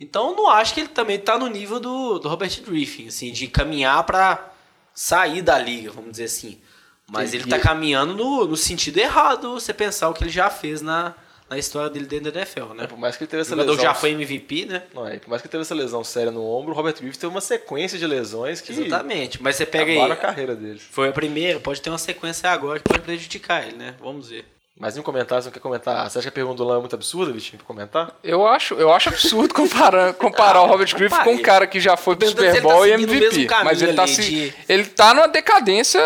Então 0.00 0.34
não 0.34 0.50
acho 0.50 0.74
que 0.74 0.80
ele 0.80 0.88
também 0.88 1.16
tá 1.16 1.38
no 1.38 1.46
nível 1.46 1.78
do, 1.78 2.18
do 2.18 2.28
Robert 2.28 2.60
Griffin, 2.60 3.06
assim, 3.06 3.30
de 3.30 3.46
caminhar 3.46 4.02
para 4.02 4.52
sair 4.92 5.42
da 5.42 5.56
liga, 5.56 5.92
vamos 5.92 6.10
dizer 6.10 6.24
assim. 6.24 6.60
Mas 7.08 7.32
ele 7.32 7.46
tá 7.46 7.56
caminhando 7.56 8.14
no, 8.14 8.44
no 8.48 8.56
sentido 8.56 8.98
errado, 8.98 9.52
você 9.52 9.72
pensar 9.72 10.08
o 10.08 10.12
que 10.12 10.24
ele 10.24 10.30
já 10.30 10.50
fez 10.50 10.82
na, 10.82 11.14
na 11.48 11.56
história 11.56 11.88
dele 11.88 12.06
dentro 12.06 12.32
da 12.32 12.40
NFL, 12.40 12.74
né? 12.74 12.82
É, 12.82 12.86
por 12.88 12.98
mais 12.98 13.16
que 13.16 13.22
ele 13.22 13.30
teve 13.30 13.42
O 13.42 13.42
essa 13.42 13.50
jogador 13.50 13.70
lesão... 13.70 13.84
já 13.84 13.94
foi 13.94 14.10
MVP, 14.10 14.64
né? 14.64 14.82
Não, 14.92 15.06
é, 15.06 15.20
por 15.20 15.30
mais 15.30 15.40
que 15.40 15.46
ele 15.46 15.52
teve 15.52 15.62
essa 15.62 15.74
lesão 15.74 16.02
séria 16.02 16.32
no 16.32 16.44
ombro, 16.44 16.72
o 16.72 16.74
Robert 16.74 16.94
Griffin 16.94 17.16
teve 17.16 17.32
uma 17.32 17.40
sequência 17.40 17.96
de 17.96 18.08
lesões 18.08 18.60
que 18.60 18.72
Exatamente. 18.72 19.40
Mas 19.40 19.54
você 19.54 19.64
pega 19.64 19.92
aí. 19.92 20.00
a 20.00 20.16
carreira 20.16 20.56
dele. 20.56 20.80
Foi 20.80 21.10
a 21.10 21.12
primeira, 21.12 21.60
pode 21.60 21.80
ter 21.80 21.90
uma 21.90 21.98
sequência 21.98 22.50
agora 22.50 22.80
que 22.80 22.88
pode 22.88 23.02
prejudicar 23.02 23.68
ele, 23.68 23.76
né? 23.76 23.94
Vamos 24.00 24.30
ver. 24.30 24.44
Mas 24.78 24.96
em 24.96 25.00
um 25.00 25.02
comentário, 25.02 25.42
você 25.42 25.48
não 25.48 25.52
quer 25.52 25.60
comentar? 25.60 26.08
Você 26.10 26.18
acha 26.18 26.22
que 26.24 26.28
a 26.28 26.32
pergunta 26.32 26.56
do 26.56 26.64
Lamba 26.64 26.78
é 26.78 26.80
muito 26.80 26.94
absurda, 26.96 27.32
Vitinho, 27.32 27.58
pra 27.58 27.66
comentar? 27.66 28.18
Eu 28.24 28.46
acho, 28.46 28.74
eu 28.74 28.92
acho 28.92 29.10
absurdo 29.10 29.52
comparar, 29.54 30.14
comparar 30.14 30.62
o 30.62 30.66
Robert 30.66 30.94
Griffin 30.96 31.22
com 31.22 31.32
um 31.34 31.42
cara 31.42 31.66
que 31.66 31.78
já 31.78 31.96
foi 31.96 32.16
pro 32.16 32.28
Super 32.28 32.54
tá 32.54 32.60
Bowl 32.60 32.86
e 32.86 32.94
o 32.94 32.98
mesmo 32.98 33.14
MVP. 33.14 33.46
Mas 33.64 33.82
ele 33.82 33.94
tá, 33.94 34.06
se, 34.06 34.22
de- 34.22 34.54
ele 34.68 34.84
tá 34.86 35.12
numa 35.14 35.28
decadência 35.28 36.00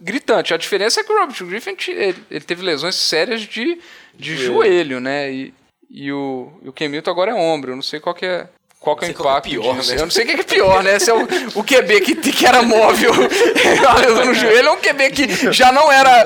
gritante. 0.00 0.54
A 0.54 0.56
diferença 0.56 1.00
é 1.00 1.04
que 1.04 1.12
o 1.12 1.18
Robert 1.18 1.44
Griffin 1.44 1.76
ele, 1.88 2.24
ele 2.30 2.44
teve 2.44 2.62
lesões 2.64 2.94
sérias 2.94 3.42
de, 3.42 3.78
de 4.14 4.36
joelho, 4.36 5.00
né? 5.00 5.30
E, 5.32 5.54
e 5.90 6.12
o, 6.12 6.52
e 6.62 6.68
o 6.68 6.72
Ken 6.72 6.90
agora 7.06 7.32
é 7.32 7.34
ombro. 7.34 7.72
Eu 7.72 7.76
não 7.76 7.82
sei 7.82 7.98
qual 7.98 8.14
que 8.14 8.24
é, 8.24 8.48
Qual 8.80 8.96
que 8.96 9.06
é 9.06 9.10
o 9.10 9.14
qual 9.14 9.30
impacto 9.30 9.48
é 9.48 9.50
pior, 9.50 9.74
disso? 9.76 9.90
né? 9.90 9.96
Eu 10.00 10.04
não 10.04 10.10
sei 10.10 10.24
o 10.24 10.26
que 10.28 10.32
é, 10.34 10.40
é 10.40 10.42
pior, 10.44 10.82
né? 10.84 10.98
Se 11.00 11.10
é 11.10 11.14
o, 11.14 11.22
o 11.56 11.64
QB 11.64 12.00
que, 12.00 12.14
que 12.14 12.46
era 12.46 12.62
móvel, 12.62 13.10
a 13.88 13.94
lesão 13.98 14.24
no 14.24 14.34
joelho, 14.34 14.70
ou 14.70 14.76
o 14.76 14.80
QB 14.80 15.10
que 15.10 15.52
já 15.52 15.72
não 15.72 15.90
era 15.90 16.24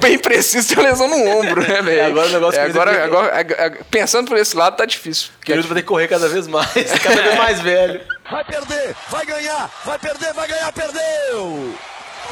bem 0.00 0.16
preciso, 0.16 0.74
tem 0.74 0.84
a 0.84 0.88
lesão 0.88 1.08
no 1.08 1.16
ombro, 1.38 1.60
né, 1.60 1.82
velho? 1.82 2.00
É, 2.00 2.04
agora 2.06 2.28
o 2.28 2.30
negócio 2.30 2.60
É, 2.60 2.64
agora, 2.64 3.04
agora, 3.04 3.28
é, 3.36 3.66
é, 3.66 3.70
pensando 3.90 4.28
por 4.28 4.38
esse 4.38 4.56
lado, 4.56 4.76
tá 4.76 4.84
difícil. 4.84 5.30
Porque 5.38 5.52
o 5.52 5.56
vai 5.62 5.74
ter 5.74 5.82
que 5.82 5.82
correr 5.82 6.06
cada 6.06 6.28
vez 6.28 6.46
mais, 6.46 6.70
cada 7.02 7.20
vez 7.20 7.36
mais 7.36 7.60
velho. 7.60 8.00
Vai 8.30 8.44
perder, 8.44 8.94
vai 9.10 9.26
ganhar, 9.26 9.70
vai 9.84 9.98
perder, 9.98 10.32
vai 10.32 10.48
ganhar, 10.48 10.72
perdeu! 10.72 11.74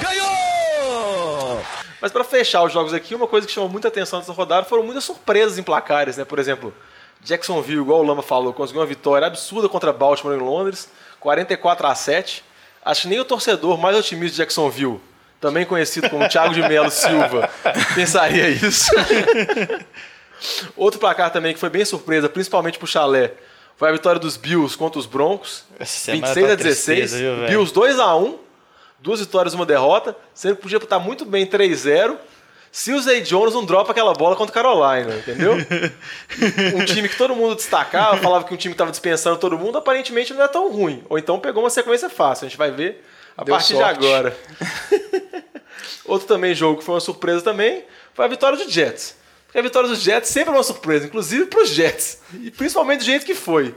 Ganhou! 0.00 1.60
Mas 2.00 2.12
pra 2.12 2.24
fechar 2.24 2.62
os 2.62 2.72
jogos 2.72 2.94
aqui, 2.94 3.14
uma 3.14 3.26
coisa 3.26 3.46
que 3.46 3.52
chamou 3.52 3.68
muita 3.68 3.88
atenção 3.88 4.20
nessa 4.20 4.32
rodada 4.32 4.64
foram 4.64 4.82
muitas 4.82 5.04
surpresas 5.04 5.58
em 5.58 5.62
placares, 5.62 6.16
né? 6.16 6.24
Por 6.24 6.38
exemplo, 6.38 6.72
Jacksonville, 7.22 7.80
igual 7.82 8.00
o 8.00 8.02
Lama 8.02 8.22
falou, 8.22 8.52
conseguiu 8.52 8.80
uma 8.80 8.86
vitória 8.86 9.26
absurda 9.26 9.68
contra 9.68 9.92
Baltimore 9.92 10.36
em 10.36 10.40
Londres, 10.40 10.88
44 11.20 11.86
a 11.86 11.94
7. 11.94 12.44
Acho 12.84 13.02
que 13.02 13.08
nem 13.08 13.20
o 13.20 13.24
torcedor 13.24 13.76
mais 13.78 13.96
otimista 13.96 14.32
de 14.32 14.38
Jacksonville, 14.38 15.00
também 15.40 15.66
conhecido 15.66 16.08
como 16.08 16.28
Thiago 16.28 16.54
de 16.54 16.62
Melo 16.62 16.90
Silva, 16.90 17.48
pensaria 17.94 18.48
isso. 18.48 18.90
Outro 20.76 20.98
placar 20.98 21.30
também 21.30 21.52
que 21.52 21.60
foi 21.60 21.68
bem 21.68 21.84
surpresa, 21.84 22.28
principalmente 22.28 22.78
pro 22.78 22.86
Chalé, 22.86 23.32
foi 23.76 23.88
a 23.88 23.92
vitória 23.92 24.18
dos 24.18 24.36
Bills 24.36 24.76
contra 24.76 24.98
os 24.98 25.06
Broncos, 25.06 25.64
Essa 25.78 25.98
semana 25.98 26.34
26 26.34 26.46
tá 26.46 26.52
a 26.52 26.56
16. 26.56 27.10
tristeza, 27.10 27.18
viu? 27.18 27.46
Bills 27.48 27.72
2 27.74 27.98
a 27.98 28.16
1 28.16 28.38
duas 28.98 29.20
vitórias 29.20 29.54
e 29.54 29.56
uma 29.56 29.64
derrota, 29.66 30.14
sendo 30.34 30.56
que 30.56 30.62
podia 30.62 30.76
estar 30.78 30.98
muito 30.98 31.24
bem 31.24 31.46
3-0 31.46 32.16
se 32.72 32.92
o 32.92 33.00
Zay 33.00 33.20
Jones 33.22 33.54
não 33.54 33.64
dropa 33.64 33.90
aquela 33.90 34.12
bola 34.14 34.36
contra 34.36 34.50
o 34.50 34.54
Carolina, 34.54 35.16
entendeu? 35.16 35.54
um 36.76 36.84
time 36.84 37.08
que 37.08 37.16
todo 37.16 37.34
mundo 37.34 37.56
destacava, 37.56 38.16
falava 38.18 38.44
que 38.44 38.54
um 38.54 38.56
time 38.56 38.72
estava 38.72 38.90
dispensando 38.90 39.38
todo 39.38 39.58
mundo, 39.58 39.78
aparentemente 39.78 40.32
não 40.32 40.42
é 40.42 40.48
tão 40.48 40.70
ruim. 40.70 41.02
Ou 41.08 41.18
então 41.18 41.40
pegou 41.40 41.62
uma 41.64 41.70
sequência 41.70 42.08
fácil, 42.08 42.46
a 42.46 42.48
gente 42.48 42.58
vai 42.58 42.70
ver 42.70 43.04
a 43.36 43.42
Deu 43.42 43.54
partir 43.54 43.74
sorte. 43.74 43.98
de 43.98 44.06
agora. 44.06 44.36
Outro 46.04 46.28
também 46.28 46.54
jogo 46.54 46.78
que 46.78 46.84
foi 46.84 46.94
uma 46.94 47.00
surpresa 47.00 47.42
também 47.42 47.84
foi 48.14 48.24
a 48.24 48.28
vitória 48.28 48.56
dos 48.56 48.72
Jets. 48.72 49.16
Porque 49.46 49.58
a 49.58 49.62
vitória 49.62 49.88
dos 49.88 50.00
Jets 50.00 50.30
sempre 50.30 50.50
é 50.50 50.56
uma 50.56 50.62
surpresa, 50.62 51.06
inclusive 51.06 51.46
para 51.46 51.62
os 51.62 51.70
Jets. 51.70 52.18
E 52.40 52.52
principalmente 52.52 53.00
do 53.00 53.04
jeito 53.04 53.26
que 53.26 53.34
foi. 53.34 53.74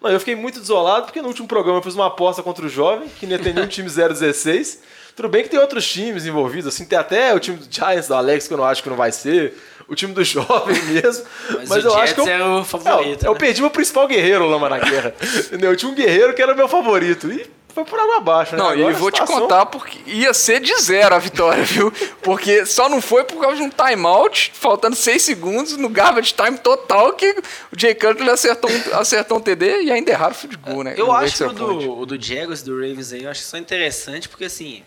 Não, 0.00 0.10
eu 0.10 0.18
fiquei 0.18 0.34
muito 0.34 0.58
desolado 0.58 1.06
porque 1.06 1.22
no 1.22 1.28
último 1.28 1.46
programa 1.46 1.78
eu 1.78 1.82
fiz 1.82 1.94
uma 1.94 2.08
aposta 2.08 2.42
contra 2.42 2.66
o 2.66 2.68
Jovem, 2.68 3.08
que 3.08 3.24
não 3.24 3.36
ia 3.36 3.38
ter 3.38 3.54
nenhum 3.54 3.68
time 3.68 3.86
0-16. 3.90 4.78
Tudo 5.14 5.28
bem 5.28 5.42
que 5.42 5.50
tem 5.50 5.58
outros 5.60 5.86
times 5.90 6.24
envolvidos, 6.26 6.66
assim, 6.74 6.84
tem 6.84 6.98
até 6.98 7.34
o 7.34 7.38
time 7.40 7.56
do 7.58 7.66
Giants, 7.70 8.08
do 8.08 8.14
Alex, 8.14 8.48
que 8.48 8.54
eu 8.54 8.58
não 8.58 8.64
acho 8.64 8.82
que 8.82 8.88
não 8.88 8.96
vai 8.96 9.12
ser, 9.12 9.54
o 9.88 9.94
time 9.94 10.12
do 10.14 10.24
Jovem 10.24 10.80
mesmo. 10.84 11.24
Mas 11.50 11.68
Mas, 11.68 11.84
o 11.84 11.88
eu 11.88 11.94
acho 11.94 12.00
Jets 12.08 12.14
que 12.14 12.20
eu, 12.20 12.28
é 12.28 12.44
o 12.60 12.64
favorito, 12.64 13.22
Não, 13.24 13.30
eu 13.30 13.34
né? 13.34 13.38
perdi 13.38 13.60
meu 13.60 13.70
principal 13.70 14.08
guerreiro, 14.08 14.46
Lama, 14.46 14.68
na 14.68 14.78
guerra. 14.78 15.14
Entendeu? 15.46 15.70
Eu 15.70 15.76
tinha 15.76 15.90
um 15.90 15.94
guerreiro 15.94 16.34
que 16.34 16.40
era 16.40 16.54
meu 16.54 16.66
favorito. 16.68 17.30
E 17.30 17.46
foi 17.74 17.84
por 17.84 17.98
água 17.98 18.16
abaixo, 18.18 18.52
né? 18.52 18.58
Não, 18.58 18.68
Agora 18.70 18.90
e 18.90 18.94
vou 18.94 19.10
te 19.10 19.18
situação- 19.18 19.40
contar 19.42 19.64
porque 19.66 19.98
ia 20.06 20.32
ser 20.34 20.60
de 20.60 20.74
zero 20.80 21.14
a 21.14 21.18
vitória, 21.18 21.62
viu? 21.64 21.90
Porque 22.22 22.64
só 22.66 22.86
não 22.88 23.00
foi 23.02 23.24
por 23.24 23.40
causa 23.40 23.56
de 23.56 23.62
um 23.62 23.70
timeout, 23.70 24.52
faltando 24.54 24.94
seis 24.96 25.22
segundos, 25.22 25.76
no 25.78 25.88
garbage 25.88 26.34
time 26.34 26.58
total, 26.58 27.12
que 27.14 27.30
o 27.70 27.78
Jay 27.78 27.94
Cutler 27.94 28.28
acertou 28.30 28.70
um, 28.70 28.96
acertou 28.98 29.38
um 29.38 29.40
TD 29.40 29.82
e 29.84 29.90
ainda 29.92 30.10
erraram 30.10 30.32
o 30.32 30.34
field 30.34 30.56
goal, 30.58 30.82
né? 30.84 30.94
Eu 30.96 31.06
No 31.06 31.12
acho 31.12 31.36
que 31.36 31.44
extra 31.44 31.48
o 31.48 31.52
do, 31.52 31.98
o 32.00 32.06
do 32.06 32.22
Jaguars 32.22 32.60
e 32.60 32.64
do 32.66 32.74
Ravens 32.74 33.12
aí, 33.12 33.24
eu 33.24 33.30
acho 33.30 33.40
que 33.40 33.46
são 33.46 33.58
interessante, 33.58 34.28
porque 34.28 34.44
assim, 34.44 34.82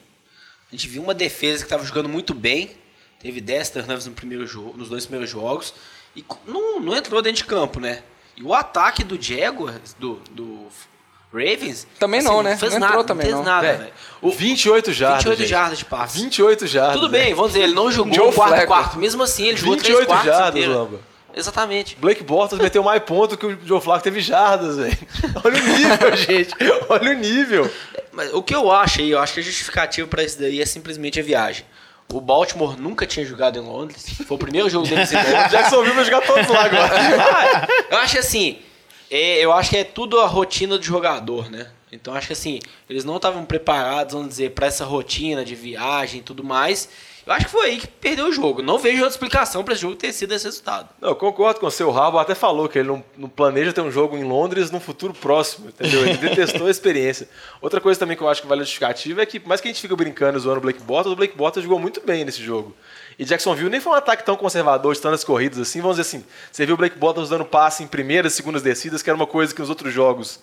a 0.72 0.76
gente 0.76 0.88
viu 0.88 1.02
uma 1.04 1.14
defesa 1.14 1.60
que 1.60 1.66
estava 1.66 1.86
jogando 1.86 2.10
muito 2.10 2.34
bem, 2.34 2.72
teve 3.20 3.40
10 3.42 3.70
turnovers 3.70 4.06
no 4.08 4.14
primeiro 4.14 4.46
jogo, 4.48 4.76
nos 4.78 4.90
dois 4.90 5.06
primeiros 5.06 5.30
jogos, 5.30 5.74
e 6.16 6.24
não, 6.48 6.80
não 6.80 6.96
entrou 6.96 7.22
dentro 7.22 7.38
de 7.38 7.46
campo, 7.46 7.80
né? 7.80 8.04
E 8.36 8.44
o 8.44 8.54
ataque 8.54 9.04
do 9.04 9.22
Jaguars, 9.22 9.96
do, 10.00 10.16
do 10.32 10.68
Ravens... 11.34 11.88
Também 12.00 12.22
não, 12.22 12.42
né? 12.44 12.58
fez 12.58 12.74
Não 12.74 12.80
nada, 12.80 12.92
entrou 12.94 13.04
também, 13.06 13.26
fez 13.28 13.36
não. 13.36 13.44
nada, 13.44 13.68
Velho, 13.68 13.80
velho. 13.80 13.94
o 14.22 14.32
28 14.32 14.94
jardas. 14.94 15.18
28 15.24 15.40
gente. 15.40 15.50
jardas 15.50 15.78
de 15.80 15.86
passe. 15.86 16.18
28 16.22 16.68
jardas. 16.68 16.96
Tudo 16.96 17.10
bem, 17.10 17.34
vamos 17.34 17.52
dizer, 17.54 17.64
ele 17.66 17.74
não 17.74 17.92
jogou 17.92 18.30
o 18.30 18.34
quarto 18.34 18.54
Flacco. 18.54 18.68
quarto, 18.68 18.98
mesmo 18.98 19.24
assim 19.24 19.48
ele 19.48 19.58
jogou 19.58 19.78
3 19.78 19.88
28 19.88 20.08
quartos 20.08 20.26
jardas, 20.26 20.50
inteiros. 20.50 20.76
Lamba. 20.76 21.00
Exatamente. 21.36 21.98
Blake 22.00 22.24
Bortles 22.24 22.62
meteu 22.62 22.82
mais 22.82 23.04
ponto 23.04 23.38
que 23.38 23.46
o 23.46 23.60
Joe 23.66 23.82
Flacco 23.82 24.04
teve 24.04 24.22
jardas, 24.22 24.78
velho. 24.78 24.98
Olha 25.44 25.62
o 25.62 25.68
nível, 25.68 26.16
gente. 26.18 26.56
Olha 26.88 27.12
o 27.12 27.14
nível. 27.14 27.72
Mas 28.14 28.34
o 28.34 28.42
que 28.42 28.56
eu 28.56 28.72
acho 28.72 29.02
aí, 29.02 29.12
eu 29.12 29.20
acho 29.20 29.34
que 29.34 29.42
a 29.42 29.44
justificativa 29.44 30.08
pra 30.08 30.24
isso 30.24 30.40
daí 30.40 30.62
é 30.62 30.66
simplesmente 30.66 31.20
a 31.20 31.24
viagem. 31.24 31.66
O 32.14 32.22
Baltimore 32.22 32.80
nunca 32.80 33.06
tinha 33.06 33.26
jogado 33.26 33.58
em 33.58 33.62
Londres. 33.62 34.06
Foi 34.26 34.36
o 34.36 34.40
primeiro 34.40 34.70
jogo 34.70 34.88
deles 34.88 35.12
em 35.12 35.18
O 35.18 35.20
Londres. 35.20 35.52
Jacksonville 35.52 35.96
vai 35.96 36.06
jogar 36.06 36.22
todos 36.22 36.48
lá 36.48 36.66
agora. 36.66 36.96
Ah, 37.20 37.68
eu 37.92 37.98
acho 37.98 38.18
assim, 38.20 38.60
é, 39.12 39.44
eu 39.44 39.52
acho 39.52 39.72
que 39.72 39.78
é 39.78 39.84
tudo 39.84 40.20
a 40.20 40.26
rotina 40.28 40.78
do 40.78 40.84
jogador, 40.84 41.50
né? 41.50 41.68
Então 41.92 42.14
acho 42.14 42.28
que 42.28 42.34
assim, 42.34 42.60
eles 42.90 43.04
não 43.04 43.16
estavam 43.18 43.44
preparados, 43.46 44.14
vamos 44.14 44.30
dizer, 44.30 44.52
pra 44.52 44.68
essa 44.68 44.86
rotina 44.86 45.44
de 45.44 45.56
viagem 45.56 46.20
e 46.20 46.24
tudo 46.24 46.44
mais. 46.44 46.90
Eu 47.26 47.34
acho 47.34 47.46
que 47.46 47.52
foi 47.52 47.66
aí 47.66 47.78
que 47.80 47.88
perdeu 47.88 48.28
o 48.28 48.32
jogo. 48.32 48.62
Não 48.62 48.78
vejo 48.78 48.98
outra 48.98 49.10
explicação 49.10 49.64
pra 49.64 49.74
esse 49.74 49.82
jogo 49.82 49.96
ter 49.96 50.14
sido 50.14 50.32
esse 50.34 50.46
resultado. 50.46 50.90
Não, 51.02 51.10
eu 51.10 51.16
concordo 51.16 51.60
com. 51.60 51.66
O 51.66 51.92
Rabo 51.92 52.20
até 52.20 52.36
falou 52.36 52.70
que 52.70 52.78
ele 52.78 52.88
não, 52.88 53.04
não 53.18 53.28
planeja 53.28 53.74
ter 53.74 53.82
um 53.82 53.90
jogo 53.90 54.16
em 54.16 54.24
Londres 54.24 54.70
no 54.70 54.80
futuro 54.80 55.12
próximo, 55.12 55.70
entendeu? 55.70 56.06
Ele 56.06 56.18
detestou 56.18 56.68
a 56.68 56.70
experiência. 56.70 57.28
Outra 57.60 57.82
coisa 57.82 58.00
também 58.00 58.16
que 58.16 58.22
eu 58.22 58.30
acho 58.30 58.44
que 58.44 58.48
vale 58.48 58.62
a 58.62 58.64
justificativa 58.64 59.24
é 59.24 59.26
que, 59.26 59.40
mais 59.40 59.60
que 59.60 59.68
a 59.68 59.72
gente 59.72 59.82
fica 59.82 59.96
brincando 59.96 60.38
zoando 60.38 60.60
o 60.60 60.62
Blake 60.62 60.84
Bortles, 60.84 61.14
o 61.14 61.16
Blake 61.16 61.36
Bortles 61.36 61.64
jogou 61.64 61.80
muito 61.80 62.00
bem 62.00 62.24
nesse 62.24 62.44
jogo. 62.44 62.76
E 63.18 63.26
Jacksonville 63.26 63.72
nem 63.72 63.80
foi 63.80 63.94
um 63.94 63.96
ataque 63.96 64.24
tão 64.24 64.36
conservador 64.36 64.94
de 64.94 65.02
tantas 65.02 65.24
corridas 65.24 65.58
assim. 65.58 65.82
Vamos 65.82 65.98
dizer 65.98 66.08
assim, 66.08 66.26
você 66.52 66.64
viu 66.64 66.76
o 66.76 66.78
Blake 66.78 66.98
Bortles 66.98 67.30
dando 67.30 67.46
passe 67.46 67.84
em 67.84 67.88
primeiras 67.88 68.34
segundas 68.34 68.62
descidas, 68.62 69.02
que 69.02 69.10
era 69.10 69.18
uma 69.18 69.28
coisa 69.28 69.54
que 69.54 69.62
nos 69.62 69.70
outros 69.70 69.92
jogos 69.92 70.42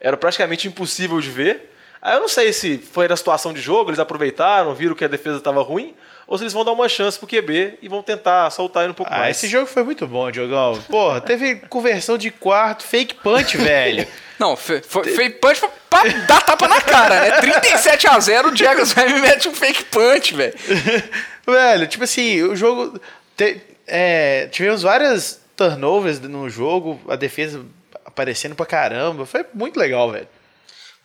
era 0.00 0.16
praticamente 0.16 0.66
impossível 0.66 1.20
de 1.20 1.28
ver. 1.28 1.72
Aí 2.00 2.16
eu 2.16 2.20
não 2.20 2.28
sei 2.28 2.52
se 2.52 2.78
foi 2.78 3.06
da 3.06 3.16
situação 3.16 3.52
de 3.52 3.60
jogo, 3.60 3.90
eles 3.90 4.00
aproveitaram, 4.00 4.74
viram 4.74 4.94
que 4.94 5.04
a 5.04 5.08
defesa 5.08 5.38
estava 5.38 5.62
ruim, 5.62 5.94
ou 6.32 6.38
se 6.38 6.44
eles 6.44 6.54
vão 6.54 6.64
dar 6.64 6.72
uma 6.72 6.88
chance 6.88 7.18
pro 7.18 7.28
QB 7.28 7.74
e 7.82 7.88
vão 7.88 8.02
tentar 8.02 8.48
soltar 8.50 8.84
ele 8.84 8.92
um 8.92 8.94
pouco 8.94 9.12
Ah, 9.12 9.18
mais. 9.18 9.36
esse 9.36 9.46
jogo 9.46 9.66
foi 9.66 9.82
muito 9.82 10.06
bom, 10.06 10.30
Diogão. 10.30 10.80
Porra, 10.88 11.20
teve 11.20 11.56
conversão 11.68 12.16
de 12.16 12.30
quarto, 12.30 12.84
fake 12.84 13.16
punch, 13.16 13.58
velho. 13.58 14.06
Não, 14.40 14.56
foi, 14.56 14.80
fake 14.80 15.38
punch 15.40 15.60
pra, 15.60 15.68
pra 15.90 16.02
dar 16.26 16.40
tapa 16.40 16.66
na 16.66 16.80
cara, 16.80 17.20
né? 17.20 17.40
37 17.42 18.08
a 18.08 18.18
0 18.18 18.48
o 18.50 18.56
Jaguars 18.56 18.92
vai 18.94 19.12
me 19.12 19.20
mete 19.20 19.46
um 19.46 19.54
fake 19.54 19.84
punch, 19.84 20.34
velho. 20.34 20.54
velho, 21.46 21.86
tipo 21.86 22.02
assim, 22.04 22.42
o 22.42 22.56
jogo. 22.56 22.98
te- 23.36 23.60
é, 23.86 24.46
tivemos 24.50 24.80
várias 24.82 25.38
turnovers 25.54 26.18
no 26.20 26.48
jogo, 26.48 26.98
a 27.08 27.14
defesa 27.14 27.60
aparecendo 28.06 28.54
pra 28.54 28.64
caramba. 28.64 29.26
Foi 29.26 29.44
muito 29.52 29.78
legal, 29.78 30.10
velho. 30.10 30.26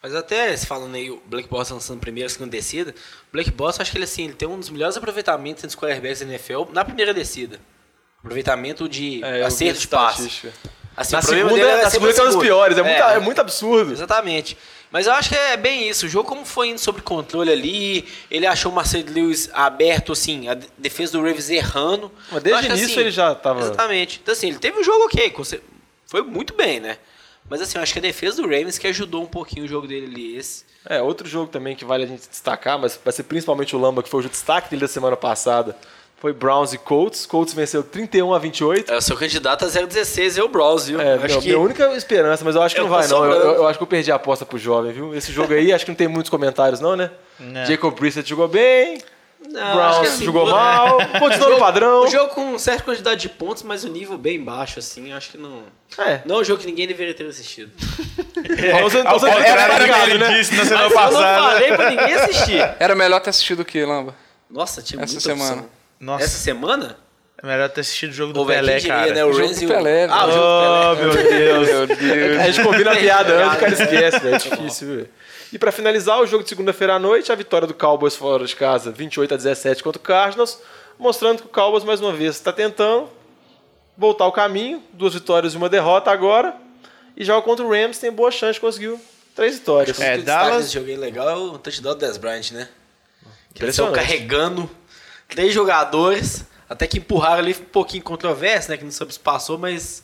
Mas 0.02 0.14
até 0.16 0.56
se 0.56 0.66
falando 0.66 0.94
aí, 0.96 1.10
o 1.10 1.22
Blake 1.26 1.50
Bortles 1.50 1.72
lançando 1.72 2.00
primeira, 2.00 2.30
segunda 2.30 2.52
descida, 2.52 2.92
o 2.92 3.32
Blake 3.34 3.52
Bortles, 3.52 3.82
acho 3.82 3.92
que 3.92 3.98
ele 3.98 4.04
assim, 4.06 4.26
ele 4.26 4.34
tem 4.34 4.48
um 4.48 4.60
dos 4.60 4.70
melhores 4.70 4.96
aproveitamentos 4.96 5.64
entre 5.64 5.76
os 5.76 5.76
quarterbacks 5.76 6.20
da 6.20 6.26
NFL 6.26 6.66
na 6.72 6.86
primeira 6.86 7.14
descida. 7.14 7.60
Aproveitamento 8.20 8.88
de 8.88 9.24
É, 9.24 9.44
acerto 9.44 9.80
de 9.80 9.88
passe. 9.88 10.50
Assim, 10.96 11.14
Na 11.16 11.22
segunda, 11.22 11.54
dele 11.54 11.68
era 11.68 11.84
na 11.84 11.90
segunda 11.92 12.12
é 12.12 12.22
um 12.24 12.26
dos 12.26 12.36
piores, 12.38 12.78
é, 12.78 12.82
muito, 12.84 12.96
é 13.04 13.20
muito 13.20 13.40
absurdo. 13.42 13.92
Exatamente. 13.92 14.58
Mas 14.90 15.06
eu 15.06 15.14
acho 15.14 15.30
que 15.30 15.36
é 15.36 15.56
bem 15.58 15.88
isso. 15.88 16.06
O 16.06 16.10
jogo, 16.10 16.28
como 16.28 16.44
foi 16.46 16.70
indo 16.70 16.80
sob 16.80 17.02
controle 17.02 17.52
ali, 17.52 18.08
ele 18.32 18.48
achou 18.48 18.72
o 18.72 18.76
Marcelo 18.76 19.06
Lewis 19.12 19.50
aberto, 19.54 20.12
assim, 20.14 20.48
a 20.48 20.54
de- 20.56 20.68
defesa 20.78 21.12
do 21.12 21.20
Ravens 21.20 21.50
errando. 21.50 22.12
Mas 22.32 22.42
desde 22.42 22.64
o 22.64 22.66
início 22.74 23.00
ele 23.00 23.12
já 23.12 23.36
tava- 23.36 23.60
Exatamente. 23.62 24.20
Então, 24.24 24.32
assim, 24.34 24.48
ele 24.48 24.60
teve 24.60 24.80
um 24.80 24.84
jogo 24.84 25.06
ok, 25.06 25.34
foi 26.08 26.22
muito 26.24 26.54
bem, 26.56 26.80
né? 26.80 26.98
Mas, 27.50 27.62
assim, 27.62 27.78
eu 27.78 27.82
acho 27.84 27.94
que 27.94 28.00
a 28.00 28.02
defesa 28.02 28.38
do 28.42 28.44
Ravens 28.48 28.78
que 28.78 28.88
ajudou 28.88 29.24
um 29.24 29.28
pouquinho 29.28 29.66
o 29.66 29.68
jogo 29.68 29.88
dele 29.88 30.06
ali. 30.08 30.38
Esse. 30.38 30.66
É, 30.90 31.02
outro 31.02 31.28
jogo 31.28 31.48
também 31.52 31.76
que 31.76 31.84
vale 31.86 32.04
a 32.04 32.08
gente 32.08 32.28
destacar, 32.30 32.80
mas 32.80 33.00
vai 33.04 33.12
ser 33.14 33.24
principalmente 33.24 33.76
o 33.76 33.80
Lamba, 33.80 34.02
que 34.04 34.10
foi 34.10 34.24
o 34.26 34.30
destaque 34.30 34.70
dele 34.70 34.82
da 34.82 34.88
semana 34.88 35.18
passada, 35.18 35.76
foi 36.20 36.34
Browns 36.34 36.74
e 36.74 36.78
Colts. 36.78 37.26
Colts 37.26 37.54
venceu 37.54 37.84
31 37.84 38.34
a 38.34 38.40
28. 38.40 38.92
É 38.92 38.98
o 38.98 39.02
seu 39.02 39.16
candidato 39.16 39.66
a 39.66 39.68
016 39.68 40.38
é 40.38 40.44
o 40.44 40.48
Browns, 40.48 40.88
viu? 40.88 41.00
É, 41.00 41.14
acho 41.16 41.28
meu, 41.28 41.40
que... 41.42 41.48
minha 41.48 41.60
única 41.60 41.94
esperança, 41.96 42.44
mas 42.44 42.56
eu 42.56 42.62
acho 42.62 42.74
que 42.74 42.82
Eu 42.82 42.86
não 42.86 42.92
vai 42.92 43.08
não. 43.08 43.24
Eu, 43.26 43.32
eu- 43.32 43.54
eu 43.56 43.68
acho 43.68 43.78
que 43.78 43.84
eu 43.84 43.88
perdi 43.88 44.12
a 44.12 44.16
aposta 44.16 44.46
pro 44.46 44.58
jovem, 44.58 44.92
viu? 44.92 45.14
Esse 45.14 45.32
jogo 45.32 45.54
aí, 45.54 45.72
acho 45.72 45.86
que 45.86 45.92
não 45.92 45.96
tem 45.98 46.08
muitos 46.08 46.30
comentários 46.30 46.80
não, 46.80 46.96
né? 46.96 47.12
Não. 47.40 47.66
Jacob 47.66 47.94
Brissett 47.94 48.28
jogou 48.28 48.48
bem, 48.48 49.00
Não, 49.50 49.62
acho 49.62 49.76
Browns 49.76 49.98
que 50.00 50.08
assim, 50.16 50.26
jogou 50.26 50.48
o- 50.48 50.52
mal, 50.52 50.98
continuou 51.20 51.52
no 51.52 51.60
padrão. 51.60 52.04
O 52.04 52.08
jogo 52.08 52.30
com 52.34 52.58
certa 52.60 52.84
quantidade 52.84 53.22
de 53.22 53.30
pontos, 53.30 53.64
mas 53.64 53.84
o 53.84 53.90
nível 53.90 54.18
bem 54.18 54.44
baixo, 54.44 54.80
assim, 54.80 55.14
acho 55.14 55.32
que 55.32 55.38
não. 55.38 55.64
É. 55.98 56.22
Não 56.26 56.38
é 56.38 56.40
um 56.40 56.44
jogo 56.44 56.62
que 56.62 56.68
ninguém 56.68 56.86
deveria 56.88 57.14
ter 57.14 57.26
assistido. 57.28 57.72
Você, 57.78 59.00
então 59.00 59.12
Ao 59.12 59.20
você 59.20 59.28
tá 59.30 59.36
que 59.78 59.84
ligado, 59.84 60.10
ele 60.10 60.18
né? 60.20 60.38
disse 60.38 60.56
na 60.56 60.66
semana 60.66 60.90
Mas 60.90 60.94
eu 60.96 61.02
não 61.12 61.12
passada. 61.22 61.52
falei 61.52 61.74
pra 61.74 61.90
ninguém 61.90 62.14
assistir. 62.14 62.76
Era 62.80 62.96
melhor 62.96 63.20
ter 63.22 63.30
assistido 63.30 63.62
o 63.62 63.66
que, 63.66 63.84
Lamba? 63.86 64.14
Nossa, 64.50 64.82
tinha 64.82 65.02
Essa 65.02 65.14
muita 65.14 65.30
semana. 65.30 65.52
opção. 65.54 65.70
Nossa, 66.00 66.24
Essa 66.26 66.38
semana? 66.38 66.98
é 67.42 67.46
melhor 67.48 67.70
ter 67.70 67.82
assistido 67.82 68.12
o 68.12 68.14
jogo 68.14 68.34
do 68.34 68.46
velho, 68.46 68.60
Pelé, 68.66 68.78
diria, 68.80 68.94
cara. 68.96 69.14
né? 69.14 69.26
O 69.26 69.32
jogo 69.34 69.46
Rams 69.46 69.58
do 69.58 69.64
e 69.64 69.66
o... 69.66 69.70
Pelé, 69.70 70.08
Ah, 70.10 70.26
o 70.26 70.32
jogo 70.32 70.46
Oh, 70.46 70.96
do 70.96 71.18
Pelé. 71.18 71.24
meu 71.24 71.40
Deus. 71.40 71.68
Meu 71.88 71.88
Deus. 71.88 72.40
A 72.40 72.52
gente 72.52 72.64
combina 72.64 72.92
a 72.92 72.96
piada 72.96 73.34
antes, 73.46 73.56
o 73.56 73.60
cara 73.60 73.72
esquece, 73.74 74.20
velho. 74.20 74.36
É 74.36 74.38
difícil, 74.38 74.88
velho. 74.88 75.10
E 75.52 75.58
pra 75.58 75.72
finalizar, 75.72 76.20
o 76.20 76.28
jogo 76.28 76.44
de 76.44 76.50
segunda-feira 76.50 76.96
à 76.96 77.00
noite, 77.00 77.32
a 77.32 77.36
vitória 77.36 77.68
do 77.68 77.74
Cowboys 77.74 78.16
fora 78.16 78.46
de 78.46 78.56
casa, 78.56 78.92
28 78.92 79.34
a 79.34 79.38
17 79.38 79.82
contra 79.84 80.00
o 80.00 80.04
Cardinals, 80.04 80.60
mostrando 81.00 81.42
que 81.42 81.46
o 81.48 81.50
Cowboys 81.50 81.84
mais 81.84 82.02
uma 82.02 82.12
vez 82.14 82.36
está 82.36 82.52
tentando 82.52 83.10
voltar 83.98 84.26
ao 84.26 84.32
caminho, 84.32 84.84
duas 84.94 85.14
vitórias 85.14 85.54
e 85.54 85.58
uma 85.58 85.70
derrota 85.70 86.12
agora. 86.12 86.56
E 87.16 87.24
joga 87.24 87.42
contra 87.44 87.66
o 87.66 87.70
Rams, 87.72 87.98
tem 87.98 88.12
boa 88.12 88.30
chance 88.30 88.54
de 88.56 88.60
conseguir 88.60 88.96
três 89.36 89.56
vitórias. 89.58 90.00
É, 90.00 90.18
destaque 90.18 90.24
Dallas- 90.26 90.64
desse 90.66 90.74
jogo 90.76 91.00
legal 91.00 91.30
é 91.30 91.36
o 91.36 91.58
touchdown 91.58 91.94
do 91.96 92.00
Des 92.06 92.18
Bryant, 92.18 92.52
né? 92.52 92.70
Que 93.54 93.64
eles 93.64 93.74
estão 93.74 93.92
carregando 93.92 94.70
três 95.28 95.52
jogadores, 95.54 96.46
até 96.70 96.86
que 96.86 97.00
empurraram 97.00 97.40
ali 97.40 97.54
um 97.54 97.64
pouquinho 97.66 98.04
controverso, 98.04 98.70
né? 98.70 98.78
Que 98.78 98.84
não 98.84 98.92
soube 98.92 99.14
se 99.14 99.20
passou, 99.20 99.58
mas 99.58 100.04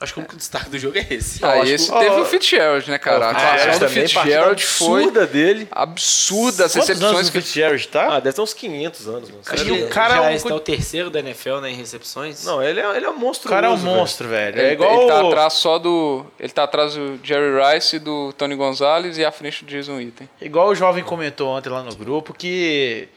acho 0.00 0.12
que 0.12 0.18
o 0.18 0.22
único 0.22 0.36
destaque 0.36 0.68
do 0.70 0.78
jogo 0.78 0.98
é 0.98 1.06
esse. 1.10 1.44
Ah, 1.44 1.58
esse 1.64 1.90
que- 1.90 1.98
teve 1.98 2.10
Ó, 2.16 2.20
o 2.20 2.24
Fitzgerald, 2.24 2.90
né, 2.90 2.98
cara? 2.98 3.26
A 3.26 3.28
Ah, 3.28 3.54
atuação 3.54 3.78
do 3.80 3.88
Fitzgerald 3.88 4.64
foi 4.66 5.02
absurda 5.04 5.26
dele. 5.26 5.68
absurda. 5.70 6.64
As 6.66 6.74
recepções 6.74 7.28
o 7.28 7.32
que 7.32 7.40
Fitzgerald 7.40 7.88
tá? 7.88 8.16
Ah, 8.16 8.20
deve 8.20 8.34
ter 8.34 8.42
uns 8.42 8.52
500 8.52 9.08
anos, 9.08 9.30
mano. 9.30 9.42
Acho 9.46 9.64
que 9.64 9.70
o 9.72 9.88
cara 9.88 10.14
já 10.16 10.24
é 10.24 10.32
um 10.32 10.34
está 10.34 10.54
o 10.54 10.60
terceiro 10.60 11.10
da 11.10 11.20
NFL, 11.20 11.60
né, 11.60 11.70
em 11.70 11.74
recepções. 11.76 12.44
Não, 12.44 12.62
ele 12.62 12.80
é, 12.80 12.96
ele 12.96 13.06
é 13.06 13.10
um 13.10 13.14
O 13.14 13.18
monstro. 13.18 13.48
cara 13.48 13.68
é 13.68 13.70
um 13.70 13.76
monstro, 13.76 14.28
velho. 14.28 14.58
Ele, 14.58 14.68
É 14.68 14.72
igual. 14.72 15.00
ele 15.02 15.08
tá 15.08 15.22
o- 15.24 15.28
atrás 15.28 15.52
só 15.54 15.78
do. 15.78 16.26
Ele 16.38 16.52
tá 16.52 16.64
atrás 16.64 16.94
do 16.94 17.18
Jerry 17.22 17.52
Rice 17.74 17.96
e 17.96 17.98
do 17.98 18.32
Tony 18.34 18.56
Gonzalez 18.56 19.16
e 19.16 19.24
à 19.24 19.30
frente 19.32 19.64
do 19.64 19.70
Jason 19.70 19.96
Witten. 19.96 20.28
Igual 20.40 20.68
o 20.68 20.74
jovem 20.74 21.04
comentou 21.04 21.48
ontem 21.48 21.68
lá 21.70 21.82
no 21.82 21.94
grupo 21.94 22.34
que 22.34 23.08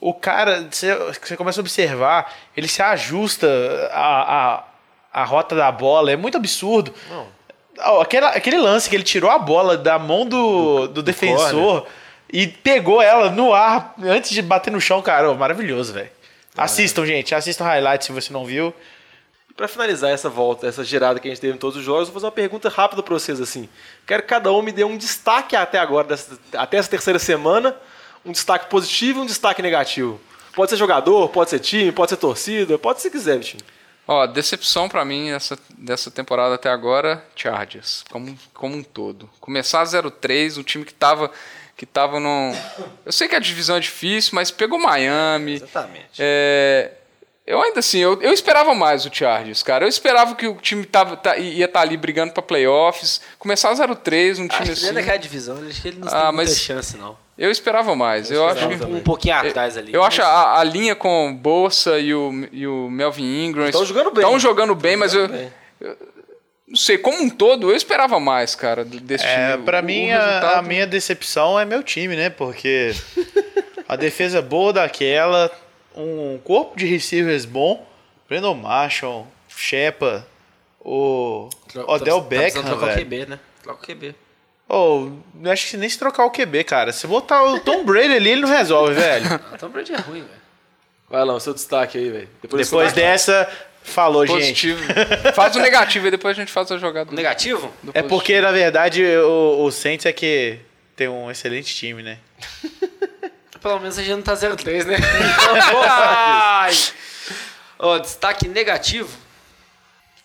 o 0.00 0.14
cara, 0.14 0.66
você, 0.70 0.94
você 0.94 1.36
começa 1.36 1.60
a 1.60 1.62
observar, 1.62 2.32
ele 2.56 2.66
se 2.68 2.80
ajusta 2.80 3.46
a, 3.92 4.54
a, 4.56 4.64
a 5.12 5.24
rota 5.24 5.54
da 5.54 5.70
bola, 5.72 6.10
é 6.12 6.16
muito 6.16 6.36
absurdo. 6.36 6.92
Ó, 7.82 8.00
Aquela, 8.02 8.28
aquele 8.30 8.58
lance 8.58 8.88
que 8.88 8.96
ele 8.96 9.02
tirou 9.02 9.30
a 9.30 9.38
bola 9.38 9.76
da 9.76 9.98
mão 9.98 10.26
do, 10.26 10.86
do, 10.88 11.02
defensor 11.02 11.86
e 12.32 12.46
pegou 12.46 13.00
ela 13.00 13.30
no 13.30 13.52
ar 13.54 13.94
antes 14.02 14.30
de 14.30 14.42
bater 14.42 14.70
no 14.70 14.80
chão, 14.80 15.00
cara, 15.02 15.30
ó, 15.30 15.34
maravilhoso, 15.34 15.92
velho. 15.92 16.10
Assistam, 16.56 17.06
gente, 17.06 17.34
assistam 17.34 17.64
highlights 17.64 18.06
se 18.06 18.12
você 18.12 18.32
não 18.32 18.44
viu. 18.44 18.74
Pra 19.56 19.66
finalizar 19.68 20.10
essa 20.10 20.28
volta, 20.28 20.66
essa 20.66 20.82
girada 20.84 21.20
que 21.20 21.28
a 21.28 21.30
gente 21.30 21.40
teve 21.40 21.54
em 21.54 21.58
todos 21.58 21.76
os 21.76 21.84
jogos, 21.84 22.08
vou 22.08 22.14
fazer 22.14 22.26
uma 22.26 22.32
pergunta 22.32 22.68
rápida 22.68 23.02
pra 23.02 23.12
vocês 23.14 23.40
assim. 23.40 23.68
Quero 24.06 24.22
que 24.22 24.28
cada 24.28 24.50
um 24.52 24.62
me 24.62 24.72
dê 24.72 24.84
um 24.84 24.96
destaque 24.96 25.54
até 25.56 25.78
agora, 25.78 26.08
dessa- 26.08 26.38
até 26.54 26.76
essa 26.78 26.88
terceira 26.88 27.18
semana, 27.18 27.74
um 28.24 28.32
destaque 28.32 28.66
positivo 28.70 29.20
e 29.20 29.22
um 29.22 29.26
destaque 29.26 29.60
negativo. 29.62 30.20
Pode 30.54 30.70
ser 30.70 30.76
jogador, 30.76 31.28
pode 31.28 31.50
ser 31.50 31.58
time, 31.60 31.92
pode 31.92 32.10
ser 32.10 32.16
torcida, 32.16 32.78
pode 32.78 33.00
ser 33.00 33.08
se 33.08 33.12
quiser, 33.12 33.38
time. 33.40 33.62
Ó, 34.08 34.26
decepção 34.26 34.88
pra 34.88 35.04
mim 35.04 35.30
essa, 35.30 35.56
dessa 35.78 36.10
temporada 36.10 36.54
até 36.56 36.68
agora, 36.68 37.24
Chargers, 37.36 38.04
como, 38.10 38.36
como 38.52 38.76
um 38.76 38.82
todo. 38.82 39.30
Começar 39.40 39.84
0-3, 39.84 40.58
um 40.58 40.62
time 40.64 40.84
que 40.84 40.92
tava, 40.94 41.30
que 41.76 41.86
tava 41.86 42.18
num... 42.18 42.52
Eu 43.06 43.12
sei 43.12 43.28
que 43.28 43.36
a 43.36 43.40
divisão 43.40 43.76
é 43.76 43.80
difícil, 43.80 44.32
mas 44.34 44.50
pegou 44.50 44.80
Miami. 44.80 45.54
Exatamente. 45.54 46.08
É, 46.18 46.90
eu 47.46 47.62
ainda 47.62 47.78
assim, 47.78 47.98
eu, 47.98 48.20
eu 48.20 48.32
esperava 48.32 48.74
mais 48.74 49.04
o 49.06 49.10
Chargers, 49.14 49.62
cara. 49.62 49.84
Eu 49.84 49.88
esperava 49.88 50.34
que 50.34 50.46
o 50.48 50.56
time 50.56 50.84
tava, 50.84 51.16
tá- 51.16 51.36
ia 51.36 51.64
estar 51.66 51.80
ali 51.80 51.96
brigando 51.96 52.32
pra 52.32 52.42
playoffs. 52.42 53.20
Começar 53.38 53.72
0-3, 53.74 54.32
um 54.40 54.48
time 54.48 54.48
Acho 54.48 54.62
que 54.64 54.70
assim... 54.72 54.80
dentro 54.82 54.94
daquela 54.96 55.16
divisão, 55.18 55.56
acho 55.68 55.82
que 55.82 55.88
ele 55.88 55.98
não 56.00 56.08
Ah, 56.08 56.32
muita 56.32 56.50
mas- 56.50 56.58
chance, 56.58 56.96
não. 56.96 57.16
Eu 57.40 57.50
esperava 57.50 57.96
mais. 57.96 58.30
Eu, 58.30 58.44
acho 58.46 58.60
esperava 58.60 58.86
que... 58.86 58.92
Um 58.92 59.00
pouquinho 59.00 59.34
atrás 59.34 59.76
ali. 59.78 59.94
Eu 59.94 60.02
acho 60.04 60.20
a, 60.22 60.60
a 60.60 60.64
linha 60.64 60.94
com 60.94 61.34
Bolsa 61.34 61.98
e 61.98 62.12
o, 62.14 62.46
e 62.52 62.66
o 62.66 62.90
Melvin 62.90 63.46
Ingram. 63.46 63.64
Estão 63.66 63.84
jogando 63.86 64.10
bem. 64.10 64.22
Estão 64.22 64.38
jogando 64.38 64.74
bem, 64.74 64.94
mas 64.96 65.14
eu, 65.14 65.26
bem. 65.26 65.50
eu 65.80 65.96
não 66.68 66.76
sei, 66.76 66.98
como 66.98 67.20
um 67.22 67.30
todo, 67.30 67.70
eu 67.70 67.74
esperava 67.76 68.20
mais, 68.20 68.54
cara, 68.54 68.84
desse 68.84 69.24
É, 69.24 69.52
time. 69.54 69.64
pra 69.64 69.80
O- 69.80 69.84
mim, 69.84 70.10
o 70.10 70.14
a, 70.16 70.26
resultado- 70.26 70.58
a 70.58 70.62
minha 70.62 70.86
decepção 70.86 71.58
é 71.58 71.64
meu 71.64 71.82
time, 71.82 72.14
né? 72.14 72.28
Porque 72.30 72.94
a 73.88 73.96
defesa 73.96 74.40
boa 74.42 74.72
daquela, 74.72 75.50
um 75.96 76.38
corpo 76.44 76.76
de 76.76 76.84
receivers 76.86 77.44
bom, 77.46 77.84
Brandon 78.28 78.54
Marshall, 78.54 79.26
Shepa, 79.48 80.26
o 80.78 81.48
Odell 81.88 82.20
Tá 82.20 82.26
Beckham, 82.28 82.76
velho. 82.78 82.98
QB, 83.00 83.26
né? 83.26 83.38
Troca 83.62 83.82
o 83.82 83.86
QB. 83.86 84.14
Oh, 84.72 85.10
acho 85.50 85.68
que 85.68 85.76
nem 85.76 85.88
se 85.88 85.98
trocar 85.98 86.24
o 86.24 86.30
QB, 86.30 86.62
cara. 86.64 86.92
Se 86.92 87.04
botar 87.06 87.42
o 87.42 87.58
Tom 87.58 87.84
Brady 87.84 88.14
ali, 88.14 88.30
ele 88.30 88.42
não 88.42 88.48
resolve, 88.48 88.94
velho. 88.94 89.26
Ah, 89.52 89.58
Tom 89.58 89.68
Brady 89.68 89.92
é 89.92 89.96
ruim, 89.96 90.20
velho. 90.20 90.40
Vai 91.08 91.24
lá, 91.24 91.34
o 91.34 91.40
seu 91.40 91.52
destaque 91.52 91.98
aí, 91.98 92.08
velho. 92.08 92.28
Depois 92.40 92.70
desse- 92.70 92.94
dessa, 92.94 93.50
falou, 93.82 94.24
gente. 94.24 94.36
positivo. 94.38 94.80
faz 95.34 95.56
o 95.56 95.58
negativo 95.58 96.06
e 96.06 96.10
depois 96.12 96.36
a 96.36 96.40
gente 96.40 96.52
faz 96.52 96.70
a 96.70 96.78
jogada. 96.78 97.10
O 97.10 97.14
negativo? 97.14 97.66
do 97.82 97.90
É 97.90 97.94
positivo. 97.94 98.08
porque, 98.08 98.40
na 98.40 98.52
verdade, 98.52 99.04
o, 99.16 99.64
o 99.64 99.70
Saints 99.72 100.06
é 100.06 100.12
que 100.12 100.60
tem 100.94 101.08
um 101.08 101.28
excelente 101.30 101.74
time, 101.74 102.02
né? 102.04 102.18
Pelo 103.60 103.80
menos 103.80 103.98
a 103.98 104.02
gente 104.02 104.14
não 104.14 104.22
tá 104.22 104.34
0-3, 104.34 104.84
né? 104.84 104.96
Ai, 105.88 106.72
Ó, 107.78 107.98
destaque 107.98 108.46
negativo. 108.48 109.10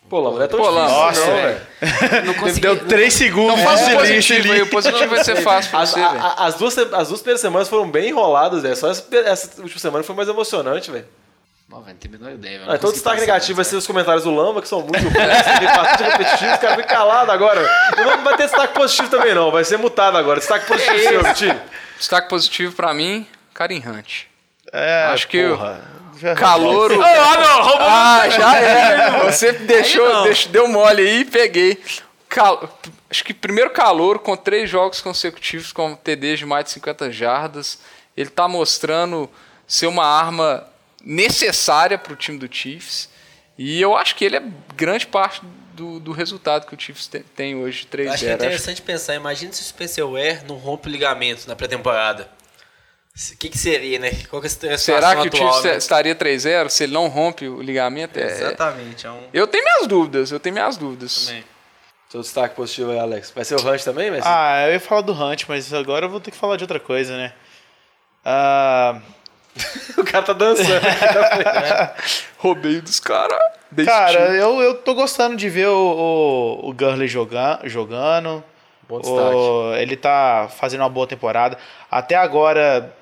Pô, 0.08 0.20
Lama, 0.20 0.36
não 0.38 0.44
é 0.44 0.48
tão 0.48 0.58
Pô, 0.58 0.70
Lama, 0.70 0.86
difícil, 0.86 1.04
nossa, 1.04 1.26
não, 1.26 1.36
velho. 1.42 2.26
Não 2.26 2.34
consegui. 2.34 2.60
Deu 2.60 2.86
três 2.86 3.14
segundos 3.14 3.60
faz 3.62 3.86
de 3.86 3.94
o 3.94 3.98
positivo 3.98 4.52
ali. 4.52 4.62
o 4.62 4.66
positivo 4.70 5.08
vai 5.08 5.24
ser 5.24 5.36
fácil 5.42 5.70
pra 5.70 5.80
As, 5.80 5.90
você, 5.90 6.00
velho. 6.00 6.20
as, 6.38 6.54
duas, 6.54 6.78
as 6.78 7.08
duas 7.08 7.20
primeiras 7.20 7.40
semanas 7.40 7.68
foram 7.68 7.90
bem 7.90 8.10
enroladas, 8.10 8.62
velho. 8.62 8.76
Só 8.76 8.88
essa, 8.90 9.04
essa 9.24 9.60
última 9.60 9.80
semana 9.80 10.04
foi 10.04 10.14
mais 10.14 10.28
emocionante, 10.28 10.90
velho. 10.92 11.06
Não, 11.68 11.82
velho, 11.82 11.94
não 11.94 11.98
tem 11.98 12.08
a 12.08 12.18
menor 12.18 12.32
ideia, 12.34 12.58
velho. 12.58 12.68
Não 12.68 12.76
então 12.76 12.90
o 12.90 12.92
destaque 12.92 13.20
negativo 13.20 13.56
vai 13.56 13.64
ser 13.64 13.74
os 13.74 13.84
comentários 13.86 14.22
do 14.22 14.32
Lama, 14.32 14.62
que 14.62 14.68
são 14.68 14.82
muito 14.82 14.92
tem 15.02 15.66
bastante 15.66 16.02
repetitivos, 16.04 16.52
os 16.54 16.58
caras 16.60 16.76
ficam 16.76 16.96
calados 16.96 17.34
agora. 17.34 17.68
Não 17.96 18.22
vai 18.22 18.36
ter 18.36 18.44
destaque 18.44 18.74
positivo 18.74 19.08
também, 19.08 19.34
não. 19.34 19.50
Vai 19.50 19.64
ser 19.64 19.76
mutado 19.76 20.16
agora. 20.16 20.38
Destaque 20.38 20.66
positivo 20.66 20.98
seu, 21.00 21.24
Vitinho. 21.24 21.60
Destaque 21.98 22.28
positivo 22.28 22.72
pra 22.76 22.94
mim, 22.94 23.26
Karim 23.52 23.82
Hunt. 23.84 24.26
É, 24.72 25.06
Acho 25.12 25.26
que 25.26 25.44
o- 25.44 25.58
porra. 26.20 26.34
Calouro. 26.34 27.00
Ah, 27.02 27.36
não, 27.40 27.62
roubou 27.62 27.86
Ah, 27.88 28.28
já 28.28 28.56
é. 28.56 29.30
Você 29.30 29.52
deixou, 29.52 30.22
deixou- 30.24 30.52
deu 30.52 30.68
mole 30.68 31.02
aí 31.02 31.20
e 31.20 31.24
peguei. 31.24 31.82
Cal- 32.28 32.78
Acho 33.08 33.24
que 33.24 33.32
primeiro 33.32 33.70
calor 33.70 34.18
com 34.18 34.36
três 34.36 34.68
jogos 34.68 35.00
consecutivos 35.00 35.72
com 35.72 35.94
TDs 35.94 36.40
de 36.40 36.46
mais 36.46 36.64
de 36.64 36.72
50 36.72 37.10
jardas. 37.12 37.78
Ele 38.16 38.28
tá 38.28 38.48
mostrando 38.48 39.30
ser 39.66 39.86
uma 39.86 40.04
arma 40.04 40.66
necessária 41.04 41.96
para 41.96 42.12
o 42.12 42.16
time 42.16 42.38
do 42.38 42.52
Chiefs. 42.52 43.08
E 43.56 43.80
eu 43.80 43.96
acho 43.96 44.16
que 44.16 44.24
ele 44.24 44.36
é 44.36 44.42
grande 44.74 45.06
parte 45.06 45.40
do, 45.72 45.98
do 46.00 46.12
resultado 46.12 46.66
que 46.66 46.74
o 46.74 46.80
Chiefs 46.80 47.06
te- 47.06 47.20
tem 47.20 47.54
hoje 47.54 47.82
de 47.82 47.86
3-0. 47.86 48.10
Acho 48.12 48.18
que 48.24 48.26
é 48.30 48.34
Acho- 48.34 48.42
interessante 48.44 48.82
pensar. 48.82 49.14
Imagina 49.14 49.52
se 49.52 49.62
o 49.62 49.64
Spencer 49.64 50.06
Ware 50.06 50.40
não 50.48 50.56
rompe 50.56 50.88
o 50.88 50.90
ligamento 50.92 51.46
na 51.48 51.54
pré-temporada. 51.56 52.28
O 53.32 53.36
que, 53.38 53.48
que 53.48 53.56
seria, 53.56 53.98
né? 53.98 54.10
Qual 54.28 54.42
que 54.42 54.46
é 54.46 54.48
a 54.48 54.50
situação 54.50 54.78
Será 54.94 55.16
que 55.16 55.22
o 55.22 55.26
atual, 55.28 55.52
Chiefs 55.54 55.64
né? 55.64 55.76
estaria 55.78 56.14
3-0 56.14 56.68
se 56.68 56.84
ele 56.84 56.92
não 56.92 57.08
rompe 57.08 57.48
o 57.48 57.62
ligamento? 57.62 58.18
É- 58.18 58.26
Exatamente. 58.26 59.06
É 59.06 59.10
um... 59.10 59.22
Eu 59.32 59.46
tenho 59.46 59.64
minhas 59.64 59.86
dúvidas, 59.86 60.30
eu 60.30 60.38
tenho 60.38 60.52
minhas 60.54 60.76
dúvidas. 60.76 61.26
Também. 61.26 61.44
Seu 62.10 62.20
destaque 62.20 62.54
positivo 62.54 62.90
aí, 62.90 62.98
Alex. 62.98 63.32
Vai 63.34 63.44
ser 63.44 63.54
o 63.54 63.62
Ranch 63.62 63.82
também, 63.84 64.10
ser? 64.20 64.28
Ah, 64.28 64.66
eu 64.68 64.74
ia 64.74 64.80
falar 64.80 65.00
do 65.00 65.12
Hunt, 65.12 65.44
mas 65.48 65.72
agora 65.72 66.04
eu 66.06 66.10
vou 66.10 66.20
ter 66.20 66.30
que 66.30 66.36
falar 66.36 66.56
de 66.56 66.64
outra 66.64 66.78
coisa, 66.78 67.16
né? 67.16 67.32
Ah, 68.24 69.00
O 69.96 70.04
cara 70.04 70.22
tá 70.22 70.32
dançando. 70.34 70.68
Roubei 72.38 72.80
dos 72.80 73.00
caras. 73.00 73.38
cara, 73.86 74.36
eu, 74.36 74.60
eu 74.60 74.74
tô 74.74 74.94
gostando 74.94 75.36
de 75.36 75.48
ver 75.48 75.68
o, 75.68 76.60
o, 76.62 76.68
o 76.68 76.72
Gurley 76.74 77.08
joga, 77.08 77.60
jogando. 77.64 78.44
Bom 78.88 79.00
destaque. 79.00 79.34
O- 79.36 79.74
ele 79.76 79.96
tá 79.96 80.48
fazendo 80.58 80.80
uma 80.80 80.88
boa 80.88 81.06
temporada. 81.06 81.58
Até 81.90 82.14
agora, 82.14 82.94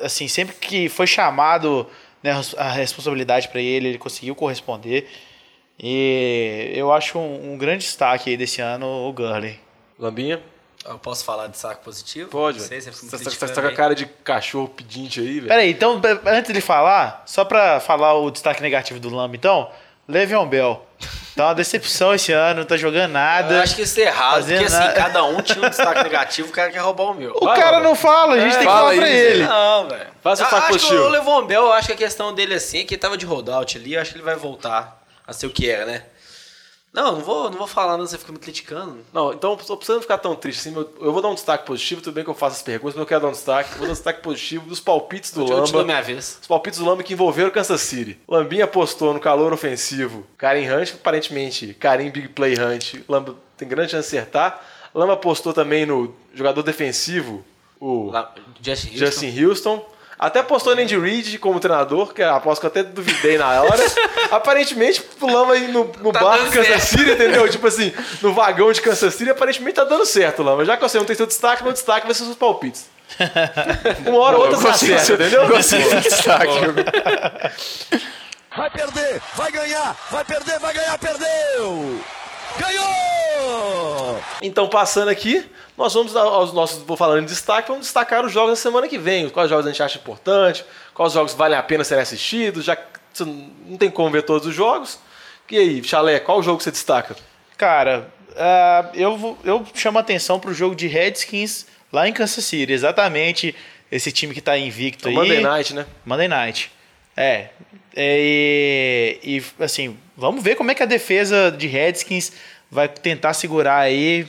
assim, 0.00 0.28
sempre 0.28 0.54
que 0.56 0.88
foi 0.88 1.06
chamado 1.06 1.86
né, 2.22 2.32
a 2.56 2.70
responsabilidade 2.70 3.48
pra 3.48 3.60
ele, 3.60 3.88
ele 3.88 3.98
conseguiu 3.98 4.34
corresponder. 4.34 5.08
E 5.78 6.70
eu 6.74 6.92
acho 6.92 7.18
um, 7.18 7.52
um 7.54 7.58
grande 7.58 7.84
destaque 7.84 8.30
aí 8.30 8.36
desse 8.36 8.60
ano 8.60 8.86
o 8.86 9.12
Gurley. 9.12 9.58
Lambinha? 9.98 10.40
Eu 10.84 10.98
posso 10.98 11.24
falar 11.24 11.46
de 11.46 11.56
saco 11.56 11.82
positivo? 11.84 12.28
Pode, 12.28 12.58
Não 12.58 12.66
sei, 12.66 12.80
velho. 12.80 12.92
você 12.92 13.10
tá, 13.10 13.18
você 13.30 13.52
tá 13.54 13.62
com 13.62 13.68
a 13.68 13.72
cara 13.72 13.94
de 13.94 14.04
cachorro 14.06 14.68
pedinte 14.68 15.20
aí, 15.20 15.34
velho. 15.34 15.46
Peraí, 15.48 15.70
então, 15.70 16.00
antes 16.26 16.52
de 16.52 16.60
falar, 16.60 17.22
só 17.24 17.44
pra 17.44 17.78
falar 17.78 18.14
o 18.14 18.30
destaque 18.30 18.60
negativo 18.60 18.98
do 18.98 19.08
Lamb, 19.14 19.36
então, 19.36 19.70
Le'Veon 20.12 20.46
Bell. 20.46 20.86
Tá 21.34 21.46
uma 21.46 21.54
decepção 21.54 22.14
esse 22.14 22.30
ano, 22.30 22.60
não 22.60 22.66
tá 22.66 22.76
jogando 22.76 23.12
nada. 23.12 23.54
Eu 23.54 23.62
acho 23.62 23.74
que 23.74 23.82
isso 23.82 23.98
é 24.00 24.02
errado, 24.04 24.44
porque 24.44 24.64
assim, 24.64 24.76
nada. 24.76 24.92
cada 24.92 25.24
um 25.24 25.40
tinha 25.40 25.64
um 25.64 25.68
destaque 25.70 26.02
negativo, 26.04 26.48
o 26.48 26.52
cara 26.52 26.70
quer 26.70 26.78
roubar 26.80 27.04
o 27.04 27.14
meu. 27.14 27.34
O 27.40 27.46
Vai, 27.46 27.56
cara 27.58 27.72
mano. 27.78 27.84
não 27.88 27.94
fala, 27.94 28.34
a 28.34 28.38
gente 28.40 28.48
É, 28.54 28.58
tem 28.58 28.58
que 28.58 28.64
fala 28.66 28.80
falar 28.90 28.94
pra 28.96 29.08
ele. 29.08 29.44
Não, 29.44 29.88
velho. 29.88 30.06
Faça 30.22 30.42
o 30.42 30.44
Eu 30.46 30.50
destaque 30.50 30.76
acho 30.76 30.88
que 30.88 30.94
o 30.94 31.08
Levon 31.08 31.42
Bell, 31.46 31.62
eu 31.62 31.72
acho 31.72 31.86
que 31.86 31.92
a 31.94 31.96
questão 31.96 32.34
dele 32.34 32.54
assim 32.54 32.80
é 32.80 32.84
que 32.84 32.94
ele 32.94 33.00
tava 33.00 33.16
de 33.16 33.24
holdout 33.24 33.78
ali, 33.78 33.94
eu 33.94 34.00
acho 34.02 34.10
que 34.12 34.18
ele 34.18 34.24
vai 34.24 34.36
voltar 34.36 35.02
a 35.26 35.32
ser 35.32 35.46
o 35.46 35.50
que 35.50 35.70
era, 35.70 35.86
né? 35.86 36.02
Não, 36.92 37.12
não 37.12 37.20
vou, 37.22 37.48
não 37.50 37.56
vou 37.56 37.66
falar, 37.66 37.96
não, 37.96 38.06
você 38.06 38.18
fica 38.18 38.30
me 38.32 38.38
criticando. 38.38 38.98
Não, 39.14 39.32
então, 39.32 39.56
não 39.94 40.00
ficar 40.02 40.18
tão 40.18 40.34
triste 40.36 40.60
assim, 40.68 40.76
eu- 40.76 40.92
eu 41.00 41.10
vou 41.12 41.22
dar 41.22 41.28
um 41.28 41.34
destaque 41.34 41.64
positivo, 41.64 42.02
tudo 42.02 42.12
bem 42.14 42.22
que 42.22 42.28
eu 42.28 42.34
faço 42.34 42.56
as 42.56 42.62
perguntas, 42.62 42.94
mas 42.94 43.00
eu 43.00 43.06
quero 43.06 43.22
dar 43.22 43.28
um 43.28 43.32
destaque. 43.32 43.70
Eu 43.72 43.78
Vou 43.78 43.86
dar 43.86 43.92
um 43.92 43.94
destaque 43.94 44.20
positivo 44.22 44.66
dos 44.68 44.78
palpites 44.78 45.32
do 45.32 45.40
Eu 45.40 45.46
te 45.64 45.72
dou 45.72 45.80
Lamba. 45.80 45.84
minha 45.84 46.02
vez. 46.02 46.38
Os 46.42 46.46
palpites 46.46 46.78
do 46.78 46.84
Lamba 46.84 47.02
que 47.02 47.14
envolveram 47.14 47.50
Kansas 47.50 47.80
City. 47.80 48.18
Lambinha 48.28 48.64
apostou 48.64 49.14
no 49.14 49.20
calor 49.20 49.54
ofensivo. 49.54 50.26
Karim 50.36 50.68
Hunt, 50.70 50.92
aparentemente, 50.94 51.72
Karim 51.80 52.10
Big 52.10 52.28
Play 52.28 52.56
Hunt. 52.60 52.96
Lamba 53.08 53.36
tem 53.56 53.66
grande 53.66 53.92
chance 53.92 54.10
de 54.10 54.18
acertar. 54.18 54.62
Lamba 54.94 55.14
apostou 55.14 55.54
também 55.54 55.86
no 55.86 56.14
jogador 56.34 56.62
defensivo, 56.62 57.42
o 57.80 58.10
Lá, 58.10 58.34
Justin 58.60 58.88
Houston. 58.88 59.06
Justin 59.06 59.42
Houston. 59.44 59.86
Até 60.22 60.40
postou 60.40 60.76
no 60.76 60.80
Andy 60.80 60.96
Reid 60.96 61.36
como 61.38 61.58
treinador, 61.58 62.14
que 62.14 62.22
aposto 62.22 62.60
que 62.60 62.66
eu 62.66 62.70
até 62.70 62.84
duvidei 62.84 63.36
na 63.36 63.60
hora. 63.60 63.84
Aparentemente, 64.30 65.02
pulamos 65.02 65.56
aí 65.56 65.66
no, 65.66 65.90
no 66.00 66.12
Tá 66.12 66.20
barco 66.20 66.44
Kansas 66.44 66.66
certo. 66.68 66.86
City, 66.86 67.10
entendeu? 67.10 67.48
Tipo 67.48 67.66
assim, 67.66 67.92
no 68.22 68.32
vagão 68.32 68.70
de 68.70 68.80
Kansas 68.80 69.12
City, 69.14 69.30
aparentemente 69.30 69.74
tá 69.74 69.82
dando 69.82 70.06
certo, 70.06 70.44
Lama. 70.44 70.64
Já 70.64 70.76
que 70.76 70.82
você 70.84 70.96
não 70.96 71.04
tem 71.04 71.16
seu 71.16 71.26
destaque, 71.26 71.64
meu 71.64 71.72
destaque 71.72 72.06
vai 72.06 72.14
ser 72.14 72.22
seus 72.22 72.36
palpites. 72.36 72.86
Uma 74.06 74.18
hora 74.20 74.36
ou 74.36 74.44
outra 74.46 74.60
tá 74.60 74.74
certo, 74.74 75.14
entendeu? 75.14 75.48
Vai 78.56 78.70
perder, 78.70 79.20
vai 79.34 79.50
ganhar, 79.50 79.96
vai 80.08 80.24
perder, 80.24 80.58
vai 80.60 80.72
ganhar, 80.72 80.98
perdeu! 80.98 82.00
Ganhou! 82.60 84.20
Então, 84.40 84.68
passando 84.68 85.08
aqui, 85.08 85.44
nós 85.82 85.94
vamos 85.94 86.12
dar 86.12 86.20
aos 86.20 86.52
nossos, 86.52 86.82
vou 86.84 86.96
falando 86.96 87.22
em 87.22 87.26
destaque, 87.26 87.68
vamos 87.68 87.86
destacar 87.86 88.24
os 88.24 88.32
jogos 88.32 88.50
da 88.50 88.56
semana 88.56 88.86
que 88.86 88.96
vem. 88.96 89.28
Quais 89.28 89.50
jogos 89.50 89.66
a 89.66 89.68
gente 89.68 89.82
acha 89.82 89.98
importante, 89.98 90.64
quais 90.94 91.12
jogos 91.12 91.34
valem 91.34 91.58
a 91.58 91.62
pena 91.62 91.82
serem 91.82 92.02
assistidos, 92.02 92.64
já 92.64 92.78
não 93.66 93.76
tem 93.76 93.90
como 93.90 94.08
ver 94.10 94.22
todos 94.22 94.46
os 94.46 94.54
jogos. 94.54 94.98
E 95.50 95.58
aí, 95.58 95.84
Chalé, 95.84 96.20
qual 96.20 96.42
jogo 96.42 96.62
você 96.62 96.70
destaca? 96.70 97.16
Cara, 97.58 98.08
ah, 98.36 98.90
eu, 98.94 99.36
eu 99.44 99.66
chamo 99.74 99.98
a 99.98 100.00
atenção 100.00 100.38
pro 100.38 100.54
jogo 100.54 100.74
de 100.74 100.86
Redskins 100.86 101.66
lá 101.92 102.08
em 102.08 102.12
Kansas 102.12 102.44
City. 102.44 102.72
Exatamente 102.72 103.54
esse 103.90 104.10
time 104.12 104.32
que 104.32 104.40
tá 104.40 104.56
invicto 104.56 105.08
aí. 105.08 105.14
Monday 105.14 105.40
Night, 105.40 105.74
né? 105.74 105.84
Monday 106.06 106.28
Night. 106.28 106.70
É. 107.16 107.48
É, 107.94 109.18
E, 109.22 109.38
e, 109.38 109.44
assim, 109.62 109.98
vamos 110.16 110.42
ver 110.42 110.54
como 110.54 110.70
é 110.70 110.74
que 110.74 110.82
a 110.82 110.86
defesa 110.86 111.50
de 111.50 111.66
Redskins 111.66 112.32
vai 112.70 112.88
tentar 112.88 113.34
segurar 113.34 113.80
aí. 113.80 114.26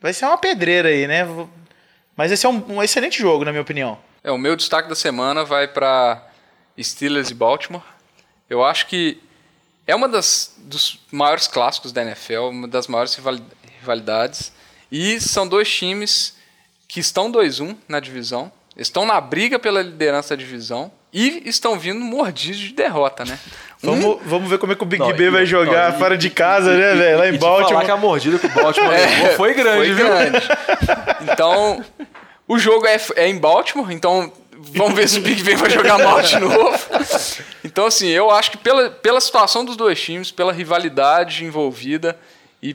Vai 0.00 0.12
ser 0.12 0.26
uma 0.26 0.38
pedreira 0.38 0.88
aí, 0.88 1.06
né? 1.06 1.26
Mas 2.16 2.32
esse 2.32 2.46
é 2.46 2.48
um, 2.48 2.76
um 2.76 2.82
excelente 2.82 3.18
jogo, 3.18 3.44
na 3.44 3.50
minha 3.52 3.62
opinião. 3.62 3.98
É, 4.22 4.30
o 4.30 4.38
meu 4.38 4.56
destaque 4.56 4.88
da 4.88 4.94
semana 4.94 5.44
vai 5.44 5.68
para 5.68 6.26
Steelers 6.80 7.30
e 7.30 7.34
Baltimore. 7.34 7.82
Eu 8.48 8.64
acho 8.64 8.86
que 8.86 9.20
é 9.86 9.94
uma 9.94 10.08
das 10.08 10.54
dos 10.58 10.98
maiores 11.12 11.46
clássicos 11.46 11.92
da 11.92 12.02
NFL, 12.02 12.48
uma 12.50 12.68
das 12.68 12.86
maiores 12.88 13.14
rivali- 13.14 13.42
rivalidades. 13.80 14.52
E 14.90 15.20
são 15.20 15.46
dois 15.46 15.68
times 15.72 16.36
que 16.88 17.00
estão 17.00 17.30
2-1 17.30 17.76
na 17.88 17.98
divisão, 18.00 18.50
estão 18.76 19.04
na 19.04 19.20
briga 19.20 19.58
pela 19.58 19.82
liderança 19.82 20.30
da 20.36 20.40
divisão 20.40 20.90
e 21.18 21.42
estão 21.48 21.78
vindo 21.78 22.00
mordidos 22.00 22.58
de 22.58 22.72
derrota, 22.74 23.24
né? 23.24 23.38
Vamos, 23.82 24.18
vamos 24.24 24.50
ver 24.50 24.58
como 24.58 24.72
é 24.72 24.76
que 24.76 24.82
o 24.82 24.86
Big 24.86 25.00
Não, 25.02 25.12
B 25.12 25.24
e- 25.24 25.30
vai 25.30 25.46
jogar 25.46 25.90
não, 25.90 25.96
e- 25.96 25.98
fora 25.98 26.16
de 26.16 26.28
casa, 26.30 26.76
né, 26.76 26.94
velho? 26.94 27.18
Lá 27.18 27.26
E 27.26 27.30
em 27.30 27.32
te 27.34 27.38
falar 27.38 27.58
Baltimore. 27.60 27.84
que 27.84 27.90
a 27.90 27.96
mordida 27.96 28.38
que 28.38 28.46
o 28.46 28.50
Baltimore 28.50 28.90
levou 28.96 29.28
foi 29.36 29.54
grande, 29.54 29.76
Foi 29.86 29.94
viu? 29.94 30.06
grande. 30.08 30.48
Então, 31.22 31.84
o 32.48 32.58
jogo 32.58 32.86
é, 32.86 32.96
é 33.16 33.28
em 33.28 33.38
Baltimore, 33.38 33.90
então 33.92 34.32
vamos 34.58 34.94
ver 34.94 35.08
se 35.08 35.18
o 35.18 35.22
Big 35.22 35.42
Ben 35.42 35.56
vai 35.56 35.70
jogar 35.70 35.98
mal 35.98 36.20
de 36.22 36.38
novo. 36.38 36.78
Então, 37.64 37.86
assim, 37.86 38.08
eu 38.08 38.30
acho 38.30 38.50
que 38.50 38.56
pela, 38.56 38.90
pela 38.90 39.20
situação 39.20 39.64
dos 39.64 39.76
dois 39.76 40.00
times, 40.00 40.30
pela 40.30 40.52
rivalidade 40.52 41.44
envolvida 41.44 42.18
e 42.62 42.74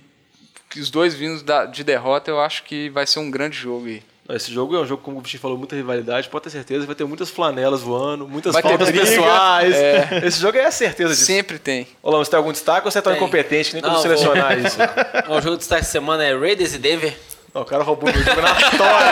que 0.70 0.80
os 0.80 0.90
dois 0.90 1.14
vindos 1.14 1.42
da- 1.44 1.66
de 1.66 1.84
derrota, 1.84 2.30
eu 2.32 2.40
acho 2.40 2.64
que 2.64 2.90
vai 2.90 3.06
ser 3.08 3.20
um 3.20 3.30
grande 3.32 3.58
jogo 3.58 3.88
aí. 3.88 4.04
Esse 4.30 4.52
jogo 4.52 4.76
é 4.76 4.80
um 4.80 4.86
jogo, 4.86 5.02
como 5.02 5.18
o 5.18 5.22
Vitinho 5.22 5.42
falou, 5.42 5.58
muita 5.58 5.76
rivalidade, 5.76 6.30
pode 6.30 6.44
ter 6.46 6.52
certeza, 6.52 6.86
vai 6.86 6.96
ter 6.96 7.04
muitas 7.06 7.30
flanelas 7.30 7.82
voando, 7.82 8.28
muitas 8.28 8.54
Vai 8.54 8.62
faltas 8.62 8.90
briga, 8.90 9.06
pessoais. 9.06 9.76
Esse 10.24 10.40
jogo 10.40 10.58
é 10.58 10.66
a 10.66 10.72
certeza 10.72 11.10
disso. 11.10 11.26
Sempre 11.26 11.60
tem. 11.60 11.88
Lama, 12.04 12.24
você 12.24 12.32
tem 12.32 12.38
algum 12.38 12.52
destaque 12.52 12.88
ou 12.88 12.92
você 12.92 13.00
é 13.00 13.02
tão 13.02 13.14
Tem. 13.14 13.22
incompetente 13.22 13.70
que 13.70 13.76
nem 13.76 13.84
como 13.84 13.98
selecionar 13.98 14.58
isso? 14.58 14.78
O 15.28 15.42
jogo 15.42 15.56
de 15.56 15.60
destaque 15.60 15.82
da 15.84 15.88
semana 15.88 16.24
é 16.24 16.38
Raiders 16.38 16.74
e 16.74 16.78
Denver. 16.78 17.18
Não, 17.54 17.64
o 17.64 17.66
cara 17.66 17.84
roubou 17.84 18.10
meu 18.10 18.24
jogo 18.24 18.42
na 18.42 18.52
história, 18.52 19.12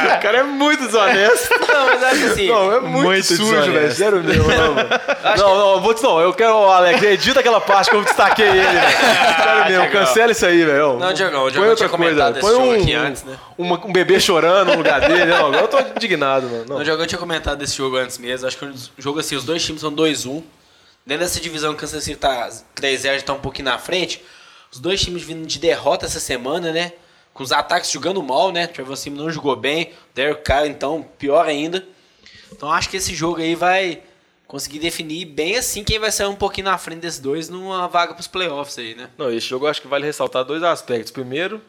velho. 0.00 0.16
O 0.16 0.20
cara 0.22 0.38
é 0.38 0.42
muito 0.42 0.86
desonesto. 0.86 1.50
Não, 1.60 1.86
mas 1.86 2.02
acho 2.04 2.24
assim. 2.26 2.48
Não, 2.48 2.72
é 2.72 2.80
muito, 2.80 3.04
Muito 3.04 3.24
sujo, 3.26 3.72
velho. 3.72 3.92
Sério 3.92 4.24
mesmo, 4.24 4.48
não, 4.48 4.74
mano. 4.74 4.88
Não, 5.36 5.58
não, 5.58 5.70
eu 5.74 5.80
vou 5.80 5.92
te, 5.92 6.02
não, 6.02 6.18
eu 6.20 6.32
quero, 6.32 6.54
Alex, 6.70 7.02
edita 7.02 7.40
aquela 7.40 7.60
parte 7.60 7.90
que 7.90 7.96
eu 7.96 8.02
destaquei 8.02 8.46
ele, 8.48 8.60
velho. 8.62 8.96
Sério 9.42 9.66
mesmo, 9.68 9.90
cancela 9.90 10.32
isso 10.32 10.46
aí, 10.46 10.64
velho. 10.64 10.98
Não, 10.98 11.12
Diogão, 11.12 11.40
o 11.40 11.42
Põe 11.44 11.52
Diogão 11.52 11.68
outra 11.70 11.86
tinha 11.86 11.88
comentado 11.90 12.40
coisa. 12.40 12.46
Põe 12.56 12.56
jogo 12.66 12.78
um, 12.78 12.82
aqui 12.82 12.94
antes, 12.94 13.22
né? 13.24 13.36
uma- 13.58 13.86
um 13.86 13.92
bebê 13.92 14.18
chorando 14.18 14.68
no 14.70 14.76
lugar 14.78 15.00
dele. 15.02 15.26
Não, 15.26 15.46
agora 15.48 15.60
eu 15.62 15.68
tô 15.68 15.78
indignado, 15.80 16.48
mano. 16.48 16.64
Não. 16.66 16.76
O 16.78 16.84
Diogão 16.84 17.06
tinha 17.06 17.18
comentado 17.18 17.58
desse 17.58 17.76
jogo 17.76 17.96
antes 17.98 18.16
mesmo. 18.16 18.46
Acho 18.48 18.56
que 18.56 18.64
o 18.64 18.74
jogo 18.98 19.20
assim, 19.20 19.36
os 19.36 19.44
dois 19.44 19.62
times 19.62 19.82
são 19.82 19.92
2-1. 19.92 20.42
Dentro 21.04 21.24
dessa 21.24 21.38
divisão, 21.40 21.72
o 21.72 21.76
Kansas 21.76 22.02
City 22.04 22.16
tá 22.16 22.48
3-0, 22.80 23.16
já 23.18 23.22
tá 23.22 23.32
um 23.34 23.38
pouquinho 23.40 23.66
na 23.66 23.76
frente. 23.78 24.24
Os 24.72 24.78
dois 24.78 25.00
times 25.00 25.22
vindo 25.22 25.46
de 25.46 25.58
derrota 25.58 26.06
essa 26.06 26.20
semana, 26.20 26.72
né? 26.72 26.92
Com 27.40 27.44
os 27.44 27.52
ataques 27.52 27.90
jogando 27.90 28.22
mal, 28.22 28.52
né? 28.52 28.66
Trevor 28.66 28.94
Simeon 28.98 29.22
não 29.22 29.30
jogou 29.30 29.56
bem. 29.56 29.94
Derek 30.14 30.42
Carr, 30.42 30.66
então, 30.66 31.02
pior 31.16 31.46
ainda. 31.46 31.82
Então 32.52 32.70
acho 32.70 32.90
que 32.90 32.98
esse 32.98 33.14
jogo 33.14 33.40
aí 33.40 33.54
vai 33.54 34.02
conseguir 34.46 34.78
definir 34.78 35.24
bem 35.24 35.56
assim 35.56 35.82
quem 35.82 35.98
vai 35.98 36.12
sair 36.12 36.26
um 36.26 36.36
pouquinho 36.36 36.66
na 36.66 36.76
frente 36.76 37.00
desses 37.00 37.18
dois 37.18 37.48
numa 37.48 37.88
vaga 37.88 38.12
pros 38.12 38.26
playoffs 38.26 38.76
aí, 38.78 38.94
né? 38.94 39.08
Não, 39.16 39.30
esse 39.32 39.46
jogo 39.46 39.64
eu 39.64 39.70
acho 39.70 39.80
que 39.80 39.88
vale 39.88 40.04
ressaltar 40.04 40.44
dois 40.44 40.62
aspectos. 40.62 41.10
Primeiro, 41.10 41.62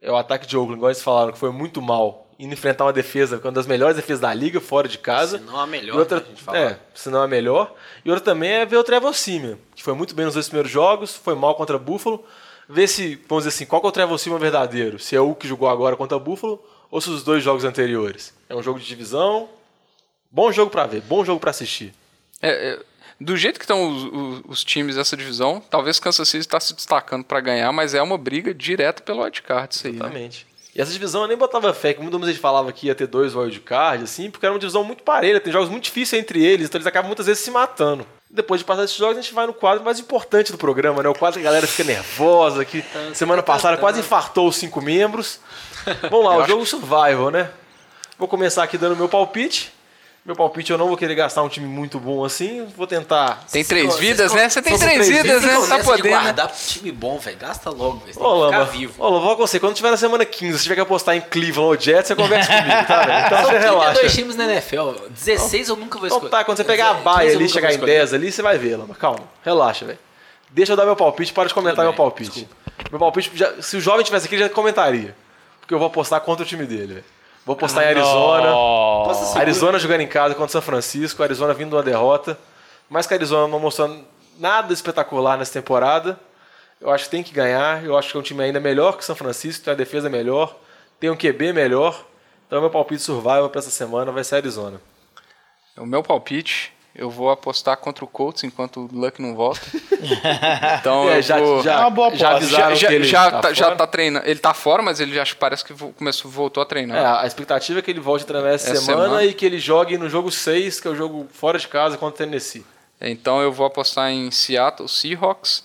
é 0.00 0.10
o 0.10 0.16
ataque 0.16 0.46
de 0.46 0.56
Oakland, 0.56 0.78
igual 0.78 0.90
eles 0.90 1.02
falaram, 1.02 1.32
que 1.34 1.38
foi 1.38 1.52
muito 1.52 1.82
mal. 1.82 2.26
Indo 2.38 2.54
enfrentar 2.54 2.86
uma 2.86 2.92
defesa, 2.94 3.36
que 3.38 3.46
é 3.46 3.48
uma 3.50 3.52
das 3.54 3.66
melhores 3.66 3.96
defesas 3.96 4.22
da 4.22 4.32
liga, 4.32 4.58
fora 4.58 4.88
de 4.88 4.96
casa. 4.96 5.36
Se 5.36 5.44
não 5.44 5.60
a 5.60 5.66
melhor, 5.66 5.96
E 5.96 5.98
outra, 5.98 6.16
né, 6.20 6.24
a 6.24 6.28
gente 6.30 6.42
fala. 6.42 6.58
é, 6.58 6.78
se 6.94 7.10
não 7.10 7.20
a 7.20 7.28
melhor. 7.28 7.74
E 8.06 8.08
outra 8.08 8.24
também 8.24 8.52
é 8.52 8.64
ver 8.64 8.78
o 8.78 8.82
Trevor 8.84 9.12
Simeon, 9.12 9.56
que 9.76 9.82
foi 9.82 9.92
muito 9.92 10.14
bem 10.14 10.24
nos 10.24 10.32
dois 10.32 10.46
primeiros 10.48 10.72
jogos, 10.72 11.14
foi 11.14 11.34
mal 11.34 11.54
contra 11.56 11.78
Buffalo. 11.78 12.24
Ver 12.72 12.86
se, 12.86 13.16
vamos 13.28 13.44
dizer 13.44 13.54
assim, 13.56 13.66
qual 13.66 13.80
que 13.80 13.86
é 13.86 13.90
o 13.90 13.92
Trevor 13.92 14.18
Simeon 14.18 14.38
verdadeiro? 14.38 14.98
Se 14.98 15.16
é 15.16 15.20
o 15.20 15.34
que 15.34 15.48
jogou 15.48 15.68
agora 15.68 15.96
contra 15.96 16.18
Buffalo 16.18 16.62
ou 16.90 17.00
se 17.00 17.10
os 17.10 17.22
dois 17.24 17.42
jogos 17.42 17.64
anteriores. 17.64 18.32
É 18.48 18.54
um 18.54 18.62
jogo 18.62 18.78
de 18.78 18.86
divisão. 18.86 19.48
Bom 20.30 20.52
jogo 20.52 20.70
pra 20.70 20.86
ver, 20.86 21.00
bom 21.02 21.24
jogo 21.24 21.40
pra 21.40 21.50
assistir. 21.50 21.92
É, 22.40 22.70
é, 22.74 22.78
do 23.20 23.36
jeito 23.36 23.58
que 23.58 23.64
estão 23.64 23.88
os, 23.90 24.04
os- 24.04 24.42
os 24.48 24.64
times 24.64 24.94
dessa 24.94 25.16
divisão, 25.16 25.60
talvez 25.68 25.98
Kansas 25.98 26.28
City 26.28 26.40
está 26.42 26.60
se 26.60 26.72
destacando 26.74 27.24
para 27.24 27.40
ganhar, 27.40 27.72
mas 27.72 27.92
é 27.94 28.00
uma 28.00 28.16
briga 28.16 28.54
direta 28.54 29.02
pelo 29.02 29.22
wildcard 29.22 29.74
isso 29.74 29.86
aí, 29.88 29.92
né? 29.92 29.98
Exatamente. 29.98 30.46
E 30.74 30.80
essa 30.80 30.92
divisão 30.92 31.22
eu 31.22 31.28
nem 31.28 31.36
botava 31.36 31.74
fé, 31.74 31.92
que 31.92 32.00
muita 32.00 32.24
gente 32.24 32.38
falava 32.38 32.72
que 32.72 32.86
ia 32.86 32.94
ter 32.94 33.08
dois 33.08 33.34
wildcard, 33.34 34.04
assim, 34.04 34.30
porque 34.30 34.46
era 34.46 34.52
uma 34.52 34.58
divisão 34.60 34.84
muito 34.84 35.02
parelha, 35.02 35.40
tem 35.40 35.52
jogos 35.52 35.68
muito 35.68 35.82
difíceis 35.84 36.22
entre 36.22 36.44
eles, 36.44 36.66
então 36.68 36.78
eles 36.78 36.86
acabam 36.86 37.08
muitas 37.08 37.26
vezes 37.26 37.42
se 37.42 37.50
matando. 37.50 38.06
Depois 38.32 38.60
de 38.60 38.64
passar 38.64 38.84
esses 38.84 38.96
jogos, 38.96 39.18
a 39.18 39.20
gente 39.20 39.34
vai 39.34 39.44
no 39.44 39.52
quadro 39.52 39.84
mais 39.84 39.98
importante 39.98 40.52
do 40.52 40.58
programa, 40.58 41.02
né? 41.02 41.08
O 41.08 41.14
quadro 41.14 41.40
que 41.40 41.46
a 41.46 41.50
galera 41.50 41.66
fica 41.66 41.82
nervosa, 41.82 42.64
que 42.64 42.84
semana 43.12 43.42
passada 43.42 43.76
quase 43.76 43.98
infartou 43.98 44.46
os 44.48 44.56
cinco 44.56 44.80
membros. 44.80 45.40
Vamos 46.08 46.26
lá, 46.26 46.36
o 46.44 46.46
jogo 46.46 46.64
survival, 46.64 47.30
né? 47.30 47.50
Vou 48.16 48.28
começar 48.28 48.62
aqui 48.62 48.78
dando 48.78 48.96
meu 48.96 49.08
palpite. 49.08 49.72
Meu 50.24 50.36
palpite 50.36 50.70
eu 50.70 50.76
não 50.76 50.86
vou 50.86 50.98
querer 50.98 51.14
gastar 51.14 51.42
um 51.42 51.48
time 51.48 51.66
muito 51.66 51.98
bom 51.98 52.22
assim, 52.24 52.66
vou 52.76 52.86
tentar 52.86 53.42
Tem 53.50 53.64
três 53.64 53.86
Vocês 53.86 53.98
vidas, 53.98 54.34
né? 54.34 54.50
Você 54.50 54.60
tem 54.60 54.78
três 54.78 54.94
três 55.06 55.08
vidas, 55.08 55.42
né? 55.42 55.48
Ficam 55.48 55.60
Você 55.62 55.68
tá 55.78 55.78
podendo. 55.82 56.04
né? 56.10 56.20
guardar 56.20 56.48
pro 56.48 56.58
time 56.58 56.92
bom, 56.92 57.18
velho. 57.18 57.38
Gasta 57.38 57.70
logo, 57.70 58.00
velho. 58.00 58.12
Você 58.12 58.18
tem 58.20 58.28
Ô, 58.28 58.30
que 58.40 58.44
ficar 58.46 58.58
Lamba, 58.58 58.70
vivo. 58.70 59.02
ô, 59.02 59.08
Lamba, 59.08 59.20
vou 59.26 59.36
com 59.36 59.46
você. 59.46 59.58
Quando 59.58 59.74
tiver 59.74 59.90
na 59.90 59.96
semana 59.96 60.24
15, 60.26 60.58
se 60.58 60.62
tiver 60.64 60.74
que 60.74 60.80
apostar 60.82 61.16
em 61.16 61.22
Cleveland 61.22 61.60
ou 61.74 61.80
Jets, 61.80 62.08
você 62.08 62.14
conversa 62.14 62.52
comigo, 62.54 62.86
tá, 62.86 63.02
velho? 63.06 63.26
Então 63.26 63.38
você 63.38 63.48
32 63.48 63.62
relaxa. 63.64 64.08
times 64.10 64.36
na 64.36 64.44
NFL. 64.44 64.90
16 65.08 65.68
eu 65.70 65.76
nunca 65.76 65.98
vou 65.98 66.06
Então 66.06 66.18
escolher. 66.18 66.30
tá, 66.30 66.44
quando 66.44 66.56
você 66.58 66.64
pegar 66.64 66.90
a 66.90 66.92
15 66.92 67.04
baia 67.04 67.32
ali, 67.32 67.48
chegar 67.48 67.68
em 67.70 67.74
escolher. 67.74 67.92
10 68.00 68.14
ali, 68.14 68.30
você 68.30 68.42
vai 68.42 68.58
ver, 68.58 68.76
Lamba. 68.76 68.94
Calma, 68.94 69.20
relaxa, 69.42 69.86
velho. 69.86 69.98
Deixa 70.50 70.72
eu 70.72 70.76
dar 70.76 70.84
meu 70.84 70.96
palpite, 70.96 71.32
para 71.32 71.48
de 71.48 71.54
comentar 71.54 71.82
meu 71.82 71.92
bem, 71.92 71.96
palpite. 71.96 72.46
Meu 72.90 72.98
palpite, 73.00 73.30
já- 73.34 73.54
se 73.62 73.76
o 73.78 73.80
jovem 73.80 74.04
tivesse 74.04 74.26
aqui, 74.26 74.34
ele 74.34 74.42
já 74.42 74.48
comentaria. 74.50 75.16
Porque 75.60 75.72
eu 75.72 75.78
vou 75.78 75.86
apostar 75.86 76.20
contra 76.20 76.44
o 76.44 76.46
time 76.46 76.66
dele, 76.66 76.94
velho. 76.94 77.04
Vou 77.44 77.54
apostar 77.54 77.84
em 77.84 77.88
Arizona. 77.88 78.48
Arizona 79.36 79.78
jogando 79.78 80.02
em 80.02 80.06
casa 80.06 80.34
contra 80.34 80.52
São 80.52 80.62
Francisco, 80.62 81.22
Arizona 81.22 81.54
vindo 81.54 81.70
de 81.70 81.76
uma 81.76 81.82
derrota. 81.82 82.38
Mas 82.88 83.06
que 83.06 83.14
a 83.14 83.16
Arizona 83.16 83.48
não 83.48 83.58
mostrando 83.58 84.04
nada 84.38 84.72
espetacular 84.72 85.38
nessa 85.38 85.52
temporada. 85.52 86.18
Eu 86.80 86.90
acho 86.90 87.04
que 87.04 87.10
tem 87.10 87.22
que 87.22 87.32
ganhar. 87.32 87.84
Eu 87.84 87.96
acho 87.96 88.10
que 88.10 88.16
é 88.16 88.20
um 88.20 88.22
time 88.22 88.42
ainda 88.42 88.58
melhor 88.58 88.96
que 88.96 89.04
São 89.04 89.14
Francisco, 89.14 89.64
tem 89.64 89.70
uma 89.72 89.76
defesa 89.76 90.08
melhor, 90.08 90.56
tem 90.98 91.10
um 91.10 91.16
QB 91.16 91.52
melhor. 91.52 92.04
Então 92.46 92.60
meu 92.60 92.70
palpite 92.70 93.02
survival 93.02 93.48
para 93.48 93.60
essa 93.60 93.70
semana 93.70 94.10
vai 94.10 94.24
ser 94.24 94.36
Arizona. 94.36 94.80
O 95.76 95.86
meu 95.86 96.02
palpite, 96.02 96.72
eu 96.94 97.08
vou 97.08 97.30
apostar 97.30 97.76
contra 97.76 98.04
o 98.04 98.08
Colts 98.08 98.42
enquanto 98.44 98.80
o 98.80 98.88
Luck 98.92 99.20
não 99.22 99.34
volta. 99.34 99.60
Então 100.80 101.08
É, 101.10 101.20
já, 101.20 101.38
vou... 101.38 101.62
já, 101.62 101.74
É 101.74 101.78
uma 101.80 101.90
boa 101.90 102.14
já 102.16 102.36
avisaram 102.36 102.74
já, 102.74 102.88
que 102.88 102.94
ele 102.94 103.04
já, 103.04 103.30
tá 103.30 103.40
tá, 103.40 103.52
já 103.52 103.64
fora. 103.66 103.76
tá 103.76 103.86
treinando. 103.86 104.26
Ele 104.26 104.40
tá 104.40 104.54
fora, 104.54 104.82
mas 104.82 104.98
ele 104.98 105.12
já 105.14 105.24
parece 105.38 105.64
que 105.64 105.74
começou, 105.92 106.30
voltou 106.30 106.62
a 106.62 106.66
treinar. 106.66 106.96
É, 106.98 107.22
a 107.22 107.26
expectativa 107.26 107.78
é 107.78 107.82
que 107.82 107.90
ele 107.90 108.00
volte 108.00 108.24
a 108.24 108.26
treinar 108.26 108.52
essa, 108.52 108.70
Essa 108.72 108.80
semana, 108.82 109.04
semana. 109.04 109.24
e 109.24 109.34
que 109.34 109.44
ele 109.44 109.58
jogue 109.58 109.98
no 109.98 110.08
jogo 110.08 110.30
6, 110.30 110.80
que 110.80 110.88
é 110.88 110.90
o 110.90 110.96
jogo 110.96 111.26
fora 111.32 111.58
de 111.58 111.68
casa 111.68 111.96
contra 111.98 112.24
o 112.24 112.26
Tennessee. 112.26 112.64
Então 113.00 113.40
eu 113.40 113.52
vou 113.52 113.66
apostar 113.66 114.10
em 114.10 114.30
Seattle 114.30 114.88
Seahawks. 114.88 115.64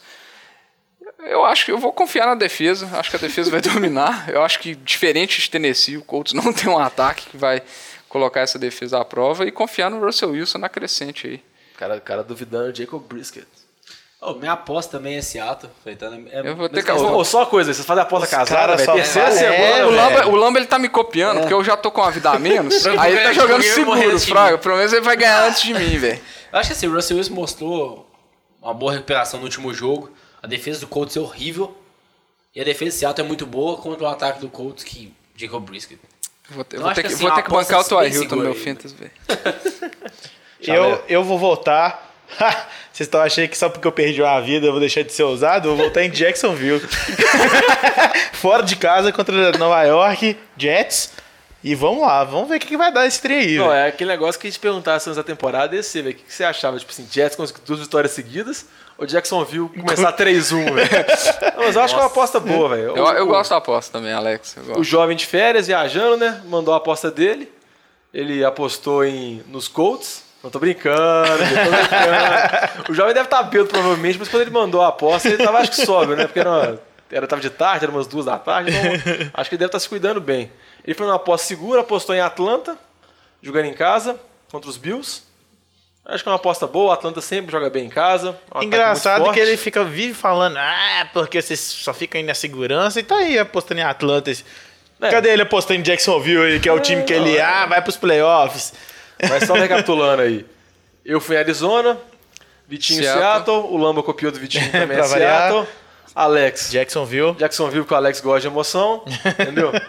Eu 1.20 1.44
acho 1.46 1.66
que 1.66 1.72
eu 1.72 1.78
vou 1.78 1.92
confiar 1.92 2.28
na 2.28 2.36
defesa. 2.36 2.88
Acho 2.94 3.10
que 3.10 3.16
a 3.16 3.20
defesa 3.20 3.50
vai 3.50 3.60
dominar. 3.62 4.30
Eu 4.30 4.44
acho 4.44 4.60
que 4.60 4.76
diferente 4.76 5.40
de 5.42 5.50
Tennessee, 5.50 5.98
o 5.98 6.04
Colts 6.04 6.34
não 6.34 6.54
tem 6.54 6.70
um 6.70 6.78
ataque 6.78 7.30
que 7.30 7.38
vai 7.38 7.62
colocar 8.16 8.40
essa 8.40 8.58
defesa 8.58 9.02
à 9.02 9.04
prova 9.04 9.46
e 9.46 9.52
confiar 9.52 9.92
no 9.92 10.00
Russell 10.00 10.30
Wilson 10.30 10.58
na 10.58 10.70
crescente 10.70 11.28
aí. 11.28 11.44
Cara, 11.78 12.00
cara 12.00 12.24
duvidando, 12.24 12.74
Jacob 12.74 13.04
Brisket. 13.04 13.46
Ô, 14.22 14.36
minha 14.36 14.54
aposta 14.54 14.98
também 14.98 15.18
é 15.18 15.22
Seattle. 15.22 15.70
Feitando, 15.84 16.26
é, 16.30 16.40
Eu 16.40 16.56
vou 16.56 16.70
ter 16.70 16.82
que-. 16.82 16.92
Ô, 16.94 17.26
só 17.26 17.40
uma 17.40 17.46
coisa, 17.46 17.74
vocês 17.74 17.86
fazem 17.86 18.02
aposta 18.04 18.26
casada, 18.26 18.78
velho. 18.78 18.86
só 18.86 18.94
Terceira 18.94 19.32
semana, 19.34 19.54
É, 19.54 19.86
o. 19.86 19.90
Lamba, 19.90 20.28
o 20.28 20.36
Lamba 20.36 20.60
ele 20.60 20.66
tá 20.66 20.80
me 20.80 20.88
copiando, 20.88 21.40
porque 21.40 21.54
eu 21.54 21.62
já 21.62 21.76
tô 21.76 21.92
com 21.92 22.00
uma 22.00 22.10
vida 22.10 22.30
a 22.30 22.40
menos. 22.40 22.88
Aí 22.88 23.12
ele 23.12 23.24
tá 23.24 23.34
jogando 23.34 23.62
seguro, 23.64 24.18
Fraga. 24.22 24.58
Pelo 24.58 24.78
menos 24.78 24.94
ele 24.94 25.02
vai 25.02 25.18
ganhar 25.18 25.50
antes 25.50 25.62
de 25.62 25.74
mim, 25.74 25.98
velho. 25.98 26.22
Eu 26.54 26.60
acho 26.60 26.70
que 26.70 26.74
assim, 26.74 26.88
o 26.88 26.94
Russell 26.94 27.18
Wilson 27.18 27.34
mostrou 27.34 28.10
uma 28.62 28.74
boa 28.74 28.94
recuperação 28.94 29.42
no 29.42 29.46
último 29.46 29.74
jogo. 29.74 30.10
A 30.42 30.48
defesa 30.48 30.80
do 30.80 30.88
Colts 30.88 31.18
é 31.18 31.20
horrível. 31.20 31.76
E 32.56 32.62
a 32.62 32.64
defesa 32.64 32.96
do 32.96 33.00
Seattle 33.00 33.26
é 33.26 33.28
muito 33.28 33.46
boa 33.46 33.76
contra 33.76 34.06
o 34.06 34.08
ataque 34.08 34.40
do 34.40 34.48
Colts, 34.48 34.86
que 34.86 35.14
Jacob 35.36 35.66
Brisket. 35.66 36.00
Vou 36.50 36.64
ter, 36.64 36.78
Eu 36.78 36.84
vou 36.84 36.94
ter 36.94 37.02
que 37.02 37.08
assim, 37.08 37.24
vou 37.24 37.32
ter 37.32 37.44
que 37.44 37.50
bancar 37.50 37.80
o 37.80 37.84
Tua 37.84 38.02
bem 38.02 38.14
Hilton 38.14 38.36
no 38.36 38.42
meu 38.44 38.52
aí, 38.52 38.60
Fantas, 38.60 38.94
velho. 38.94 39.12
Eu, 40.68 41.04
eu 41.08 41.24
vou 41.24 41.38
voltar. 41.38 42.12
Vocês 42.92 43.08
estão 43.08 43.22
achando 43.22 43.48
que 43.50 43.58
só 43.58 43.70
porque 43.70 43.88
eu 43.88 43.92
perdi 43.92 44.22
uma 44.22 44.40
vida 44.42 44.66
eu 44.66 44.72
vou 44.72 44.80
deixar 44.80 45.04
de 45.04 45.12
ser 45.12 45.24
ousado? 45.24 45.68
Eu 45.68 45.76
vou 45.76 45.86
voltar 45.86 46.04
em 46.04 46.10
Jacksonville. 46.10 46.82
Fora 48.34 48.64
de 48.64 48.76
casa 48.76 49.12
contra 49.12 49.52
Nova 49.58 49.84
York, 49.84 50.36
Jets. 50.58 51.12
E 51.64 51.76
vamos 51.76 52.02
lá, 52.02 52.24
vamos 52.24 52.48
ver 52.48 52.56
o 52.56 52.60
que, 52.60 52.68
que 52.68 52.78
vai 52.78 52.92
dar 52.92 53.06
esse 53.06 53.22
trem 53.22 53.40
aí. 53.40 53.58
Não, 53.58 53.74
é 53.74 53.88
aquele 53.88 54.10
negócio 54.10 54.40
que 54.40 54.48
a 54.48 54.50
gente 54.50 54.60
perguntasse 54.60 55.10
antes 55.10 55.18
da 55.18 55.24
temporada, 55.24 55.76
esse, 55.76 56.02
velho. 56.02 56.16
O 56.16 56.18
que 56.18 56.24
que 56.24 56.34
você 56.34 56.44
achava? 56.44 56.78
Tipo 56.80 56.92
assim, 56.92 57.08
Jets 57.12 57.36
conseguiu 57.36 57.64
duas 57.66 57.80
vitórias 57.80 58.12
seguidas 58.14 58.66
ou 58.98 59.06
Jacksonville 59.06 59.70
começar 59.70 60.14
3-1, 60.18 60.74
velho? 60.74 60.90
Não, 61.58 61.66
Mas 61.66 61.76
eu 61.76 61.82
acho 61.82 61.94
que 61.94 62.00
é 62.00 62.04
uma 62.04 62.10
aposta 62.10 62.40
boa, 62.40 62.70
velho. 62.70 62.96
Eu, 62.96 63.04
O- 63.04 63.12
eu 63.12 63.24
o- 63.26 63.28
gosto 63.28 63.50
da 63.52 63.58
aposta 63.58 63.92
também, 63.98 64.14
Alex. 64.14 64.56
Eu 64.68 64.80
O 64.80 64.84
jovem 64.84 65.16
de 65.18 65.26
férias 65.26 65.68
viajando, 65.68 66.18
né? 66.18 66.42
Mandou 66.46 66.74
a 66.74 66.78
aposta 66.78 67.10
dele. 67.12 67.52
Ele 68.14 68.44
apostou 68.46 69.04
em, 69.04 69.44
nos 69.48 69.68
Colts. 69.68 70.24
Não 70.44 70.50
tô 70.50 70.60
brincando, 70.60 71.28
tô 71.28 71.36
brincando. 71.38 72.86
O 72.90 72.94
jovem 72.94 73.14
deve 73.14 73.26
estar 73.26 73.42
bêbado 73.44 73.70
provavelmente, 73.70 74.18
mas 74.20 74.28
quando 74.30 74.44
ele 74.44 74.52
mandou 74.52 74.82
a 74.82 74.90
aposta, 74.90 75.28
ele 75.28 75.44
tava 75.44 75.58
acho 75.58 75.72
que 75.72 75.86
sóbrio, 75.86 76.16
né? 76.16 76.26
Porque 76.26 76.40
era, 76.40 76.80
era, 77.12 77.28
tava 77.28 77.42
de 77.42 77.50
tarde, 77.50 77.84
era 77.84 77.92
umas 77.92 78.06
duas 78.08 78.26
da 78.26 78.38
tarde, 78.38 78.72
então 78.72 79.30
acho 79.34 79.50
que 79.50 79.56
ele 79.56 79.60
deve 79.60 79.70
estar 79.70 79.80
se 79.80 79.90
cuidando 79.90 80.22
bem. 80.22 80.52
Ele 80.86 80.94
foi 80.94 81.06
numa 81.08 81.16
aposta 81.16 81.48
segura, 81.48 81.82
apostou 81.82 82.14
em 82.16 82.20
Atlanta, 82.22 82.78
jogando 83.42 83.66
em 83.66 83.74
casa, 83.74 84.20
contra 84.52 84.70
os 84.70 84.78
Bills. 84.78 85.24
Acho 86.08 86.24
que 86.24 86.30
é 86.30 86.32
uma 86.32 86.36
aposta 86.36 86.68
boa, 86.68 86.90
o 86.90 86.92
Atlanta 86.92 87.20
sempre 87.20 87.52
joga 87.52 87.68
bem 87.70 87.86
em 87.86 87.90
casa. 87.90 88.38
é 88.54 88.58
um 88.60 88.64
Engraçado 88.64 89.32
que 89.32 89.40
ele 89.40 89.58
fica 89.58 89.84
vive 89.84 90.14
falando, 90.14 90.58
ah, 90.58 91.10
porque 91.12 91.42
vocês 91.42 91.60
só 91.60 91.94
ficam 91.94 92.20
aí 92.20 92.26
na 92.26 92.36
segurança 92.36 93.00
e 93.00 93.04
tá 93.04 93.16
aí 93.16 93.40
apostando 93.40 93.82
em 93.82 93.84
Atlanta. 93.84 94.32
É. 94.32 95.10
Cadê 95.10 95.30
ele 95.30 95.42
apostando 95.42 95.80
em 95.80 95.84
Jacksonville, 95.84 96.60
que 96.60 96.70
é 96.70 96.72
o 96.72 96.80
time 96.80 97.04
que 97.04 97.14
ele 97.14 97.40
ah, 97.40 97.66
vai 97.66 97.82
pros 97.82 97.98
playoffs? 97.98 98.74
Mas 99.28 99.46
só 99.46 99.54
recapitulando 99.54 100.22
aí. 100.22 100.46
Eu 101.04 101.20
fui 101.20 101.36
em 101.36 101.40
Arizona, 101.40 101.98
Vitinho 102.68 103.02
Seattle. 103.02 103.22
Seattle, 103.22 103.74
o 103.74 103.78
Lamba 103.78 104.04
copiou 104.04 104.32
do 104.32 104.40
Vitinho 104.40 104.70
também 104.72 104.98
é 104.98 105.02
variar. 105.02 105.66
Alex, 106.16 106.72
Jacksonville. 106.72 107.36
Jacksonville, 107.38 107.84
que 107.86 107.94
o 107.94 107.96
Alex 107.98 108.22
gosta 108.22 108.42
de 108.42 108.48
emoção, 108.48 109.04
entendeu? 109.40 109.72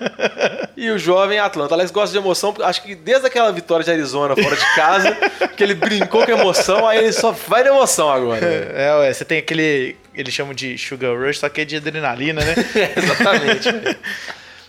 E 0.77 0.91
o 0.91 0.99
jovem 0.99 1.39
Atlanta. 1.39 1.73
O 1.73 1.75
Alex 1.75 1.91
gosta 1.91 2.13
de 2.13 2.19
emoção, 2.19 2.55
acho 2.61 2.83
que 2.83 2.95
desde 2.95 3.27
aquela 3.27 3.51
vitória 3.51 3.83
de 3.83 3.91
Arizona 3.91 4.37
fora 4.37 4.55
de 4.55 4.75
casa, 4.75 5.17
que 5.57 5.63
ele 5.65 5.73
brincou 5.75 6.23
com 6.27 6.31
emoção, 6.31 6.87
aí 6.87 6.99
ele 6.99 7.13
só 7.15 7.33
vai 7.33 7.65
na 7.65 7.71
emoção 7.71 8.11
agora. 8.11 8.41
né? 8.43 8.67
É, 8.77 8.95
ué, 8.97 9.11
você 9.13 9.25
tem 9.25 9.39
aquele. 9.39 9.97
Eles 10.15 10.35
chamam 10.35 10.53
de 10.53 10.77
sugar 10.77 11.17
rush, 11.17 11.39
só 11.39 11.49
que 11.49 11.63
é 11.63 11.65
de 11.65 11.77
adrenalina, 11.77 12.45
né? 12.45 12.55
Exatamente. 12.95 13.73
velho. 13.73 13.97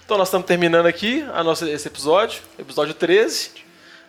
Então 0.06 0.18
nós 0.18 0.30
estamos 0.30 0.48
terminando 0.48 0.86
aqui 0.86 1.26
a 1.34 1.44
nossa, 1.44 1.70
esse 1.70 1.90
episódio, 1.90 2.40
episódio 2.58 2.94
13. 2.94 3.52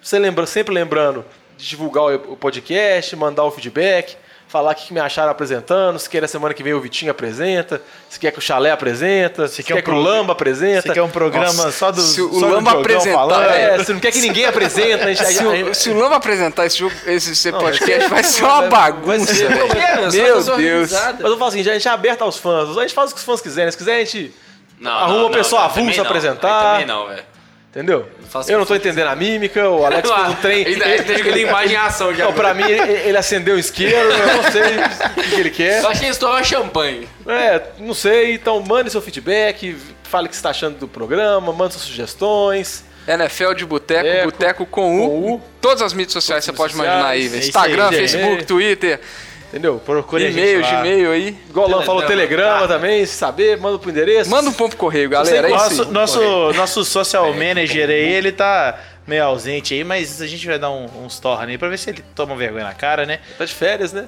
Você 0.00 0.20
lembra, 0.20 0.46
sempre 0.46 0.72
lembrando 0.72 1.24
de 1.56 1.66
divulgar 1.66 2.04
o 2.04 2.36
podcast, 2.36 3.16
mandar 3.16 3.42
o 3.42 3.50
feedback, 3.50 4.16
falar 4.48 4.72
o 4.72 4.74
que 4.74 4.94
me 4.94 4.98
acharam 4.98 5.30
apresentando, 5.30 5.98
se 5.98 6.08
quer 6.08 6.22
na 6.22 6.26
semana 6.28 6.54
que 6.54 6.62
vem 6.62 6.72
o 6.72 6.80
Vitinho 6.80 7.10
apresenta, 7.10 7.82
se 8.08 8.18
quer 8.18 8.30
que 8.32 8.38
o 8.38 8.42
Chalé 8.42 8.70
apresenta, 8.70 9.46
se 9.46 9.62
quer 9.62 9.74
quer 9.74 9.80
um 9.80 9.82
que 9.82 9.90
o 9.90 9.92
pro- 9.92 10.00
Lamba 10.02 10.32
apresenta. 10.32 10.82
Você 10.88 10.94
quer 10.94 11.02
um 11.02 11.10
programa 11.10 11.52
Nossa, 11.52 11.70
só 11.72 11.92
do. 11.92 12.00
se 12.00 12.22
o 12.22 12.40
só 12.40 12.46
Lamba 12.46 12.72
apresentar, 12.80 13.12
falando? 13.18 13.44
É, 13.50 13.84
se 13.84 13.92
não 13.92 14.00
quer 14.00 14.10
que 14.10 14.20
ninguém 14.22 14.46
apresenta, 14.46 15.04
a 15.04 15.08
gente, 15.12 15.18
Se 15.26 15.42
a 15.44 15.46
o, 15.48 15.54
gente- 15.54 15.76
se 15.76 15.90
o 15.90 15.98
Lamba 15.98 16.16
apresentar 16.16 16.64
esse, 16.64 16.78
jogo, 16.78 16.94
esse, 17.06 17.32
esse 17.32 17.50
Não, 17.52 17.58
podcast, 17.60 18.08
vai 18.08 18.24
ser 18.24 18.42
uma 18.44 18.62
bagunça, 18.62 19.34
ser-. 19.34 19.50
É, 19.52 20.10
Meu 20.10 20.36
pessoa 20.36 20.56
Deus. 20.56 20.90
Mas 20.92 21.20
eu 21.20 21.36
falo 21.36 21.44
assim, 21.50 21.60
a 21.60 21.64
gente 21.74 21.86
é 21.86 21.90
aberto 21.90 22.22
aos 22.22 22.38
fãs, 22.38 22.76
a 22.76 22.80
gente 22.80 22.94
faz 22.94 23.10
o 23.10 23.14
que 23.14 23.20
os 23.20 23.26
fãs 23.26 23.40
quiserem, 23.42 23.70
se 23.70 23.76
quiser 23.76 23.96
a 23.96 23.98
gente 23.98 24.34
Não, 24.80 24.90
arruma 24.90 25.14
não, 25.14 25.24
uma 25.26 25.30
pessoa 25.30 25.60
não, 25.62 25.68
também 25.68 25.84
avulsa 25.84 26.02
não. 26.02 26.06
apresentar. 26.08 26.76
Aí 26.76 26.80
Também 26.82 26.86
não, 26.86 27.06
velho. 27.08 27.27
Entendeu? 27.70 28.08
faço 28.28 28.50
Eu 28.50 28.58
não 28.58 28.64
que 28.64 28.68
tô 28.68 28.76
entendendo 28.76 29.08
a 29.08 29.14
mímica, 29.14 29.68
o 29.68 29.84
Alex 29.84 30.08
fez 30.10 30.28
um 30.28 30.34
trem. 30.36 30.60
Ele 30.62 30.82
ele 30.82 31.02
tem 31.02 31.16
aquele 31.16 31.40
imagem 31.42 31.74
em 31.74 31.76
ação 31.76 32.14
já. 32.14 32.24
Não, 32.24 32.32
pra 32.32 32.54
mim, 32.54 32.64
ele, 32.64 32.92
ele 32.92 33.16
acendeu 33.16 33.56
o 33.56 33.58
isqueiro, 33.58 33.94
eu 34.10 34.42
não 34.42 34.50
sei 34.50 34.62
o 34.62 35.14
que, 35.14 35.30
que 35.30 35.40
ele 35.40 35.50
quer. 35.50 35.82
Eu 35.82 35.88
achei 35.88 36.06
que 36.06 36.12
estourou 36.12 36.42
champanhe. 36.42 37.06
É, 37.26 37.62
não 37.78 37.92
sei, 37.92 38.34
então 38.34 38.58
mande 38.60 38.90
seu 38.90 39.02
feedback, 39.02 39.76
fale 40.04 40.26
o 40.26 40.28
que 40.30 40.34
você 40.34 40.40
está 40.40 40.50
achando 40.50 40.78
do 40.78 40.88
programa, 40.88 41.52
mande 41.52 41.74
suas 41.74 41.84
sugestões. 41.84 42.84
NFL 43.06 43.54
de 43.54 43.64
Boteco, 43.64 44.02
Boteco, 44.02 44.24
Boteco 44.24 44.66
com 44.66 45.00
U. 45.00 45.08
com 45.08 45.32
U. 45.34 45.42
Todas 45.62 45.82
as 45.82 45.94
mídias 45.94 46.12
sociais 46.12 46.44
você 46.44 46.52
pode 46.52 46.74
sociais, 46.74 47.00
imaginar 47.00 47.10
aí, 47.10 47.42
é 47.42 47.46
Instagram, 47.46 47.88
aí. 47.88 47.96
Facebook, 47.96 48.44
Twitter, 48.44 49.00
Entendeu? 49.48 49.80
Procure 49.84 50.30
e-mail. 50.30 50.60
Gmail 50.62 51.10
aí. 51.10 51.38
Igual 51.48 51.68
o 51.68 51.70
Lama 51.70 51.82
falou, 51.82 52.02
Telegrama 52.02 52.68
também, 52.68 53.04
se 53.06 53.14
saber, 53.14 53.56
manda 53.58 53.78
pro 53.78 53.90
endereço. 53.90 54.28
Manda 54.28 54.50
um 54.50 54.52
pombo 54.52 54.76
correio, 54.76 55.08
galera. 55.08 55.48
É 55.48 55.50
isso 55.50 55.58
Nosso, 55.58 55.82
aí. 55.82 55.90
nosso, 55.90 56.52
nosso 56.52 56.84
social 56.84 57.32
manager 57.32 57.88
aí, 57.88 58.12
ele 58.12 58.30
tá 58.30 58.78
meio 59.06 59.24
ausente 59.24 59.72
aí, 59.72 59.82
mas 59.82 60.20
a 60.20 60.26
gente 60.26 60.46
vai 60.46 60.58
dar 60.58 60.70
um, 60.70 60.86
uns 61.02 61.18
torna 61.18 61.46
aí 61.46 61.56
pra 61.56 61.68
ver 61.70 61.78
se 61.78 61.88
ele 61.88 62.04
toma 62.14 62.36
vergonha 62.36 62.64
na 62.64 62.74
cara, 62.74 63.06
né? 63.06 63.20
Tá 63.38 63.46
de 63.46 63.54
férias, 63.54 63.90
né? 63.90 64.06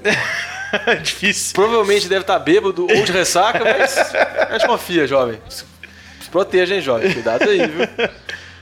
Difícil. 1.03 1.55
Provavelmente 1.55 2.07
deve 2.07 2.21
estar 2.21 2.39
bêbado 2.39 2.83
ou 2.83 3.03
de 3.03 3.11
ressaca, 3.11 3.65
mas 3.65 3.97
a 4.15 4.53
gente 4.59 4.67
confia, 4.67 5.07
jovem. 5.07 5.39
Se 5.49 5.65
proteja, 6.31 6.75
hein, 6.75 6.83
jovem. 6.83 7.13
Cuidado 7.15 7.49
aí, 7.49 7.67
viu? 7.67 7.89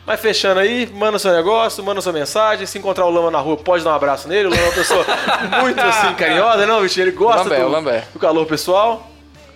Mas 0.08 0.20
fechando 0.20 0.58
aí, 0.58 0.88
manda 0.90 1.18
seu 1.18 1.30
negócio, 1.32 1.84
manda 1.84 2.00
sua 2.00 2.14
mensagem. 2.14 2.64
Se 2.66 2.78
encontrar 2.78 3.04
o 3.04 3.10
Lama 3.10 3.30
na 3.30 3.38
rua, 3.40 3.58
pode 3.58 3.84
dar 3.84 3.90
um 3.90 3.94
abraço 3.94 4.26
nele. 4.26 4.46
O 4.48 4.50
Lama 4.50 4.62
é 4.62 4.64
uma 4.64 4.72
pessoa 4.72 5.04
muito 5.60 5.78
assim, 5.82 6.14
carinhosa, 6.14 6.66
não, 6.66 6.80
bicho? 6.80 6.98
Ele 6.98 7.10
gosta 7.10 7.42
Lambé, 7.42 7.60
do, 7.60 7.68
Lambé. 7.68 8.04
do 8.14 8.18
calor 8.18 8.46
pessoal. 8.46 9.06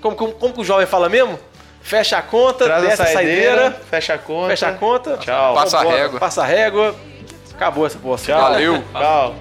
Como, 0.02 0.14
como, 0.14 0.32
como 0.32 0.52
que 0.52 0.60
o 0.60 0.64
jovem 0.64 0.86
fala 0.86 1.08
mesmo? 1.08 1.38
Fecha 1.80 2.18
a 2.18 2.22
conta, 2.22 2.66
Traz 2.66 2.82
desce 2.82 3.00
a 3.00 3.06
saideira, 3.06 3.50
saideira, 3.62 3.80
fecha 3.90 4.14
a 4.14 4.18
conta. 4.18 4.48
fecha 4.48 4.68
a 4.68 4.72
conta. 4.74 5.16
Tchau. 5.16 5.54
Passa 5.54 5.78
a 5.78 5.82
régua. 5.82 6.20
Passa 6.20 6.42
a 6.42 6.44
régua. 6.44 6.94
Acabou 7.54 7.86
essa 7.86 7.98
porra. 7.98 8.18
Tchau. 8.18 8.40
Valeu. 8.40 8.84
Tchau. 8.92 9.34